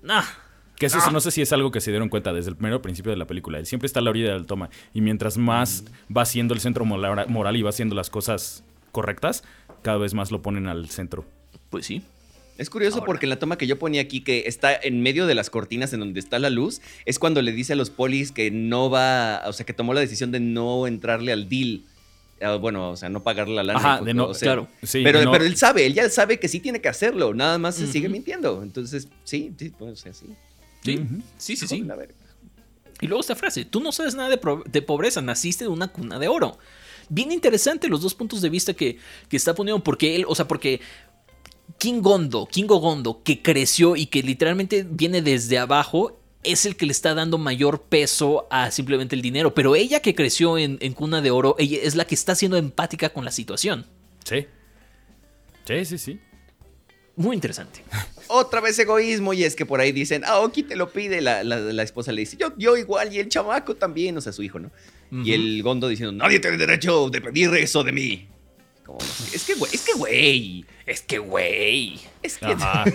No. 0.02 0.22
Que 0.78 0.86
es 0.86 0.96
eso, 0.96 1.12
no 1.12 1.20
sé 1.20 1.32
si 1.32 1.42
es 1.42 1.52
algo 1.52 1.72
que 1.72 1.82
se 1.82 1.92
dieron 1.92 2.08
cuenta 2.08 2.32
desde 2.32 2.52
el 2.52 2.56
primero 2.56 2.82
principio 2.82 3.12
de 3.12 3.18
la 3.18 3.28
película. 3.28 3.60
Él 3.60 3.66
siempre 3.66 3.86
está 3.86 4.00
a 4.00 4.02
la 4.02 4.12
orilla 4.12 4.32
del 4.32 4.46
toma. 4.46 4.70
Y 4.94 5.02
mientras 5.02 5.38
más 5.38 5.84
va 6.16 6.26
siendo 6.26 6.54
el 6.54 6.62
centro 6.62 6.86
moral 6.86 7.56
y 7.58 7.62
va 7.62 7.70
haciendo 7.70 7.96
las 7.96 8.10
cosas 8.10 8.64
correctas, 8.94 9.44
cada 9.82 9.98
vez 9.98 10.14
más 10.14 10.32
lo 10.32 10.42
ponen 10.42 10.68
al 10.68 10.90
centro. 10.90 11.26
Pues 11.70 11.86
sí. 11.86 12.02
Es 12.58 12.70
curioso 12.70 12.98
Ahora. 12.98 13.08
porque 13.08 13.26
en 13.26 13.30
la 13.30 13.40
toma 13.40 13.58
que 13.58 13.68
yo 13.68 13.78
ponía 13.80 14.02
aquí, 14.02 14.22
que 14.22 14.44
está 14.46 14.74
en 14.74 15.02
medio 15.02 15.28
de 15.28 15.36
las 15.36 15.50
cortinas 15.50 15.94
en 15.94 16.00
donde 16.02 16.20
está 16.20 16.40
la 16.40 16.50
luz, 16.50 16.82
es 17.06 17.20
cuando 17.20 17.42
le 17.42 17.52
dice 17.52 17.74
a 17.74 17.76
los 17.76 17.90
polis 17.90 18.32
que 18.32 18.50
no 18.52 18.90
va, 18.90 19.44
o 19.48 19.54
sea, 19.54 19.66
que 19.66 19.74
tomó 19.74 19.94
la 19.94 20.02
decisión 20.02 20.32
de 20.32 20.40
no 20.40 20.88
entrarle 20.88 21.32
al 21.32 21.48
deal. 21.48 21.84
Ah, 22.42 22.56
Bueno, 22.56 22.92
o 22.92 22.96
sea, 22.98 23.10
no 23.10 23.22
pagar 23.24 23.48
la 23.50 23.64
lana. 23.64 23.80
Ajá, 23.80 24.02
de 24.02 24.14
no- 24.14 24.28
o 24.28 24.34
sea, 24.34 24.48
claro. 24.54 24.68
Sí, 24.84 25.02
pero, 25.04 25.24
no- 25.24 25.32
pero 25.32 25.44
él 25.46 25.56
sabe, 25.58 25.86
él 25.86 25.94
ya 25.94 26.10
sabe 26.10 26.40
que 26.40 26.48
sí 26.48 26.60
tiene 26.60 26.80
que 26.82 26.88
hacerlo, 26.90 27.34
nada 27.34 27.58
más 27.58 27.76
se 27.76 27.88
sigue 27.88 28.08
mintiendo. 28.10 28.64
Entonces, 28.64 29.08
sí, 29.24 29.52
sí, 29.58 29.70
pues, 29.78 29.92
o 29.94 29.96
sea, 29.96 30.14
sí. 30.14 30.26
Sí, 30.84 30.98
sí, 31.38 31.68
sí. 31.68 31.76
Y 33.02 33.08
luego 33.08 33.22
esta 33.22 33.36
frase, 33.36 33.66
tú 33.66 33.80
no 33.82 33.92
sabes 33.92 34.16
nada 34.16 34.30
de, 34.30 34.40
de 34.66 34.82
pobreza, 34.82 35.22
naciste 35.22 35.64
de 35.66 35.70
una 35.70 35.88
cuna 35.90 36.20
de 36.20 36.28
oro. 36.28 36.58
Bien 37.10 37.32
interesante 37.32 37.88
los 37.88 38.02
dos 38.02 38.14
puntos 38.14 38.42
de 38.42 38.50
vista 38.50 38.74
que, 38.74 38.98
que 39.30 39.38
está 39.38 39.56
poniendo, 39.56 39.84
porque 39.84 40.16
él, 40.16 40.26
o 40.28 40.36
sea, 40.36 40.48
porque 40.48 40.80
King 41.78 42.02
Gondo, 42.02 42.46
Kingo 42.46 42.78
Gondo, 42.80 43.22
que 43.24 43.42
creció 43.42 43.96
y 43.96 44.06
que 44.08 44.22
literalmente 44.22 44.86
viene 44.90 45.22
desde 45.22 45.58
abajo, 45.58 46.20
es 46.44 46.66
el 46.66 46.76
que 46.76 46.86
le 46.86 46.92
está 46.92 47.14
dando 47.14 47.38
mayor 47.38 47.82
peso 47.84 48.48
a 48.50 48.72
simplemente 48.72 49.16
el 49.16 49.22
dinero. 49.22 49.54
Pero 49.54 49.76
ella 49.76 50.02
que 50.02 50.16
creció 50.16 50.58
en, 50.58 50.78
en 50.82 50.94
cuna 50.94 51.22
de 51.22 51.32
oro, 51.32 51.56
ella 51.60 51.80
es 51.84 51.96
la 51.96 52.06
que 52.06 52.16
está 52.16 52.36
siendo 52.36 52.58
empática 52.58 53.10
con 53.10 53.26
la 53.26 53.32
situación. 53.32 53.86
Sí. 54.24 54.48
Sí, 55.66 55.86
sí, 55.86 55.98
sí. 55.98 56.20
Muy 57.16 57.36
interesante. 57.36 57.84
Otra 58.28 58.62
vez 58.62 58.78
egoísmo, 58.80 59.34
y 59.34 59.44
es 59.44 59.56
que 59.56 59.66
por 59.66 59.82
ahí 59.82 59.92
dicen, 59.92 60.24
ah, 60.26 60.40
Oki 60.40 60.64
te 60.64 60.76
lo 60.76 60.92
pide. 60.92 61.20
La, 61.22 61.44
la- 61.44 61.60
la 61.60 61.84
esposa 61.84 62.12
le 62.12 62.22
dice, 62.22 62.38
yo, 62.38 62.54
yo 62.58 62.78
igual, 62.78 63.12
y 63.14 63.20
el 63.20 63.28
chamaco 63.30 63.76
también, 63.76 64.16
o 64.18 64.22
sea, 64.22 64.32
su 64.32 64.44
hijo, 64.44 64.60
¿no? 64.60 64.72
Y 65.12 65.34
el 65.34 65.64
Gondo 65.64 65.88
diciendo, 65.88 66.12
nadie 66.14 66.40
tiene 66.40 66.56
derecho 66.56 67.10
de 67.10 67.20
pedir 67.20 67.52
eso 67.56 67.84
de 67.84 67.92
mí. 67.92 68.28
Como, 68.86 69.00
es 69.34 69.44
que, 69.44 69.56
güey, 69.56 69.72
es 69.74 69.82
que, 69.82 69.94
güey, 69.94 70.66
Es 70.86 71.02
que, 71.02 71.18
güey. 71.18 72.00
es 72.22 72.38
que... 72.38 72.46
Ajá. 72.46 72.86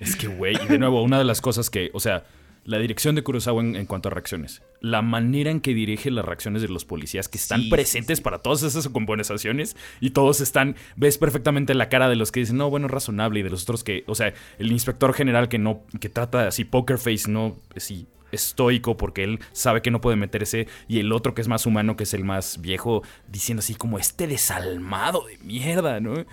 Es 0.00 0.16
que, 0.16 0.26
güey, 0.26 0.56
y 0.60 0.66
de 0.66 0.78
nuevo, 0.78 1.02
una 1.04 1.18
de 1.18 1.24
las 1.24 1.40
cosas 1.40 1.70
que, 1.70 1.90
o 1.92 2.00
sea, 2.00 2.24
la 2.68 2.78
dirección 2.78 3.14
de 3.14 3.22
Kurosawa 3.22 3.62
en, 3.62 3.76
en 3.76 3.86
cuanto 3.86 4.10
a 4.10 4.12
reacciones, 4.12 4.60
la 4.82 5.00
manera 5.00 5.50
en 5.50 5.60
que 5.60 5.72
dirige 5.72 6.10
las 6.10 6.22
reacciones 6.22 6.60
de 6.60 6.68
los 6.68 6.84
policías 6.84 7.26
que 7.26 7.38
están 7.38 7.62
Sí, 7.62 7.70
presentes 7.70 8.20
para 8.20 8.40
todas 8.40 8.62
esas 8.62 8.90
compensaciones 8.90 9.74
y 10.00 10.10
todos 10.10 10.42
están, 10.42 10.76
ves 10.94 11.16
perfectamente 11.16 11.72
la 11.72 11.88
cara 11.88 12.10
de 12.10 12.16
los 12.16 12.30
que 12.30 12.40
dicen, 12.40 12.58
no, 12.58 12.68
bueno, 12.68 12.86
razonable, 12.86 13.40
y 13.40 13.42
de 13.42 13.48
los 13.48 13.62
otros 13.62 13.84
que, 13.84 14.04
o 14.06 14.14
sea, 14.14 14.34
el 14.58 14.70
inspector 14.70 15.14
general 15.14 15.48
que 15.48 15.56
no, 15.56 15.80
que 15.98 16.10
trata 16.10 16.46
así, 16.46 16.64
poker 16.64 16.98
face, 16.98 17.30
no, 17.30 17.56
así, 17.74 18.06
estoico 18.32 18.98
porque 18.98 19.24
él 19.24 19.38
sabe 19.52 19.80
que 19.80 19.90
no 19.90 20.02
puede 20.02 20.16
meterse 20.16 20.68
y 20.88 21.00
el 21.00 21.10
otro 21.12 21.34
que 21.34 21.40
es 21.40 21.48
más 21.48 21.64
humano, 21.64 21.96
que 21.96 22.04
es 22.04 22.12
el 22.12 22.24
más 22.24 22.60
viejo, 22.60 23.02
diciendo 23.32 23.60
así 23.60 23.76
como 23.76 23.98
este 23.98 24.26
desalmado 24.26 25.24
de 25.26 25.38
mierda, 25.38 26.00
¿no? 26.00 26.26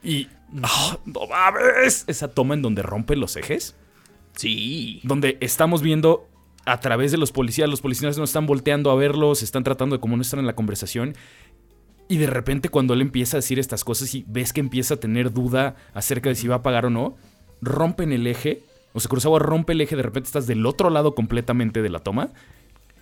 Y... 0.00 0.28
¡ah, 0.62 0.98
¡No 1.06 1.26
mames! 1.26 2.04
Esa 2.06 2.28
toma 2.28 2.54
en 2.54 2.62
donde 2.62 2.82
rompe 2.82 3.16
los 3.16 3.34
ejes. 3.34 3.74
Sí. 4.36 5.00
Donde 5.02 5.38
estamos 5.40 5.82
viendo 5.82 6.28
a 6.64 6.80
través 6.80 7.12
de 7.12 7.18
los 7.18 7.32
policías. 7.32 7.68
Los 7.68 7.80
policías 7.80 8.18
no 8.18 8.24
están 8.24 8.46
volteando 8.46 8.90
a 8.90 8.94
verlos. 8.94 9.42
Están 9.42 9.64
tratando 9.64 9.96
de 9.96 10.00
como 10.00 10.16
no 10.16 10.22
estar 10.22 10.38
en 10.38 10.46
la 10.46 10.54
conversación. 10.54 11.14
Y 12.08 12.18
de 12.18 12.26
repente 12.26 12.68
cuando 12.68 12.94
él 12.94 13.00
empieza 13.00 13.36
a 13.36 13.40
decir 13.40 13.58
estas 13.58 13.84
cosas 13.84 14.14
y 14.14 14.24
ves 14.28 14.52
que 14.52 14.60
empieza 14.60 14.94
a 14.94 14.96
tener 14.98 15.32
duda 15.32 15.76
acerca 15.94 16.28
de 16.28 16.34
si 16.34 16.46
va 16.46 16.56
a 16.56 16.62
pagar 16.62 16.86
o 16.86 16.90
no, 16.90 17.16
rompen 17.62 18.12
el 18.12 18.26
eje. 18.26 18.62
O 18.92 19.00
sea, 19.00 19.08
Kurosawa 19.08 19.38
rompe 19.38 19.72
el 19.72 19.80
eje, 19.80 19.96
de 19.96 20.02
repente 20.02 20.26
estás 20.26 20.46
del 20.46 20.66
otro 20.66 20.90
lado 20.90 21.14
completamente 21.14 21.80
de 21.80 21.88
la 21.88 22.00
toma. 22.00 22.30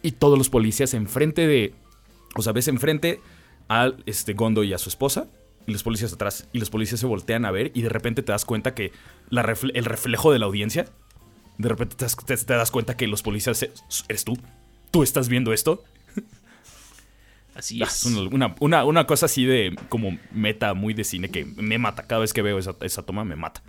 Y 0.03 0.13
todos 0.13 0.39
los 0.39 0.49
policías 0.49 0.95
enfrente 0.95 1.47
de... 1.47 1.75
O 2.37 2.43
sea, 2.43 2.53
ves 2.53 2.69
enfrente 2.69 3.21
a 3.69 3.91
este 4.07 4.35
Gondo 4.35 4.63
y 4.63 4.73
a 4.73 4.79
su 4.79 4.89
esposa. 4.89 5.27
Y 5.67 5.73
los 5.73 5.83
policías 5.83 6.13
atrás. 6.13 6.49
Y 6.53 6.61
los 6.61 6.71
policías 6.71 7.01
se 7.01 7.07
voltean 7.07 7.45
a 7.45 7.51
ver 7.51 7.73
y 7.75 7.83
de 7.83 7.89
repente 7.89 8.23
te 8.23 8.31
das 8.31 8.45
cuenta 8.45 8.75
que 8.75 8.93
el 9.31 9.85
reflejo 9.85 10.33
de 10.33 10.39
la 10.39 10.47
audiencia... 10.47 10.87
De 11.59 11.69
repente 11.69 11.97
te 11.97 12.05
das, 12.05 12.17
te- 12.17 12.37
te 12.37 12.55
das 12.55 12.71
cuenta 12.71 12.97
que 12.97 13.07
los 13.07 13.23
policías... 13.23 13.63
¿Eres 14.09 14.25
tú? 14.25 14.39
¿Tú 14.91 15.03
estás 15.03 15.29
viendo 15.29 15.53
esto? 15.53 15.85
Así 17.55 17.81
Ah, 17.83 17.87
es. 17.87 18.05
una- 18.07 18.55
una- 18.61 18.85
una 18.85 19.07
cosa 19.07 19.27
así 19.27 19.45
de 19.45 19.77
como 19.89 20.17
meta 20.33 20.73
muy 20.75 20.95
de 20.95 21.05
cine 21.05 21.29
que 21.31 21.45
me 21.45 21.79
mata. 21.79 22.05
Cada 22.07 22.21
vez 22.23 22.33
que 22.33 22.43
veo 22.43 22.59
esa, 22.59 22.75
esa 22.81 23.03
toma 23.03 23.25
me 23.25 23.37
mata. 23.37 23.63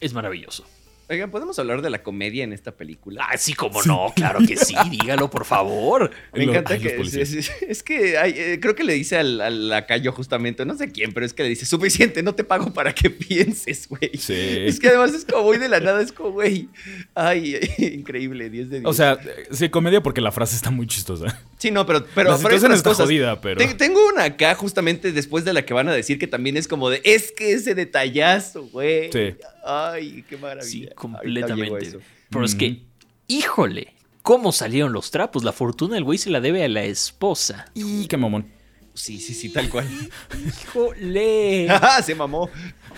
Es 0.00 0.12
maravilloso. 0.12 0.64
Oigan, 1.10 1.28
¿podemos 1.32 1.58
hablar 1.58 1.82
de 1.82 1.90
la 1.90 2.04
comedia 2.04 2.44
en 2.44 2.52
esta 2.52 2.70
película? 2.76 3.26
Ah, 3.28 3.36
sí, 3.36 3.52
como 3.54 3.82
no, 3.82 4.12
claro 4.14 4.38
que 4.46 4.56
sí, 4.56 4.76
dígalo, 4.92 5.28
por 5.28 5.44
favor. 5.44 6.08
Me 6.32 6.46
Lo- 6.46 6.52
encanta 6.52 6.74
ay, 6.74 6.80
que 6.80 6.96
es, 7.00 7.14
es- 7.34 7.50
es 7.60 7.82
que 7.82 8.16
hay, 8.16 8.32
eh, 8.36 8.58
creo 8.60 8.76
que 8.76 8.84
le 8.84 8.92
dice 8.92 9.16
al, 9.16 9.40
al 9.40 9.68
lacayo 9.68 10.12
justamente, 10.12 10.64
no 10.64 10.76
sé 10.76 10.92
quién, 10.92 11.12
pero 11.12 11.26
es 11.26 11.32
que 11.32 11.42
le 11.42 11.48
dice, 11.48 11.66
suficiente, 11.66 12.22
no 12.22 12.36
te 12.36 12.44
pago 12.44 12.72
para 12.72 12.94
que 12.94 13.10
pienses, 13.10 13.88
güey. 13.88 14.12
Sí. 14.16 14.34
Es 14.36 14.78
que 14.78 14.86
además 14.86 15.12
es 15.12 15.24
como 15.24 15.42
muy 15.42 15.58
de 15.58 15.68
la 15.68 15.80
nada, 15.80 16.00
es 16.00 16.12
como, 16.12 16.30
güey, 16.30 16.68
ay, 17.16 17.58
increíble, 17.78 18.48
10 18.48 18.70
de 18.70 18.78
10. 18.80 18.88
O 18.88 18.92
sea, 18.92 19.18
sí, 19.50 19.68
comedia 19.68 20.00
porque 20.02 20.20
la 20.20 20.30
frase 20.30 20.54
está 20.54 20.70
muy 20.70 20.86
chistosa. 20.86 21.40
sí, 21.58 21.72
no, 21.72 21.86
pero, 21.86 22.06
pero, 22.14 22.30
la 22.30 22.38
situación 22.38 22.70
está 22.70 22.90
cosas. 22.90 23.06
jodida, 23.06 23.40
pero... 23.40 23.58
Te- 23.58 23.74
Tengo 23.74 23.98
una 24.06 24.22
acá 24.24 24.54
justamente 24.54 25.10
después 25.10 25.44
de 25.44 25.54
la 25.54 25.62
que 25.66 25.74
van 25.74 25.88
a 25.88 25.92
decir 25.92 26.20
que 26.20 26.28
también 26.28 26.56
es 26.56 26.68
como 26.68 26.88
de, 26.88 27.00
es 27.02 27.32
que 27.32 27.52
ese 27.54 27.74
detallazo, 27.74 28.62
güey. 28.68 29.10
Sí. 29.10 29.34
Ay, 29.64 30.24
qué 30.28 30.36
maravilla. 30.36 30.68
Sí, 30.68 30.88
completamente. 30.94 31.98
Pero 32.30 32.44
es 32.44 32.54
que, 32.54 32.82
híjole, 33.26 33.94
¿cómo 34.22 34.52
salieron 34.52 34.92
los 34.92 35.10
trapos? 35.10 35.44
La 35.44 35.52
fortuna 35.52 35.94
del 35.94 36.04
güey 36.04 36.18
se 36.18 36.30
la 36.30 36.40
debe 36.40 36.64
a 36.64 36.68
la 36.68 36.84
esposa. 36.84 37.66
Y 37.74 38.06
qué 38.06 38.16
mamón. 38.16 38.46
Sí, 38.94 39.18
sí, 39.20 39.34
sí, 39.34 39.50
tal 39.50 39.68
cual. 39.68 39.86
¡Híjole! 40.64 41.68
Se 42.04 42.14
mamó. 42.14 42.50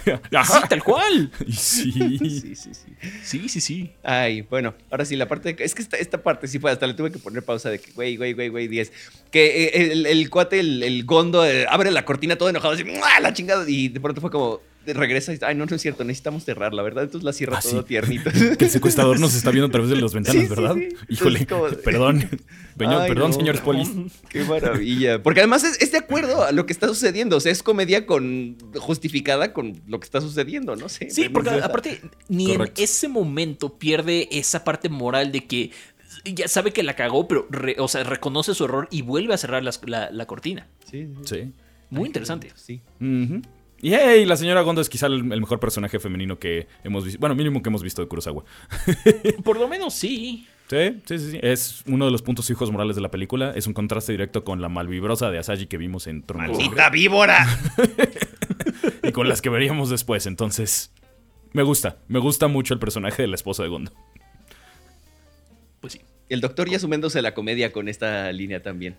Sí, 0.04 0.10
tal 0.68 0.82
cual. 0.82 1.30
Sí. 1.48 1.92
Sí, 1.92 2.40
sí, 2.40 2.56
sí. 2.56 2.92
Sí, 3.22 3.48
sí, 3.48 3.60
sí. 3.60 3.92
Ay, 4.02 4.42
bueno, 4.42 4.74
ahora 4.90 5.04
sí, 5.04 5.16
la 5.16 5.28
parte 5.28 5.52
de, 5.52 5.64
Es 5.64 5.74
que 5.74 5.82
esta, 5.82 5.96
esta 5.96 6.22
parte 6.22 6.48
sí 6.48 6.58
fue, 6.58 6.70
hasta 6.70 6.86
le 6.86 6.94
tuve 6.94 7.12
que 7.12 7.18
poner 7.18 7.44
pausa 7.44 7.70
de 7.70 7.78
que, 7.78 7.92
güey, 7.92 8.16
güey, 8.16 8.32
güey, 8.32 8.48
güey, 8.48 8.68
10. 8.68 8.92
Que 9.30 9.64
eh, 9.66 9.92
el, 9.92 10.06
el 10.06 10.30
cuate, 10.30 10.60
el, 10.60 10.82
el 10.82 11.04
gondo, 11.04 11.44
eh, 11.46 11.66
abre 11.68 11.90
la 11.90 12.04
cortina 12.04 12.36
todo 12.36 12.48
enojado, 12.48 12.74
así, 12.74 12.84
¡mua! 12.84 13.20
la 13.20 13.32
chingada. 13.32 13.64
Y 13.68 13.88
de 13.88 14.00
pronto 14.00 14.20
fue 14.20 14.30
como, 14.30 14.60
regresa 14.86 15.32
y 15.32 15.36
dice, 15.36 15.46
ay, 15.46 15.54
no, 15.54 15.66
no 15.66 15.76
es 15.76 15.82
cierto, 15.82 16.04
necesitamos 16.04 16.44
cerrar, 16.44 16.74
la 16.74 16.82
verdad. 16.82 17.04
Entonces 17.04 17.24
la 17.24 17.32
cierra 17.32 17.58
Ah, 17.58 17.62
todo 17.62 17.80
sí. 17.82 17.86
tiernito. 17.88 18.30
Que 18.58 18.64
el 18.64 18.70
secuestrador 18.70 19.18
nos 19.20 19.34
está 19.34 19.50
viendo 19.50 19.66
a 19.68 19.70
través 19.70 19.90
de 19.90 19.96
las 19.96 20.12
ventanas, 20.14 20.42
Sí, 20.42 20.48
¿verdad? 20.48 20.74
sí. 20.76 20.88
Híjole, 21.08 21.46
como 21.46 21.64
perdón. 21.84 22.28
Peño- 22.76 22.98
Ay, 23.00 23.08
perdón, 23.10 23.30
no. 23.32 23.36
señores 23.36 23.60
polis. 23.60 23.90
Qué 24.28 24.44
maravilla. 24.44 25.22
Porque 25.22 25.40
además 25.40 25.62
es, 25.64 25.80
es 25.82 25.92
de 25.92 25.98
acuerdo 25.98 26.42
a 26.42 26.52
lo 26.52 26.66
que 26.66 26.72
está 26.72 26.88
sucediendo. 26.88 27.36
O 27.36 27.40
sea, 27.40 27.52
es 27.52 27.62
comedia 27.62 28.06
con 28.06 28.56
justificada 28.76 29.52
con 29.52 29.80
lo 29.86 30.00
que 30.00 30.04
está 30.04 30.20
sucediendo, 30.20 30.74
no 30.76 30.88
sé. 30.88 31.10
Sí, 31.10 31.28
porque 31.28 31.50
aparte, 31.50 32.00
ni 32.28 32.46
Correcto. 32.56 32.80
en 32.80 32.84
ese 32.84 33.08
momento 33.08 33.78
pierde 33.78 34.28
esa 34.32 34.64
parte 34.64 34.88
moral 34.88 35.32
de 35.32 35.46
que 35.46 35.70
ya 36.24 36.46
sabe 36.48 36.72
que 36.72 36.82
la 36.82 36.94
cagó, 36.94 37.26
pero, 37.28 37.46
re- 37.50 37.76
o 37.78 37.88
sea, 37.88 38.04
reconoce 38.04 38.54
su 38.54 38.64
error 38.64 38.86
y 38.90 39.02
vuelve 39.02 39.34
a 39.34 39.38
cerrar 39.38 39.62
la, 39.62 40.10
la 40.10 40.26
cortina. 40.26 40.66
Sí, 40.90 41.08
sí. 41.24 41.34
Sí. 41.36 41.52
Muy 41.90 42.06
interesante. 42.06 42.52
Sí. 42.54 42.80
Y 43.00 43.42
hey, 43.82 44.24
la 44.24 44.36
señora 44.36 44.62
Gondo 44.62 44.80
es 44.80 44.88
quizá 44.88 45.06
el, 45.06 45.32
el 45.32 45.40
mejor 45.40 45.58
personaje 45.58 45.98
femenino 45.98 46.38
que 46.38 46.68
hemos 46.84 47.04
visto. 47.04 47.18
Bueno, 47.18 47.34
mínimo 47.34 47.62
que 47.62 47.68
hemos 47.68 47.82
visto 47.82 48.00
de 48.00 48.08
Kurosawa. 48.08 48.44
Por 49.44 49.58
lo 49.58 49.68
menos 49.68 49.94
sí. 49.94 50.46
Sí, 50.68 51.02
sí, 51.04 51.18
sí, 51.18 51.30
sí. 51.32 51.38
Es 51.42 51.82
uno 51.86 52.06
de 52.06 52.10
los 52.10 52.22
puntos 52.22 52.46
fijos 52.46 52.70
morales 52.70 52.96
de 52.96 53.02
la 53.02 53.10
película. 53.10 53.52
Es 53.54 53.66
un 53.66 53.74
contraste 53.74 54.12
directo 54.12 54.44
con 54.44 54.62
la 54.62 54.68
malvibrosa 54.68 55.30
de 55.30 55.38
Asaji 55.38 55.66
que 55.66 55.76
vimos 55.76 56.06
en 56.06 56.22
Trono. 56.22 56.48
¡Maldita 56.48 56.88
víbora! 56.88 57.46
y 59.02 59.12
con 59.12 59.28
las 59.28 59.42
que 59.42 59.50
veríamos 59.50 59.90
después. 59.90 60.26
Entonces, 60.26 60.92
me 61.52 61.62
gusta. 61.62 61.98
Me 62.08 62.20
gusta 62.20 62.48
mucho 62.48 62.72
el 62.72 62.80
personaje 62.80 63.20
de 63.20 63.28
la 63.28 63.34
esposa 63.34 63.62
de 63.64 63.68
Gondo. 63.68 63.92
Pues 65.80 65.94
sí. 65.94 66.00
El 66.28 66.40
doctor 66.40 66.70
ya 66.70 66.78
sumándose 66.78 67.18
a 67.18 67.22
la 67.22 67.34
comedia 67.34 67.72
con 67.72 67.88
esta 67.88 68.32
línea 68.32 68.62
también. 68.62 68.96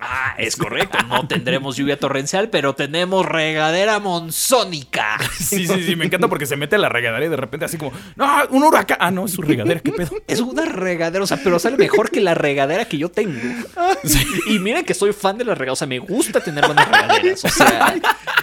Ah, 0.00 0.34
es 0.38 0.56
correcto. 0.56 0.98
No 1.08 1.28
tendremos 1.28 1.76
lluvia 1.76 1.98
torrencial, 1.98 2.48
pero 2.48 2.74
tenemos 2.74 3.26
regadera 3.26 3.98
monzónica. 3.98 5.18
Sí, 5.50 5.66
sí, 5.66 5.82
sí, 5.84 5.96
me 5.96 6.04
encanta 6.04 6.28
porque 6.28 6.46
se 6.46 6.56
mete 6.56 6.76
a 6.76 6.78
la 6.78 6.88
regadera 6.88 7.24
y 7.24 7.28
de 7.28 7.36
repente 7.36 7.64
así 7.64 7.76
como, 7.76 7.92
no, 8.14 8.26
un 8.50 8.62
huracán. 8.62 8.98
Ah, 9.00 9.10
no, 9.10 9.24
es 9.24 9.32
su 9.32 9.42
regadera, 9.42 9.80
qué 9.80 9.90
pedo. 9.90 10.10
Es 10.28 10.38
una 10.38 10.64
regadera, 10.64 11.24
o 11.24 11.26
sea, 11.26 11.40
pero 11.42 11.58
sale 11.58 11.76
mejor 11.76 12.10
que 12.10 12.20
la 12.20 12.34
regadera 12.34 12.84
que 12.84 12.98
yo 12.98 13.08
tengo. 13.10 13.40
Y 14.46 14.58
miren 14.58 14.84
que 14.84 14.94
soy 14.94 15.12
fan 15.12 15.38
de 15.38 15.44
las 15.44 15.58
regaderas, 15.58 15.78
o 15.78 15.80
sea, 15.80 15.88
me 15.88 15.98
gusta 15.98 16.40
tener 16.40 16.64
buenas 16.66 16.88
regaderas. 16.88 17.44
O 17.44 17.48
sea, 17.48 17.94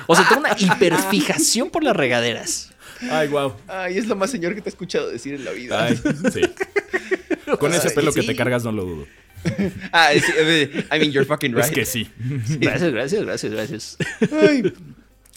o 0.06 0.16
sea, 0.16 0.28
tengo 0.28 0.42
una 0.42 0.56
hiperfijación 0.58 1.70
por 1.70 1.84
las 1.84 1.96
regaderas. 1.96 2.72
Ay, 3.12 3.28
wow. 3.28 3.54
Ay, 3.68 3.98
es 3.98 4.08
lo 4.08 4.16
más 4.16 4.32
señor 4.32 4.56
que 4.56 4.62
te 4.62 4.70
he 4.70 4.72
escuchado 4.72 5.10
decir 5.10 5.36
en 5.36 5.46
la 5.46 5.52
vida. 5.52 5.86
Ay, 5.86 6.00
sí. 6.34 6.42
Con 7.60 7.74
ese 7.74 7.90
Ay, 7.90 7.96
pelo 7.96 8.12
que 8.12 8.24
te 8.24 8.36
cargas 8.36 8.64
no 8.64 8.72
lo 8.72 8.84
dudo. 8.84 9.08
Ah, 9.92 10.10
sí, 10.14 10.32
eh, 10.38 10.86
I 10.92 11.00
mean, 11.00 11.12
you're 11.12 11.26
fucking 11.26 11.54
right. 11.54 11.66
Es 11.66 11.72
que 11.72 11.86
sí. 11.86 12.10
Gracias, 12.60 12.92
gracias, 12.92 13.24
gracias, 13.24 13.52
gracias. 13.52 13.98
Ay, 14.32 14.74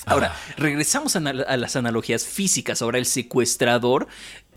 Ahora, 0.07 0.35
regresamos 0.57 1.15
a, 1.17 1.21
las 1.21 1.77
analogías 1.77 2.25
físicas. 2.25 2.81
Ahora 2.83 2.99
el 2.99 3.07
secuestrador 3.07 4.09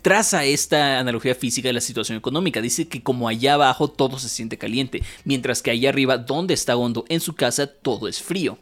traza 0.02 0.44
esta 0.44 0.98
analogía 0.98 1.34
física 1.34 1.68
de 1.68 1.74
la 1.74 1.80
situación 1.80 2.16
económica. 2.16 2.60
Dice 2.60 2.88
que 2.88 3.02
como 3.02 3.28
allá 3.28 3.54
abajo 3.54 3.88
todo 3.88 4.18
se 4.18 4.28
siente 4.28 4.58
caliente, 4.58 5.02
mientras 5.24 5.62
que 5.62 5.70
allá 5.70 5.90
arriba, 5.90 6.18
donde 6.18 6.54
está 6.54 6.74
Gondo, 6.74 7.04
en 7.08 7.20
su 7.20 7.34
casa, 7.34 7.66
todo 7.66 8.08
es 8.08 8.22
frío. 8.22 8.58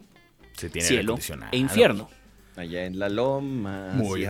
Se 0.57 0.71
tiene 0.71 0.87
cielo 0.87 1.19
e 1.51 1.57
infierno. 1.57 2.11
allá 2.57 2.85
en 2.85 2.99
la 2.99 3.09
loma, 3.09 3.91
Muy 3.95 4.27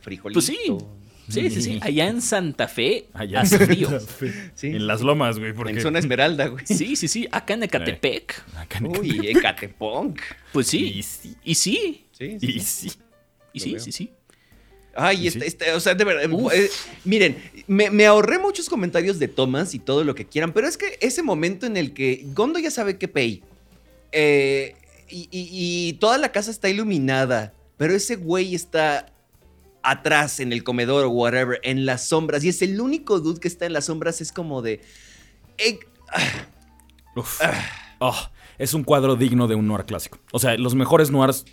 frijolito. 0.00 0.34
Pues 0.34 0.46
sí. 0.46 0.76
Sí, 1.28 1.48
sí, 1.50 1.62
sí. 1.62 1.78
Allá 1.82 2.08
en 2.08 2.20
Santa 2.20 2.68
Fe 2.68 3.06
Allá 3.14 3.40
hace 3.42 3.58
frío. 3.58 3.88
Sí. 4.54 4.68
En 4.68 4.86
las 4.86 5.00
lomas, 5.00 5.38
güey. 5.38 5.52
Porque... 5.52 5.72
En 5.72 5.80
zona 5.80 5.98
esmeralda, 5.98 6.46
güey. 6.48 6.66
Sí, 6.66 6.96
sí, 6.96 7.08
sí. 7.08 7.26
Acá 7.32 7.54
en 7.54 7.62
Ecatepec. 7.62 8.42
Acá 8.56 8.78
en- 8.78 8.86
Uy, 8.96 9.28
Ecatepunk. 9.28 10.20
Pues 10.52 10.72
Y 10.74 11.02
sí. 11.02 11.02
sí. 11.02 11.36
Y 11.44 11.54
sí. 11.54 12.04
Sí, 12.12 12.38
sí, 12.40 12.46
Y 12.46 12.60
sí. 12.60 12.88
sí. 12.90 12.92
Y 13.54 13.60
sí, 13.60 13.76
sí, 13.80 13.92
sí. 13.92 14.10
Ay, 14.96 15.16
Sí, 15.16 15.26
este, 15.28 15.40
sí. 15.40 15.46
este, 15.46 15.72
o 15.72 15.80
sea, 15.80 15.94
de 15.94 16.04
verdad. 16.04 16.30
Eh, 16.54 16.70
miren, 17.04 17.36
me, 17.66 17.90
me 17.90 18.06
ahorré 18.06 18.38
muchos 18.38 18.68
comentarios 18.68 19.18
de 19.18 19.26
Thomas 19.26 19.74
y 19.74 19.78
todo 19.80 20.04
lo 20.04 20.14
que 20.14 20.24
quieran, 20.26 20.52
pero 20.52 20.68
es 20.68 20.76
que 20.76 20.98
ese 21.00 21.22
momento 21.22 21.66
en 21.66 21.76
el 21.76 21.92
que 21.94 22.24
Gondo 22.32 22.58
ya 22.60 22.70
sabe 22.70 22.96
que 22.96 23.08
pay 23.08 23.42
eh, 24.12 24.76
y, 25.08 25.28
y- 25.32 25.88
y 25.88 25.92
toda 25.94 26.18
la 26.18 26.30
casa 26.32 26.50
está 26.50 26.68
iluminada, 26.68 27.52
pero 27.76 27.94
ese 27.94 28.16
güey 28.16 28.54
está 28.54 29.06
atrás 29.84 30.40
en 30.40 30.52
el 30.52 30.64
comedor 30.64 31.04
o 31.04 31.10
whatever, 31.10 31.60
en 31.62 31.86
las 31.86 32.08
sombras, 32.08 32.42
y 32.44 32.48
es 32.48 32.62
el 32.62 32.80
único 32.80 33.20
dude 33.20 33.40
que 33.40 33.48
está 33.48 33.66
en 33.66 33.72
las 33.72 33.86
sombras, 33.86 34.20
es 34.20 34.32
como 34.32 34.62
de. 34.62 34.80
eh, 35.58 35.78
Uf. 37.16 37.40
Oh, 38.00 38.16
es 38.58 38.74
un 38.74 38.84
cuadro 38.84 39.16
digno 39.16 39.46
de 39.46 39.54
un 39.54 39.66
noir 39.66 39.84
clásico. 39.84 40.18
O 40.32 40.38
sea, 40.38 40.56
los 40.56 40.74
mejores 40.74 41.10
noirs 41.10 41.44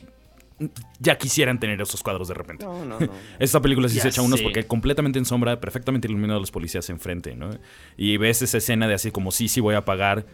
ya 0.99 1.17
quisieran 1.17 1.59
tener 1.59 1.81
esos 1.81 2.03
cuadros 2.03 2.27
de 2.27 2.33
repente. 2.33 2.65
no, 2.65 2.85
no, 2.85 2.99
no. 2.99 3.09
Esta 3.39 3.61
película 3.61 3.89
sí 3.89 3.95
Ya 3.95 4.03
se 4.03 4.09
echa 4.09 4.21
unos 4.21 4.41
porque 4.41 4.65
completamente 4.65 5.19
en 5.19 5.25
sombra, 5.25 5.59
perfectamente 5.59 6.07
iluminado 6.07 6.39
los 6.39 6.51
policías 6.51 6.89
enfrente, 6.89 7.35
¿no? 7.35 7.49
Y 7.97 8.17
ves 8.17 8.41
esa 8.41 8.57
escena 8.57 8.87
de 8.87 8.93
así 8.93 9.11
como 9.11 9.31
sí, 9.31 9.47
sí 9.47 9.59
voy 9.59 9.75
a 9.75 9.85
pagar 9.85 10.25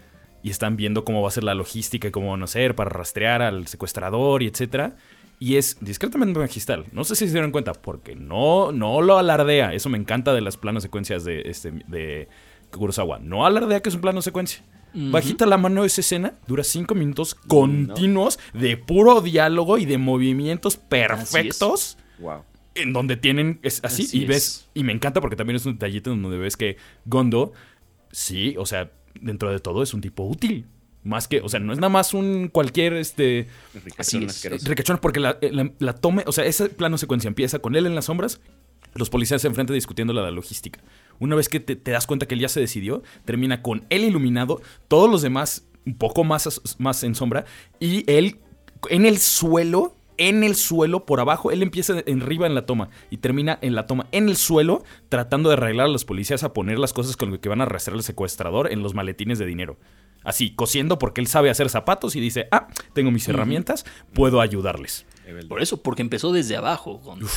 y 0.43 0.49
están 0.49 0.75
viendo 0.77 1.03
cómo 1.03 1.21
va 1.21 1.29
a 1.29 1.31
ser 1.31 1.43
la 1.43 1.55
logística 1.55 2.07
y 2.07 2.11
cómo 2.11 2.31
van 2.31 2.41
a 2.41 2.45
hacer 2.45 2.75
para 2.75 2.89
rastrear 2.89 3.41
al 3.41 3.67
secuestrador 3.67 4.43
y 4.43 4.47
etcétera. 4.47 4.95
Y 5.39 5.57
es 5.57 5.77
discretamente 5.81 6.39
magistral. 6.39 6.85
No 6.91 7.03
sé 7.03 7.15
si 7.15 7.27
se 7.27 7.31
dieron 7.33 7.51
cuenta, 7.51 7.73
porque 7.73 8.15
no, 8.15 8.71
no 8.71 9.01
lo 9.01 9.17
alardea. 9.19 9.73
Eso 9.73 9.87
me 9.89 9.97
encanta 9.97 10.33
de 10.33 10.41
las 10.41 10.57
planos 10.57 10.81
secuencias 10.83 11.23
de, 11.23 11.41
este, 11.45 11.71
de 11.87 12.27
Kurosawa. 12.71 13.19
No 13.19 13.45
alardea 13.45 13.81
que 13.81 13.89
es 13.89 13.95
un 13.95 14.01
plano 14.01 14.21
secuencia. 14.21 14.63
Bajita 14.93 15.45
la 15.45 15.57
mano 15.59 15.85
esa 15.85 16.01
escena, 16.01 16.33
dura 16.47 16.63
cinco 16.63 16.95
minutos 16.95 17.35
continuos 17.35 18.39
de 18.53 18.77
puro 18.77 19.21
diálogo 19.21 19.77
y 19.77 19.85
de 19.85 19.99
movimientos 19.99 20.77
perfectos 20.77 21.97
Wow. 22.19 22.43
en 22.73 22.93
donde 22.93 23.15
tienen 23.15 23.59
es 23.61 23.83
así, 23.83 24.03
Así 24.03 24.21
y 24.23 24.25
ves 24.25 24.37
es. 24.47 24.69
y 24.73 24.83
me 24.83 24.91
encanta 24.93 25.21
porque 25.21 25.35
también 25.35 25.57
es 25.57 25.65
un 25.67 25.73
detallito 25.73 26.11
en 26.11 26.23
donde 26.23 26.39
ves 26.39 26.57
que 26.57 26.77
Gondo 27.05 27.53
sí, 28.11 28.55
o 28.57 28.65
sea, 28.65 28.91
dentro 29.21 29.51
de 29.51 29.59
todo 29.59 29.83
es 29.83 29.93
un 29.93 30.01
tipo 30.01 30.23
útil. 30.23 30.65
Más 31.03 31.27
que, 31.27 31.41
o 31.41 31.49
sea, 31.49 31.59
no 31.59 31.71
es 31.71 31.79
nada 31.79 31.89
más 31.89 32.13
un 32.13 32.49
cualquier 32.49 32.93
este 32.93 33.47
Así 33.97 34.23
es. 34.23 34.31
asqueroso. 34.35 34.67
ricachón 34.67 34.97
porque 34.97 35.19
la, 35.19 35.37
la, 35.41 35.71
la 35.79 35.93
tome, 35.93 36.23
o 36.25 36.31
sea, 36.31 36.45
ese 36.45 36.69
plano 36.69 36.97
secuencia 36.97 37.27
empieza 37.27 37.59
con 37.59 37.75
él 37.75 37.85
en 37.85 37.95
las 37.95 38.05
sombras, 38.05 38.41
los 38.93 39.09
policías 39.09 39.45
enfrente 39.45 39.73
discutiendo 39.73 40.11
la, 40.13 40.21
la 40.23 40.31
logística. 40.31 40.81
Una 41.19 41.35
vez 41.35 41.49
que 41.49 41.59
te, 41.59 41.75
te 41.75 41.91
das 41.91 42.07
cuenta 42.07 42.27
que 42.27 42.35
él 42.35 42.41
ya 42.41 42.49
se 42.49 42.59
decidió, 42.59 43.03
termina 43.25 43.61
con 43.61 43.85
él 43.89 44.03
iluminado, 44.03 44.61
todos 44.87 45.09
los 45.09 45.21
demás 45.21 45.67
un 45.85 45.97
poco 45.97 46.23
más, 46.25 46.61
más 46.79 47.03
en 47.03 47.15
sombra, 47.15 47.45
y 47.79 48.03
él 48.11 48.39
en 48.89 49.05
el 49.05 49.17
suelo, 49.17 49.95
en 50.17 50.43
el 50.43 50.55
suelo, 50.55 51.05
por 51.05 51.19
abajo, 51.19 51.51
él 51.51 51.61
empieza 51.63 52.03
en 52.05 52.21
arriba 52.21 52.47
en 52.47 52.55
la 52.55 52.65
toma 52.65 52.89
y 53.09 53.17
termina 53.17 53.57
en 53.61 53.75
la 53.75 53.85
toma 53.85 54.07
en 54.11 54.29
el 54.29 54.35
suelo, 54.35 54.83
tratando 55.09 55.49
de 55.49 55.53
arreglar 55.53 55.85
a 55.85 55.89
los 55.89 56.05
policías 56.05 56.43
a 56.43 56.53
poner 56.53 56.79
las 56.79 56.91
cosas 56.91 57.15
con 57.15 57.31
lo 57.31 57.39
que 57.39 57.49
van 57.49 57.61
a 57.61 57.63
arrastrar 57.63 57.95
al 57.95 58.03
secuestrador 58.03 58.71
en 58.71 58.81
los 58.83 58.93
maletines 58.93 59.39
de 59.39 59.45
dinero. 59.45 59.77
Así, 60.27 60.51
cosiendo 60.53 60.99
porque 60.99 61.21
él 61.21 61.27
sabe 61.27 61.49
hacer 61.49 61.69
zapatos 61.69 62.17
y 62.17 62.19
dice, 62.19 62.49
ah, 62.51 62.67
tengo 62.93 63.11
mis 63.11 63.27
herramientas, 63.29 63.85
puedo 64.13 64.41
ayudarles. 64.41 65.05
Por 65.47 65.61
eso, 65.61 65.81
porque 65.81 66.01
empezó 66.01 66.33
desde 66.33 66.57
abajo. 66.57 66.97
Gondo. 66.99 67.27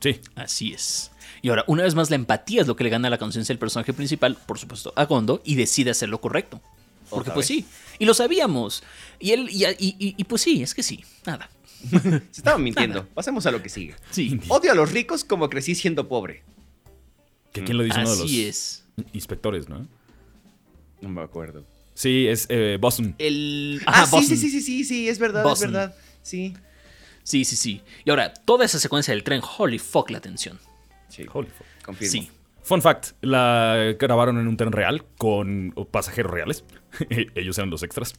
Sí, 0.00 0.18
Así 0.34 0.72
es. 0.72 1.10
Y 1.42 1.50
ahora, 1.50 1.64
una 1.66 1.82
vez 1.82 1.94
más, 1.94 2.08
la 2.08 2.16
empatía 2.16 2.62
es 2.62 2.66
lo 2.66 2.74
que 2.74 2.84
le 2.84 2.90
gana 2.90 3.10
la 3.10 3.18
conciencia 3.18 3.52
del 3.52 3.58
personaje 3.58 3.92
principal, 3.92 4.38
por 4.46 4.58
supuesto, 4.58 4.92
a 4.96 5.04
Gondo, 5.04 5.42
y 5.44 5.56
decide 5.56 5.90
hacer 5.90 6.08
lo 6.08 6.20
correcto. 6.22 6.60
Porque 7.10 7.22
Otra 7.30 7.34
pues 7.34 7.48
vez. 7.50 7.58
sí, 7.58 7.66
y 7.98 8.06
lo 8.06 8.14
sabíamos. 8.14 8.82
Y 9.18 9.32
él, 9.32 9.48
y, 9.50 9.64
y- 9.66 9.96
y- 9.98 10.14
y, 10.16 10.24
pues 10.24 10.40
sí, 10.40 10.62
es 10.62 10.74
que 10.74 10.82
sí, 10.82 11.04
nada. 11.26 11.50
Se 11.90 12.22
estaban 12.40 12.62
mintiendo. 12.62 13.06
Pasemos 13.08 13.44
a 13.44 13.50
lo 13.50 13.62
que 13.62 13.68
sigue. 13.68 13.94
Sí, 14.10 14.40
Odio 14.48 14.72
a 14.72 14.74
los 14.74 14.90
ricos 14.92 15.22
como 15.24 15.50
crecí 15.50 15.74
siendo 15.74 16.08
pobre. 16.08 16.42
que 17.52 17.62
quién 17.64 17.76
lo 17.76 17.82
dice 17.84 17.98
uno 18.00 18.10
de 18.10 18.16
los 18.16 18.24
así 18.24 18.46
es. 18.46 18.84
inspectores, 19.12 19.68
¿no? 19.68 19.86
No 21.02 21.08
me 21.10 21.20
acuerdo. 21.22 21.64
Sí, 21.94 22.26
es 22.26 22.46
eh, 22.48 22.78
Boston. 22.80 23.14
El... 23.18 23.80
Ah, 23.86 23.90
Ajá, 23.90 24.00
Boston. 24.10 24.24
sí, 24.24 24.36
sí, 24.36 24.48
sí, 24.50 24.60
sí, 24.62 24.84
sí, 24.84 25.08
es 25.08 25.18
verdad, 25.18 25.42
Boston. 25.44 25.68
es 25.68 25.72
verdad. 25.74 25.94
Sí. 26.22 26.54
Sí, 27.22 27.44
sí, 27.44 27.56
sí. 27.56 27.82
Y 28.04 28.10
ahora, 28.10 28.32
toda 28.32 28.64
esa 28.64 28.78
secuencia 28.78 29.12
del 29.14 29.22
tren, 29.22 29.40
holy 29.58 29.78
fuck 29.78 30.10
la 30.10 30.18
atención. 30.18 30.58
Sí. 31.08 31.24
Holy 31.32 31.48
fuck. 31.48 31.66
Confirmo. 31.84 32.10
Sí. 32.12 32.30
Fun 32.62 32.80
fact, 32.80 33.08
la 33.22 33.94
grabaron 33.98 34.38
en 34.38 34.46
un 34.48 34.56
tren 34.56 34.70
real 34.72 35.04
con 35.18 35.72
pasajeros 35.90 36.32
reales. 36.32 36.64
Ellos 37.34 37.58
eran 37.58 37.70
los 37.70 37.82
extras. 37.82 38.14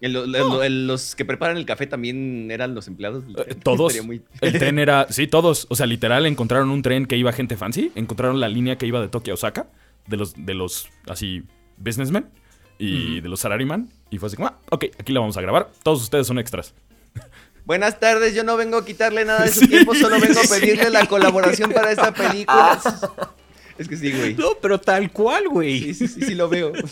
El- 0.00 0.12
lo- 0.12 0.26
lo- 0.26 0.62
el- 0.62 0.86
los 0.86 1.14
que 1.14 1.24
preparan 1.24 1.56
el 1.56 1.64
café 1.64 1.86
también 1.86 2.50
eran 2.50 2.74
los 2.74 2.88
empleados. 2.88 3.24
del 3.26 3.36
Eh, 3.38 3.44
tren. 3.44 3.60
todos. 3.64 4.04
Muy- 4.04 4.22
El 4.40 4.58
tren 4.58 4.78
era. 4.78 5.06
Sí, 5.10 5.26
todos. 5.28 5.66
O 5.70 5.76
sea, 5.76 5.86
literal, 5.86 6.26
encontraron 6.26 6.70
un 6.70 6.82
tren 6.82 7.06
que 7.06 7.16
iba 7.16 7.32
gente 7.32 7.56
fancy. 7.56 7.90
Encontraron 7.94 8.38
la 8.40 8.48
línea 8.48 8.76
que 8.76 8.86
iba 8.86 9.00
de 9.00 9.08
Tokio 9.08 9.32
a 9.32 9.34
Osaka. 9.34 9.68
De 10.06 10.16
los, 10.16 10.34
de 10.36 10.54
los 10.54 10.88
así, 11.08 11.42
businessmen. 11.78 12.26
Y 12.84 13.20
de 13.20 13.28
los 13.28 13.40
salaryman. 13.40 13.88
Y 14.10 14.18
fue 14.18 14.26
así 14.26 14.36
como, 14.36 14.48
ah, 14.48 14.58
ok, 14.70 14.86
aquí 14.98 15.12
la 15.12 15.20
vamos 15.20 15.36
a 15.36 15.40
grabar. 15.40 15.70
Todos 15.82 16.02
ustedes 16.02 16.26
son 16.26 16.38
extras. 16.38 16.74
Buenas 17.64 18.00
tardes, 18.00 18.34
yo 18.34 18.42
no 18.42 18.56
vengo 18.56 18.78
a 18.78 18.84
quitarle 18.84 19.24
nada 19.24 19.44
de 19.44 19.52
su 19.52 19.68
tiempo, 19.68 19.94
solo 19.94 20.18
vengo 20.18 20.40
a 20.40 20.48
pedirle 20.48 20.90
la 20.90 21.06
colaboración 21.08 21.70
para 21.70 21.92
esta 21.92 22.12
película. 22.12 22.80
Es 23.78 23.86
que 23.86 23.96
sí, 23.96 24.10
güey. 24.10 24.34
No, 24.34 24.56
pero 24.60 24.80
tal 24.80 25.12
cual, 25.12 25.48
güey. 25.48 25.80
Sí, 25.80 25.94
sí, 25.94 26.08
sí, 26.08 26.22
sí 26.22 26.34
lo 26.34 26.48
veo. 26.48 26.72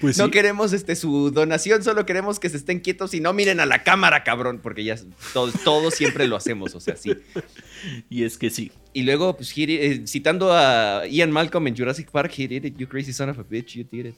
Pues 0.00 0.18
no 0.18 0.24
sí. 0.24 0.30
queremos 0.32 0.72
este 0.72 0.96
su 0.96 1.30
donación, 1.30 1.84
solo 1.84 2.04
queremos 2.04 2.40
que 2.40 2.50
se 2.50 2.56
estén 2.56 2.80
quietos 2.80 3.14
y 3.14 3.20
no 3.20 3.32
miren 3.32 3.60
a 3.60 3.66
la 3.66 3.84
cámara, 3.84 4.24
cabrón, 4.24 4.58
porque 4.60 4.82
ya 4.82 4.96
todos, 5.32 5.54
todos 5.62 5.94
siempre 5.94 6.26
lo 6.26 6.34
hacemos, 6.34 6.74
o 6.74 6.80
sea, 6.80 6.96
sí. 6.96 7.12
Y 8.10 8.24
es 8.24 8.36
que 8.36 8.50
sí. 8.50 8.72
Y 8.92 9.04
luego, 9.04 9.36
pues, 9.36 9.54
eh, 9.56 10.02
citando 10.08 10.52
a 10.52 11.06
Ian 11.06 11.30
Malcolm 11.30 11.68
en 11.68 11.76
Jurassic 11.76 12.10
Park, 12.10 12.32
he 12.36 12.48
did 12.48 12.64
it, 12.64 12.76
you 12.76 12.88
crazy 12.88 13.12
son 13.12 13.28
of 13.28 13.38
a 13.38 13.44
bitch, 13.44 13.74
you 13.74 13.84
did 13.84 14.06
it. 14.06 14.16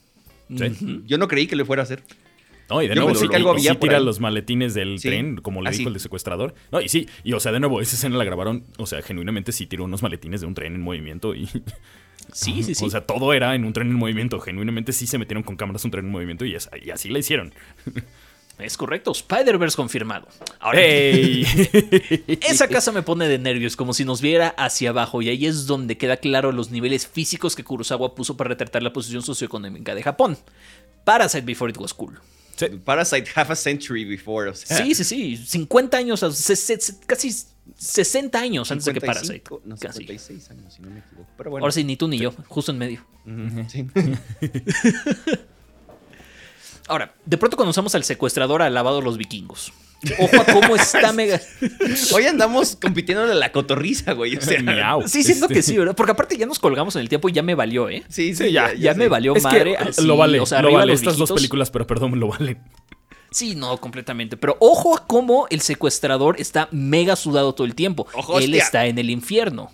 Sí. 0.49 1.03
Yo 1.07 1.19
no 1.19 1.29
creí 1.29 1.47
que 1.47 1.57
le 1.57 1.65
fuera 1.65 1.83
a 1.83 1.85
hacer. 1.85 2.03
No, 2.71 2.81
y 2.83 2.89
de 2.89 2.95
Yo 2.95 3.03
nuevo, 3.03 3.19
sí, 3.19 3.29
que 3.29 3.37
algo 3.37 3.51
había 3.51 3.73
sí 3.73 3.79
tira 3.79 4.01
los 4.01 4.21
maletines 4.21 4.73
del 4.75 4.99
Sí. 4.99 5.09
tren, 5.09 5.37
como 5.37 5.61
le 5.63 5.69
Ah, 5.69 5.73
dijo 5.73 5.91
sí. 5.91 5.95
el 5.95 6.01
secuestrador. 6.01 6.55
No, 6.71 6.81
y 6.81 6.89
sí, 6.89 7.07
y 7.25 7.33
o 7.35 7.41
sea, 7.41 7.53
de 7.53 7.61
nuevo, 7.61 7.81
esa 7.81 7.97
escena 7.97 8.17
la 8.17 8.25
grabaron, 8.25 8.65
o 8.79 8.87
sea, 8.87 9.03
genuinamente 9.03 9.53
sí 9.53 9.67
tiró 9.67 9.85
unos 9.85 10.03
maletines 10.03 10.41
de 10.41 10.47
un 10.47 10.55
tren 10.55 10.75
en 10.75 10.81
movimiento 10.81 11.35
y... 11.35 11.49
Sí, 12.33 12.63
sí, 12.63 12.75
sí. 12.77 12.85
O 12.85 12.89
sea, 12.89 13.01
todo 13.05 13.33
era 13.35 13.55
en 13.57 13.65
un 13.65 13.73
tren 13.73 13.89
en 13.89 13.95
movimiento. 13.95 14.39
Genuinamente 14.41 14.93
sí 14.93 15.07
se 15.09 15.19
metieron 15.19 15.43
con 15.43 15.57
cámaras 15.57 15.85
un 15.85 15.91
tren 15.91 16.07
en 16.07 16.13
movimiento 16.13 16.45
y, 16.47 16.55
es- 16.55 16.71
y 16.83 16.91
así 16.91 17.09
la 17.11 17.19
hicieron. 17.19 17.53
es 18.65 18.77
correcto. 18.77 19.13
Spider-Verse 19.13 19.77
confirmado. 19.77 20.27
Ahora, 20.61 20.81
¡Ey! 20.81 21.45
esa 22.41 22.69
casa 22.69 22.93
me 22.93 23.03
pone 23.03 23.29
de 23.29 23.39
nervios, 23.39 23.77
como 23.77 23.95
si 23.95 24.05
nos 24.05 24.21
viera 24.21 24.49
hacia 24.57 24.91
abajo. 24.91 25.23
Y 25.23 25.29
ahí 25.29 25.47
es 25.47 25.67
donde 25.67 25.97
queda 25.99 26.17
claro 26.17 26.53
los 26.53 26.71
niveles 26.71 27.07
físicos 27.07 27.55
que 27.57 27.65
Kurosawa 27.65 28.15
puso 28.15 28.37
para 28.37 28.49
retratar 28.49 28.83
la 28.83 28.93
posición 28.93 29.23
socioeconómica 29.23 29.95
de 29.95 30.03
Japón. 30.03 30.39
Parasite 31.05 31.45
Before 31.45 31.71
It 31.71 31.79
Was 31.79 31.95
Cool. 31.95 32.19
Sí. 32.57 32.67
Parasite 32.85 33.31
half 33.35 33.51
a 33.51 33.57
century 33.57 34.05
before, 34.05 34.51
o 34.51 34.55
sea. 34.55 34.77
Sí, 34.77 34.95
sí, 34.95 35.05
sí. 35.05 35.37
50 35.37 35.97
años, 35.97 36.21
casi 37.07 37.31
60 37.77 38.39
años 38.39 38.71
antes 38.71 38.85
de 38.85 38.95
que 38.95 39.01
Parasite. 39.01 39.43
55, 39.45 39.63
No, 39.65 39.77
Casi. 39.77 39.99
56 40.01 40.51
años, 40.51 40.75
si 40.75 40.83
no 40.83 40.91
me 40.91 41.01
equivoco. 41.01 41.29
Pero 41.37 41.51
bueno. 41.51 41.65
Ahora 41.65 41.73
sí, 41.73 41.83
ni 41.85 41.97
tú 41.97 42.09
ni 42.09 42.19
yo, 42.19 42.33
justo 42.49 42.73
en 42.73 42.79
medio. 42.79 43.07
Ujú, 43.25 43.69
sí. 43.69 43.87
Ahora, 46.89 47.15
de 47.25 47.39
pronto 47.39 47.57
conocemos 47.57 47.95
al 47.95 48.05
secuestrador 48.05 48.63
alabado 48.63 48.99
de 48.99 49.05
los 49.05 49.17
vikingos. 49.19 49.73
Ojo 50.19 50.41
a 50.41 50.45
cómo 50.53 50.75
está 50.75 51.13
mega. 51.13 51.41
Hoy 52.13 52.27
andamos 52.27 52.77
compitiendo 52.77 53.31
en 53.31 53.39
la 53.39 53.53
cotorriza, 53.53 54.13
güey. 54.15 54.37
O 54.37 54.41
sea, 54.41 54.61
Miau. 54.63 55.07
Sí, 55.07 55.23
siento 55.23 55.45
Este- 55.45 55.55
que 55.55 55.63
sí, 55.63 55.79
¿verdad? 55.79 55.95
Porque 55.95 56.11
aparte 56.13 56.37
ya 56.37 56.45
nos 56.47 56.59
colgamos 56.59 56.97
en 56.97 57.03
el 57.03 57.09
tiempo 57.09 57.29
y 57.29 57.33
ya 57.33 57.43
me 57.43 57.55
valió, 57.55 57.89
¿eh? 57.89 58.03
Sí, 58.09 58.35
sí, 58.35 58.47
Sí, 58.47 58.53
ya, 58.53 58.75
Ya 58.75 58.95
me 58.95 59.05
sé. 59.05 59.09
valió 59.09 59.37
Es 59.37 59.45
madre. 59.45 59.77
así, 59.77 60.05
lo 60.05 60.17
vale, 60.17 60.41
o 60.41 60.47
sea, 60.47 60.61
lo 60.61 60.73
vale. 60.73 60.93
Estas 60.93 61.17
dos 61.17 61.31
películas, 61.31 61.71
pero 61.71 61.87
perdón, 61.87 62.19
lo 62.19 62.29
valen. 62.29 62.59
Sí, 63.31 63.55
no, 63.55 63.79
completamente. 63.79 64.37
Pero 64.37 64.57
ojo 64.59 64.97
a 64.97 65.07
cómo 65.07 65.47
el 65.51 65.61
secuestrador 65.61 66.39
está 66.41 66.69
mega 66.73 67.15
sudado 67.17 67.55
todo 67.55 67.67
el 67.67 67.75
tiempo. 67.77 68.07
Ojo, 68.13 68.39
Él 68.39 68.47
hostia. 68.47 68.63
está 68.63 68.87
en 68.87 68.99
el 68.99 69.09
infierno. 69.09 69.71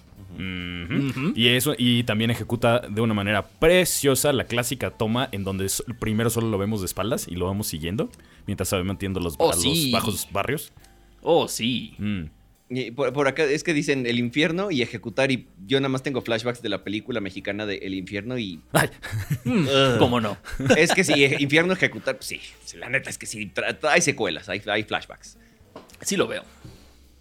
Y 1.34 1.48
eso, 1.48 1.74
y 1.76 2.04
también 2.04 2.30
ejecuta 2.30 2.80
de 2.88 3.00
una 3.00 3.14
manera 3.14 3.46
preciosa 3.46 4.32
la 4.32 4.44
clásica 4.44 4.90
toma 4.90 5.28
en 5.32 5.44
donde 5.44 5.66
primero 5.98 6.30
solo 6.30 6.48
lo 6.48 6.58
vemos 6.58 6.80
de 6.80 6.86
espaldas 6.86 7.26
y 7.28 7.34
lo 7.34 7.46
vamos 7.46 7.66
siguiendo 7.66 8.10
mientras 8.46 8.68
se 8.68 8.76
va 8.76 8.84
metiendo 8.84 9.20
los, 9.20 9.34
Oh, 9.38 9.50
a 9.52 9.54
los 9.54 9.62
sí. 9.62 9.90
bajos 9.92 10.28
barrios. 10.32 10.72
Oh, 11.22 11.48
sí. 11.48 11.94
Mm. 11.98 12.22
Y 12.70 12.90
por, 12.90 13.12
por 13.14 13.26
acá 13.28 13.44
es 13.44 13.64
que 13.64 13.72
dicen 13.72 14.06
el 14.06 14.18
infierno 14.18 14.70
y 14.70 14.82
ejecutar. 14.82 15.30
Y 15.32 15.46
yo 15.66 15.80
nada 15.80 15.88
más 15.88 16.02
tengo 16.02 16.20
flashbacks 16.20 16.60
de 16.60 16.68
la 16.68 16.84
película 16.84 17.20
mexicana 17.20 17.64
de 17.64 17.76
El 17.78 17.94
infierno. 17.94 18.38
Y 18.38 18.60
Ay, 18.72 18.90
Mm, 19.44 19.66
¿Cómo 19.98 20.20
no? 20.20 20.36
es 20.76 20.92
que 20.92 21.02
sí, 21.02 21.24
eh, 21.24 21.36
infierno, 21.40 21.72
ejecutar, 21.72 22.16
pues 22.16 22.26
sí. 22.26 22.40
La 22.76 22.90
neta 22.90 23.08
es 23.08 23.16
que 23.16 23.24
sí. 23.26 23.50
hay 23.82 24.00
secuelas, 24.02 24.48
hay, 24.50 24.60
hay 24.66 24.82
flashbacks. 24.82 25.38
Sí 26.02 26.16
lo 26.16 26.26
veo. 26.26 26.44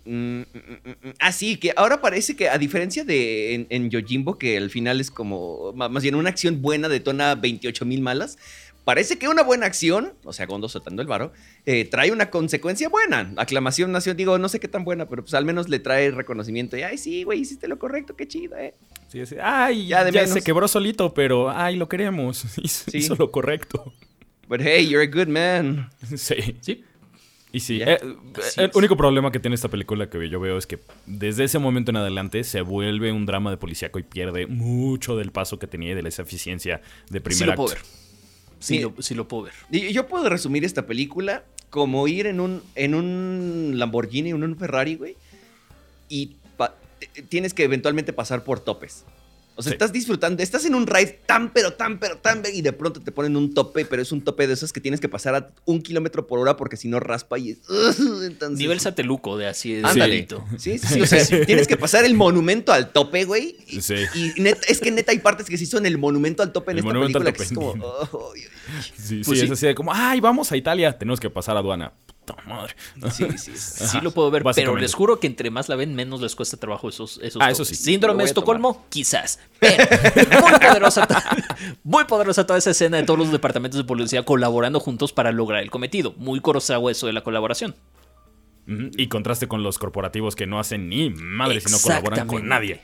Mm, 0.07 0.39
mm, 0.41 0.43
mm, 0.85 1.07
mm. 1.09 1.13
Ah, 1.19 1.31
sí, 1.31 1.57
que 1.57 1.73
ahora 1.75 1.99
parece 2.01 2.35
que 2.35 2.47
a 2.49 2.57
diferencia 2.57 3.03
de 3.03 3.53
en, 3.55 3.67
en 3.69 3.89
Yojimbo, 3.89 4.37
que 4.37 4.55
al 4.57 4.69
final 4.69 5.01
es 5.01 5.11
como, 5.11 5.73
más 5.73 6.01
bien 6.01 6.15
una 6.15 6.29
acción 6.29 6.61
buena 6.61 6.87
detona 6.87 7.35
28 7.35 7.83
mil 7.85 8.01
malas, 8.01 8.37
parece 8.85 9.17
que 9.19 9.27
una 9.27 9.43
buena 9.43 9.65
acción, 9.65 10.13
o 10.23 10.31
sea, 10.31 10.45
Gondo 10.45 10.69
soltando 10.69 11.01
el 11.01 11.09
varo, 11.09 11.33
eh, 11.65 11.83
trae 11.83 12.11
una 12.13 12.29
consecuencia 12.29 12.87
buena. 12.87 13.33
Aclamación 13.35 13.91
nación, 13.91 14.15
digo, 14.15 14.37
no 14.39 14.47
sé 14.47 14.61
qué 14.61 14.69
tan 14.69 14.85
buena, 14.85 15.09
pero 15.09 15.23
pues 15.23 15.33
al 15.33 15.43
menos 15.43 15.67
le 15.67 15.79
trae 15.79 16.09
reconocimiento 16.11 16.77
y, 16.77 16.83
ay, 16.83 16.97
sí, 16.97 17.23
güey, 17.23 17.41
hiciste 17.41 17.67
lo 17.67 17.77
correcto, 17.79 18.15
qué 18.15 18.29
chido, 18.29 18.57
eh. 18.57 18.75
sí, 19.09 19.25
sí. 19.25 19.35
Ay, 19.41 19.87
Ya 19.87 19.97
ya, 19.99 20.05
de 20.05 20.11
menos. 20.13 20.29
se 20.29 20.41
quebró 20.41 20.69
solito, 20.69 21.13
pero 21.13 21.49
ay, 21.51 21.75
lo 21.75 21.89
queremos. 21.89 22.45
Hizo, 22.63 22.89
Sí. 22.91 22.99
hizo 22.99 23.15
lo 23.15 23.29
correcto. 23.29 23.93
But 24.47 24.61
hey, 24.61 24.87
you're 24.87 25.03
a 25.03 25.11
good 25.11 25.27
man. 25.27 25.89
Sí. 26.15 26.55
Sí. 26.61 26.85
Y 27.51 27.61
sí, 27.61 27.81
eh, 27.81 27.97
Así 28.37 28.59
el 28.61 28.69
es. 28.69 28.75
único 28.75 28.97
problema 28.97 29.31
que 29.31 29.39
tiene 29.39 29.55
esta 29.55 29.69
película 29.69 30.09
que 30.09 30.29
yo 30.29 30.39
veo 30.39 30.57
es 30.57 30.67
que 30.67 30.79
desde 31.05 31.45
ese 31.45 31.59
momento 31.59 31.91
en 31.91 31.97
adelante 31.97 32.43
se 32.43 32.61
vuelve 32.61 33.11
un 33.11 33.25
drama 33.25 33.51
de 33.51 33.57
policíaco 33.57 33.99
y 33.99 34.03
pierde 34.03 34.47
mucho 34.47 35.15
del 35.15 35.31
paso 35.31 35.57
que 35.57 35.65
tenía 35.67 35.91
y 35.91 35.95
de 36.01 36.07
esa 36.09 36.23
eficiencia 36.23 36.81
de 37.09 37.19
Sí 37.19 37.23
primer 37.23 37.45
lo 37.47 37.51
acto. 37.53 37.63
puedo 37.63 37.75
ver. 37.75 37.83
Sí, 38.59 38.75
Sí. 38.75 38.79
lo, 38.81 38.93
sí 39.01 39.15
lo 39.15 39.27
puedo 39.27 39.43
ver. 39.43 39.53
Y 39.71 39.93
yo 39.93 40.07
puedo 40.07 40.27
resumir 40.29 40.65
esta 40.65 40.85
película 40.85 41.43
como 41.69 42.07
ir 42.07 42.27
en 42.27 42.39
un, 42.39 42.61
en 42.75 42.95
un 42.95 43.73
Lamborghini, 43.75 44.31
en 44.31 44.43
un 44.43 44.57
Ferrari, 44.57 44.95
güey, 44.95 45.15
y 46.09 46.35
tienes 47.29 47.53
que 47.53 47.63
eventualmente 47.63 48.13
pasar 48.13 48.43
por 48.43 48.59
topes. 48.59 49.05
O 49.57 49.63
sea, 49.63 49.71
Sí. 49.71 49.73
estás 49.73 49.91
disfrutando, 49.91 50.41
estás 50.43 50.65
en 50.65 50.75
un 50.75 50.85
ride 50.87 51.19
tan, 51.25 51.51
pero 51.51 51.73
tan, 51.73 51.99
pero 51.99 52.17
tan, 52.17 52.43
y 52.53 52.61
de 52.61 52.71
pronto 52.73 53.01
te 53.01 53.11
ponen 53.11 53.35
un 53.35 53.53
tope, 53.53 53.85
pero 53.85 54.01
es 54.01 54.11
un 54.11 54.21
tope 54.21 54.45
de 54.47 54.53
esos 54.53 54.71
que 54.71 54.79
tienes 54.79 54.99
que 55.01 55.09
pasar 55.09 55.35
a 55.35 55.49
un 55.65 55.81
kilómetro 55.81 56.27
por 56.27 56.37
hora 56.39 56.55
porque 56.55 56.77
si 56.77 56.87
no 56.87 56.99
raspa 56.99 57.39
y 57.39 57.51
es... 57.51 57.57
entonces- 58.23 58.57
Nivel 58.59 58.79
sateluco 58.79 59.35
de 59.37 59.47
así 59.47 59.73
de 59.73 59.83
Ándale. 59.85 60.27
Sí, 60.57 60.77
sí, 60.77 60.87
sí. 60.87 61.01
O 61.01 61.05
sea, 61.07 61.25
tienes 61.45 61.67
que 61.67 61.75
pasar 61.75 62.05
el 62.05 62.13
monumento 62.13 62.71
al 62.71 62.91
tope, 62.93 63.25
güey. 63.25 63.57
Y, 63.67 63.81
Sí. 63.81 63.95
y 64.15 64.39
neta- 64.39 64.61
es 64.67 64.79
que 64.79 64.91
neta 64.91 65.11
hay 65.11 65.19
partes 65.19 65.47
que 65.47 65.57
sí 65.57 65.65
son 65.65 65.85
el 65.85 65.97
monumento 65.97 66.43
al 66.43 66.51
tope 66.51 66.71
en 66.71 66.77
El 66.77 66.85
esta 66.85 66.99
película 66.99 67.31
que 67.33 67.43
es 67.43 67.51
como... 67.51 67.71
oh. 67.83 68.33
Sí, 68.95 69.21
Pues 69.25 69.39
sí, 69.39 69.45
sí. 69.45 69.45
es 69.45 69.51
así 69.51 69.65
de 69.65 69.75
como, 69.75 69.91
ay, 69.93 70.19
vamos 70.19 70.51
a 70.51 70.57
Italia, 70.57 70.97
tenemos 70.97 71.19
que 71.19 71.29
pasar 71.29 71.57
aduana. 71.57 71.93
Puta 72.27 72.43
madre. 72.47 72.75
Sí, 73.11 73.25
sí, 73.31 73.37
sí. 73.57 73.57
Sí 73.57 73.83
Ajá, 73.85 74.01
lo 74.01 74.11
puedo 74.11 74.29
ver, 74.31 74.43
pero 74.55 74.75
les 74.75 74.93
juro 74.93 75.19
que 75.19 75.27
entre 75.27 75.49
más 75.49 75.69
la 75.69 75.75
ven, 75.75 75.95
menos 75.95 76.21
les 76.21 76.35
cuesta 76.35 76.57
trabajo 76.57 76.89
esos, 76.89 77.19
esos 77.23 77.41
Ah, 77.41 77.51
eso 77.51 77.63
sí. 77.65 77.75
Síndrome 77.75 78.23
de 78.23 78.27
Estocolmo, 78.27 78.85
quizás. 78.89 79.39
Pero 79.59 79.83
muy 80.41 80.59
poderosa, 80.59 81.07
muy 81.83 82.03
poderosa 82.05 82.45
toda 82.45 82.59
esa 82.59 82.71
escena 82.71 82.97
de 82.97 83.03
todos 83.03 83.19
los 83.19 83.31
departamentos 83.31 83.77
de 83.77 83.83
policía 83.83 84.23
colaborando 84.23 84.79
juntos 84.79 85.13
para 85.13 85.31
lograr 85.31 85.63
el 85.63 85.71
cometido. 85.71 86.13
Muy 86.17 86.39
Kurosawa 86.39 86.91
eso 86.91 87.07
de 87.07 87.13
la 87.13 87.21
colaboración. 87.21 87.75
Y 88.67 89.07
contraste 89.07 89.47
con 89.47 89.63
los 89.63 89.79
corporativos 89.79 90.35
que 90.35 90.45
no 90.45 90.59
hacen 90.59 90.89
ni 90.89 91.09
madre 91.09 91.61
si 91.61 91.71
no 91.71 91.79
colaboran 91.79 92.27
con 92.27 92.47
nadie. 92.47 92.81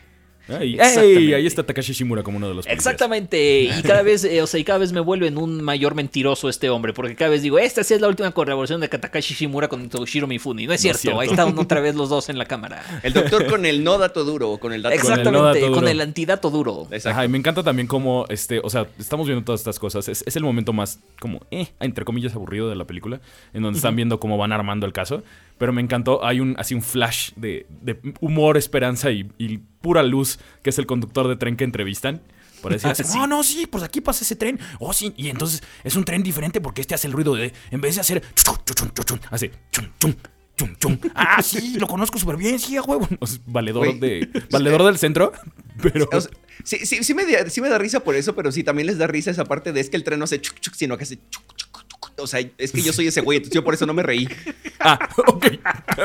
Ay, 0.50 0.74
Exactamente. 0.74 1.20
ey, 1.20 1.34
ahí 1.34 1.46
está 1.48 1.64
Takashi 1.64 1.94
Shimura 1.94 2.22
como 2.24 2.38
uno 2.38 2.50
de 2.50 2.54
los 2.56 2.66
policías. 2.66 2.86
Exactamente. 2.86 3.62
Y 3.64 3.82
cada 3.84 4.02
vez, 4.02 4.24
eh, 4.26 4.42
o 4.42 4.48
sea, 4.48 4.60
y 4.60 4.64
cada 4.64 4.80
vez 4.80 4.92
me 4.92 5.00
vuelven 5.00 5.38
un 5.38 5.62
mayor 5.64 5.96
mentiroso 5.96 6.50
este 6.50 6.70
hombre, 6.70 6.94
porque 6.94 7.16
cada 7.16 7.32
vez 7.32 7.42
digo, 7.42 7.60
esta 7.60 7.84
sí 7.84 7.94
es 7.94 8.02
la 8.02 8.08
última 8.10 8.32
colaboración 8.32 8.82
de 8.82 8.90
Katakashi 8.90 9.34
Shimura 9.36 9.68
con 9.70 9.88
Toshiro 9.90 10.28
Mifune. 10.28 10.66
No 10.66 10.74
es 10.74 10.74
No 10.74 10.74
es 10.76 10.82
cierto, 10.82 11.00
cierto. 11.00 11.20
ahí 11.22 11.30
están 11.30 11.58
otra 11.58 11.80
vez 11.80 11.96
los 11.96 12.10
dos 12.10 12.30
en 12.30 12.38
la 12.38 12.46
cámara. 12.46 12.84
El 13.04 13.14
doctor 13.14 13.48
con 13.48 13.66
el 13.66 13.84
no 13.84 13.98
dato 13.98 14.24
duro 14.26 14.52
o 14.52 14.60
con 14.60 14.74
el 14.74 14.82
dato 14.82 14.96
Con 14.98 15.02
el 15.06 15.08
no 15.08 15.14
Exactamente, 15.22 15.60
dato 15.62 15.72
con 15.72 15.82
duro. 15.82 15.88
el 15.92 16.02
antidato 16.02 16.50
duro. 16.50 16.88
Exacto. 16.92 17.10
Ajá, 17.10 17.26
y 17.26 17.30
me 17.30 17.38
encanta 17.38 17.64
también 17.64 17.88
como, 17.88 18.26
este, 18.30 18.60
o 18.64 18.70
sea, 18.70 18.86
estamos 19.00 19.28
viendo 19.28 19.46
todas 19.46 19.62
estas 19.62 19.80
cosas. 19.80 20.08
Es, 20.10 20.24
es 20.28 20.36
el 20.36 20.44
momento 20.44 20.74
más, 20.74 21.00
como, 21.20 21.42
eh, 21.52 21.68
entre 21.80 22.04
comillas, 22.06 22.34
aburrido 22.36 22.70
de 22.70 22.76
la 22.76 22.86
película, 22.86 23.22
en 23.54 23.64
donde 23.64 23.78
están 23.78 23.96
viendo 23.96 24.20
cómo 24.20 24.38
van 24.38 24.52
armando 24.52 24.86
el 24.86 24.94
caso. 24.94 25.24
Pero 25.64 25.72
me 25.72 25.82
encantó, 25.82 26.26
hay 26.26 26.42
un, 26.42 26.56
así 26.60 26.76
un 26.76 26.82
flash 26.82 27.32
de, 27.38 27.66
de 27.82 27.98
humor, 28.20 28.58
esperanza 28.58 29.12
y, 29.12 29.32
y 29.38 29.60
pura 29.60 30.04
luz, 30.04 30.38
que 30.62 30.72
es 30.72 30.78
el 30.78 30.86
conductor 30.86 31.26
de 31.30 31.38
tren 31.38 31.56
que 31.56 31.64
entrevistan. 31.64 32.22
Por 32.62 32.74
decir 32.74 32.90
así, 32.92 33.06
Sí. 33.06 33.18
no, 33.18 33.28
no, 33.28 33.44
sí, 33.44 33.66
pues 33.66 33.82
aquí 33.82 34.02
pasa 34.02 34.26
ese 34.26 34.36
tren. 34.36 34.60
Oh, 34.80 34.92
sí, 34.92 35.14
y 35.16 35.30
entonces 35.30 35.64
es 35.86 35.96
un 35.96 36.04
tren 36.04 36.22
diferente 36.22 36.60
porque 36.60 36.82
este 36.82 36.96
hace 36.96 37.08
el 37.08 37.14
ruido 37.14 37.34
de, 37.36 37.54
en 37.72 37.80
vez 37.80 37.96
de 37.96 38.02
hacer, 38.02 38.22
hace, 39.32 39.52
chun, 39.72 39.90
chun, 40.00 40.18
chun, 40.58 40.76
chun. 40.82 41.00
Ah, 41.16 41.42
sí, 41.42 41.78
lo 41.80 41.88
conozco 41.88 42.20
súper 42.20 42.36
bien, 42.36 42.60
sí, 42.60 42.76
a 42.76 42.82
huevo. 42.82 43.08
O 43.22 43.26
sea, 43.26 43.40
valedor, 43.46 43.98
de, 44.02 44.28
valedor 44.52 44.84
del 44.84 44.98
centro, 44.98 45.32
pero... 45.82 46.10
O 46.12 46.20
sea, 46.20 46.30
sí, 46.66 46.86
sí, 46.86 47.06
sí 47.06 47.14
me, 47.14 47.24
da- 47.26 47.50
sí 47.50 47.62
me 47.62 47.70
da 47.70 47.78
risa 47.78 48.02
por 48.02 48.16
eso, 48.16 48.36
pero 48.36 48.52
sí 48.52 48.66
también 48.66 48.88
les 48.88 48.98
da 48.98 49.08
risa 49.08 49.32
esa 49.32 49.46
parte 49.46 49.72
de 49.72 49.80
es 49.80 49.90
que 49.90 49.96
el 49.96 50.04
tren 50.04 50.20
no 50.20 50.26
hace 50.26 50.42
chuc, 50.42 50.60
chuc, 50.60 50.74
sino 50.74 50.98
que 50.98 51.04
hace 51.04 51.16
chuc, 51.30 51.56
chuc. 51.56 51.63
O 52.18 52.28
sea, 52.28 52.42
es 52.58 52.72
que 52.72 52.82
yo 52.82 52.94
soy 52.94 53.08
ese 53.08 53.22
güey, 53.22 53.38
entonces 53.38 53.56
yo 53.56 53.64
por 53.64 53.74
eso 53.74 53.86
no 53.86 53.94
me 53.94 54.04
reí. 54.04 54.28
Ah, 54.86 55.00
ok. 55.28 55.46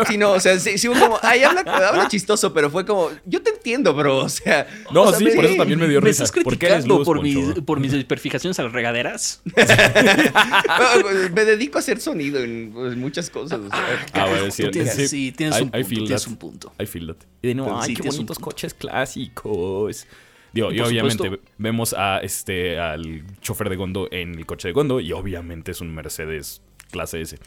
Sí, 0.07 0.17
no, 0.19 0.31
o 0.31 0.39
sea, 0.39 0.57
sí, 0.61 0.79
sí 0.79 0.87
fue 0.87 0.97
como, 1.01 1.19
ay, 1.23 1.43
habla, 1.43 1.63
habla 1.63 2.07
chistoso, 2.07 2.55
pero 2.55 2.71
fue 2.71 2.87
como, 2.87 3.11
yo 3.27 3.43
te 3.43 3.51
entiendo, 3.51 3.93
bro, 3.93 4.19
o 4.19 4.29
sea. 4.29 4.69
No, 4.93 5.03
o 5.03 5.11
sea, 5.11 5.19
sí, 5.19 5.25
me- 5.25 5.33
por 5.33 5.45
eso 5.47 5.57
también 5.57 5.81
me 5.81 5.89
dio 5.89 6.01
¿Me 6.01 6.07
risa. 6.11 6.23
estás 6.23 6.45
¿Por 6.45 6.57
qué 6.57 6.67
eres 6.67 6.77
criticando 6.85 6.99
luz, 6.99 7.05
por, 7.05 7.17
Poncho? 7.17 7.41
mis, 7.41 7.61
por 7.65 7.81
mis 7.81 7.93
hiperfijaciones 7.95 8.57
a 8.61 8.63
las 8.63 8.73
regaderas? 8.73 9.43
me 11.35 11.45
dedico 11.45 11.79
a 11.79 11.81
hacer 11.81 12.01
sonido 12.01 12.39
en, 12.41 12.71
pues, 12.73 12.97
muchas 12.97 13.31
cosas. 13.31 13.59
o 13.61 13.69
sea. 13.69 14.07
Ah, 14.13 14.27
bueno, 14.29 14.51
sí, 14.53 14.63
Tú 14.63 14.71
tienes- 14.71 14.95
sí. 14.95 15.09
sí, 15.09 15.33
tienes 15.33 15.59
I- 15.59 15.63
un 15.63 15.69
I 15.69 15.83
punto, 15.83 16.05
tienes 16.05 16.27
un 16.29 16.37
punto. 16.37 16.73
I 16.79 16.87
feel 16.87 17.07
that. 17.09 17.17
Y 17.43 17.49
de 17.49 17.55
nuevo, 17.57 17.83
Sí, 17.83 17.91
ay, 17.91 17.97
qué 17.97 18.09
bonitos 18.11 18.39
coches 18.39 18.75
clásicos. 18.75 20.07
Digo, 20.53 20.73
y 20.73 20.81
obviamente 20.81 21.25
supuesto. 21.25 21.49
vemos 21.59 21.95
a 21.95 22.21
este 22.21 22.79
al 22.79 23.25
chofer 23.41 23.69
de 23.69 23.77
Gondo 23.77 24.09
en 24.11 24.35
el 24.35 24.47
coche 24.47 24.69
de 24.69 24.73
Gondo 24.73 25.01
y 25.01 25.13
obviamente 25.13 25.73
es 25.73 25.81
un 25.81 25.95
Mercedes 25.95 26.63
clase 26.91 27.21
S. 27.21 27.39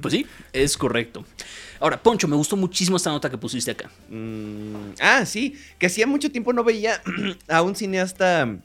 Pues 0.00 0.12
sí, 0.14 0.26
es 0.52 0.76
correcto. 0.76 1.24
Ahora, 1.80 2.02
Poncho, 2.02 2.28
me 2.28 2.36
gustó 2.36 2.56
muchísimo 2.56 2.96
esta 2.96 3.10
nota 3.10 3.28
que 3.28 3.36
pusiste 3.36 3.72
acá. 3.72 3.90
Mm, 4.08 4.92
ah, 5.00 5.26
sí, 5.26 5.54
que 5.78 5.86
hacía 5.86 6.06
mucho 6.06 6.30
tiempo 6.30 6.52
no 6.52 6.64
veía 6.64 7.02
a 7.48 7.62
un 7.62 7.74
cineasta 7.74 8.58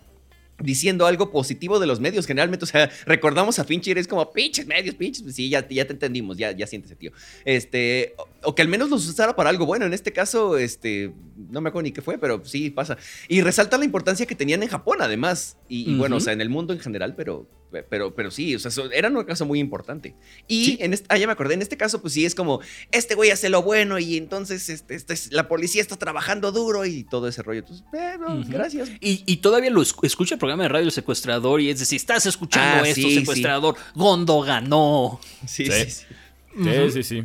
diciendo 0.63 1.05
algo 1.05 1.31
positivo 1.31 1.79
de 1.79 1.87
los 1.87 1.99
medios 1.99 2.25
generalmente, 2.25 2.65
o 2.65 2.67
sea, 2.67 2.89
recordamos 3.05 3.59
a 3.59 3.63
Fincher, 3.63 3.97
es 3.97 4.07
como, 4.07 4.31
pinches 4.31 4.65
medios, 4.67 4.95
pinches, 4.95 5.23
pues 5.23 5.35
sí, 5.35 5.49
ya, 5.49 5.67
ya 5.67 5.85
te 5.85 5.93
entendimos, 5.93 6.37
ya, 6.37 6.51
ya 6.51 6.67
siéntese, 6.67 6.95
tío. 6.95 7.11
Este, 7.45 8.13
o, 8.17 8.49
o 8.49 8.55
que 8.55 8.61
al 8.61 8.67
menos 8.67 8.89
los 8.89 9.07
usara 9.07 9.35
para 9.35 9.49
algo 9.49 9.65
bueno, 9.65 9.85
en 9.85 9.93
este 9.93 10.11
caso, 10.11 10.57
este, 10.57 11.13
no 11.49 11.61
me 11.61 11.69
acuerdo 11.69 11.83
ni 11.83 11.91
qué 11.91 12.01
fue, 12.01 12.17
pero 12.17 12.43
sí 12.45 12.69
pasa. 12.69 12.97
Y 13.27 13.41
resalta 13.41 13.77
la 13.77 13.85
importancia 13.85 14.25
que 14.25 14.35
tenían 14.35 14.63
en 14.63 14.69
Japón, 14.69 14.97
además, 15.01 15.57
y, 15.67 15.91
y 15.91 15.95
bueno, 15.95 16.17
o 16.17 16.19
sea, 16.19 16.33
en 16.33 16.41
el 16.41 16.49
mundo 16.49 16.73
en 16.73 16.79
general, 16.79 17.15
pero, 17.15 17.47
pero, 17.89 18.13
pero 18.13 18.31
sí, 18.31 18.53
o 18.55 18.59
sea, 18.59 18.69
so- 18.71 18.91
era 18.91 19.07
un 19.09 19.23
caso 19.23 19.45
muy 19.45 19.59
importante. 19.59 20.13
Y 20.47 20.65
Sí. 20.65 20.77
en 20.81 20.93
este, 20.93 21.05
ah, 21.09 21.17
ya 21.17 21.25
me 21.27 21.33
acordé, 21.33 21.53
en 21.53 21.61
este 21.61 21.77
caso, 21.77 22.01
pues 22.01 22.13
sí, 22.13 22.25
es 22.25 22.35
como, 22.35 22.59
este 22.91 23.15
güey 23.15 23.31
hace 23.31 23.49
lo 23.49 23.61
bueno 23.63 23.97
y 23.99 24.17
entonces 24.17 24.67
este, 24.69 24.95
este 24.95 25.13
es- 25.13 25.31
la 25.31 25.47
policía 25.47 25.81
está 25.81 25.95
trabajando 25.97 26.51
duro 26.51 26.85
y 26.85 27.03
todo 27.03 27.27
ese 27.27 27.41
rollo. 27.43 27.59
Entonces, 27.61 27.85
eh, 27.93 28.15
no, 28.19 28.35
Ujú. 28.39 28.49
gracias. 28.51 28.89
Y, 28.99 29.23
y 29.25 29.37
todavía 29.37 29.69
lo 29.69 29.81
esc- 29.81 29.99
escucha 30.03 30.35
el 30.35 30.39
programa 30.39 30.63
de 30.63 30.69
radio 30.69 30.85
El 30.85 30.91
Secuestrador 30.91 31.61
y 31.61 31.69
es 31.69 31.79
decir, 31.79 31.95
estás 31.95 32.25
escuchando 32.25 32.83
Ah, 32.83 32.87
esto, 32.89 33.07
sí, 33.07 33.15
Secuestrador, 33.19 33.75
Gondo 33.95 34.41
ganó. 34.41 35.19
Sí, 35.47 35.65
Sí. 35.65 35.71
sí, 35.71 35.89
sí. 35.91 36.05
Sí, 36.63 36.91
sí, 36.91 37.03
sí. 37.03 37.23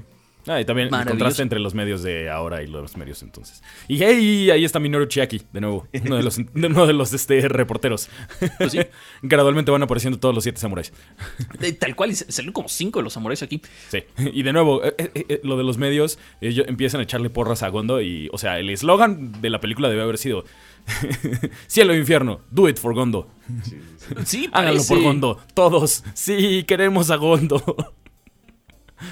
Ah, 0.49 0.61
y 0.61 0.64
también 0.64 0.94
el 0.94 1.05
contraste 1.07 1.42
entre 1.42 1.59
los 1.59 1.74
medios 1.74 2.03
de 2.03 2.30
ahora 2.30 2.62
y 2.62 2.66
los 2.68 2.97
medios 2.97 3.22
entonces. 3.22 3.62
Y 3.88 3.99
hey, 4.03 4.51
ahí 4.51 4.64
está 4.64 4.78
Minoru 4.78 5.07
Chiaki, 5.07 5.42
de 5.53 5.61
nuevo, 5.61 5.88
uno 6.05 6.16
de 6.16 6.22
los, 6.22 6.38
uno 6.55 6.86
de 6.86 6.92
los 6.92 7.12
este, 7.12 7.49
reporteros. 7.49 8.09
Pues 8.59 8.72
sí. 8.72 8.78
Gradualmente 9.22 9.70
van 9.70 9.82
apareciendo 9.82 10.18
todos 10.20 10.34
los 10.34 10.44
siete 10.44 10.61
samuráis. 10.61 10.92
Tal 11.80 11.97
cual, 11.97 12.11
y 12.11 12.12
s- 12.12 12.26
salieron 12.30 12.53
como 12.53 12.68
cinco 12.68 13.01
de 13.01 13.05
los 13.05 13.12
samuráis 13.12 13.42
aquí. 13.42 13.61
Sí. 13.88 14.05
Y 14.32 14.42
de 14.44 14.53
nuevo, 14.53 14.84
eh, 14.84 14.94
eh, 14.99 15.11
eh, 15.28 15.40
lo 15.42 15.57
de 15.57 15.64
los 15.64 15.78
medios, 15.78 16.18
ellos 16.40 16.66
empiezan 16.68 17.01
a 17.01 17.05
echarle 17.05 17.28
porras 17.30 17.62
a 17.62 17.68
Gondo 17.68 18.01
y, 18.01 18.28
o 18.32 18.38
sea, 18.38 18.59
el 18.61 18.70
eslogan 18.70 19.32
de 19.40 19.51
la 19.51 19.61
película 19.61 19.88
debe 19.88 20.03
haber 20.03 20.18
sido 20.18 20.44
Cielo 21.66 21.92
e 21.92 21.99
infierno, 21.99 22.40
do 22.51 22.68
it 22.68 22.78
for 22.78 22.94
Gondo. 22.94 23.28
Sí, 24.24 24.49
Háganlo 24.53 24.74
parece. 24.78 24.94
por 24.94 25.03
Gondo, 25.03 25.40
todos. 25.55 26.05
Sí, 26.14 26.62
queremos 26.68 27.11
a 27.11 27.16
Gondo. 27.16 27.94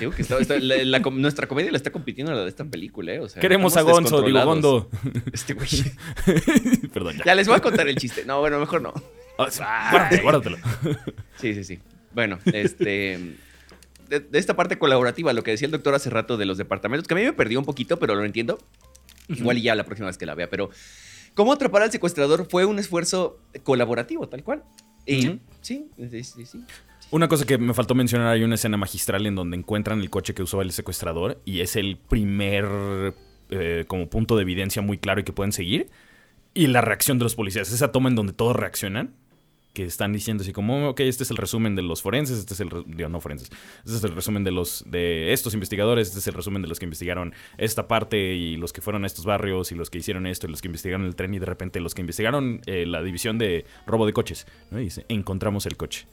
Digo 0.00 0.12
que 0.12 0.22
está- 0.22 0.38
está- 0.38 0.58
la- 0.58 0.82
la 0.84 1.02
com- 1.02 1.20
nuestra 1.20 1.46
comedia 1.46 1.70
la 1.70 1.76
está 1.76 1.90
compitiendo 1.92 2.32
a 2.32 2.36
la 2.36 2.42
de 2.42 2.48
esta 2.48 2.64
película, 2.64 3.12
¿eh? 3.12 3.20
O 3.20 3.28
sea, 3.28 3.40
queremos 3.40 3.76
a 3.76 3.82
Gonzo, 3.82 4.22
digo. 4.22 4.42
Gondo. 4.44 4.88
Este 5.32 5.54
güey. 5.54 5.68
Perdón, 6.92 7.16
ya. 7.18 7.24
Ya 7.24 7.34
les 7.34 7.46
voy 7.46 7.56
a 7.56 7.60
contar 7.60 7.86
el 7.88 7.96
chiste. 7.96 8.24
No, 8.24 8.40
bueno, 8.40 8.58
mejor 8.58 8.80
no. 8.82 8.92
Ah, 9.38 9.88
guárdatelo, 9.90 10.22
guárdatelo. 10.22 10.58
Sí, 11.40 11.54
sí, 11.54 11.64
sí. 11.64 11.78
Bueno, 12.14 12.38
este. 12.46 13.36
De, 14.08 14.20
de 14.20 14.38
esta 14.38 14.54
parte 14.54 14.78
colaborativa, 14.78 15.32
lo 15.32 15.42
que 15.42 15.50
decía 15.50 15.66
el 15.66 15.72
doctor 15.72 15.94
hace 15.94 16.10
rato 16.10 16.36
de 16.36 16.44
los 16.46 16.58
departamentos, 16.58 17.08
que 17.08 17.14
a 17.14 17.16
mí 17.16 17.22
me 17.24 17.32
perdió 17.32 17.58
un 17.58 17.64
poquito, 17.64 17.98
pero 17.98 18.14
lo 18.14 18.24
entiendo. 18.24 18.58
Igual 19.28 19.58
y 19.58 19.62
ya 19.62 19.74
la 19.74 19.84
próxima 19.84 20.06
vez 20.08 20.18
que 20.18 20.26
la 20.26 20.34
vea, 20.34 20.48
pero. 20.50 20.70
¿Cómo 21.34 21.52
atrapar 21.52 21.82
al 21.82 21.90
secuestrador? 21.90 22.46
Fue 22.48 22.64
un 22.64 22.78
esfuerzo 22.78 23.40
colaborativo, 23.64 24.28
tal 24.28 24.44
cual. 24.44 24.62
Y 25.04 25.40
sí, 25.62 25.88
sí, 25.98 26.22
sí, 26.22 26.46
sí. 26.46 26.64
Una 27.14 27.28
cosa 27.28 27.46
que 27.46 27.58
me 27.58 27.74
faltó 27.74 27.94
mencionar, 27.94 28.26
hay 28.26 28.42
una 28.42 28.56
escena 28.56 28.76
magistral 28.76 29.24
en 29.26 29.36
donde 29.36 29.56
encuentran 29.56 30.00
el 30.00 30.10
coche 30.10 30.34
que 30.34 30.42
usaba 30.42 30.64
el 30.64 30.72
secuestrador 30.72 31.40
y 31.44 31.60
es 31.60 31.76
el 31.76 31.96
primer 31.96 33.14
eh, 33.50 33.84
como 33.86 34.10
punto 34.10 34.34
de 34.34 34.42
evidencia 34.42 34.82
muy 34.82 34.98
claro 34.98 35.20
y 35.20 35.22
que 35.22 35.32
pueden 35.32 35.52
seguir. 35.52 35.86
Y 36.54 36.66
la 36.66 36.80
reacción 36.80 37.20
de 37.20 37.22
los 37.22 37.36
policías, 37.36 37.70
esa 37.70 37.92
toma 37.92 38.08
en 38.08 38.16
donde 38.16 38.32
todos 38.32 38.56
reaccionan, 38.56 39.14
que 39.74 39.84
están 39.84 40.12
diciendo 40.12 40.42
así 40.42 40.52
como, 40.52 40.88
ok, 40.88 40.98
este 41.02 41.22
es 41.22 41.30
el 41.30 41.36
resumen 41.36 41.76
de 41.76 41.82
los 41.82 42.02
forenses, 42.02 42.40
este 42.40 42.54
es 42.54 42.58
el, 42.58 42.70
digo, 42.84 43.20
forenses, 43.20 43.48
este 43.84 43.96
es 43.96 44.02
el 44.02 44.12
resumen 44.12 44.42
de 44.42 44.50
los, 44.50 44.82
de 44.84 45.32
estos 45.32 45.54
investigadores, 45.54 46.08
este 46.08 46.18
es 46.18 46.26
el 46.26 46.34
resumen 46.34 46.62
de 46.62 46.68
los 46.68 46.80
que 46.80 46.86
investigaron 46.86 47.32
esta 47.58 47.86
parte 47.86 48.34
y 48.34 48.56
los 48.56 48.72
que 48.72 48.80
fueron 48.80 49.04
a 49.04 49.06
estos 49.06 49.24
barrios 49.24 49.70
y 49.70 49.76
los 49.76 49.88
que 49.88 49.98
hicieron 49.98 50.26
esto 50.26 50.48
y 50.48 50.50
los 50.50 50.60
que 50.60 50.66
investigaron 50.66 51.06
el 51.06 51.14
tren 51.14 51.32
y 51.32 51.38
de 51.38 51.46
repente 51.46 51.78
los 51.78 51.94
que 51.94 52.00
investigaron 52.00 52.60
eh, 52.66 52.86
la 52.86 53.04
división 53.04 53.38
de 53.38 53.66
robo 53.86 54.04
de 54.04 54.12
coches, 54.12 54.48
¿no? 54.72 54.80
Y 54.80 54.86
dice, 54.86 55.06
encontramos 55.08 55.64
el 55.66 55.76
coche. 55.76 56.08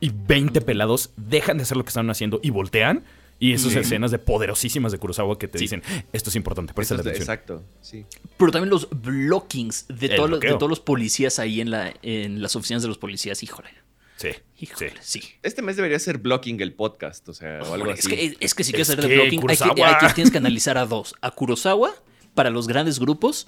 Y 0.00 0.10
20 0.10 0.60
pelados 0.62 1.10
dejan 1.16 1.58
de 1.58 1.64
hacer 1.64 1.76
lo 1.76 1.84
que 1.84 1.88
están 1.88 2.08
haciendo 2.10 2.40
y 2.42 2.50
voltean. 2.50 3.04
Y 3.42 3.54
esas 3.54 3.74
escenas 3.74 4.10
de 4.10 4.18
poderosísimas 4.18 4.92
de 4.92 4.98
Kurosawa 4.98 5.38
que 5.38 5.48
te 5.48 5.56
Sí. 5.58 5.64
dicen, 5.64 5.82
esto 6.12 6.28
es 6.28 6.36
importante, 6.36 6.72
Eso 6.72 6.74
presta 6.76 6.94
es- 6.96 7.00
atención. 7.00 7.22
exacto, 7.22 7.64
sí. 7.80 8.04
Pero 8.36 8.52
también 8.52 8.68
los 8.68 8.86
blockings 8.90 9.86
de, 9.88 10.08
El 10.08 10.16
todos 10.16 10.28
los, 10.30 10.40
de 10.40 10.48
todos 10.50 10.68
los 10.68 10.80
policías 10.80 11.38
ahí 11.38 11.62
en, 11.62 11.70
la, 11.70 11.94
en 12.02 12.42
las 12.42 12.54
oficinas 12.54 12.82
de 12.82 12.88
los 12.88 12.98
policías. 12.98 13.42
Híjole. 13.42 13.70
Sí, 14.16 14.28
Híjole, 14.58 14.92
sí. 15.00 15.22
sí. 15.22 15.28
Este 15.42 15.62
mes 15.62 15.76
debería 15.76 15.98
ser 15.98 16.18
blocking 16.18 16.60
el 16.60 16.74
podcast, 16.74 17.26
o 17.30 17.32
sea, 17.32 17.60
o 17.62 17.72
algo 17.72 17.74
Hombre, 17.76 17.92
así. 17.92 18.00
es, 18.12 18.36
que, 18.36 18.36
es 18.44 18.54
que 18.54 18.64
si 18.64 18.70
Es 18.72 18.74
quieres 18.74 18.90
hacer 18.90 19.00
de 19.04 19.08
que 19.08 19.14
blocking, 19.14 19.30
hay 19.32 19.36
que, 19.38 19.40
Kurosawa. 19.40 19.88
hay 19.88 20.06
que- 20.08 20.14
tienes 20.14 20.30
que 20.30 20.36
analizar 20.38 20.76
a 20.76 20.84
dos. 20.84 21.14
A 21.22 21.30
Kurosawa 21.30 21.94
para 22.34 22.50
los 22.50 22.68
grandes 22.68 22.98
grupos 22.98 23.46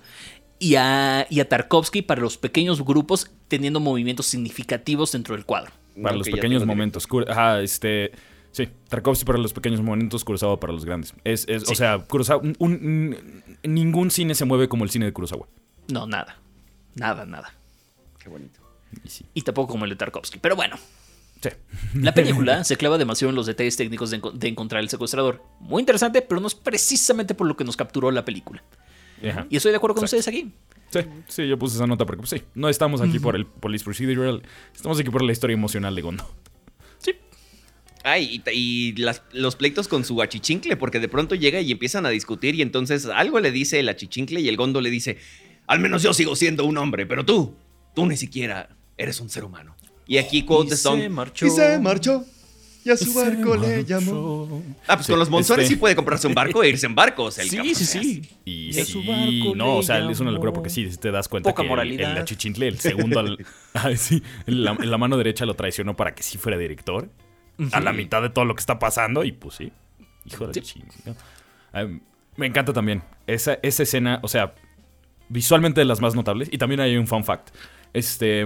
y 0.63 0.77
a, 0.77 1.27
y 1.29 1.41
a 1.41 1.49
Tarkovsky 1.49 2.03
para 2.03 2.21
los 2.21 2.39
pequeños 2.39 2.85
grupos 2.85 3.31
teniendo 3.49 3.81
movimientos 3.81 4.27
significativos 4.27 5.11
dentro 5.13 5.35
del 5.35 5.45
cuadro. 5.45 5.73
Para 6.01 6.13
No, 6.13 6.19
los 6.19 6.29
pequeños 6.29 6.65
momentos. 6.65 7.07
Ajá, 7.29 7.61
este. 7.61 8.13
Sí, 8.53 8.69
Tarkovsky 8.89 9.25
para 9.25 9.39
los 9.39 9.53
pequeños 9.53 9.81
momentos, 9.81 10.25
Kurosawa 10.25 10.61
para 10.61 10.73
los 10.73 10.85
grandes. 10.85 11.15
Es, 11.25 11.47
es- 11.49 11.69
O 11.69 11.75
sea, 11.75 11.99
Kurosawa. 11.99 12.43
un- 12.43 12.57
un- 12.59 13.43
ningún 13.65 14.11
cine 14.11 14.35
se 14.35 14.45
mueve 14.45 14.69
como 14.69 14.85
el 14.85 14.91
cine 14.91 15.07
de 15.07 15.13
Kurosawa. 15.13 15.49
No, 15.89 16.07
nada. 16.07 16.39
Nada, 16.95 17.25
nada. 17.27 17.53
Qué 18.19 18.29
bonito. 18.29 18.61
Y 19.05 19.09
sí. 19.09 19.25
Y 19.35 19.43
tampoco 19.43 19.73
como 19.73 19.85
el 19.85 19.91
de 19.91 19.97
Tarkovsky. 19.97 20.39
Pero 20.39 20.55
bueno, 20.55 20.77
Sí. 21.43 21.49
la 21.95 22.13
película 22.15 22.63
se 22.65 22.77
clava 22.77 22.99
demasiado 22.99 23.31
en 23.31 23.37
los 23.37 23.47
detalles 23.47 23.77
técnicos 23.77 24.11
de, 24.11 24.21
de 24.35 24.49
encontrar 24.49 24.83
el 24.83 24.89
secuestrador. 24.91 25.43
Muy 25.59 25.81
interesante, 25.81 26.23
pero 26.23 26.41
no 26.41 26.47
es 26.47 26.55
precisamente 26.55 27.35
por 27.35 27.47
lo 27.49 27.57
que 27.57 27.65
nos 27.65 27.77
capturó 27.77 28.11
la 28.11 28.25
película. 28.25 28.63
Ajá. 29.31 29.47
Y 29.51 29.57
estoy 29.57 29.70
de 29.73 29.77
acuerdo 29.77 29.95
con 29.97 30.05
Exacto. 30.05 30.20
ustedes 30.29 30.43
aquí. 30.45 30.53
Sí, 30.91 31.01
sí, 31.29 31.49
yo 31.49 31.59
puse 31.59 31.77
esa 31.77 31.87
nota 31.87 32.05
porque, 32.05 32.20
pues, 32.20 32.31
sí, 32.31 32.43
no 32.55 32.68
estamos 32.68 33.01
aquí 33.01 33.18
por 33.18 33.35
el 33.37 33.47
Police 33.47 33.85
Procedural, 33.85 34.43
estamos 34.75 35.01
aquí 35.01 35.09
por 35.11 35.23
la 35.23 35.33
historia 35.33 35.55
emocional 35.55 35.95
de 35.95 36.03
Gondo. 36.03 36.29
Sí. 36.99 37.12
Ay, 38.05 38.43
y, 38.47 38.51
y 38.51 38.93
las- 38.97 39.23
los 39.33 39.57
pleitos 39.57 39.89
con 39.89 40.05
su 40.05 40.20
achichincle, 40.20 40.77
porque 40.77 41.01
de 41.01 41.09
pronto 41.09 41.35
llega 41.35 41.61
y 41.61 41.73
empiezan 41.73 42.05
a 42.05 42.11
discutir 42.11 42.55
y 42.57 42.62
entonces 42.62 43.07
algo 43.07 43.41
le 43.41 43.51
dice 43.53 43.81
el 43.81 43.89
achichincle 43.89 44.41
y 44.41 44.49
el 44.49 44.57
gondo 44.57 44.81
le 44.81 44.91
dice, 44.91 45.18
al 45.66 45.79
menos 45.81 46.03
yo 46.03 46.12
sigo 46.12 46.35
siendo 46.37 46.64
un 46.66 46.77
hombre, 46.79 47.07
pero 47.07 47.25
tú, 47.25 47.55
tú 47.95 48.05
ni 48.07 48.16
siquiera 48.16 48.77
eres 48.99 49.20
un 49.20 49.31
ser 49.31 49.45
humano. 49.45 49.77
Y 50.07 50.18
aquí 50.18 50.43
quote 50.43 50.66
Y 50.66 50.70
the 50.70 50.77
song. 50.77 51.01
se 51.01 51.09
marchó. 51.09 51.47
Y 51.47 51.51
se 51.51 51.79
marchó. 51.79 52.25
Y 52.85 52.91
a 52.91 52.97
su 52.97 53.14
barco 53.14 53.55
le 53.57 53.85
llamó. 53.85 54.62
Ah, 54.89 54.97
pues 54.97 55.07
Sí, 55.07 55.12
con 55.12 55.18
los 55.20 55.30
monzones 55.30 55.64
este- 55.64 55.74
sí 55.76 55.78
puede 55.80 55.95
comprarse 55.95 56.26
un 56.26 56.35
barco 56.35 56.62
e 56.64 56.68
irse 56.70 56.87
en 56.87 56.95
barco. 56.95 57.24
o 57.24 57.30
sea, 57.30 57.45
el 57.45 57.51
Sí, 57.51 57.74
sí, 57.76 57.85
sí. 57.87 58.28
Y, 58.45 58.76
Y 58.76 58.80
a 58.80 58.85
sí, 58.85 58.93
su 58.93 58.99
barco 59.05 59.55
no, 59.57 59.64
le 59.74 59.78
o 59.78 59.83
sea, 59.83 60.11
es 60.11 60.18
una 60.20 60.30
locura 60.33 60.53
porque 60.53 60.68
sí, 60.70 60.89
te 60.97 61.11
das 61.12 61.28
cuenta 61.28 61.51
Poca 61.51 61.62
que 61.62 61.66
el- 61.66 61.68
moralidad. 61.70 62.11
el 62.12 62.18
achichincle, 62.18 62.66
el 62.68 62.78
segundo, 62.80 63.20
al, 63.20 63.39
ah, 63.74 63.91
sí, 63.97 64.22
la, 64.47 64.74
la 64.74 64.99
mano 64.99 65.16
derecha 65.16 65.47
lo 65.47 65.55
traicionó 65.55 65.95
para 65.97 66.14
que 66.14 66.22
sí 66.22 66.39
fuera 66.39 66.59
director. 66.59 67.09
A 67.70 67.80
la 67.80 67.93
mitad 67.93 68.20
de 68.22 68.30
todo 68.30 68.45
lo 68.45 68.55
que 68.57 68.61
está 68.61 68.78
pasando 68.80 69.22
y 69.22 69.30
pues 69.33 69.55
sí, 69.57 69.70
hijo 70.24 70.49
de 70.49 70.55
Sí. 70.55 70.61
chinga. 70.62 71.16
Ah, 71.72 71.87
me 72.37 72.47
encanta 72.47 72.72
también 72.72 73.03
esa, 73.28 73.59
esa 73.62 73.85
escena, 73.85 74.18
o 74.22 74.28
sea, 74.28 74.55
visualmente 75.28 75.80
de 75.80 75.85
las 75.85 76.01
más 76.01 76.14
notables. 76.16 76.49
Y 76.51 76.59
también 76.59 76.80
hay 76.80 76.97
un 76.97 77.07
fun 77.07 77.22
fact. 77.24 77.51
Este... 77.93 78.45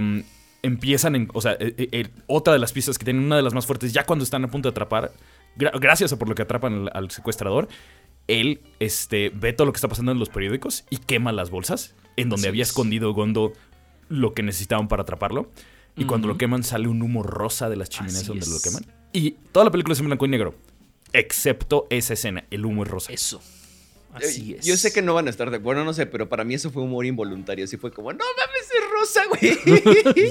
Empiezan 0.67 1.15
en. 1.15 1.29
O 1.33 1.41
sea, 1.41 1.53
eh, 1.53 1.75
eh, 1.79 1.89
eh, 1.93 2.09
otra 2.27 2.53
de 2.53 2.59
las 2.59 2.73
pistas 2.73 2.99
que 2.99 3.05
tienen, 3.05 3.25
una 3.25 3.37
de 3.37 3.43
las 3.43 3.55
más 3.55 3.67
fuertes, 3.67 3.93
ya 3.93 4.05
cuando 4.05 4.25
están 4.25 4.45
a 4.45 4.51
punto 4.51 4.69
de 4.69 4.73
atrapar, 4.73 5.13
gra- 5.57 5.79
gracias 5.79 6.13
a 6.13 6.19
por 6.19 6.29
lo 6.29 6.35
que 6.35 6.43
atrapan 6.43 6.75
al, 6.75 6.91
al 6.93 7.11
secuestrador, 7.11 7.69
él 8.27 8.61
este, 8.81 9.31
ve 9.31 9.53
todo 9.53 9.67
lo 9.67 9.73
que 9.73 9.77
está 9.77 9.89
pasando 9.89 10.13
en 10.13 10.19
los 10.19 10.29
periódicos 10.29 10.85
y 10.91 10.97
quema 10.97 11.31
las 11.33 11.51
bolsas 11.51 11.95
en 12.17 12.29
donde 12.29 12.49
había 12.49 12.63
es. 12.63 12.69
escondido 12.71 13.13
Gondo 13.15 13.53
lo 14.09 14.35
que 14.35 14.43
necesitaban 14.43 14.89
para 14.89 15.03
atraparlo. 15.03 15.51
Y 15.99 16.05
cuando 16.05 16.29
lo 16.29 16.37
queman 16.37 16.63
sale 16.63 16.89
un 16.89 17.01
humo 17.01 17.23
rosa 17.23 17.71
de 17.71 17.77
las 17.77 17.89
chimeneas 17.89 18.19
Así 18.19 18.27
donde 18.29 18.47
lo 18.47 18.61
queman. 18.61 18.85
Y 19.15 19.31
toda 19.53 19.65
la 19.65 19.71
película 19.71 19.95
es 19.95 20.01
en 20.01 20.07
blanco 20.07 20.27
y 20.27 20.29
negro. 20.29 20.55
Excepto 21.13 21.87
esa 21.89 22.13
escena, 22.13 22.45
el 22.51 22.67
humo 22.67 22.83
es 22.83 22.89
rosa. 22.91 23.13
Eso. 23.13 23.41
Así 24.13 24.55
es. 24.59 24.67
Yo 24.67 24.77
sé 24.77 24.93
que 24.93 25.03
no 25.03 25.15
van 25.15 25.27
a 25.27 25.31
estar 25.31 25.51
de 25.51 25.57
acuerdo, 25.59 25.85
no 25.85 25.93
sé, 25.95 26.07
pero 26.07 26.29
para 26.29 26.45
mí 26.45 26.55
eso 26.55 26.71
fue 26.71 26.83
humor 26.83 27.07
involuntario. 27.07 27.65
Así 27.65 27.77
fue 27.77 27.93
como, 27.93 28.13
no 28.13 28.19
mames, 28.19 28.71
es 28.71 28.76
rosa, 29.01 29.23
güey. 29.29 29.59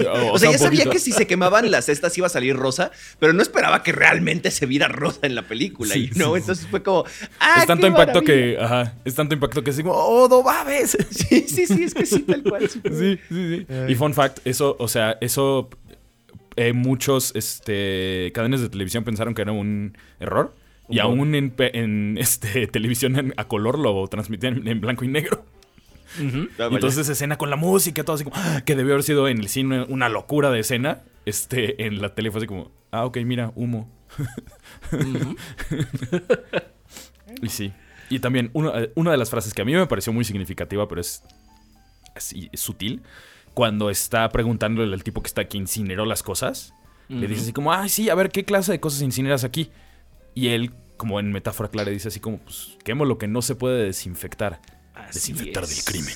O 0.07 0.33
o 0.33 0.39
sea, 0.39 0.51
ya 0.51 0.57
sabía 0.57 0.79
poquito. 0.79 0.91
que 0.91 0.99
si 0.99 1.11
se 1.11 1.27
quemaban 1.27 1.71
las 1.71 1.85
cestas 1.85 2.17
iba 2.17 2.27
a 2.27 2.29
salir 2.29 2.55
rosa, 2.55 2.91
pero 3.19 3.33
no 3.33 3.41
esperaba 3.41 3.83
que 3.83 3.91
realmente 3.91 4.51
se 4.51 4.65
viera 4.65 4.87
rosa 4.87 5.19
en 5.23 5.35
la 5.35 5.43
película, 5.47 5.93
Sí, 5.93 6.09
¿no? 6.15 6.33
sí, 6.33 6.39
Entonces 6.41 6.67
fue 6.67 6.83
como, 6.83 7.05
ah, 7.39 7.57
es 7.59 7.67
tanto 7.67 7.81
qué 7.83 7.87
impacto 7.87 8.21
maravilla. 8.21 8.57
que. 8.57 8.63
Ajá. 8.63 8.93
Es 9.05 9.15
tanto 9.15 9.33
impacto 9.35 9.63
que 9.63 9.69
es 9.71 9.77
como. 9.81 9.93
¡Oh, 9.93 10.27
no 10.29 10.41
mames! 10.43 10.97
Sí, 11.11 11.45
sí, 11.47 11.65
sí, 11.67 11.83
es 11.83 11.93
que 11.93 12.05
sí, 12.05 12.19
tal 12.19 12.43
cual. 12.43 12.69
sí. 12.69 12.79
Sí, 12.83 13.19
sí. 13.29 13.65
Y 13.87 13.95
fun 13.95 14.13
fact, 14.13 14.39
eso, 14.45 14.75
o 14.79 14.87
sea, 14.87 15.17
eso 15.21 15.69
eh, 16.55 16.73
muchos 16.73 17.31
este, 17.35 18.31
cadenas 18.33 18.61
de 18.61 18.69
televisión 18.69 19.03
pensaron 19.03 19.33
que 19.33 19.41
era 19.41 19.51
un 19.51 19.97
error. 20.19 20.53
Y 20.87 20.99
aún 20.99 21.33
en, 21.33 22.17
este, 22.19 22.67
televisión 22.67 23.17
en- 23.17 23.33
a 23.37 23.47
color 23.47 23.79
lo 23.79 24.07
transmitían 24.07 24.67
en 24.67 24.79
blanco 24.81 25.03
y 25.03 25.07
negro. 25.07 25.43
Ujú. 26.19 26.47
Ah, 26.53 26.63
vaya. 26.65 26.75
entonces 26.75 27.07
escena 27.09 27.37
con 27.37 27.49
la 27.49 27.55
música, 27.55 28.03
todo 28.03 28.15
así 28.15 28.23
como, 28.23 28.35
¡ah! 28.37 28.61
que 28.65 28.75
debió 28.75 28.93
haber 28.93 29.03
sido 29.03 29.27
en 29.27 29.39
el 29.39 29.47
cine 29.49 29.85
una 29.89 30.09
locura 30.09 30.51
de 30.51 30.59
escena. 30.59 31.01
Este, 31.25 31.85
en 31.85 32.01
la 32.01 32.13
tele 32.13 32.31
fue 32.31 32.39
así 32.39 32.47
como, 32.47 32.71
ah, 32.91 33.05
ok, 33.05 33.17
mira, 33.25 33.51
humo. 33.55 33.91
Y 37.41 37.49
sí. 37.49 37.73
Y 38.09 38.19
también 38.19 38.49
una, 38.53 38.79
eh, 38.79 38.91
una 38.95 39.11
de 39.11 39.17
las 39.17 39.29
frases 39.29 39.53
que 39.53 39.61
a 39.61 39.65
mí 39.65 39.73
me 39.73 39.87
pareció 39.87 40.13
muy 40.13 40.23
significativa, 40.23 40.87
pero 40.87 41.01
es 41.01 41.23
así 42.15 42.49
es 42.51 42.59
sutil, 42.59 43.01
cuando 43.53 43.89
está 43.89 44.29
preguntándole 44.29 44.93
al 44.93 45.03
tipo 45.03 45.21
que 45.21 45.27
está 45.27 45.45
que 45.47 45.57
incineró 45.57 46.05
las 46.05 46.23
cosas, 46.23 46.73
le 47.07 47.27
dice 47.27 47.41
así 47.41 47.53
como, 47.53 47.71
ay, 47.71 47.89
sí, 47.89 48.09
a 48.09 48.15
ver, 48.15 48.29
¿qué 48.29 48.45
clase 48.45 48.71
de 48.71 48.79
cosas 48.79 49.01
incineras 49.01 49.43
aquí? 49.43 49.69
Y 50.33 50.47
él, 50.49 50.71
como 50.97 51.19
en 51.19 51.31
metáfora 51.31 51.69
clara, 51.69 51.91
dice 51.91 52.07
así 52.07 52.19
como, 52.19 52.39
pues, 52.39 52.77
quemo 52.83 53.05
lo 53.05 53.17
que 53.19 53.27
no 53.27 53.41
se 53.43 53.55
puede 53.55 53.83
desinfectar. 53.83 54.59
Así 55.09 55.19
desinfectar 55.33 55.63
es. 55.63 55.69
del 55.75 55.83
crimen. 55.85 56.15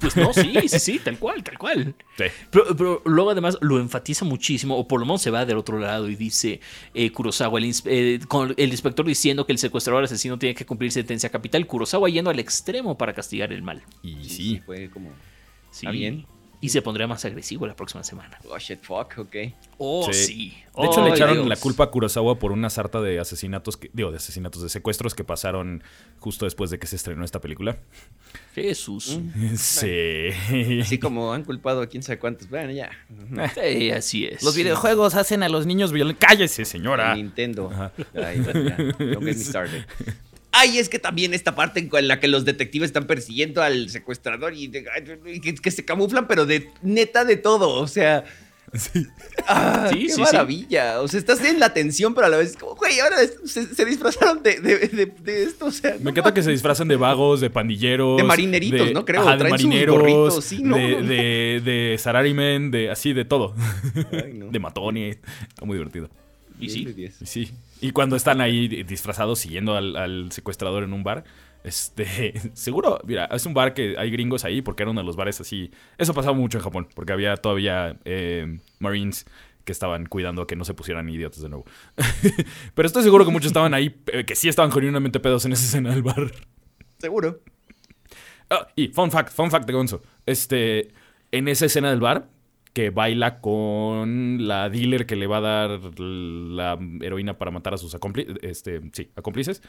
Pues 0.00 0.16
no, 0.16 0.32
sí, 0.32 0.52
sí, 0.68 0.78
sí, 0.80 0.98
tal 0.98 1.16
cual, 1.18 1.44
tal 1.44 1.58
cual. 1.58 1.94
Sí. 2.18 2.24
Pero, 2.50 2.76
pero 2.76 3.02
luego 3.04 3.30
además 3.30 3.56
lo 3.60 3.78
enfatiza 3.78 4.24
muchísimo, 4.24 4.76
o 4.76 4.88
por 4.88 4.98
lo 4.98 5.06
menos 5.06 5.22
se 5.22 5.30
va 5.30 5.46
del 5.46 5.58
otro 5.58 5.78
lado 5.78 6.08
y 6.08 6.16
dice 6.16 6.60
eh, 6.92 7.12
Kurosawa, 7.12 7.60
el, 7.60 7.72
eh, 7.84 8.18
con 8.26 8.52
el 8.56 8.70
inspector 8.70 9.06
diciendo 9.06 9.46
que 9.46 9.52
el 9.52 9.58
secuestrador 9.58 10.02
asesino 10.02 10.38
tiene 10.38 10.54
que 10.56 10.66
cumplir 10.66 10.90
sentencia 10.90 11.28
capital, 11.30 11.66
Kurosawa 11.66 12.08
yendo 12.08 12.30
al 12.30 12.40
extremo 12.40 12.98
para 12.98 13.12
castigar 13.14 13.52
el 13.52 13.62
mal. 13.62 13.84
Y 14.02 14.24
Sí, 14.24 14.28
sí. 14.28 14.62
fue 14.66 14.90
como, 14.90 15.10
Sí. 15.70 15.86
Está 15.86 15.90
bien. 15.92 16.26
Y 16.66 16.68
se 16.68 16.82
pondría 16.82 17.06
más 17.06 17.24
agresivo 17.24 17.64
la 17.66 17.76
próxima 17.76 18.02
semana. 18.02 18.38
Oh, 18.50 18.58
shit, 18.58 18.82
fuck, 18.82 19.14
ok. 19.18 19.36
Oh, 19.78 20.08
Sí. 20.12 20.24
sí. 20.26 20.56
De 20.76 20.84
hecho, 20.86 21.02
le 21.02 21.10
echaron 21.10 21.34
Dios. 21.36 21.46
la 21.48 21.56
culpa 21.56 21.84
a 21.84 21.90
Kurosawa 21.90 22.38
por 22.38 22.50
una 22.52 22.68
sarta 22.68 23.00
de 23.00 23.18
asesinatos, 23.20 23.76
que, 23.76 23.88
digo, 23.94 24.10
de 24.10 24.16
asesinatos, 24.18 24.62
de 24.62 24.68
secuestros 24.68 25.14
que 25.14 25.22
pasaron 25.24 25.82
justo 26.18 26.44
después 26.44 26.70
de 26.70 26.78
que 26.78 26.86
se 26.86 26.96
estrenó 26.96 27.24
esta 27.24 27.40
película. 27.40 27.78
Jesús. 28.54 29.18
Sí. 29.56 30.28
Así 30.82 30.98
como 30.98 31.32
han 31.32 31.44
culpado 31.44 31.80
a 31.82 31.86
quién 31.86 32.02
sabe 32.02 32.18
cuántos. 32.18 32.48
Bueno, 32.50 32.72
ya. 32.72 32.90
Sí, 33.54 33.90
así 33.90 34.26
es. 34.26 34.42
Los 34.42 34.56
videojuegos 34.56 35.14
hacen 35.14 35.42
a 35.44 35.48
los 35.48 35.66
niños 35.66 35.92
violentos. 35.92 36.26
¡Cállese, 36.28 36.64
señora! 36.64 37.14
Nintendo. 37.14 37.70
Ajá. 37.72 37.92
Ay, 38.14 38.42
ya, 38.44 38.52
don't 38.52 38.98
get 38.98 39.20
me 39.20 39.32
started. 39.34 39.84
Ay, 40.58 40.78
es 40.78 40.88
que 40.88 40.98
también 40.98 41.34
esta 41.34 41.54
parte 41.54 41.80
en 41.80 42.08
la 42.08 42.18
que 42.20 42.28
los 42.28 42.44
detectives 42.44 42.88
están 42.88 43.06
persiguiendo 43.06 43.62
al 43.62 43.90
secuestrador 43.90 44.54
y, 44.54 44.68
de- 44.68 44.86
y 45.26 45.40
que, 45.40 45.54
que 45.54 45.70
se 45.70 45.84
camuflan, 45.84 46.26
pero 46.26 46.46
de 46.46 46.70
neta 46.82 47.24
de 47.24 47.36
todo. 47.36 47.70
O 47.80 47.86
sea. 47.86 48.24
Ah, 49.46 49.88
Sí, 49.92 50.00
qué 50.00 50.08
sí, 50.08 50.14
sí. 50.16 50.20
maravilla. 50.20 51.00
O 51.00 51.08
sea, 51.08 51.20
estás 51.20 51.42
en 51.44 51.60
la 51.60 51.72
tensión, 51.72 52.14
pero 52.14 52.26
a 52.26 52.30
la 52.30 52.36
vez 52.38 52.50
es 52.50 52.56
como, 52.56 52.74
güey, 52.74 52.98
ahora 53.00 53.16
se, 53.44 53.74
se 53.74 53.84
disfrazaron 53.84 54.42
de, 54.42 54.60
de- 54.60 54.78
de- 54.88 55.06
de 55.06 55.42
esto. 55.44 55.66
O 55.66 55.70
sea, 55.70 55.92
Me 55.94 56.00
no 56.04 56.10
encanta 56.10 56.34
que 56.34 56.42
se 56.42 56.50
disfrazan 56.50 56.88
de 56.88 56.96
vagos, 56.96 57.40
de 57.40 57.48
pandilleros. 57.48 58.16
De 58.16 58.24
marineritos, 58.24 58.92
¿no? 58.92 59.04
Creo, 59.04 59.22
Ajá, 59.22 59.36
de 59.36 59.48
marineros. 59.50 60.44
sí, 60.44 60.62
¿no? 60.62 60.76
De, 60.76 61.02
de, 61.02 61.60
de 61.64 61.96
Sararimen, 61.98 62.70
de 62.70 62.90
así, 62.90 63.12
de 63.12 63.24
todo. 63.24 63.54
Ay, 64.12 64.32
no. 64.34 64.46
De 64.50 64.58
matoni. 64.58 65.10
Está 65.10 65.64
muy 65.64 65.76
divertido. 65.76 66.10
Y 66.58 66.68
sí. 66.70 66.84
Diez. 66.86 67.14
Sí. 67.24 67.50
Y 67.80 67.90
cuando 67.92 68.16
están 68.16 68.40
ahí 68.40 68.82
disfrazados 68.84 69.38
siguiendo 69.38 69.76
al, 69.76 69.96
al 69.96 70.32
secuestrador 70.32 70.82
en 70.82 70.92
un 70.92 71.04
bar, 71.04 71.24
este, 71.66 72.32
seguro, 72.54 73.00
mira, 73.04 73.26
es 73.26 73.44
un 73.44 73.52
bar 73.52 73.74
que 73.74 73.96
hay 73.98 74.10
gringos 74.10 74.44
ahí 74.44 74.62
porque 74.62 74.84
era 74.84 74.92
uno 74.92 75.00
de 75.00 75.06
los 75.06 75.16
bares 75.16 75.40
así. 75.40 75.70
Eso 75.98 76.14
pasaba 76.14 76.36
mucho 76.36 76.58
en 76.58 76.64
Japón 76.64 76.88
porque 76.94 77.12
había 77.12 77.36
todavía 77.36 77.98
eh, 78.04 78.58
Marines 78.78 79.26
que 79.64 79.72
estaban 79.72 80.06
cuidando 80.06 80.46
que 80.46 80.54
no 80.54 80.64
se 80.64 80.74
pusieran 80.74 81.08
idiotas 81.08 81.42
de 81.42 81.48
nuevo. 81.48 81.64
Pero 82.74 82.86
estoy 82.86 83.02
seguro 83.02 83.24
que 83.24 83.32
muchos 83.32 83.48
estaban 83.48 83.74
ahí, 83.74 84.00
eh, 84.06 84.24
que 84.24 84.36
sí 84.36 84.48
estaban 84.48 84.70
genuinamente 84.70 85.18
pedos 85.18 85.44
en 85.44 85.52
esa 85.52 85.64
escena 85.64 85.90
del 85.90 86.04
bar. 86.04 86.30
Seguro. 86.98 87.40
Ah, 88.48 88.68
y 88.76 88.88
fun 88.88 89.10
fact, 89.10 89.32
fun 89.32 89.50
fact 89.50 89.66
de 89.66 89.72
Gonzo. 89.72 90.02
Este, 90.24 90.92
en 91.32 91.48
esa 91.48 91.66
escena 91.66 91.90
del 91.90 91.98
bar, 91.98 92.28
que 92.76 92.90
baila 92.90 93.40
con 93.40 94.46
la 94.46 94.68
dealer 94.68 95.06
que 95.06 95.16
le 95.16 95.26
va 95.26 95.38
a 95.38 95.40
dar 95.40 95.98
la 95.98 96.78
heroína 97.00 97.38
para 97.38 97.50
matar 97.50 97.72
a 97.72 97.78
sus 97.78 97.94
acómplices, 97.94 98.36
este, 98.42 98.82
sí, 98.92 99.08
acómplices. 99.16 99.62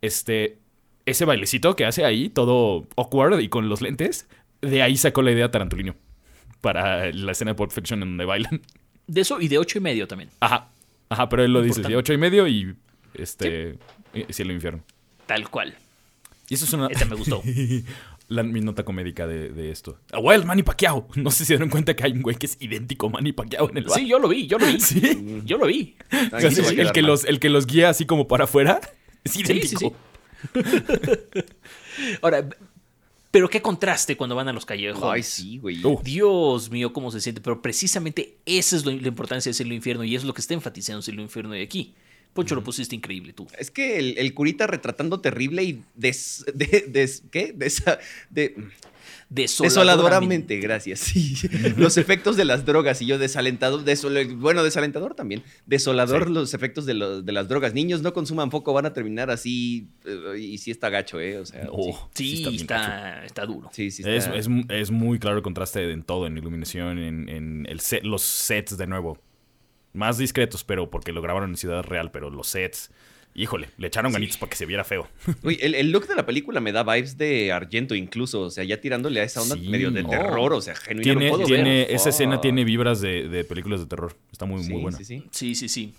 Este, 0.00 0.56
ese 1.04 1.26
bailecito 1.26 1.76
que 1.76 1.84
hace 1.84 2.06
ahí, 2.06 2.30
todo 2.30 2.88
awkward 2.96 3.40
y 3.40 3.50
con 3.50 3.68
los 3.68 3.82
lentes, 3.82 4.30
de 4.62 4.80
ahí 4.80 4.96
sacó 4.96 5.20
la 5.20 5.32
idea 5.32 5.50
Tarantulino 5.50 5.94
para 6.62 7.12
la 7.12 7.32
escena 7.32 7.50
de 7.50 7.54
Pulp 7.56 7.70
Fiction 7.70 8.02
en 8.02 8.08
donde 8.08 8.24
bailan. 8.24 8.62
De 9.06 9.20
eso 9.20 9.42
y 9.42 9.48
de 9.48 9.58
ocho 9.58 9.76
y 9.76 9.82
medio 9.82 10.08
también. 10.08 10.30
Ajá, 10.40 10.70
ajá, 11.10 11.28
pero 11.28 11.44
él 11.44 11.52
lo 11.52 11.60
dice, 11.60 11.82
de 11.82 11.96
ocho 11.96 12.14
y 12.14 12.16
medio 12.16 12.48
y 12.48 12.74
este, 13.12 13.76
eh, 14.14 14.26
cielo 14.30 14.52
e 14.52 14.54
infierno. 14.54 14.82
Tal 15.26 15.50
cual. 15.50 15.76
Y 16.48 16.54
eso 16.54 16.64
es 16.64 16.72
una... 16.72 16.86
Ese 16.86 17.04
me 17.04 17.14
gustó. 17.14 17.42
La, 18.28 18.42
mi 18.42 18.60
nota 18.60 18.84
comédica 18.84 19.26
de, 19.26 19.50
de 19.50 19.70
esto. 19.70 19.98
Ah, 20.12 20.20
el 20.34 20.44
Manny 20.46 20.62
Pacquiao. 20.62 21.08
No 21.16 21.30
sé 21.30 21.38
si 21.38 21.44
se 21.46 21.52
dieron 21.54 21.68
cuenta 21.68 21.94
que 21.94 22.04
hay 22.04 22.12
un 22.12 22.22
güey 22.22 22.36
que 22.36 22.46
es 22.46 22.56
idéntico 22.60 23.06
a 23.08 23.10
Manny 23.10 23.32
Pacquiao 23.32 23.68
en 23.70 23.76
el 23.78 23.84
bar. 23.84 23.98
Sí, 23.98 24.08
yo 24.08 24.18
lo 24.18 24.28
vi, 24.28 24.46
yo 24.46 24.58
lo 24.58 24.66
vi. 24.66 24.80
Sí. 24.80 25.42
Yo 25.44 25.58
lo 25.58 25.66
vi. 25.66 25.96
El, 26.10 26.74
quedar 26.76 26.92
que 26.92 27.02
los, 27.02 27.24
el 27.24 27.38
que 27.40 27.50
los 27.50 27.66
guía 27.66 27.90
así 27.90 28.06
como 28.06 28.26
para 28.26 28.44
afuera 28.44 28.80
es 29.24 29.32
sí, 29.32 29.40
idéntico. 29.42 29.94
sí. 30.54 30.60
Ahora, 32.22 32.48
pero 33.30 33.48
qué 33.48 33.60
contraste 33.60 34.16
cuando 34.16 34.36
van 34.36 34.48
a 34.48 34.52
los 34.52 34.64
callejones. 34.64 35.04
Ay, 35.04 35.22
sí, 35.22 35.58
güey. 35.58 35.84
Uh. 35.84 36.00
Dios 36.02 36.70
mío, 36.70 36.92
cómo 36.92 37.10
se 37.10 37.20
siente. 37.20 37.40
Pero 37.40 37.60
precisamente 37.60 38.38
esa 38.46 38.76
es 38.76 38.84
lo- 38.84 38.92
la 38.92 39.08
importancia 39.08 39.50
de 39.50 39.54
Cielo 39.54 39.74
Infierno 39.74 40.04
y 40.04 40.14
es 40.14 40.24
lo 40.24 40.32
que 40.34 40.40
está 40.40 40.54
enfatizando 40.54 41.02
Cielo 41.02 41.20
Infierno 41.22 41.52
de 41.52 41.62
aquí. 41.62 41.94
Poncho, 42.34 42.54
lo 42.54 42.62
pusiste 42.64 42.94
increíble 42.94 43.32
tú. 43.32 43.46
Es 43.58 43.70
que 43.70 43.98
el, 43.98 44.18
el 44.18 44.34
curita 44.34 44.66
retratando 44.66 45.20
terrible 45.20 45.62
y 45.64 45.82
des, 45.94 46.44
de, 46.54 46.84
des- 46.88 47.22
¿qué? 47.30 47.54
Desa- 47.56 47.98
de, 48.28 48.54
desoladoramente, 49.30 50.58
gracias. 50.58 51.00
Sí. 51.00 51.34
Los 51.76 51.96
efectos 51.96 52.36
de 52.36 52.44
las 52.44 52.64
drogas 52.64 53.00
y 53.02 53.06
yo 53.06 53.18
desalentado, 53.18 53.84
desol- 53.84 54.36
bueno, 54.38 54.62
desalentador 54.64 55.14
también. 55.14 55.42
Desolador 55.66 56.26
Sí. 56.26 56.32
los 56.32 56.54
efectos 56.54 56.86
de, 56.86 56.94
lo- 56.94 57.22
de 57.22 57.32
las 57.32 57.48
drogas. 57.48 57.74
Niños 57.74 58.02
no 58.02 58.12
consuman 58.12 58.50
foco, 58.50 58.72
van 58.72 58.86
a 58.86 58.92
terminar 58.92 59.30
así 59.30 59.88
eh, 60.04 60.38
y 60.38 60.58
sí 60.58 60.70
está 60.70 60.88
gacho, 60.90 61.20
¿eh? 61.20 61.38
O 61.38 61.46
sea, 61.46 61.68
Oh, 61.70 62.10
Sí, 62.14 62.44
está, 62.56 63.24
está, 63.24 63.46
duro. 63.46 63.70
sí, 63.72 63.90
sí, 63.90 64.02
sí 64.02 64.08
Es, 64.08 64.24
está- 64.26 64.36
es, 64.36 64.48
es 64.68 64.90
muy 64.90 65.18
claro 65.18 65.36
el 65.38 65.42
contraste 65.42 65.90
en 65.90 66.02
todo, 66.02 66.26
en 66.26 66.36
iluminación, 66.38 66.98
en, 66.98 67.28
en 67.28 67.66
el 67.68 67.80
set- 67.80 68.04
los 68.04 68.22
sets 68.22 68.76
de 68.76 68.86
nuevo. 68.86 69.18
Más 69.94 70.18
discretos, 70.18 70.62
pero 70.64 70.90
porque 70.90 71.12
lo 71.12 71.22
grabaron 71.22 71.50
en 71.50 71.56
Ciudad 71.56 71.82
Real, 71.82 72.10
pero 72.10 72.28
los 72.28 72.48
sets, 72.48 72.90
híjole, 73.34 73.70
le 73.78 73.86
echaron 73.86 74.12
ganitos 74.12 74.36
para 74.36 74.50
que 74.50 74.56
se 74.56 74.66
viera 74.66 74.84
feo. 74.84 75.08
Uy, 75.42 75.58
el, 75.62 75.74
el 75.74 75.90
look 75.92 76.06
de 76.06 76.14
la 76.16 76.26
película 76.26 76.60
me 76.60 76.72
da 76.72 76.82
vibes 76.82 77.16
de 77.16 77.50
Argento 77.52 77.94
incluso, 77.94 78.42
o 78.42 78.50
sea, 78.50 78.64
ya 78.64 78.80
tirándole 78.80 79.20
a 79.20 79.24
esa 79.24 79.40
onda 79.40 79.54
Sí. 79.54 79.68
medio 79.68 79.90
de 79.90 80.02
Oh. 80.02 80.08
terror, 80.10 80.52
o 80.52 80.60
sea, 80.60 80.74
genuino. 80.74 81.02
Tiene, 81.18 81.30
no 81.30 81.38
tiene, 81.44 81.70
ver. 81.86 81.90
esa 81.92 82.10
escena 82.10 82.40
tiene 82.40 82.64
vibras 82.64 83.00
de, 83.00 83.28
de 83.28 83.44
películas 83.44 83.80
de 83.80 83.86
terror. 83.86 84.16
Está 84.32 84.44
muy, 84.46 84.62
Sí, 84.64 84.70
muy 84.72 84.82
buena. 84.82 84.98
sí, 84.98 85.04
sí. 85.04 85.24
Sí, 85.30 85.54
sí, 85.54 85.68
sí. 85.68 85.94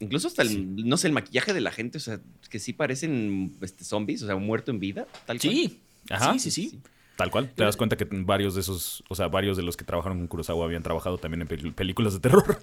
Incluso 0.00 0.28
hasta 0.28 0.42
el, 0.42 0.86
no 0.86 0.96
sé, 0.98 1.06
el 1.06 1.14
maquillaje 1.14 1.54
de 1.54 1.60
la 1.62 1.70
gente, 1.70 1.96
o 1.96 2.00
sea, 2.02 2.20
que 2.50 2.58
sí 2.58 2.72
parecen 2.74 3.54
este, 3.62 3.82
zombies, 3.84 4.22
o 4.22 4.26
sea, 4.26 4.36
muerto 4.36 4.70
en 4.70 4.78
vida, 4.80 5.06
tal 5.26 5.38
cual. 5.38 5.52
Sí. 5.52 5.78
Ajá. 6.10 6.32
Sí, 6.34 6.38
sí, 6.38 6.50
sí. 6.50 6.78
Tal 7.16 7.30
cual. 7.30 7.50
Te 7.54 7.64
das 7.64 7.76
cuenta 7.76 7.96
que 7.96 8.06
varios 8.10 8.54
de 8.54 8.60
esos, 8.60 9.02
o 9.08 9.14
sea, 9.14 9.28
varios 9.28 9.56
de 9.56 9.62
los 9.62 9.76
que 9.76 9.84
trabajaron 9.84 10.18
con 10.18 10.26
Kurosawa 10.28 10.64
habían 10.66 10.82
trabajado 10.82 11.16
también 11.18 11.42
en 11.42 11.48
pel- 11.48 11.74
películas 11.74 12.12
de 12.14 12.20
terror. 12.20 12.58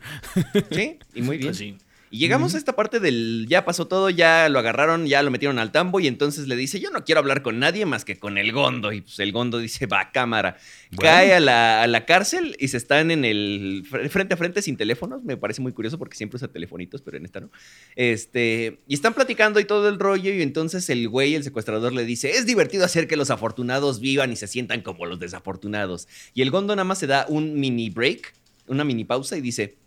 Sí, 0.71 0.99
y 1.15 1.21
muy 1.23 1.37
bien. 1.37 1.49
Pues 1.49 1.57
sí. 1.57 1.77
Y 2.13 2.19
llegamos 2.19 2.53
a 2.53 2.59
esta 2.59 2.75
parte 2.75 2.99
del 2.99 3.47
ya 3.49 3.65
pasó 3.65 3.87
todo, 3.87 4.11
ya 4.11 4.47
lo 4.47 4.59
agarraron, 4.59 5.07
ya 5.07 5.23
lo 5.23 5.31
metieron 5.31 5.57
al 5.57 5.71
tambo 5.71 5.99
y 5.99 6.05
entonces 6.05 6.47
le 6.47 6.55
dice, 6.55 6.79
yo 6.79 6.91
no 6.91 7.03
quiero 7.03 7.17
hablar 7.17 7.41
con 7.41 7.57
nadie 7.57 7.87
más 7.87 8.05
que 8.05 8.19
con 8.19 8.37
el 8.37 8.51
Gondo. 8.51 8.93
Y 8.93 9.01
pues 9.01 9.17
el 9.17 9.31
Gondo 9.31 9.57
dice, 9.57 9.87
va, 9.87 10.11
cámara. 10.11 10.57
Bueno. 10.91 11.01
Cae 11.01 11.33
a 11.33 11.39
la, 11.39 11.81
a 11.81 11.87
la 11.87 12.05
cárcel 12.05 12.55
y 12.59 12.67
se 12.67 12.77
están 12.77 13.09
en 13.09 13.25
el 13.25 13.83
fr- 13.89 14.09
frente 14.09 14.35
a 14.35 14.37
frente 14.37 14.61
sin 14.61 14.77
teléfonos. 14.77 15.23
Me 15.23 15.37
parece 15.37 15.63
muy 15.63 15.71
curioso 15.71 15.97
porque 15.97 16.15
siempre 16.15 16.35
usa 16.35 16.49
telefonitos, 16.49 17.01
pero 17.01 17.17
en 17.17 17.25
esta 17.25 17.39
no. 17.39 17.49
Este, 17.95 18.77
y 18.87 18.93
están 18.93 19.15
platicando 19.15 19.59
y 19.59 19.65
todo 19.65 19.89
el 19.89 19.97
rollo 19.97 20.31
y 20.31 20.43
entonces 20.43 20.87
el 20.91 21.09
güey, 21.09 21.33
el 21.33 21.43
secuestrador, 21.43 21.93
le 21.93 22.05
dice, 22.05 22.29
es 22.29 22.45
divertido 22.45 22.85
hacer 22.85 23.07
que 23.07 23.17
los 23.17 23.31
afortunados 23.31 23.99
vivan 23.99 24.31
y 24.31 24.35
se 24.35 24.45
sientan 24.45 24.81
como 24.81 25.07
los 25.07 25.19
desafortunados. 25.19 26.07
Y 26.35 26.43
el 26.43 26.51
Gondo 26.51 26.75
nada 26.75 26.83
más 26.83 26.99
se 26.99 27.07
da 27.07 27.25
un 27.27 27.59
mini 27.59 27.89
break, 27.89 28.35
una 28.67 28.83
mini 28.83 29.03
pausa 29.03 29.35
y 29.35 29.41
dice, 29.41 29.81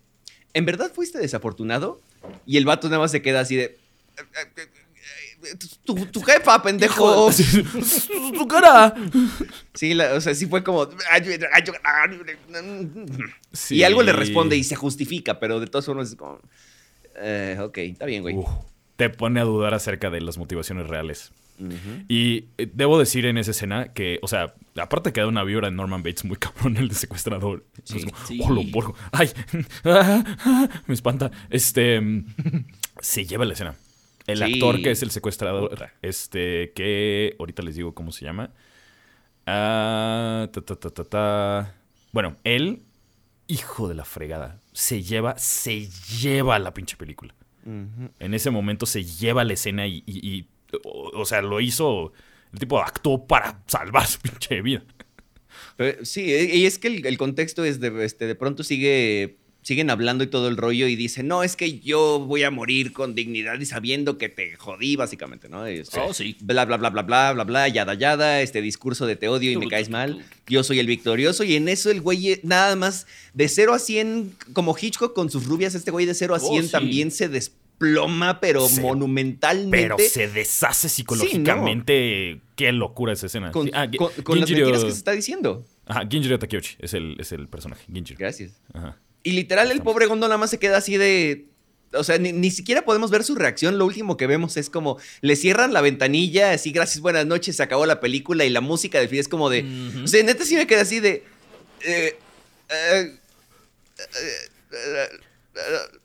¿en 0.53 0.65
verdad 0.65 0.91
fuiste 0.93 1.19
desafortunado? 1.19 1.99
Y 2.45 2.57
el 2.57 2.65
vato 2.65 2.87
nada 2.89 2.99
más 2.99 3.11
se 3.11 3.21
queda 3.21 3.39
así 3.41 3.55
de. 3.55 3.77
Tu, 5.85 5.95
tu 6.07 6.21
jefa, 6.21 6.61
pendejo. 6.63 7.29
¡Tu 8.33 8.47
cara! 8.47 8.93
Sí, 9.73 9.93
la- 9.93 10.13
o 10.15 10.21
sea, 10.21 10.33
sí 10.33 10.47
fue 10.47 10.63
como. 10.63 10.87
Sí. 13.53 13.75
Y 13.75 13.83
algo 13.83 14.01
le 14.01 14.13
responde 14.13 14.55
y 14.57 14.63
se 14.63 14.75
justifica, 14.75 15.39
pero 15.39 15.59
de 15.59 15.67
todas 15.67 15.85
formas 15.85 16.09
es 16.09 16.15
como. 16.15 16.39
eh, 17.17 17.57
ok, 17.61 17.77
está 17.77 18.05
bien, 18.05 18.23
güey. 18.23 18.35
Uf, 18.35 18.47
te 18.95 19.09
pone 19.09 19.39
a 19.39 19.43
dudar 19.43 19.73
acerca 19.73 20.09
de 20.09 20.21
las 20.21 20.37
motivaciones 20.37 20.87
reales. 20.87 21.31
Y 22.07 22.45
eh, 22.57 22.69
debo 22.71 22.99
decir 22.99 23.25
en 23.25 23.37
esa 23.37 23.51
escena 23.51 23.91
que, 23.93 24.19
o 24.21 24.27
sea, 24.27 24.53
aparte 24.79 25.11
que 25.11 25.21
da 25.21 25.27
una 25.27 25.43
vibra 25.43 25.69
de 25.69 25.75
Norman 25.75 26.03
Bates 26.03 26.23
muy 26.25 26.37
cabrón, 26.37 26.77
el 26.77 26.87
de 26.89 26.95
secuestrador. 26.95 27.65
Sí, 27.83 27.97
Es 27.97 28.05
como, 28.05 28.17
sí. 28.25 28.39
"Oh, 28.43 28.51
lo 28.51 28.61
porco. 28.71 28.95
¡Ay! 29.11 29.29
me 30.87 30.93
espanta. 30.93 31.31
Este. 31.49 31.99
se 33.01 33.25
lleva 33.25 33.45
la 33.45 33.53
escena. 33.53 33.75
El 34.27 34.37
Sí. 34.39 34.43
actor 34.43 34.81
que 34.81 34.91
es 34.91 35.01
el 35.03 35.09
secuestrador, 35.11 35.89
este, 36.01 36.73
que 36.75 37.35
ahorita 37.39 37.63
les 37.63 37.75
digo 37.75 37.93
cómo 37.93 38.11
se 38.11 38.25
llama. 38.25 38.51
Ah, 39.45 40.49
ta, 40.51 40.61
ta, 40.61 40.75
ta, 40.75 40.89
ta, 40.89 41.03
ta. 41.05 41.75
Bueno, 42.11 42.37
él, 42.43 42.83
hijo 43.47 43.87
de 43.87 43.95
la 43.95 44.03
fregada, 44.05 44.59
se 44.73 45.01
lleva, 45.03 45.37
se 45.37 45.87
lleva 46.19 46.59
la 46.59 46.73
pinche 46.73 46.97
película. 46.97 47.33
En 47.65 48.33
ese 48.33 48.49
momento 48.49 48.85
se 48.85 49.03
lleva 49.03 49.43
la 49.43 49.51
escena 49.53 49.87
y, 49.87 50.01
y- 50.05 50.25
y, 50.25 50.47
o, 50.83 51.11
o 51.13 51.25
sea, 51.25 51.41
lo 51.41 51.59
hizo, 51.61 52.13
el 52.53 52.59
tipo 52.59 52.79
actuó 52.79 53.25
para 53.25 53.61
salvar 53.67 54.05
su 54.07 54.19
pinche 54.19 54.61
vida. 54.61 54.83
Pero, 55.75 56.03
sí, 56.05 56.23
y 56.23 56.65
es 56.65 56.79
que 56.79 56.87
el, 56.87 57.05
el 57.05 57.17
contexto 57.17 57.63
es 57.63 57.79
de, 57.79 58.03
este, 58.05 58.25
de 58.27 58.35
pronto 58.35 58.63
sigue, 58.63 59.37
siguen 59.61 59.89
hablando 59.89 60.23
y 60.23 60.27
todo 60.27 60.47
el 60.47 60.57
rollo 60.57 60.87
y 60.87 60.95
dice, 60.95 61.23
no, 61.23 61.43
es 61.43 61.55
que 61.55 61.79
yo 61.79 62.19
voy 62.19 62.43
a 62.43 62.49
morir 62.51 62.93
con 62.93 63.13
dignidad 63.15 63.59
y 63.59 63.65
sabiendo 63.65 64.17
que 64.17 64.29
te 64.29 64.55
jodí, 64.55 64.95
básicamente, 64.95 65.49
¿no? 65.49 65.65
Este, 65.65 65.99
Oh, 65.99 66.13
sí. 66.13 66.35
Bla, 66.41 66.65
bla, 66.65 66.77
bla, 66.77 66.89
bla, 66.89 67.01
bla, 67.03 67.33
bla, 67.33 67.43
bla, 67.43 67.67
yada, 67.67 67.93
yada, 67.93 68.41
este 68.41 68.61
discurso 68.61 69.05
de 69.05 69.15
te 69.17 69.27
odio 69.27 69.51
y 69.51 69.57
me 69.57 69.67
caes 69.67 69.89
mal, 69.89 70.25
yo 70.47 70.63
soy 70.63 70.79
el 70.79 70.87
victorioso 70.87 71.43
y 71.43 71.55
en 71.55 71.67
eso 71.67 71.91
el 71.91 72.01
güey 72.01 72.31
eh, 72.31 72.39
nada 72.43 72.75
más 72.75 73.05
de 73.33 73.47
0 73.49 73.73
a 73.73 73.79
100, 73.79 74.35
como 74.53 74.75
Hitchcock 74.79 75.13
con 75.13 75.29
sus 75.29 75.45
rubias, 75.45 75.75
este 75.75 75.91
güey 75.91 76.05
de 76.05 76.13
0 76.13 76.33
a 76.35 76.37
Oh, 76.37 76.49
100 76.49 76.63
sí. 76.63 76.71
también 76.71 77.11
se 77.11 77.27
desploma, 77.79 78.39
pero 78.39 78.67
Se- 78.67 78.81
monumentalmente. 78.81 79.77
Pero 79.77 79.97
se 79.99 80.27
deshace 80.27 80.89
psicológicamente. 80.89 82.41
Qué 82.55 82.71
locura 82.71 83.13
esa 83.13 83.27
escena. 83.27 83.51
con, 83.51 83.69
ah, 83.73 83.87
con- 83.97 84.11
con 84.23 84.39
las 84.39 84.49
mentiras 84.49 84.83
que 84.83 84.91
se 84.91 84.97
está 84.97 85.11
diciendo. 85.11 85.65
Ajá, 85.85 86.05
Ginjiro 86.09 86.37
Takeuchi 86.39 86.75
es 86.79 86.93
el, 86.93 87.15
es 87.19 87.31
el 87.31 87.47
personaje. 87.47 87.83
Ginjiro. 87.91 88.17
Gracias. 88.19 88.53
Ajá. 88.73 88.97
Y 89.23 89.31
literal, 89.31 89.71
el 89.71 89.81
pobre 89.81 90.05
Gondo 90.05 90.27
nada 90.27 90.37
más 90.37 90.49
se 90.49 90.59
queda 90.59 90.77
así 90.77 90.97
de. 90.97 91.45
O 91.93 92.03
sea, 92.03 92.17
ni, 92.17 92.33
ni 92.33 92.51
siquiera 92.51 92.83
podemos 92.83 93.11
ver 93.11 93.23
su 93.23 93.35
reacción. 93.35 93.77
Lo 93.77 93.85
último 93.85 94.17
que 94.17 94.27
vemos 94.27 94.57
es 94.57 94.69
como 94.69 94.97
le 95.21 95.35
cierran 95.37 95.71
la 95.71 95.79
ventanilla, 95.81 96.51
así, 96.51 96.71
gracias, 96.71 96.99
buenas 97.01 97.25
noches, 97.25 97.55
se 97.55 97.63
acabó 97.63 97.85
la 97.85 97.99
película 98.01 98.43
y 98.43 98.49
la 98.49 98.59
música 98.61 98.99
del 98.99 99.07
fin 99.07 99.19
es 99.19 99.27
como 99.29 99.49
de. 99.49 99.65
O 100.03 100.07
sea, 100.07 100.21
neta 100.23 100.43
sí 100.43 100.55
me 100.55 100.67
quedé 100.67 100.81
así 100.81 100.99
de. 100.99 101.23
eh, 101.81 102.17
eh, 102.69 103.17
eh, 103.97 103.99
eh, 104.71 105.07
eh, 105.55 105.97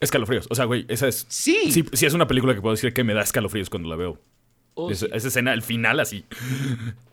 Escalofríos. 0.00 0.46
O 0.50 0.54
sea, 0.54 0.64
güey, 0.64 0.86
esa 0.88 1.08
es. 1.08 1.26
Sí. 1.28 1.70
Sí, 1.70 1.84
sí 1.92 2.06
es 2.06 2.14
una 2.14 2.26
película 2.26 2.54
que 2.54 2.60
puedo 2.60 2.74
decir 2.74 2.92
que 2.92 3.04
me 3.04 3.14
da 3.14 3.22
escalofríos 3.22 3.70
cuando 3.70 3.88
la 3.88 3.96
veo. 3.96 4.18
Oh, 4.74 4.90
Esa, 4.90 5.06
sí. 5.06 5.12
esa 5.14 5.28
escena, 5.28 5.52
el 5.52 5.62
final, 5.62 6.00
así. 6.00 6.24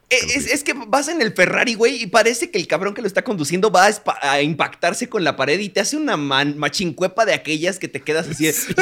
Es, 0.10 0.48
es 0.54 0.64
que 0.64 0.72
vas 0.74 1.10
en 1.10 1.22
el 1.22 1.34
Ferrari, 1.34 1.74
güey, 1.74 2.02
y 2.04 2.08
parece 2.08 2.50
que 2.50 2.58
el 2.58 2.66
cabrón 2.66 2.94
que 2.94 3.02
lo 3.02 3.08
está 3.08 3.26
conduciendo 3.26 3.72
va 3.72 3.90
a, 4.22 4.42
impactarse 4.42 5.10
con 5.10 5.26
la 5.26 5.36
pared 5.36 5.60
y 5.60 5.68
te 5.68 5.82
hace 5.82 5.98
una 5.98 6.16
man- 6.16 6.58
machincuepa 6.58 7.26
de 7.26 7.34
aquellas 7.34 7.78
que 7.78 7.90
te 7.90 8.00
quedas 8.00 8.30
así. 8.30 8.46
de- 8.46 8.54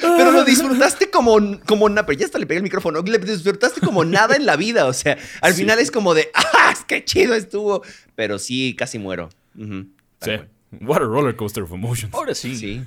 pero 0.00 0.30
lo 0.30 0.44
disfrutaste 0.44 1.10
como, 1.10 1.60
como 1.66 1.88
nada. 1.88 2.06
Pero 2.06 2.20
ya 2.20 2.26
hasta 2.26 2.38
le 2.38 2.46
pegué 2.46 2.58
el 2.58 2.62
micrófono. 2.62 3.02
Le 3.02 3.18
disfrutaste 3.18 3.80
como 3.80 4.04
nada 4.04 4.36
en 4.36 4.46
la 4.46 4.54
vida. 4.54 4.86
O 4.86 4.92
sea, 4.92 5.18
al 5.40 5.54
final 5.54 5.80
es 5.80 5.90
como 5.90 6.14
de, 6.14 6.30
¡ah! 6.34 6.72
¡Qué 6.86 7.04
chido 7.04 7.34
estuvo! 7.34 7.82
Pero 8.14 8.38
sí, 8.38 8.76
casi 8.78 9.00
muero. 9.00 9.28
Sí. 9.56 10.30
What 10.80 11.02
a 11.02 11.04
roller 11.04 11.36
coaster 11.36 11.62
of 11.62 11.72
emotions. 11.72 12.14
Ahora 12.14 12.34
sí. 12.34 12.56
Sí. 12.56 12.82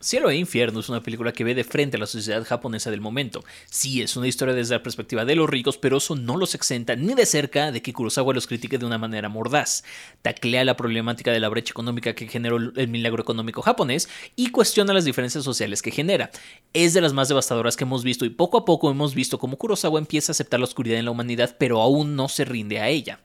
Cielo 0.00 0.30
e 0.30 0.36
Infierno 0.36 0.78
es 0.78 0.88
una 0.88 1.02
película 1.02 1.32
que 1.32 1.42
ve 1.42 1.56
de 1.56 1.64
frente 1.64 1.96
a 1.96 2.00
la 2.00 2.06
sociedad 2.06 2.44
japonesa 2.44 2.88
del 2.88 3.00
momento. 3.00 3.44
Sí, 3.68 4.00
es 4.00 4.16
una 4.16 4.28
historia 4.28 4.54
desde 4.54 4.76
la 4.76 4.82
perspectiva 4.82 5.24
de 5.24 5.34
los 5.34 5.50
ricos, 5.50 5.76
pero 5.76 5.96
eso 5.96 6.14
no 6.14 6.36
los 6.36 6.54
exenta 6.54 6.94
ni 6.94 7.14
de 7.14 7.26
cerca 7.26 7.72
de 7.72 7.82
que 7.82 7.92
Kurosawa 7.92 8.32
los 8.32 8.46
critique 8.46 8.78
de 8.78 8.86
una 8.86 8.98
manera 8.98 9.28
mordaz. 9.28 9.82
Taclea 10.22 10.64
la 10.64 10.76
problemática 10.76 11.32
de 11.32 11.40
la 11.40 11.48
brecha 11.48 11.72
económica 11.72 12.14
que 12.14 12.28
generó 12.28 12.58
el 12.58 12.88
milagro 12.88 13.22
económico 13.22 13.60
japonés 13.60 14.08
y 14.36 14.50
cuestiona 14.50 14.92
las 14.92 15.04
diferencias 15.04 15.42
sociales 15.42 15.82
que 15.82 15.90
genera. 15.90 16.30
Es 16.74 16.94
de 16.94 17.00
las 17.00 17.12
más 17.12 17.28
devastadoras 17.28 17.76
que 17.76 17.82
hemos 17.82 18.04
visto 18.04 18.24
y 18.24 18.30
poco 18.30 18.58
a 18.58 18.64
poco 18.64 18.92
hemos 18.92 19.16
visto 19.16 19.40
cómo 19.40 19.56
Kurosawa 19.56 19.98
empieza 19.98 20.30
a 20.30 20.34
aceptar 20.34 20.60
la 20.60 20.66
oscuridad 20.66 21.00
en 21.00 21.06
la 21.06 21.10
humanidad, 21.10 21.56
pero 21.58 21.82
aún 21.82 22.14
no 22.14 22.28
se 22.28 22.44
rinde 22.44 22.78
a 22.78 22.88
ella 22.88 23.18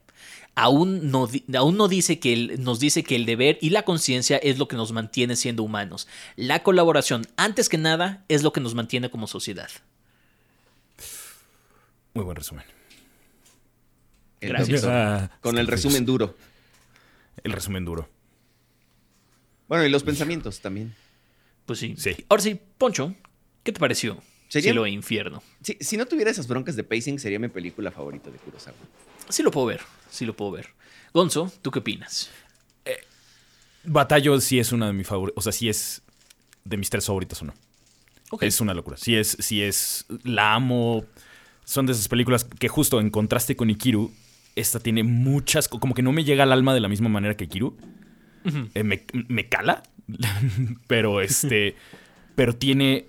aún 0.56 1.10
no, 1.12 1.28
aún 1.58 1.78
no 1.78 1.88
dice 1.88 2.20
que 2.20 2.34
el- 2.34 2.64
nos 2.64 2.80
dice 2.80 3.04
que 3.04 3.16
el 3.16 3.26
deber 3.26 3.58
y 3.62 3.70
la 3.72 3.84
conciencia 3.84 4.38
es 4.38 4.58
lo 4.60 4.68
que 4.68 4.76
nos 4.76 4.92
mantiene 4.92 5.36
siendo 5.36 5.64
humanos. 5.64 6.08
La 6.36 6.62
colaboración, 6.64 7.26
antes 7.38 7.70
que 7.70 7.78
nada, 7.78 8.24
es 8.30 8.44
lo 8.44 8.54
que 8.54 8.62
nos 8.62 8.76
mantiene 8.76 9.10
como 9.10 9.28
sociedad. 9.28 9.70
Muy 12.14 12.24
buen 12.24 12.36
resumen. 12.36 12.66
Gracias. 14.42 14.84
Ah, 14.86 15.32
Con 15.42 15.58
el 15.58 15.68
resumen 15.68 16.06
duro. 16.06 16.36
El 17.44 17.52
resumen 17.54 17.86
duro. 17.86 18.10
Bueno, 19.68 19.86
y 19.86 19.90
los 19.90 20.04
pensamientos 20.04 20.60
también. 20.60 20.94
Pues 21.66 21.80
sí. 21.80 21.96
Sí. 21.98 22.12
Ahora 22.30 22.44
sí, 22.44 22.60
Poncho, 22.78 23.16
¿qué 23.64 23.72
te 23.72 23.80
pareció? 23.80 24.22
¿Sería- 24.50 24.66
Cielo 24.72 24.86
e 24.86 24.92
infierno. 24.92 25.42
Si, 25.64 25.78
si 25.80 25.98
no 25.98 26.06
tuviera 26.06 26.30
esas 26.30 26.48
broncas 26.48 26.76
de 26.76 26.84
pacing, 26.84 27.18
sería 27.18 27.40
mi 27.40 27.48
película 27.48 27.90
favorita 27.90 28.30
de 28.30 28.38
Kurosawa. 28.38 28.76
Sí 29.30 29.42
lo 29.42 29.50
puedo 29.50 29.66
ver, 29.68 29.82
sí 30.14 30.26
lo 30.26 30.36
puedo 30.36 30.52
ver. 30.52 30.70
Gonzo, 31.14 31.52
¿tú 31.62 31.72
qué 31.72 31.80
opinas? 31.80 32.30
Batallo 33.84 34.40
sí 34.40 34.60
es 34.60 34.72
una 34.72 34.88
de 34.88 34.94
mis 34.94 35.08
favoritos. 35.08 35.38
O 35.38 35.42
sea, 35.42 35.52
sí 35.52 35.70
es 35.70 36.02
de 36.64 36.78
mis 36.78 36.90
tres 36.90 37.06
favoritas 37.06 37.42
o 37.42 37.46
no. 37.46 37.54
Es 38.42 38.62
una 38.62 38.74
locura. 38.74 38.98
Sí 38.98 39.16
es, 39.16 39.38
sí 39.40 39.62
es. 39.62 40.06
La 40.24 40.54
amo. 40.54 41.06
Son 41.66 41.86
de 41.86 41.94
esas 41.94 42.08
películas 42.08 42.46
que 42.46 42.68
justo 42.68 43.00
en 43.00 43.10
contraste 43.10 43.56
con 43.56 43.70
Ikiru, 43.70 44.12
esta 44.56 44.80
tiene 44.80 45.04
muchas. 45.04 45.68
Como 45.68 45.94
que 45.94 46.02
no 46.02 46.12
me 46.12 46.24
llega 46.24 46.44
al 46.44 46.52
alma 46.52 46.74
de 46.74 46.80
la 46.80 46.88
misma 46.88 47.10
manera 47.10 47.36
que 47.36 47.46
Ikiru. 47.46 47.78
Eh, 48.74 48.84
me, 48.84 49.06
me 49.28 49.50
cala. 49.50 49.84
pero 50.88 51.22
este. 51.22 51.76
pero 52.36 52.56
tiene 52.56 53.06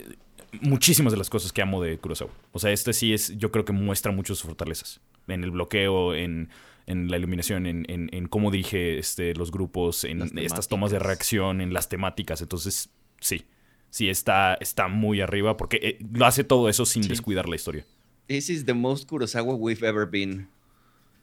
muchísimas 0.60 1.12
de 1.12 1.18
las 1.18 1.30
cosas 1.30 1.52
que 1.52 1.62
amo 1.62 1.82
de 1.82 1.98
Kurosawa. 1.98 2.32
O 2.52 2.58
sea, 2.58 2.70
este 2.72 2.92
sí 2.92 3.14
es. 3.14 3.36
Yo 3.38 3.50
creo 3.50 3.64
que 3.64 3.72
muestra 3.72 4.12
mucho 4.12 4.34
sus 4.34 4.44
fortalezas. 4.44 5.00
En 5.26 5.42
el 5.42 5.52
bloqueo, 5.52 6.14
en, 6.14 6.50
en 6.86 7.08
la 7.10 7.16
iluminación, 7.18 7.66
en, 7.66 7.84
en- 7.88 8.08
en 8.12 8.26
cómo 8.28 8.50
dirige 8.50 8.98
este, 8.98 9.34
los 9.34 9.50
grupos, 9.50 10.04
en 10.04 10.36
estas 10.38 10.68
tomas 10.68 10.90
de 10.90 10.98
reacción, 10.98 11.60
en 11.60 11.72
las 11.72 11.88
temáticas. 11.88 12.40
Entonces, 12.42 12.90
sí. 13.20 13.44
Sí, 13.90 14.08
está, 14.08 14.54
está 14.60 14.88
muy 14.88 15.20
arriba 15.20 15.56
porque 15.56 15.78
eh, 15.80 15.98
lo 16.12 16.26
hace 16.26 16.42
todo 16.42 16.68
eso 16.68 16.84
sin 16.84 17.04
Sí. 17.04 17.08
descuidar 17.08 17.48
la 17.48 17.54
historia. 17.56 17.86
This 18.26 18.50
is 18.50 18.64
the 18.64 18.74
most 18.74 19.08
Kurosawa 19.08 19.54
we've 19.54 19.86
ever 19.86 20.06
been. 20.10 20.48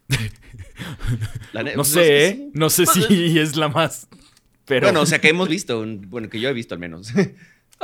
No 1.76 1.84
sé, 1.84 2.26
¿eh? 2.28 2.50
No 2.54 2.70
sé 2.70 2.86
si 2.92 3.38
es 3.38 3.56
la 3.56 3.68
más. 3.68 4.08
Pero. 4.64 4.86
Bueno, 4.86 5.02
o 5.02 5.06
sea, 5.06 5.20
que 5.20 5.28
hemos 5.28 5.48
visto. 5.48 5.84
Bueno, 6.08 6.28
que 6.28 6.40
yo 6.40 6.48
he 6.48 6.52
visto 6.52 6.74
al 6.74 6.80
menos. 6.80 7.12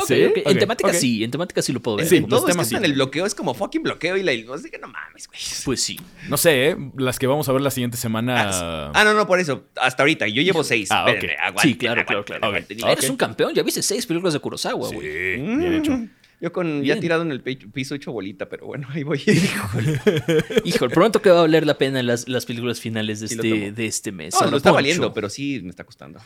¿Sí? 0.07 0.33
En 0.45 0.59
temática 0.59 0.93
sí, 0.93 1.25
en 1.25 1.31
temática 1.31 1.63
sí 1.63 1.73
lo 1.73 1.81
puedo 1.81 1.97
ver. 1.99 2.07
Sí, 2.07 2.17
en 2.17 2.29
los 2.29 2.49
es 2.49 2.57
que 2.57 2.65
sí. 2.65 2.75
en 2.77 2.85
el 2.85 2.93
bloqueo 2.95 3.27
es 3.27 3.35
como 3.35 3.55
fucking 3.55 3.83
bloqueo 3.83 4.17
y 4.17 4.23
la 4.23 4.33
así 4.55 4.71
que 4.71 4.79
no 4.79 4.89
mames, 4.89 5.27
güey. 5.27 5.41
Pues 5.65 5.83
sí. 5.83 5.99
No 6.29 6.37
sé, 6.37 6.71
¿eh? 6.71 6.77
Las 6.97 7.19
que 7.19 7.27
vamos 7.27 7.49
a 7.49 7.53
ver 7.53 7.63
la 7.63 7.71
siguiente 7.71 7.97
semana. 7.97 8.91
Ah, 8.95 9.05
no, 9.05 9.15
no, 9.15 9.27
por 9.27 9.41
eso. 9.41 9.65
Hasta 9.81 10.03
ahorita. 10.03 10.29
Yo 10.29 10.43
llevo 10.43 10.65
seis. 10.65 10.89
Ah. 10.91 11.05
Espérenme, 11.09 11.37
Sí, 11.63 11.77
claro, 11.77 12.05
claro, 12.05 12.25
claro. 12.25 12.55
Eres 12.55 13.11
un 13.11 13.17
campeón, 13.17 13.55
ya 13.55 13.63
viste 13.63 13.83
seis 13.83 14.07
películas 14.07 14.35
de 14.35 14.41
Kurosawa, 14.41 14.89
sí, 14.89 14.95
güey. 14.95 15.39
bien 15.39 15.75
hecho. 15.75 15.99
Yo 16.41 16.53
con 16.53 16.85
ya 16.85 17.01
tirado 17.01 17.23
en 17.23 17.33
el 17.33 17.43
piso 17.43 17.97
hecho 17.97 18.13
bolita, 18.13 18.49
pero 18.49 18.67
bueno, 18.67 18.87
ahí 18.93 19.03
voy. 19.03 19.21
Híjole, 20.65 20.95
pronto 20.95 21.21
que 21.21 21.31
va 21.31 21.39
a 21.39 21.43
valer 21.43 21.67
la 21.67 21.77
pena 21.79 22.01
las, 22.05 22.29
las 22.29 22.47
películas 22.47 22.81
finales 22.81 23.19
de 23.19 23.27
Sí, 23.29 23.35
este, 23.35 23.73
de 23.73 23.87
este 23.87 24.13
mes. 24.13 24.35
No, 24.35 24.41
Ahora, 24.41 24.51
lo 24.53 24.57
está 24.59 24.71
Poncho. 24.71 24.75
valiendo, 24.77 25.13
pero 25.13 25.29
sí 25.29 25.61
me 25.65 25.71
está 25.71 25.83
costando. 25.83 26.21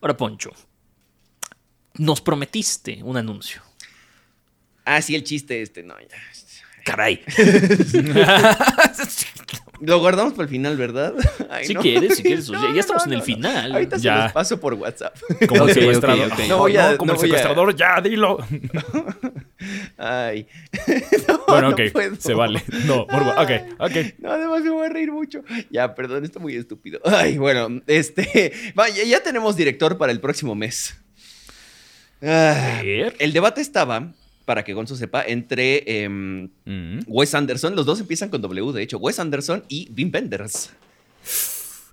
Ahora, 0.00 0.16
Poncho, 0.16 0.52
nos 1.98 2.20
prometiste 2.20 3.00
un 3.02 3.16
anuncio. 3.16 3.62
Ah, 4.84 5.00
sí, 5.02 5.14
el 5.14 5.22
chiste 5.24 5.62
este, 5.62 5.82
no, 5.82 5.94
ya. 6.00 6.06
Caray. 6.84 7.22
Lo 9.80 9.98
guardamos 9.98 10.32
para 10.34 10.44
el 10.44 10.48
final, 10.48 10.76
¿verdad? 10.76 11.12
Ay, 11.50 11.66
Si 11.66 11.74
no. 11.74 11.80
quieres, 11.80 12.16
si 12.16 12.22
quieres. 12.22 12.48
No, 12.50 12.72
ya 12.74 12.80
estamos 12.80 13.06
no, 13.06 13.12
en 13.12 13.18
el 13.18 13.24
final. 13.24 13.72
Ahorita 13.72 13.96
se 13.98 14.04
Ya. 14.04 14.24
los 14.24 14.32
paso 14.32 14.60
por 14.60 14.74
WhatsApp. 14.74 15.16
Como 15.48 15.66
el 15.66 15.74
secuestrador. 15.74 16.26
ok, 16.26 16.32
ok. 16.38 16.40
No 16.48 16.58
voy 16.58 16.76
a- 16.76 16.96
como 16.96 17.12
no 17.12 17.18
el 17.18 17.18
a- 17.18 17.22
secuestrador, 17.22 17.74
ya, 17.76 18.00
dilo. 18.00 18.38
Ay. 19.96 20.46
No, 21.28 21.40
bueno, 21.48 21.68
no 21.70 21.74
ok. 21.74 21.80
puedo. 21.92 22.16
se 22.16 22.34
vale. 22.34 22.62
No, 22.86 23.06
por- 23.06 23.22
ok, 23.22 23.50
ok. 23.78 23.92
No, 24.18 24.30
además 24.32 24.62
me 24.62 24.70
voy 24.70 24.86
a 24.86 24.88
reír 24.88 25.10
mucho. 25.12 25.42
Ya, 25.70 25.94
perdón, 25.94 26.24
está 26.24 26.38
muy 26.38 26.54
estúpido. 26.56 27.00
Ay, 27.04 27.38
bueno, 27.38 27.80
este. 27.88 28.52
Vaya, 28.74 29.02
ya 29.04 29.22
tenemos 29.22 29.56
director 29.56 29.98
para 29.98 30.12
el 30.12 30.20
próximo 30.20 30.54
mes. 30.54 30.96
Ah, 32.22 32.80
el 32.82 33.32
debate 33.32 33.60
estaba, 33.60 34.12
para 34.44 34.64
que 34.64 34.74
Gonzo 34.74 34.96
sepa, 34.96 35.22
entre 35.26 36.04
em, 36.04 36.48
Mm. 36.64 37.00
Wes 37.06 37.34
Anderson, 37.34 37.74
los 37.74 37.84
dos 37.86 38.00
empiezan 38.00 38.28
con 38.28 38.40
W, 38.42 38.72
de 38.72 38.82
hecho, 38.82 38.98
Wes 38.98 39.18
Anderson 39.18 39.64
y 39.68 39.90
Wim 39.96 40.10
Wenders. 40.14 40.70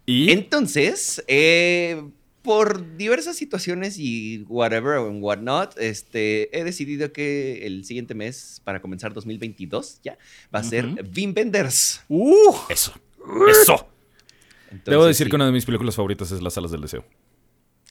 Y. 0.05 0.31
Entonces, 0.31 1.23
eh, 1.27 2.01
por 2.41 2.97
diversas 2.97 3.35
situaciones 3.35 3.97
y 3.99 4.43
whatever 4.47 4.97
and 4.97 5.21
whatnot, 5.21 5.77
este, 5.77 6.55
he 6.57 6.63
decidido 6.63 7.11
que 7.11 7.65
el 7.67 7.85
siguiente 7.85 8.15
mes, 8.15 8.61
para 8.63 8.81
comenzar 8.81 9.13
2022, 9.13 9.99
ya, 10.03 10.17
va 10.53 10.59
a 10.59 10.63
ser 10.63 10.85
Ujú. 10.85 10.97
Wim 11.15 11.33
Wenders. 11.35 12.01
Uh, 12.07 12.55
eso. 12.69 12.93
Eso. 13.49 13.87
Entonces, 14.71 14.85
Debo 14.85 15.05
decir 15.05 15.27
sí. 15.27 15.29
que 15.29 15.35
una 15.35 15.45
de 15.47 15.51
mis 15.51 15.65
películas 15.65 15.95
favoritas 15.95 16.31
es 16.31 16.41
Las 16.41 16.53
Salas 16.53 16.71
del 16.71 16.81
Deseo. 16.81 17.03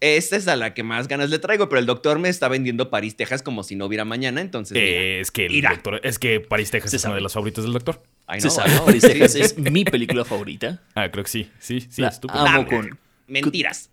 Esta 0.01 0.37
es 0.37 0.47
a 0.47 0.55
la 0.57 0.75
que 0.75 0.83
más 0.85 1.09
ganas 1.09 1.29
le 1.31 1.39
traigo, 1.41 1.69
pero 1.69 1.81
el 1.81 1.87
doctor 1.87 2.19
me 2.21 2.29
está 2.29 2.47
vendiendo 2.49 2.89
París, 2.89 3.17
Texas 3.17 3.43
como 3.43 3.65
si 3.65 3.75
no 3.75 3.87
hubiera 3.87 4.05
mañana, 4.05 4.41
entonces... 4.41 4.75
mira. 4.77 4.87
Eh, 4.87 5.21
es 5.21 5.31
que 5.33 5.47
el 5.47 5.55
Irá. 5.57 5.71
doctor- 5.71 6.01
es 6.05 6.19
que 6.21 6.39
París, 6.41 6.71
Texas 6.71 6.91
Se 6.93 6.99
es 6.99 7.05
una 7.05 7.17
de 7.17 7.21
las 7.21 7.33
favoritas 7.33 7.65
del 7.65 7.73
doctor. 7.73 8.01
Ay, 8.27 8.41
no, 8.41 8.49
sabe, 8.51 8.73
no, 8.75 8.85
París, 8.85 9.03
sí. 9.03 9.09
Texas 9.09 9.35
es 9.35 9.59
mi 9.59 9.85
película 9.85 10.25
favorita. 10.25 10.81
Ah, 10.95 11.11
creo 11.11 11.25
que 11.25 11.31
sí. 11.31 11.51
Sí, 11.59 11.81
sí, 11.91 12.03
La 12.03 12.09
estúpido. 12.09 12.39
amo 12.47 12.61
Ah, 12.61 12.67
con 12.67 12.99
Mentiras. 13.27 13.91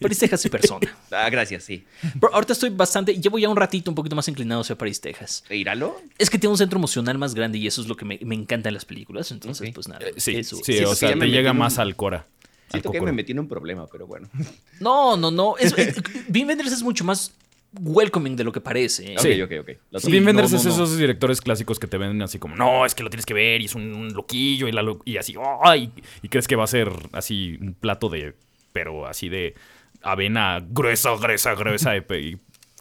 París, 0.00 0.18
Texas 0.20 0.44
y 0.46 0.48
persona. 0.50 0.96
Ah, 1.10 1.28
gracias, 1.28 1.64
sí. 1.64 1.84
Pero 2.20 2.32
ahorita 2.32 2.52
estoy 2.52 2.70
bastante, 2.70 3.12
llevo 3.20 3.40
ya 3.40 3.48
un 3.48 3.56
ratito 3.56 3.90
un 3.90 3.96
poquito 3.96 4.14
más 4.14 4.28
inclinado 4.28 4.60
hacia 4.60 4.78
París, 4.78 5.00
Texas. 5.00 5.42
¿Íralo? 5.50 6.00
Es 6.16 6.30
que 6.30 6.38
tiene 6.38 6.52
un 6.52 6.58
centro 6.58 6.78
emocional 6.78 7.18
más 7.18 7.34
grande 7.34 7.58
y 7.58 7.66
eso 7.66 7.82
es 7.82 7.88
lo 7.88 7.96
que 7.96 8.04
me, 8.04 8.20
me 8.22 8.36
encanta 8.36 8.68
en 8.68 8.74
las 8.74 8.84
películas. 8.84 9.32
Entonces, 9.32 9.68
pues 9.74 9.88
nada. 9.88 10.06
Eh, 10.06 10.14
sí, 10.16 10.36
eso. 10.36 10.56
sí, 10.56 10.74
sí, 10.78 10.84
o 10.84 10.94
sí, 10.94 11.06
sea, 11.06 11.18
te 11.18 11.26
llega 11.28 11.52
más 11.52 11.74
un- 11.74 11.80
al 11.80 11.96
Cora. 11.96 12.26
Siento 12.72 12.90
que 12.90 13.00
me 13.00 13.12
metí 13.12 13.32
en 13.32 13.38
un 13.40 13.48
problema, 13.48 13.86
pero 13.86 14.06
bueno. 14.06 14.28
No, 14.80 15.16
no, 15.16 15.30
no. 15.30 15.56
Es, 15.58 15.76
eh, 15.78 15.94
Wim 16.32 16.48
Wenders 16.48 16.72
es 16.72 16.82
mucho 16.82 17.04
más 17.04 17.32
welcoming 17.80 18.36
de 18.36 18.44
lo 18.44 18.52
que 18.52 18.60
parece. 18.60 19.12
¿eh? 19.12 19.16
Sí. 19.18 19.40
Ok, 19.40 19.50
ok, 19.52 19.60
ok. 19.92 20.00
Sí. 20.00 20.12
Wim 20.12 20.26
Wenders 20.26 20.50
no, 20.52 20.58
es 20.58 20.64
no, 20.64 20.70
no. 20.70 20.74
esos 20.76 20.98
directores 20.98 21.40
clásicos 21.40 21.78
que 21.78 21.86
te 21.86 21.96
ven 21.98 22.20
así 22.22 22.38
como, 22.38 22.54
no, 22.56 22.84
es 22.84 22.94
que 22.94 23.02
lo 23.02 23.10
tienes 23.10 23.24
que 23.26 23.34
ver 23.34 23.60
y 23.62 23.66
es 23.66 23.74
un, 23.74 23.94
un 23.94 24.12
loquillo 24.12 24.68
y, 24.68 24.72
la 24.72 24.82
lo- 24.82 25.00
y 25.04 25.16
así, 25.16 25.34
¡ay! 25.62 25.90
y 26.22 26.28
crees 26.28 26.48
que 26.48 26.56
va 26.56 26.64
a 26.64 26.66
ser 26.66 26.90
así 27.12 27.56
un 27.60 27.74
plato 27.74 28.08
de, 28.08 28.34
pero 28.72 29.06
así 29.06 29.28
de 29.28 29.54
avena 30.02 30.62
gruesa, 30.68 31.14
gruesa, 31.16 31.54
gruesa, 31.54 31.96
y 31.96 32.00
y 32.14 32.38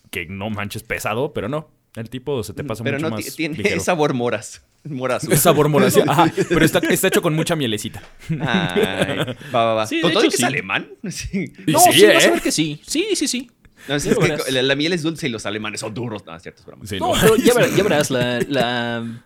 que 0.10 0.26
no 0.26 0.50
manches 0.50 0.84
pesado, 0.84 1.32
pero 1.34 1.48
no. 1.48 1.70
El 1.96 2.10
tipo 2.10 2.42
se 2.44 2.54
te 2.54 2.64
pasa 2.64 2.84
Pero 2.84 2.98
mucho 2.98 3.10
no 3.10 3.16
más 3.18 3.26
ti- 3.26 3.32
tiene 3.32 3.56
ligero. 3.58 3.80
sabor 3.84 4.14
moras. 4.14 4.62
Morazo. 4.84 5.32
Es 5.32 5.42
sabor 5.42 5.70
morazo. 5.70 6.02
Ajá, 6.08 6.32
pero 6.50 6.66
está, 6.66 6.80
está 6.80 7.08
hecho 7.10 7.22
con 7.22 7.36
mucha 7.36 7.56
mielecita. 7.56 8.02
Ay, 8.30 9.36
va, 9.54 9.66
va, 9.66 9.74
va. 9.76 9.88
Sí, 9.88 10.02
¿Con 10.02 10.12
todo 10.12 10.24
hecho, 10.24 10.32
que 10.32 10.38
sí. 10.38 10.44
es 10.44 10.48
alemán? 10.48 10.88
Sí. 11.10 11.52
No, 11.68 11.80
sí, 11.80 11.92
sí, 11.94 12.06
vas 12.06 12.24
a 12.24 12.28
¿eh? 12.28 12.32
ver 12.32 12.42
que 12.42 12.52
sí. 12.52 12.82
Sí, 12.86 13.08
sí, 13.16 13.28
sí. 13.28 13.52
No, 13.88 13.96
es 13.96 14.04
que 14.06 14.52
la, 14.52 14.62
la 14.62 14.76
miel 14.76 14.94
es 14.94 15.02
dulce 15.04 15.28
y 15.28 15.30
los 15.32 15.46
alemanes 15.46 15.80
son 15.82 15.94
duros. 15.94 16.26
No, 16.26 16.36
es 16.36 16.42
cierto, 16.44 16.62
es 16.62 16.66
broma. 16.66 16.86
Sí, 16.86 16.98
No, 17.00 17.14
no. 17.16 17.22
pero 17.22 17.36
ya, 17.36 17.54
verás, 17.54 17.76
ya 17.76 17.84
verás 17.84 18.10
la... 18.12 18.40
la- 18.48 19.24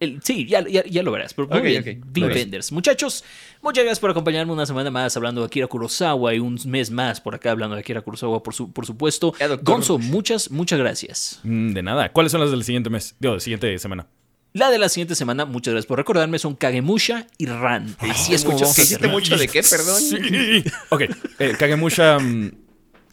el- 0.00 0.20
sí, 0.22 0.46
ya, 0.46 0.66
ya, 0.68 0.84
ya 0.84 1.02
lo 1.02 1.10
verás. 1.12 1.34
Pero 1.34 1.48
muy 1.48 1.58
Ok, 1.58 1.64
bien, 1.64 1.80
ok. 1.80 1.86
Dean 1.86 2.04
Lo 2.14 2.26
ves. 2.28 2.34
Benders. 2.36 2.72
Muchachos, 2.72 3.24
muchas 3.62 3.84
gracias 3.84 4.00
por 4.00 4.10
acompañarme 4.10 4.52
una 4.52 4.66
semana 4.66 4.90
más 4.90 5.16
hablando 5.16 5.40
de 5.42 5.46
Akira 5.46 5.66
Kurosawa 5.66 6.34
y 6.34 6.38
un 6.38 6.58
mes 6.66 6.90
más 6.90 7.20
por 7.20 7.34
acá 7.34 7.50
hablando 7.50 7.74
de 7.76 7.80
Akira 7.80 8.00
Kurosawa, 8.02 8.42
por, 8.42 8.54
su, 8.54 8.72
por 8.72 8.86
supuesto. 8.86 9.34
Ya. 9.40 9.48
Gonzo, 9.56 9.98
muchas, 9.98 10.50
muchas 10.50 10.78
gracias. 10.78 11.40
Mm, 11.42 11.72
De 11.72 11.82
nada. 11.82 12.12
¿Cuáles 12.12 12.32
son 12.32 12.40
las 12.40 12.50
del 12.50 12.64
siguiente 12.64 12.90
mes? 12.90 13.16
Digo, 13.18 13.34
de 13.34 13.40
siguiente 13.40 13.78
semana. 13.78 14.06
La 14.54 14.70
de 14.70 14.78
la 14.78 14.88
siguiente 14.88 15.14
semana, 15.14 15.44
muchas 15.44 15.72
gracias 15.74 15.86
por 15.86 15.98
recordarme, 15.98 16.38
son 16.38 16.54
Kagemusha 16.56 17.26
y 17.36 17.46
Ran. 17.46 17.94
Así 17.98 18.32
es 18.34 18.42
como 18.44 18.54
mucho- 18.54 18.64
vamos 18.64 18.76
¿que 18.76 18.80
a 18.80 18.84
hiciste 18.84 19.00
cerrar. 19.00 19.12
mucho 19.14 19.36
de 19.36 19.46
qué, 19.46 19.62
perdón? 19.62 20.00
Sí. 20.00 20.64
Ok. 20.88 21.02
Eh, 21.38 21.54
Kagemusha. 21.58 22.18
mm, 22.18 22.50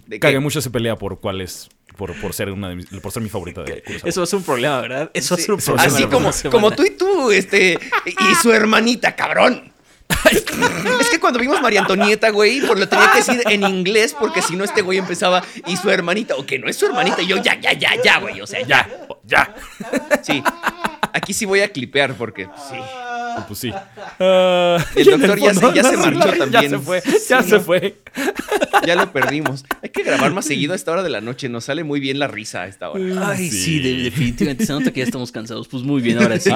¿De 0.07 0.15
qué? 0.15 0.19
Kagemusha 0.19 0.61
se 0.61 0.69
pelea 0.69 0.95
por 0.95 1.19
cuál 1.19 1.41
es. 1.41 1.67
Por, 1.97 2.13
por 2.19 2.33
ser 2.33 2.51
una 2.51 2.69
de 2.69 2.75
mis- 2.75 2.87
por 2.87 3.11
ser 3.11 3.21
mi 3.23 3.29
favorita 3.29 3.63
de 3.63 3.81
Kurosawa. 3.83 4.09
Eso 4.09 4.25
ser 4.25 4.37
un 4.37 4.43
problema, 4.45 4.81
¿verdad? 4.81 5.11
Eso 5.13 5.35
ser 5.37 5.51
un 5.53 5.59
problema. 5.59 5.83
Así 5.87 6.03
como, 6.05 6.31
como 6.51 6.71
tú 6.71 6.83
y 6.83 6.91
tú, 6.91 7.31
este, 7.31 7.79
y 8.05 8.35
su 8.41 8.51
hermanita, 8.51 9.15
cabrón. 9.15 9.71
es 10.29 11.09
que 11.09 11.19
cuando 11.19 11.39
vimos 11.39 11.61
María 11.61 11.81
Antonieta, 11.81 12.29
güey, 12.29 12.61
por 12.61 12.77
lo 12.77 12.87
tenía 12.87 13.09
que 13.11 13.17
decir 13.17 13.41
en 13.49 13.63
inglés 13.63 14.15
porque 14.17 14.41
si 14.41 14.55
no 14.55 14.63
este 14.63 14.81
güey 14.81 14.97
empezaba 14.99 15.43
y 15.65 15.77
su 15.77 15.89
hermanita, 15.89 16.35
o 16.35 16.45
que 16.45 16.59
no 16.59 16.67
es 16.67 16.75
su 16.77 16.85
hermanita, 16.85 17.21
y 17.23 17.27
yo 17.27 17.37
ya, 17.41 17.59
ya, 17.59 17.73
ya, 17.73 17.91
ya, 18.03 18.19
güey, 18.19 18.39
o 18.41 18.47
sea, 18.47 18.61
ya, 18.65 18.87
Ya. 19.25 19.55
sí. 20.21 20.43
Aquí 21.17 21.33
sí 21.33 21.45
voy 21.45 21.61
a 21.61 21.69
clipear 21.69 22.13
porque 22.15 22.43
sí. 22.69 22.75
Pues 23.47 23.59
sí. 23.59 23.71
Ah, 24.19 24.77
el 24.95 25.05
doctor 25.05 25.39
ya 25.39 25.53
se- 25.53 25.59
fondo, 25.59 25.75
ya 25.75 25.83
se 25.83 25.91
no, 25.97 25.97
marchó 26.03 26.31
Ya 26.33 26.37
también. 26.37 26.69
se 26.69 26.79
fue. 26.79 27.01
Sí, 27.01 27.17
Ya 27.29 27.41
se 27.43 27.55
no. 27.55 27.61
fue. 27.61 27.97
Ya 28.85 28.95
lo 28.95 29.11
perdimos. 29.11 29.65
Hay 29.81 29.89
que 29.89 30.03
grabar 30.03 30.31
más 30.33 30.45
seguido 30.45 30.73
a 30.73 30.75
esta 30.75 30.91
hora 30.91 31.03
de 31.03 31.09
la 31.09 31.19
noche. 31.21 31.49
Nos 31.49 31.65
sale 31.65 31.83
muy 31.83 31.99
bien 31.99 32.19
la 32.19 32.27
risa 32.27 32.61
a 32.63 32.67
esta 32.67 32.89
hora. 32.89 33.29
Ay, 33.29 33.49
sí, 33.49 33.59
Sí. 33.59 33.79
de- 33.79 34.03
definitivamente. 34.03 34.65
Se 34.65 34.73
nota 34.73 34.91
que 34.91 34.99
ya 34.99 35.05
estamos 35.05 35.31
cansados. 35.31 35.67
Pues 35.67 35.83
muy 35.83 36.01
bien, 36.01 36.21
ahora 36.21 36.39
sí, 36.39 36.49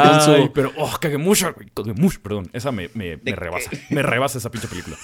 pero, 0.53 0.71
oh, 0.77 0.97
Kagemusha, 1.01 1.49
güey, 1.51 1.67
Kagemusha, 1.73 2.19
perdón. 2.21 2.49
Esa 2.53 2.71
me, 2.71 2.89
me, 2.93 3.17
me 3.17 3.31
¿De 3.31 3.35
rebasa. 3.35 3.69
qué? 3.69 3.81
Me 3.89 4.01
rebasa 4.03 4.37
esa 4.37 4.51
pinche 4.51 4.67
película. 4.67 4.97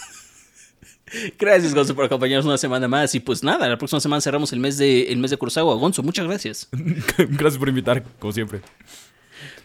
Gracias, 1.37 1.73
Gonzo, 1.73 1.93
por 1.95 2.05
acompañarnos 2.05 2.45
una 2.45 2.57
semana 2.57 2.87
más. 2.87 3.13
Y 3.15 3.19
pues 3.19 3.43
nada, 3.43 3.67
la 3.69 3.77
próxima 3.77 3.99
semana 3.99 4.21
cerramos 4.21 4.51
el 4.53 4.59
mes 4.59 4.77
de, 4.77 5.03
el 5.11 5.17
mes 5.17 5.31
de 5.31 5.37
Kurosawa. 5.37 5.75
Gonzo, 5.75 6.03
muchas 6.03 6.25
gracias. 6.25 6.67
Gracias 7.17 7.57
por 7.57 7.69
invitar, 7.69 8.03
como 8.19 8.33
siempre. 8.33 8.61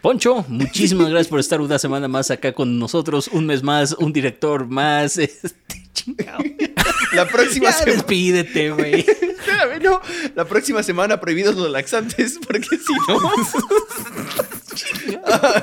Poncho, 0.01 0.45
muchísimas 0.49 1.09
gracias 1.11 1.29
por 1.29 1.41
estar 1.41 1.61
una 1.61 1.79
semana 1.79 2.09
más 2.09 2.31
acá 2.31 2.53
con 2.53 2.79
nosotros. 2.79 3.29
Un 3.29 3.47
mes 3.47 3.63
más, 3.63 3.93
un 3.93 4.13
director 4.13 4.67
más. 4.67 5.19
Este, 5.31 5.83
chingado. 5.93 6.39
La 7.15 7.27
próxima 7.27 7.67
Ya 7.67 7.73
semana. 7.73 7.93
despídete, 7.97 8.71
güey. 8.71 9.01
Espérame, 9.41 9.83
no. 9.83 10.01
La 10.37 10.45
próxima 10.45 10.83
semana 10.83 11.21
prohibidos 11.21 11.57
los 11.57 11.69
laxantes, 11.71 12.39
porque 12.47 12.69
si 12.69 12.93
no. 13.09 13.31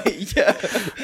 Ay, 0.03 0.26
ya. 0.35 0.57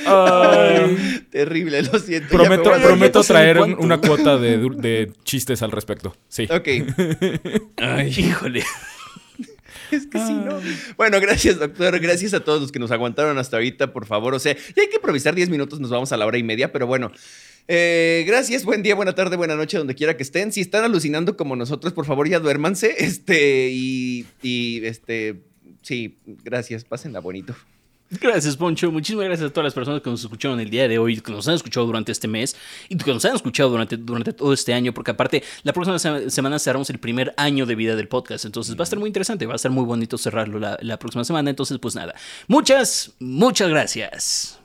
Ay. 0.05 1.25
Terrible, 1.31 1.81
lo 1.83 1.97
siento. 1.99 2.29
Prometo, 2.29 2.71
prometo 2.81 3.23
traer 3.23 3.59
una 3.61 3.97
cuota 3.99 4.37
de, 4.37 4.57
de 4.57 5.11
chistes 5.23 5.61
al 5.61 5.71
respecto. 5.71 6.15
Sí. 6.27 6.47
Ok. 6.51 6.67
Ay, 7.77 8.13
Híjole. 8.17 8.63
Es 9.95 10.07
que 10.07 10.19
si 10.19 10.33
no. 10.33 10.59
Bueno, 10.97 11.19
gracias, 11.19 11.59
doctor. 11.59 11.99
Gracias 11.99 12.33
a 12.33 12.39
todos 12.39 12.61
los 12.61 12.71
que 12.71 12.79
nos 12.79 12.91
aguantaron 12.91 13.37
hasta 13.37 13.57
ahorita, 13.57 13.93
por 13.93 14.05
favor. 14.05 14.33
O 14.33 14.39
sea, 14.39 14.55
ya 14.55 14.81
hay 14.81 14.89
que 14.89 14.95
improvisar 14.95 15.35
10 15.35 15.49
minutos, 15.49 15.79
nos 15.79 15.89
vamos 15.89 16.11
a 16.11 16.17
la 16.17 16.25
hora 16.25 16.37
y 16.37 16.43
media, 16.43 16.71
pero 16.71 16.87
bueno. 16.87 17.11
Eh, 17.67 18.25
gracias, 18.27 18.65
buen 18.65 18.83
día, 18.83 18.93
buena 18.93 19.15
tarde, 19.15 19.37
buena 19.37 19.55
noche, 19.55 19.77
donde 19.77 19.95
quiera 19.95 20.17
que 20.17 20.23
estén. 20.23 20.51
Si 20.51 20.61
están 20.61 20.83
alucinando 20.83 21.37
como 21.37 21.55
nosotros, 21.55 21.93
por 21.93 22.05
favor, 22.05 22.27
ya 22.27 22.39
duérmanse. 22.39 22.95
Este, 23.03 23.69
y, 23.71 24.25
y 24.41 24.85
este, 24.85 25.41
sí, 25.81 26.17
gracias, 26.43 26.83
pásenla 26.83 27.19
bonito. 27.19 27.55
Gracias, 28.21 28.55
Poncho. 28.57 28.91
Muchísimas 28.91 29.25
gracias 29.25 29.49
a 29.49 29.53
todas 29.53 29.65
las 29.65 29.73
personas 29.73 30.01
que 30.01 30.09
nos 30.09 30.21
escucharon 30.21 30.59
el 30.59 30.69
día 30.69 30.87
de 30.87 30.99
hoy, 30.99 31.19
que 31.19 31.31
nos 31.31 31.47
han 31.47 31.55
escuchado 31.55 31.85
durante 31.85 32.11
este 32.11 32.27
mes 32.27 32.55
y 32.89 32.97
que 32.97 33.13
nos 33.13 33.23
han 33.25 33.35
escuchado 33.35 33.69
durante, 33.69 33.97
durante 33.97 34.33
todo 34.33 34.53
este 34.53 34.73
año, 34.73 34.93
porque 34.93 35.11
aparte, 35.11 35.43
la 35.63 35.73
próxima 35.73 35.97
se- 35.99 36.29
semana 36.29 36.59
cerramos 36.59 36.89
el 36.89 36.99
primer 36.99 37.33
año 37.37 37.65
de 37.65 37.75
vida 37.75 37.95
del 37.95 38.07
podcast. 38.07 38.45
Entonces 38.45 38.75
va 38.77 38.81
a 38.81 38.83
estar 38.83 38.99
muy 38.99 39.07
interesante, 39.07 39.45
va 39.45 39.53
a 39.53 39.55
estar 39.55 39.71
muy 39.71 39.85
bonito 39.85 40.17
cerrarlo 40.17 40.59
la, 40.59 40.77
la 40.81 40.99
próxima 40.99 41.23
semana. 41.23 41.49
Entonces, 41.49 41.79
pues 41.79 41.95
nada. 41.95 42.13
Muchas, 42.47 43.13
muchas 43.19 43.69
gracias. 43.69 44.62